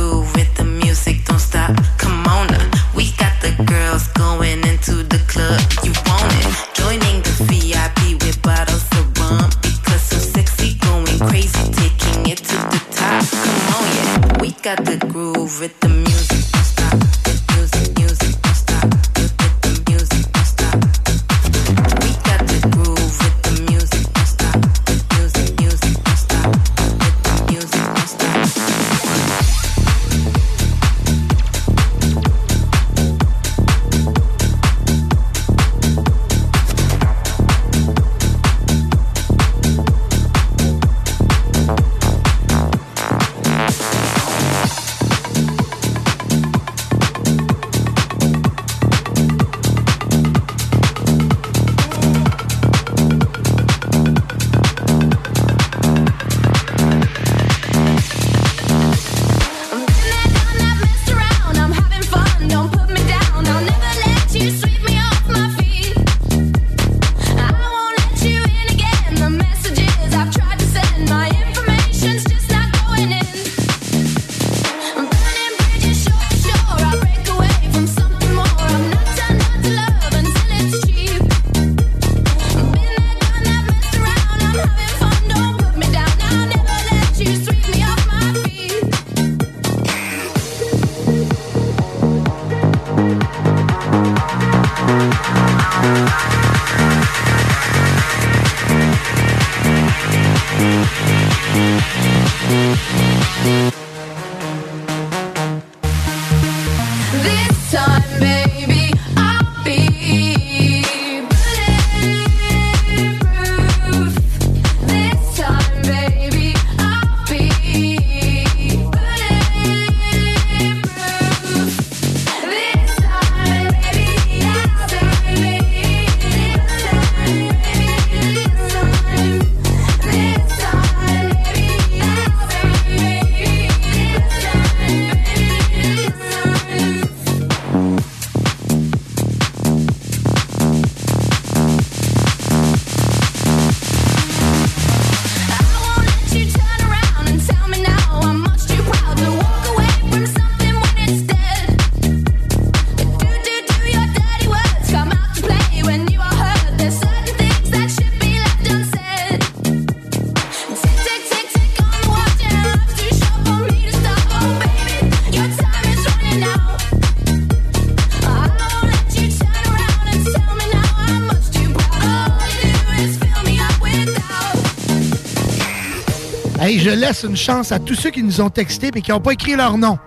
[177.23, 179.77] une chance à tous ceux qui nous ont texté et qui n'ont pas écrit leur
[179.77, 179.97] nom.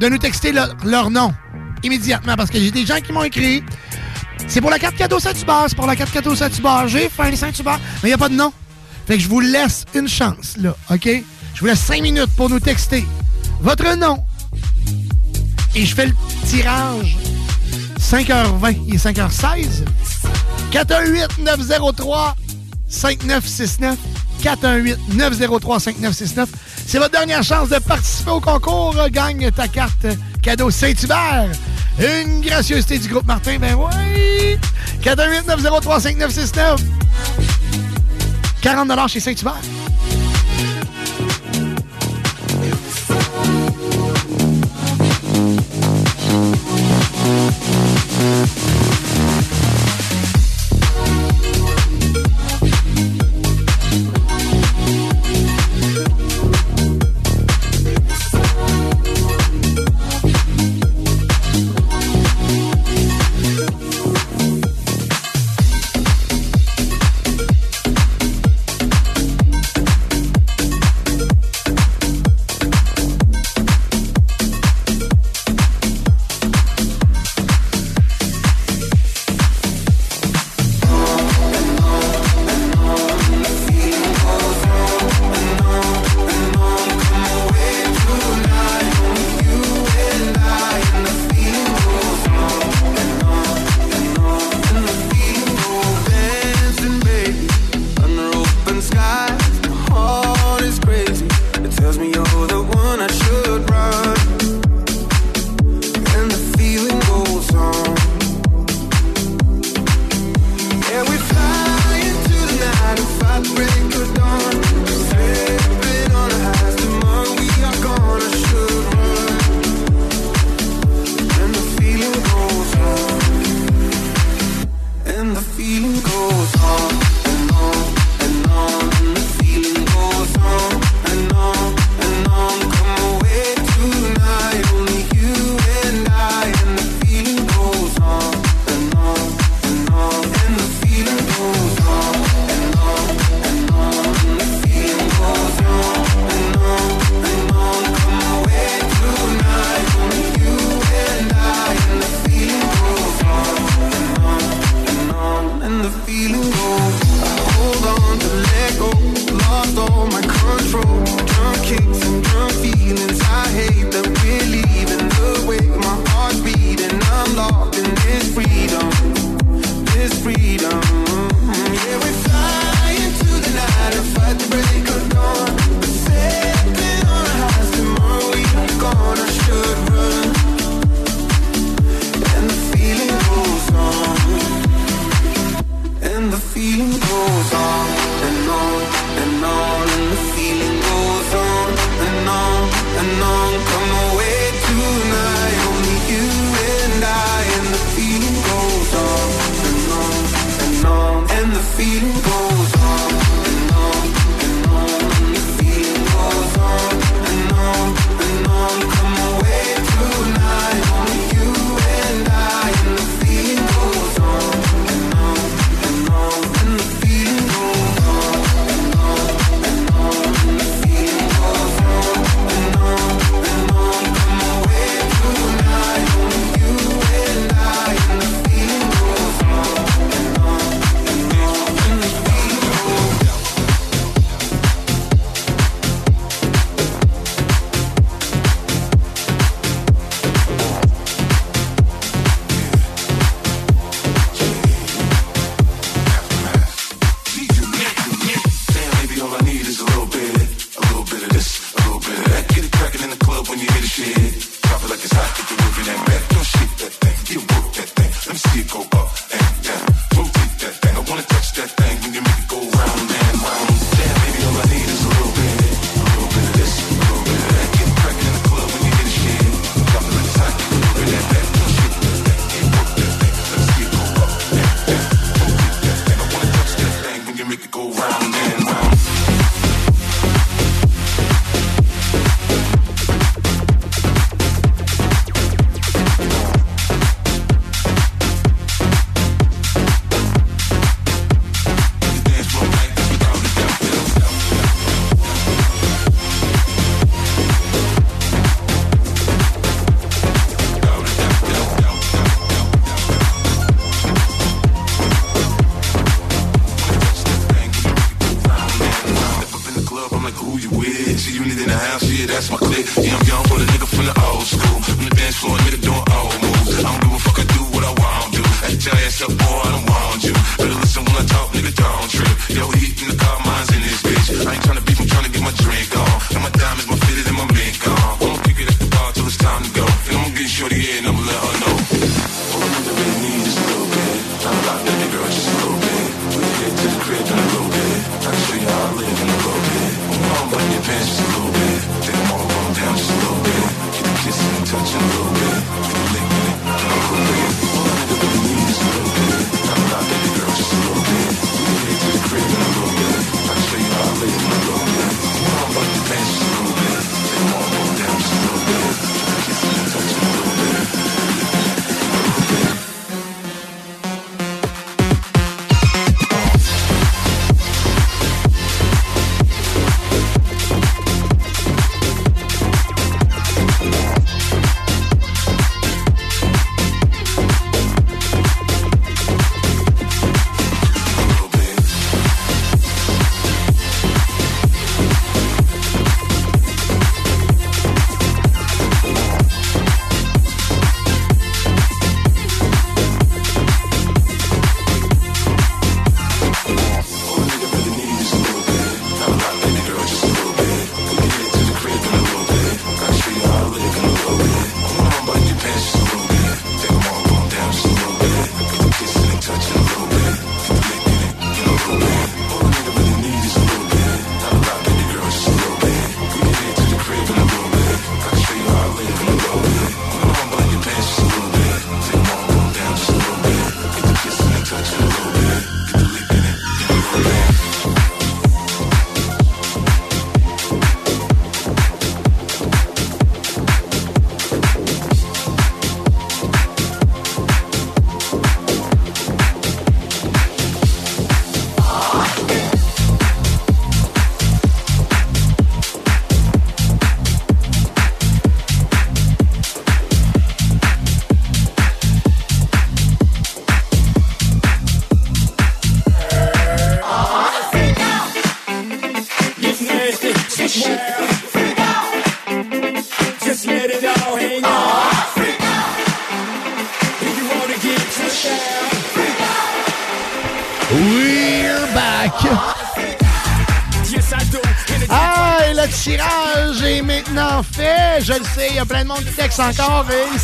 [0.00, 1.32] De nous texter leur, nom
[1.82, 3.62] immédiatement parce que j'ai des gens qui m'ont écrit.
[4.46, 6.88] C'est pour la carte cadeau Saint-Hubert, c'est pour la carte cadeau Saint-Hubert.
[6.88, 8.52] J'ai faim Saint-Hubert, mais il n'y a pas de nom.
[9.06, 11.08] Fait que je vous laisse une chance, là, OK?
[11.54, 13.04] Je vous laisse cinq minutes pour nous texter
[13.60, 14.22] votre nom.
[15.74, 16.14] Et je fais le
[16.46, 17.16] tirage
[18.00, 19.84] 5h20 et 5h16.
[22.90, 23.96] 418-903-5969.
[24.42, 26.46] 418-903-5969.
[26.86, 28.94] C'est votre dernière chance de participer au concours.
[29.10, 30.06] Gagne ta carte
[30.42, 31.50] cadeau Saint-Hubert.
[31.98, 34.56] Une gracieuseté du groupe Martin, ben oui!
[35.02, 36.78] 418-903-5969.
[38.60, 39.60] 40 chez Saint-Hubert.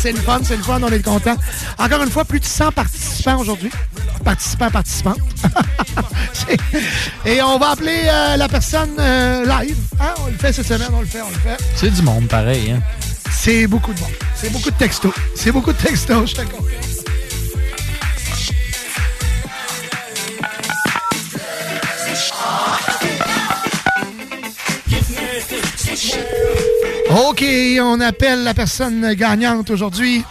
[0.05, 1.35] c'est le fun, c'est le fun, on est content.
[1.79, 3.71] Encore une fois, plus de 100 participants aujourd'hui.
[4.23, 5.15] Participants, participants.
[7.25, 9.77] Et on va appeler euh, la personne euh, live.
[9.99, 11.57] Hein, on le fait cette semaine, on le fait, on le fait.
[11.75, 12.69] C'est du monde pareil.
[12.69, 12.83] Hein.
[13.31, 14.11] C'est beaucoup de monde.
[14.35, 15.13] C'est beaucoup de textos.
[15.35, 16.41] C'est beaucoup de textos, je te
[27.15, 27.45] OK,
[27.79, 30.21] on appelle la personne gagnante aujourd'hui.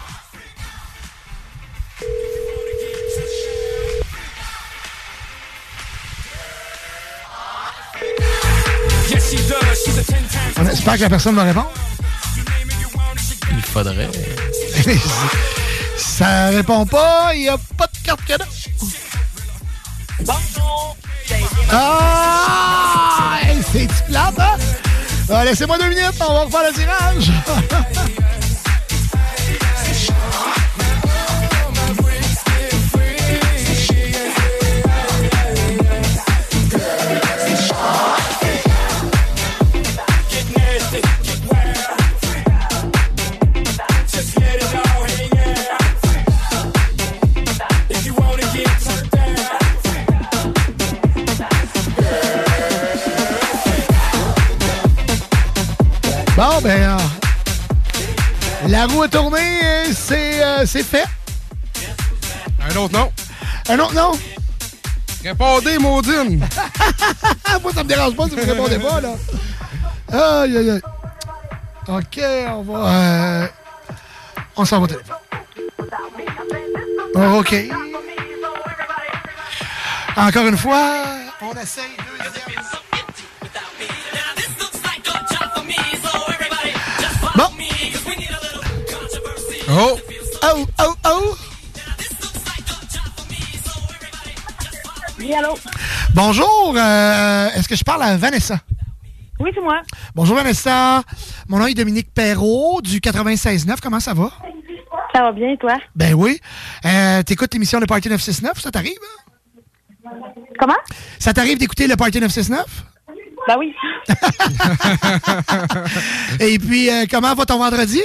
[10.59, 11.65] On espère que la personne me répond.
[13.51, 14.11] Il faudrait.
[15.97, 18.45] Ça répond pas, il n'y a pas de carte cadeau.
[20.21, 20.97] Bonjour!
[21.73, 23.39] Ah!
[23.73, 24.64] C'est plate, hein?
[25.31, 27.33] Euh, laissez-moi deux minutes, on va refaire le tirage.
[58.87, 59.41] La roue a tourné
[59.89, 61.07] et c'est fait?
[62.61, 63.11] Un autre nom.
[63.71, 64.13] Un autre nom?
[65.23, 66.47] Répondez, Maudine!
[67.63, 69.15] Moi, ça me dérange pas si vous répondez pas, là.
[70.43, 70.83] Aïe, aïe, aïe.
[71.89, 72.89] OK, on va...
[72.91, 73.49] Euh,
[74.55, 75.17] on s'en va au téléphone.
[77.39, 77.55] OK.
[80.15, 81.05] Encore une fois,
[81.41, 82.04] on essaye
[89.77, 89.99] Oh!
[90.45, 91.37] Oh, oh, oh!
[96.15, 98.61] Bonjour, euh, est-ce que je parle à Vanessa?
[99.41, 99.83] Oui, c'est moi.
[100.15, 101.03] Bonjour Vanessa,
[101.49, 104.31] mon nom est Dominique Perrault du 96.9, comment ça va?
[105.13, 105.77] Ça va bien, toi?
[105.97, 106.39] Ben oui.
[106.85, 108.93] Euh, T'écoutes l'émission Le Party 969, ça t'arrive?
[110.05, 110.11] Hein?
[110.59, 110.77] Comment?
[111.19, 112.65] Ça t'arrive d'écouter Le Party 969?
[113.49, 113.75] Ben oui.
[116.41, 118.01] Et puis, euh, comment va ton vendredi?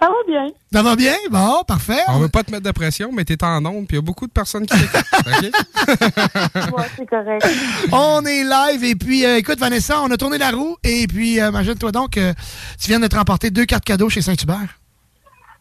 [0.00, 0.46] Ça va bien.
[0.72, 1.14] Ça va bien?
[1.30, 1.98] Bon, parfait.
[2.08, 4.02] On veut pas te mettre de pression, mais t'es en onde, puis il y a
[4.02, 5.04] beaucoup de personnes qui t'écoutent.
[5.26, 5.50] OK?
[6.78, 7.46] Ouais, c'est correct.
[7.90, 11.40] On est live et puis euh, écoute Vanessa, on a tourné la roue et puis
[11.40, 12.32] euh, imagine-toi donc que
[12.80, 14.78] tu viens de te remporter deux cartes cadeaux chez Saint-Hubert.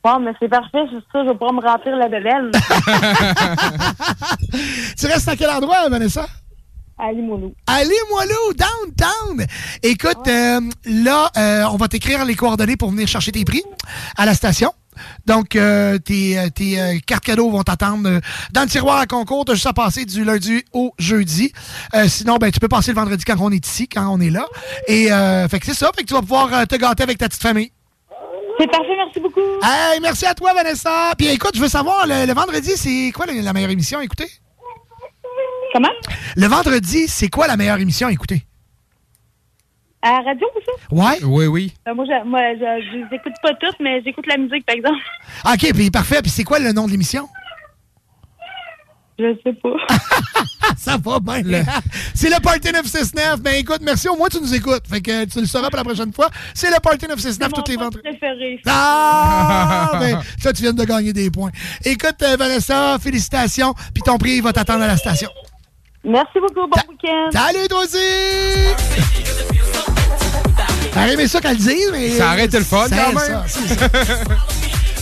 [0.04, 2.52] Bon, mais c'est parfait, c'est ça, je vais pouvoir me remplir la bebelle.
[4.98, 6.28] Tu restes à quel endroit Vanessa?
[7.00, 7.54] À Limoilou.
[7.68, 9.46] À Limoilou, downtown.
[9.84, 13.64] Écoute, euh, là, euh, on va t'écrire les coordonnées pour venir chercher tes prix
[14.18, 14.74] à la station.
[15.28, 18.20] Donc, euh, tes, euh, tes euh, cartes cadeaux vont t'attendre
[18.52, 19.46] dans le tiroir à concours.
[19.46, 21.52] T'as juste à passer du lundi au jeudi.
[21.94, 24.32] Euh, sinon, ben, tu peux passer le vendredi quand on est ici, quand on est
[24.32, 24.48] là.
[24.88, 25.92] Et euh, fait que c'est ça.
[25.96, 27.72] Fait que tu vas pouvoir te gâter avec ta petite famille.
[28.60, 29.40] C'est parfait, merci beaucoup.
[29.62, 31.14] Hey, merci à toi, Vanessa.
[31.16, 34.04] Puis écoute, je veux savoir, le, le vendredi, c'est quoi la, la meilleure émission à
[34.04, 34.28] écouter?
[35.78, 35.94] Comment?
[36.36, 38.42] Le vendredi, c'est quoi la meilleure émission à écouter?
[40.02, 40.72] À la radio, ou ça?
[40.90, 41.24] Ouais?
[41.24, 41.74] Oui, oui.
[41.88, 44.98] Euh, moi, je, moi, je, écoute pas toutes, mais j'écoute la musique, par exemple.
[45.44, 46.24] Ah, OK, puis parfait.
[46.24, 47.30] Puis c'est quoi le nom de l'émission?
[49.20, 49.70] Je sais pas.
[50.78, 51.64] Ça va bien.
[52.16, 53.40] C'est le Party 969.
[53.42, 54.10] Ben écoute, merci.
[54.10, 54.88] Au moins, tu nous écoutes.
[54.90, 56.30] Fait que tu le sauras pour la prochaine fois.
[56.56, 58.02] C'est le Party 969 toutes les vendredis.
[58.02, 58.60] préféré.
[58.66, 59.92] Ah!
[60.00, 61.52] ben, ça, tu viens de gagner des points.
[61.86, 63.76] Écoute, euh, Vanessa, félicitations.
[63.94, 65.30] Puis ton prix va t'attendre à la station.
[66.08, 67.30] Merci beaucoup, bon week-end.
[67.34, 67.98] Salut, toi aussi!
[70.94, 72.18] T'aurais aimé ça qu'elle le dise, mais.
[72.18, 73.44] Ça aurait été le fun, quand même.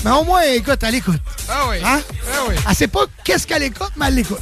[0.03, 1.21] mais au moins, écoute, elle écoute.
[1.47, 1.77] Ah oui.
[1.85, 2.01] Hein?
[2.33, 2.55] Ah oui.
[2.67, 4.41] Elle sait pas qu'est-ce qu'elle écoute, mais elle l'écoute.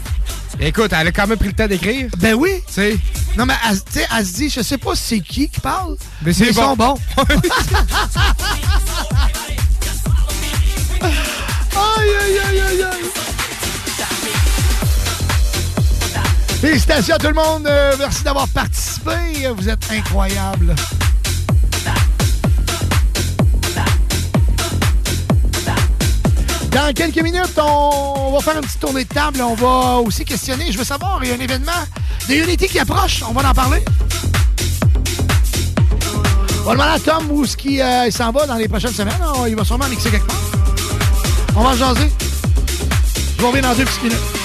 [0.57, 2.07] Écoute, elle a quand même pris le temps d'écrire.
[2.17, 2.63] Ben oui.
[2.73, 2.97] Tu.
[3.37, 5.97] Non, mais elle, tu sais, elle se dit, je sais pas c'est qui qui parle,
[6.21, 6.61] Mais mais, c'est ils bon.
[6.61, 6.95] sont bons.
[11.01, 13.32] aïe, aïe, aïe, aïe, aïe.
[16.63, 17.67] Félicitations à tout le monde.
[17.67, 19.11] Euh, merci d'avoir participé.
[19.53, 20.73] Vous êtes incroyables.
[26.71, 29.41] Dans quelques minutes, on va faire une petite tournée de table.
[29.41, 30.71] On va aussi questionner.
[30.71, 31.71] Je veux savoir, il y a un événement
[32.29, 33.23] de Unity qui approche.
[33.27, 33.83] On va en parler.
[36.61, 39.19] On va demander à Tom où ce qui euh, s'en va dans les prochaines semaines.
[39.49, 40.37] Il va sûrement mixer quelque part.
[41.57, 42.09] On va jaser.
[43.35, 44.42] Je vous reviens dans deux petites.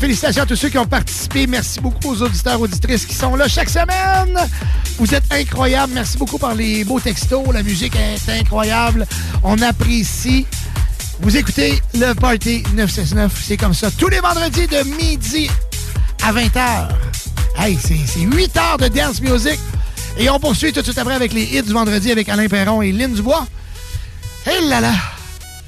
[0.00, 1.46] Félicitations à tous ceux qui ont participé.
[1.46, 4.38] Merci beaucoup aux auditeurs, auditrices qui sont là chaque semaine.
[4.98, 5.92] Vous êtes incroyables.
[5.92, 7.44] Merci beaucoup par les beaux textos.
[7.52, 9.06] La musique est incroyable.
[9.42, 10.46] On apprécie.
[11.20, 13.44] Vous écoutez le Party 969.
[13.46, 13.90] C'est comme ça.
[13.90, 15.50] Tous les vendredis de midi
[16.22, 16.88] à 20h.
[17.58, 19.60] Hey, c'est c'est 8 heures de dance music.
[20.16, 22.80] Et on poursuit tout de suite après avec les hits du vendredi avec Alain Perron
[22.80, 23.46] et Lynn Dubois.
[24.46, 24.94] Hé là là!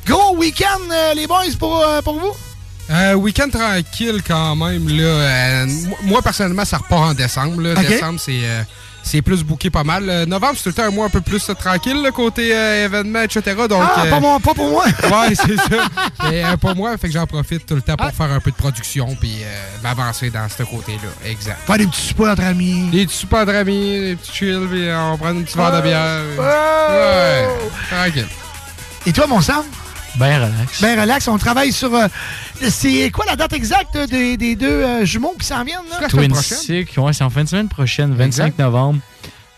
[0.07, 2.33] Gros week-end, euh, les boys, pour, euh, pour vous?
[2.93, 4.89] Euh, week-end tranquille quand même.
[4.89, 5.03] Là.
[5.05, 5.67] Euh,
[6.03, 7.61] moi- personnellement, ça repart en décembre.
[7.62, 7.75] Là.
[7.75, 8.62] Décembre, c'est euh,
[9.03, 10.09] c'est plus booké pas mal.
[10.09, 12.55] Euh, novembre, c'est tout le temps un mois un peu plus euh, tranquille, là, côté
[12.55, 13.43] euh, événements, etc.
[13.69, 14.85] Donc, ah, euh, pas, moi, pas pour moi!
[15.03, 15.89] Ouais, c'est ça.
[16.31, 18.51] Mais euh, pour moi, fait que j'en profite tout le temps pour faire un peu
[18.51, 19.47] de production puis euh,
[19.83, 21.29] m'avancer dans ce côté-là.
[21.29, 21.59] Exact.
[21.67, 22.91] Faire des petits soupers entre amis.
[22.93, 25.81] Des petits soupers entre amis, des petits chill, puis on prend un petit verre de
[25.83, 26.21] bière.
[26.39, 26.93] Oh!
[26.93, 27.49] Ouais,
[27.91, 28.29] tranquille.
[29.07, 29.65] Et toi, mon Sam?
[30.17, 30.81] Ben relax.
[30.83, 31.93] Ben relax, on travaille sur...
[31.95, 32.07] euh,
[32.70, 35.78] c'est quoi la date exacte des, des deux euh, jumeaux qui s'en viennent?
[36.00, 36.08] Là?
[36.08, 38.58] Twin Sick, ouais, c'est en fin de semaine prochaine, 25 Exact.
[38.58, 39.00] novembre.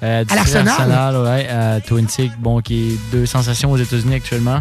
[0.02, 0.68] Euh, À l'Arsenal?
[0.68, 4.60] Arsenal, ouais, à Twin Sick, bon, qui est deux sensations aux États-Unis actuellement.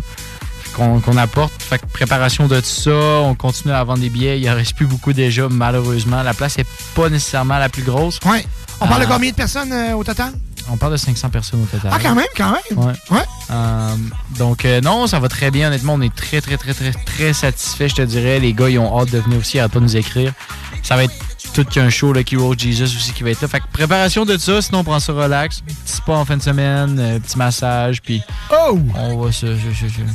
[0.76, 1.54] Qu'on qu'on apporte.
[1.62, 4.40] Fait que préparation de tout ça, on continue à vendre des billets.
[4.40, 6.24] Il en reste plus beaucoup déjà, malheureusement.
[6.24, 6.66] La place est
[6.96, 8.20] pas nécessairement la plus grosse.
[8.26, 8.44] Ouais.
[8.82, 10.34] On parle de Euh, combien de personnes euh, au total?
[10.72, 11.92] On parle de 500 personnes au total.
[11.94, 12.80] Ah, quand même, quand même.
[12.80, 12.94] Ouais.
[13.12, 13.24] Ouais.
[13.54, 13.96] Euh,
[14.38, 15.68] donc, euh, non, ça va très bien.
[15.68, 18.40] Honnêtement, on est très, très, très, très, très satisfait, je te dirais.
[18.40, 20.34] Les gars, ils ont hâte de venir aussi, ils arrêtent pas de nous écrire.
[20.82, 21.14] Ça va être
[21.54, 23.48] tout qu'un show, là, Hero Jesus aussi qui va être là.
[23.48, 25.62] Fait que préparation de ça, sinon on prend ça relax.
[25.62, 28.80] Petit spa en fin de semaine, euh, petit massage, puis Oh!
[28.96, 29.46] on va se...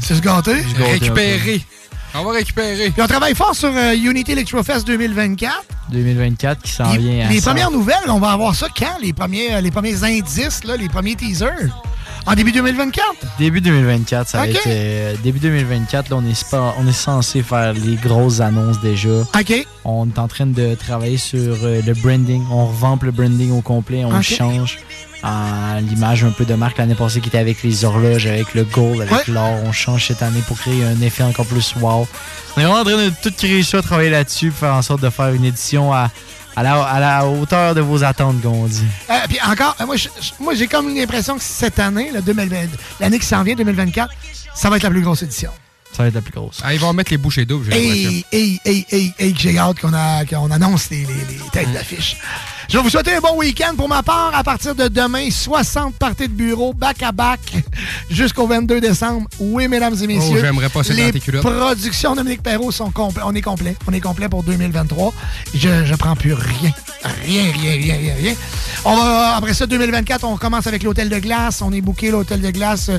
[0.03, 0.63] C'est se gâter?
[0.63, 0.93] se gâter.
[0.93, 1.63] Récupérer.
[2.15, 2.91] On va récupérer.
[2.91, 5.53] Puis on travaille fort sur euh, Unity Electrofest 2024.
[5.93, 7.51] 2024 qui s'en vient à les ça.
[7.51, 8.97] premières nouvelles, on va avoir ça quand?
[9.01, 11.69] Les premiers, les premiers indices, là, les premiers teasers?
[12.31, 13.07] En début 2024?
[13.39, 14.61] Début 2024, ça va être...
[14.67, 19.09] euh, début 2024, là, on est, on est censé faire les grosses annonces déjà.
[19.09, 19.67] OK.
[19.87, 22.45] On est en train de travailler sur euh, le branding.
[22.51, 24.79] On revampe le branding au complet, on change.
[25.23, 28.65] en l'image un peu de marque l'année passée qui était avec les horloges, avec le
[28.65, 29.33] gold, avec Ouais.
[29.33, 29.51] l'or.
[29.65, 32.07] On change cette année pour créer un effet encore plus wow.
[32.57, 35.09] On est vraiment en train de tout créer ça, travailler là-dessus, faire en sorte de
[35.09, 36.11] faire une édition à,
[36.59, 38.85] à, la, à la hauteur de vos attentes, comme on dit.
[39.11, 40.09] Euh, puis encore, euh, moi, je-
[40.41, 42.69] moi, j'ai comme l'impression que cette année, là, 2020
[43.01, 44.13] l'année qui s'en vient, 2024,
[44.55, 45.51] ça va être la plus grosse édition.
[45.93, 46.61] Ça va être la plus grosse.
[46.63, 48.11] Ah, ils vont mettre les bouchées doubles, j'ai l'impression.
[48.11, 51.51] Hey, hey, hey, hey, hey, que j'ai hâte qu'on a- qu'on annonce les, les- les
[51.53, 52.17] têtes d'affiche.
[52.69, 54.31] Je vais vous souhaiter un bon week-end pour ma part.
[54.35, 57.41] À partir de demain, 60 parties de bureau, back-à-back,
[58.11, 59.27] jusqu'au 22 décembre.
[59.39, 60.37] Oui, mesdames et messieurs.
[60.37, 63.25] Oh, j'aimerais pas Les productions Dominique Perrault sont complètes.
[63.27, 63.75] On est complet.
[63.87, 65.15] On est complet pour 2023.
[65.55, 66.71] Je, je prends plus rien.
[67.25, 68.35] Rien, rien, rien, rien, rien.
[68.85, 71.63] On va, après ça, 2024, on commence avec l'hôtel de glace.
[71.63, 72.91] On est booké l'hôtel de glace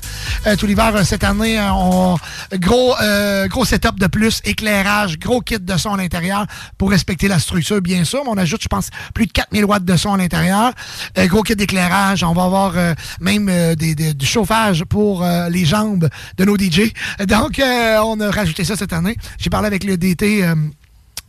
[0.47, 1.59] euh, tout l'hiver euh, cette année.
[1.59, 2.17] euh, on,
[2.53, 6.47] gros, euh, gros setup de plus, éclairage, gros kit de son à l'intérieur
[6.79, 8.23] pour respecter la structure, bien sûr.
[8.23, 10.73] Mais on ajoute, je pense, plus de 4000 watts de son à l'intérieur.
[11.17, 12.23] Euh, gros kit d'éclairage.
[12.23, 16.91] On va avoir euh, même euh, du chauffage pour euh, les jambes de nos DJ.
[17.27, 19.15] Donc, on a rajouté ça cette année.
[19.37, 20.43] J'ai parlé avec le DT.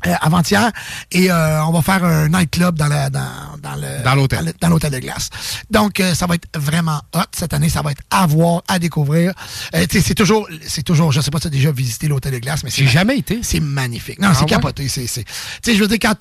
[0.06, 0.70] Euh, avant-hier
[1.12, 3.20] et euh, on va faire un nightclub dans la dans,
[3.62, 4.52] dans le Dans l'hôtel.
[4.60, 5.28] dans l'hôtel de glace.
[5.70, 8.78] Donc euh, ça va être vraiment hot cette année, ça va être à voir, à
[8.78, 9.32] découvrir.
[9.74, 12.38] Euh, c'est toujours c'est toujours je sais pas si tu as déjà visité l'hôtel de
[12.38, 13.40] glace mais c'est J'ai jamais été.
[13.42, 14.18] c'est magnifique.
[14.20, 14.46] Non, Ah c'est ouais?
[14.46, 15.30] capoté, c'est c'est tu
[15.62, 16.14] sais je veux dire quand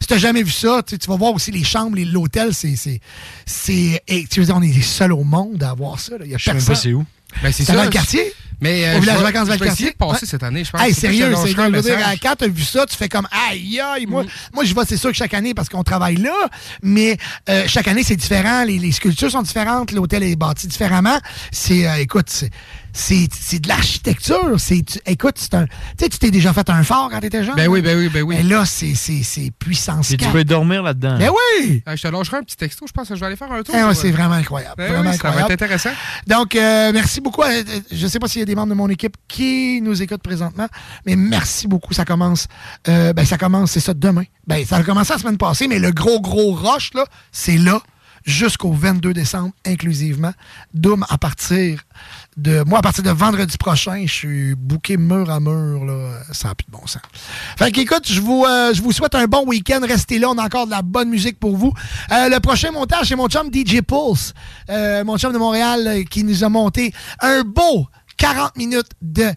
[0.00, 3.00] si t'as jamais vu ça, tu vas voir aussi les chambres, l'hôtel, c'est c'est
[3.46, 6.24] c'est tu veux dire on est les seuls au monde à avoir ça là.
[6.24, 6.74] Il y a Je sais même personne.
[6.74, 7.04] pas c'est où.
[7.42, 7.76] Ben, c'est C'est ça.
[7.78, 8.32] dans le quartier?
[8.60, 9.72] Mais, euh, Au village vacances je vais Valcartier?
[9.86, 10.28] essayer de passer Ouais.
[10.30, 10.80] cette année, je pense.
[10.80, 13.28] Hey, sérieux, que c'est un je veux dire, quand t'as vu ça, tu fais comme
[13.50, 14.06] aïe aïe.
[14.06, 14.10] Mm.
[14.10, 16.34] Moi, moi je vois, c'est sûr que chaque année, parce qu'on travaille là,
[16.82, 17.18] mais
[17.50, 18.64] euh, chaque année, c'est différent.
[18.64, 21.18] Les, les sculptures sont différentes, l'hôtel est bâti différemment.
[21.52, 22.50] C'est, euh, écoute, c'est,
[22.96, 24.54] c'est, c'est de l'architecture.
[24.58, 25.66] C'est, écoute, c'est un.
[25.66, 27.54] Tu sais, tu t'es déjà fait un fort quand t'étais jeune?
[27.54, 27.68] Ben hein?
[27.68, 28.36] oui, ben oui, ben oui.
[28.38, 30.32] Mais là, c'est, c'est, c'est puissance Et tu 4.
[30.32, 31.18] peux dormir là-dedans.
[31.18, 31.82] Ben oui!
[31.84, 33.62] Ah, je te lâcherai un petit texto, je pense que je vais aller faire un
[33.62, 33.74] tour.
[33.74, 34.74] Ouais, pour, c'est euh, vraiment incroyable.
[34.78, 35.52] Ben vraiment oui, ça va incroyable.
[35.52, 35.90] être intéressant.
[36.26, 37.42] Donc, euh, merci beaucoup.
[37.42, 37.50] à-
[37.92, 40.22] je ne sais pas s'il y a des membres de mon équipe qui nous écoutent
[40.22, 40.66] présentement,
[41.04, 41.92] mais merci beaucoup.
[41.92, 42.48] Ça commence,
[42.88, 44.24] euh, ben, ça commence, c'est ça, demain.
[44.46, 47.80] Ben, ça a commencé la semaine passée, mais le gros, gros rush, là, c'est là,
[48.24, 50.32] jusqu'au 22 décembre, inclusivement.
[50.74, 51.82] Doom, à partir
[52.36, 56.48] de, moi, à partir de vendredi prochain, je suis booké mur à mur, là, ça
[56.48, 57.02] n'a plus de bon sens.
[57.56, 59.80] Fait qu'écoute, je vous, euh, je vous souhaite un bon week-end.
[59.82, 61.72] Restez là, on a encore de la bonne musique pour vous.
[62.12, 64.34] Euh, le prochain montage, c'est mon chum DJ Pulse,
[64.68, 67.86] euh, mon chum de Montréal, euh, qui nous a monté un beau
[68.18, 69.30] 40 minutes de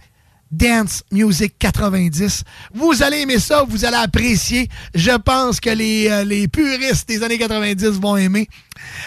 [0.52, 2.44] Dance Music 90.
[2.74, 4.68] Vous allez aimer ça, vous allez apprécier.
[4.96, 8.48] Je pense que les, euh, les puristes des années 90 vont aimer.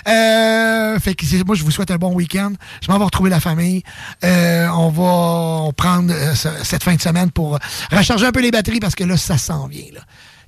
[0.09, 2.53] Euh, fait que moi, je vous souhaite un bon week-end.
[2.85, 3.83] Je m'en vais retrouver la famille.
[4.25, 7.59] Euh, on va prendre ce- cette fin de semaine pour
[7.91, 9.83] recharger un peu les batteries parce que là, ça s'en vient.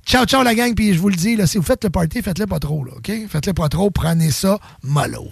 [0.05, 2.21] Ciao, ciao la gang, puis je vous le dis, là, si vous faites le party,
[2.21, 3.11] faites-le pas trop, là, OK?
[3.27, 5.27] Faites-le pas trop, prenez ça mollo.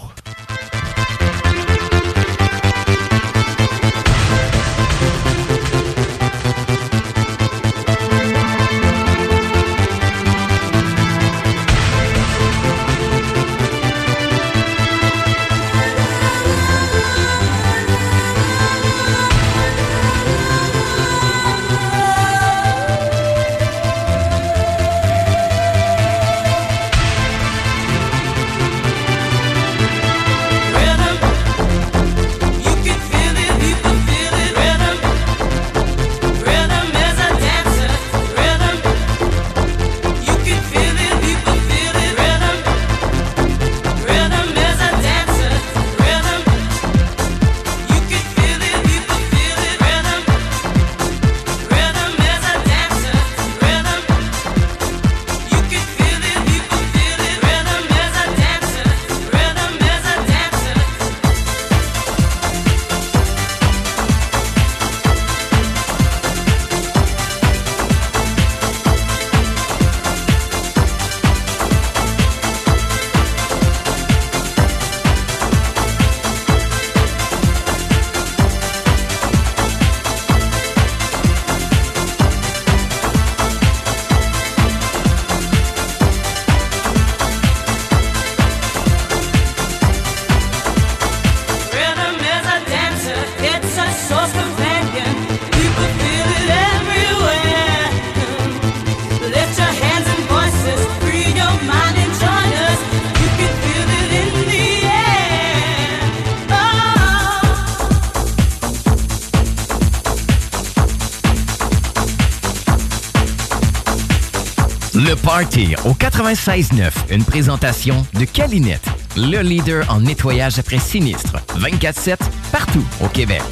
[116.34, 121.36] 96.9, une présentation de Calinette, le leader en nettoyage après sinistre.
[121.60, 122.18] 24-7,
[122.52, 123.44] partout au Québec.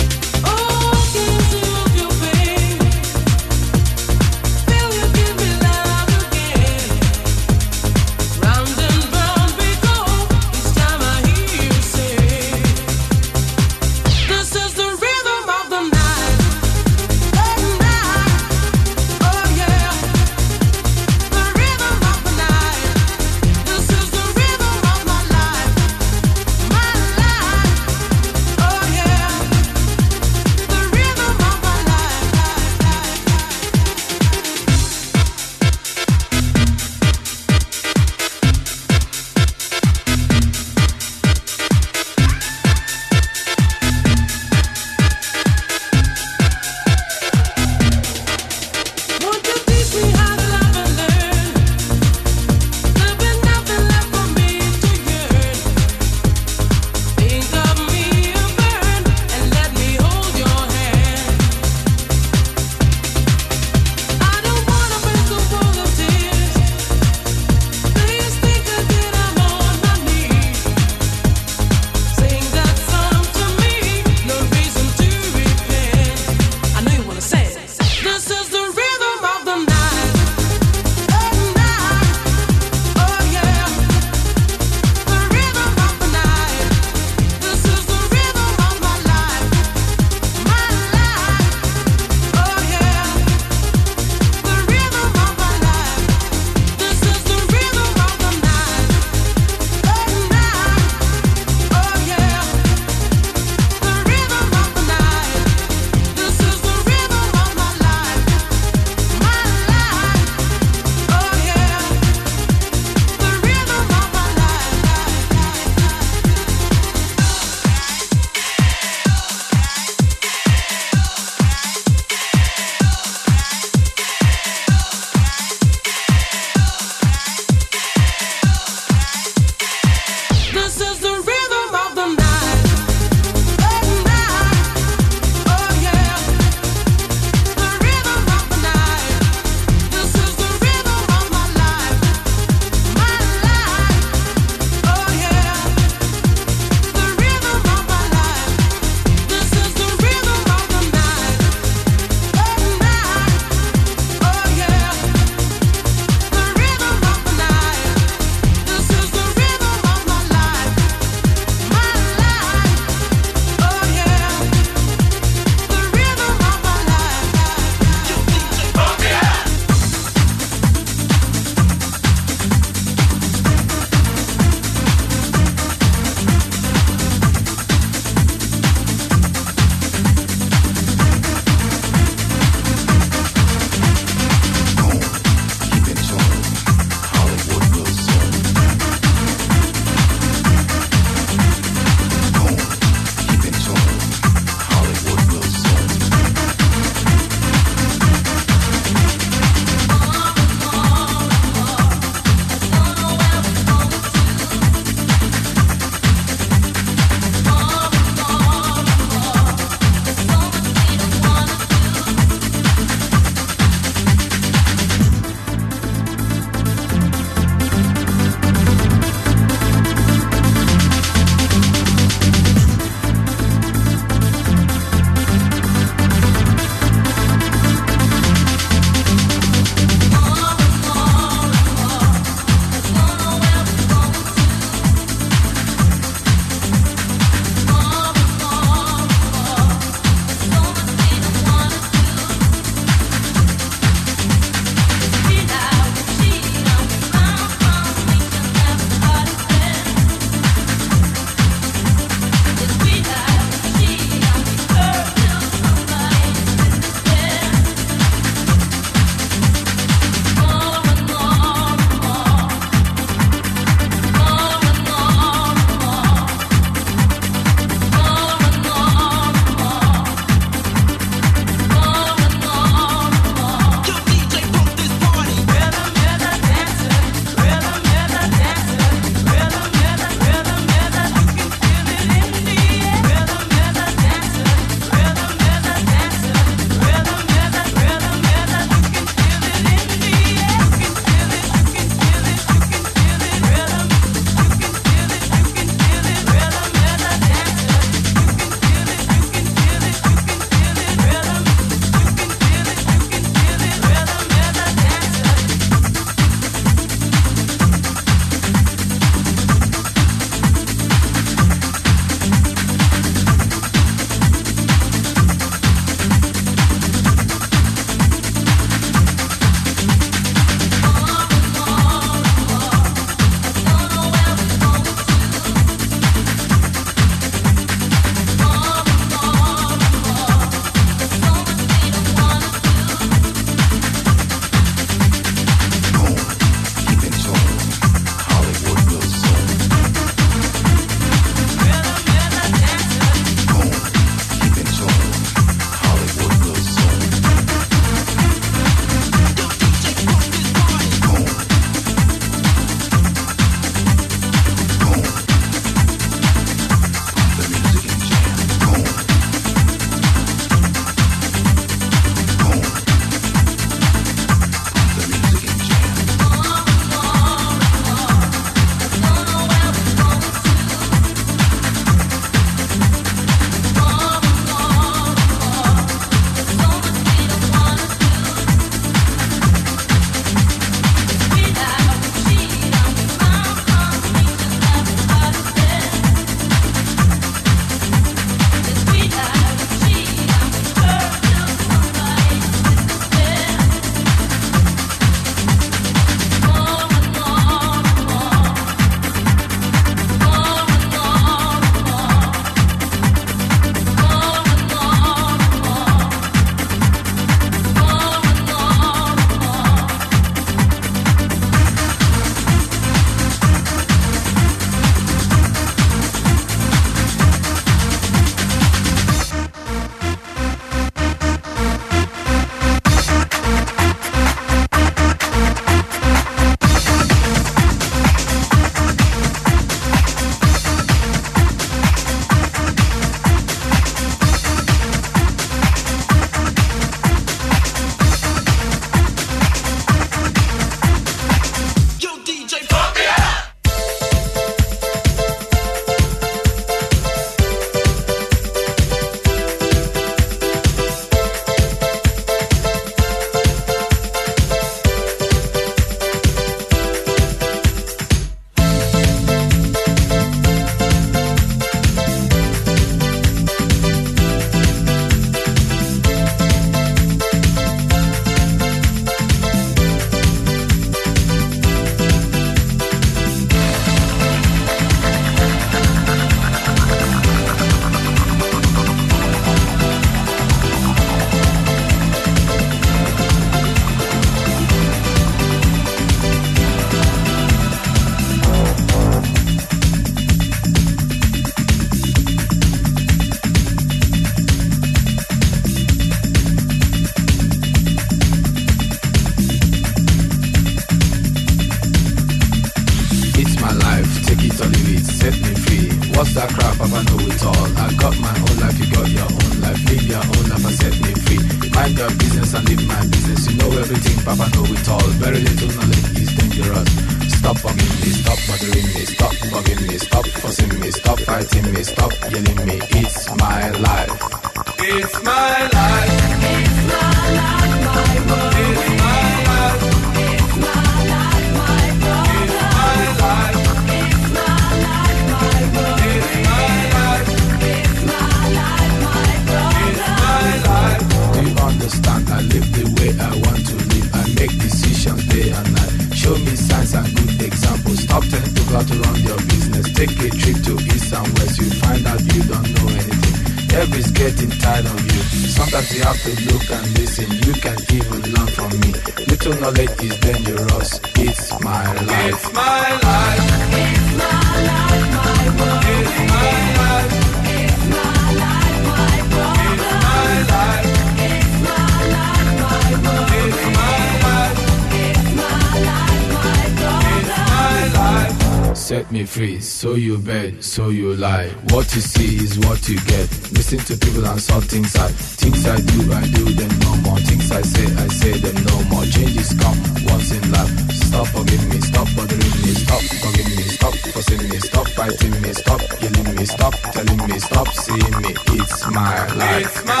[584.21, 585.07] people and things I
[585.41, 587.19] things I do, I do them no more.
[587.19, 589.05] Things I say, I say them no more.
[589.05, 590.91] Changes come once in life.
[590.91, 595.53] Stop forgive me, stop bothering me, stop forgive me, stop forcing me, stop fighting me,
[595.53, 598.31] stop yelling me, stop telling me, stop seeing me.
[598.59, 599.65] It's my life.
[599.65, 600.00] It's my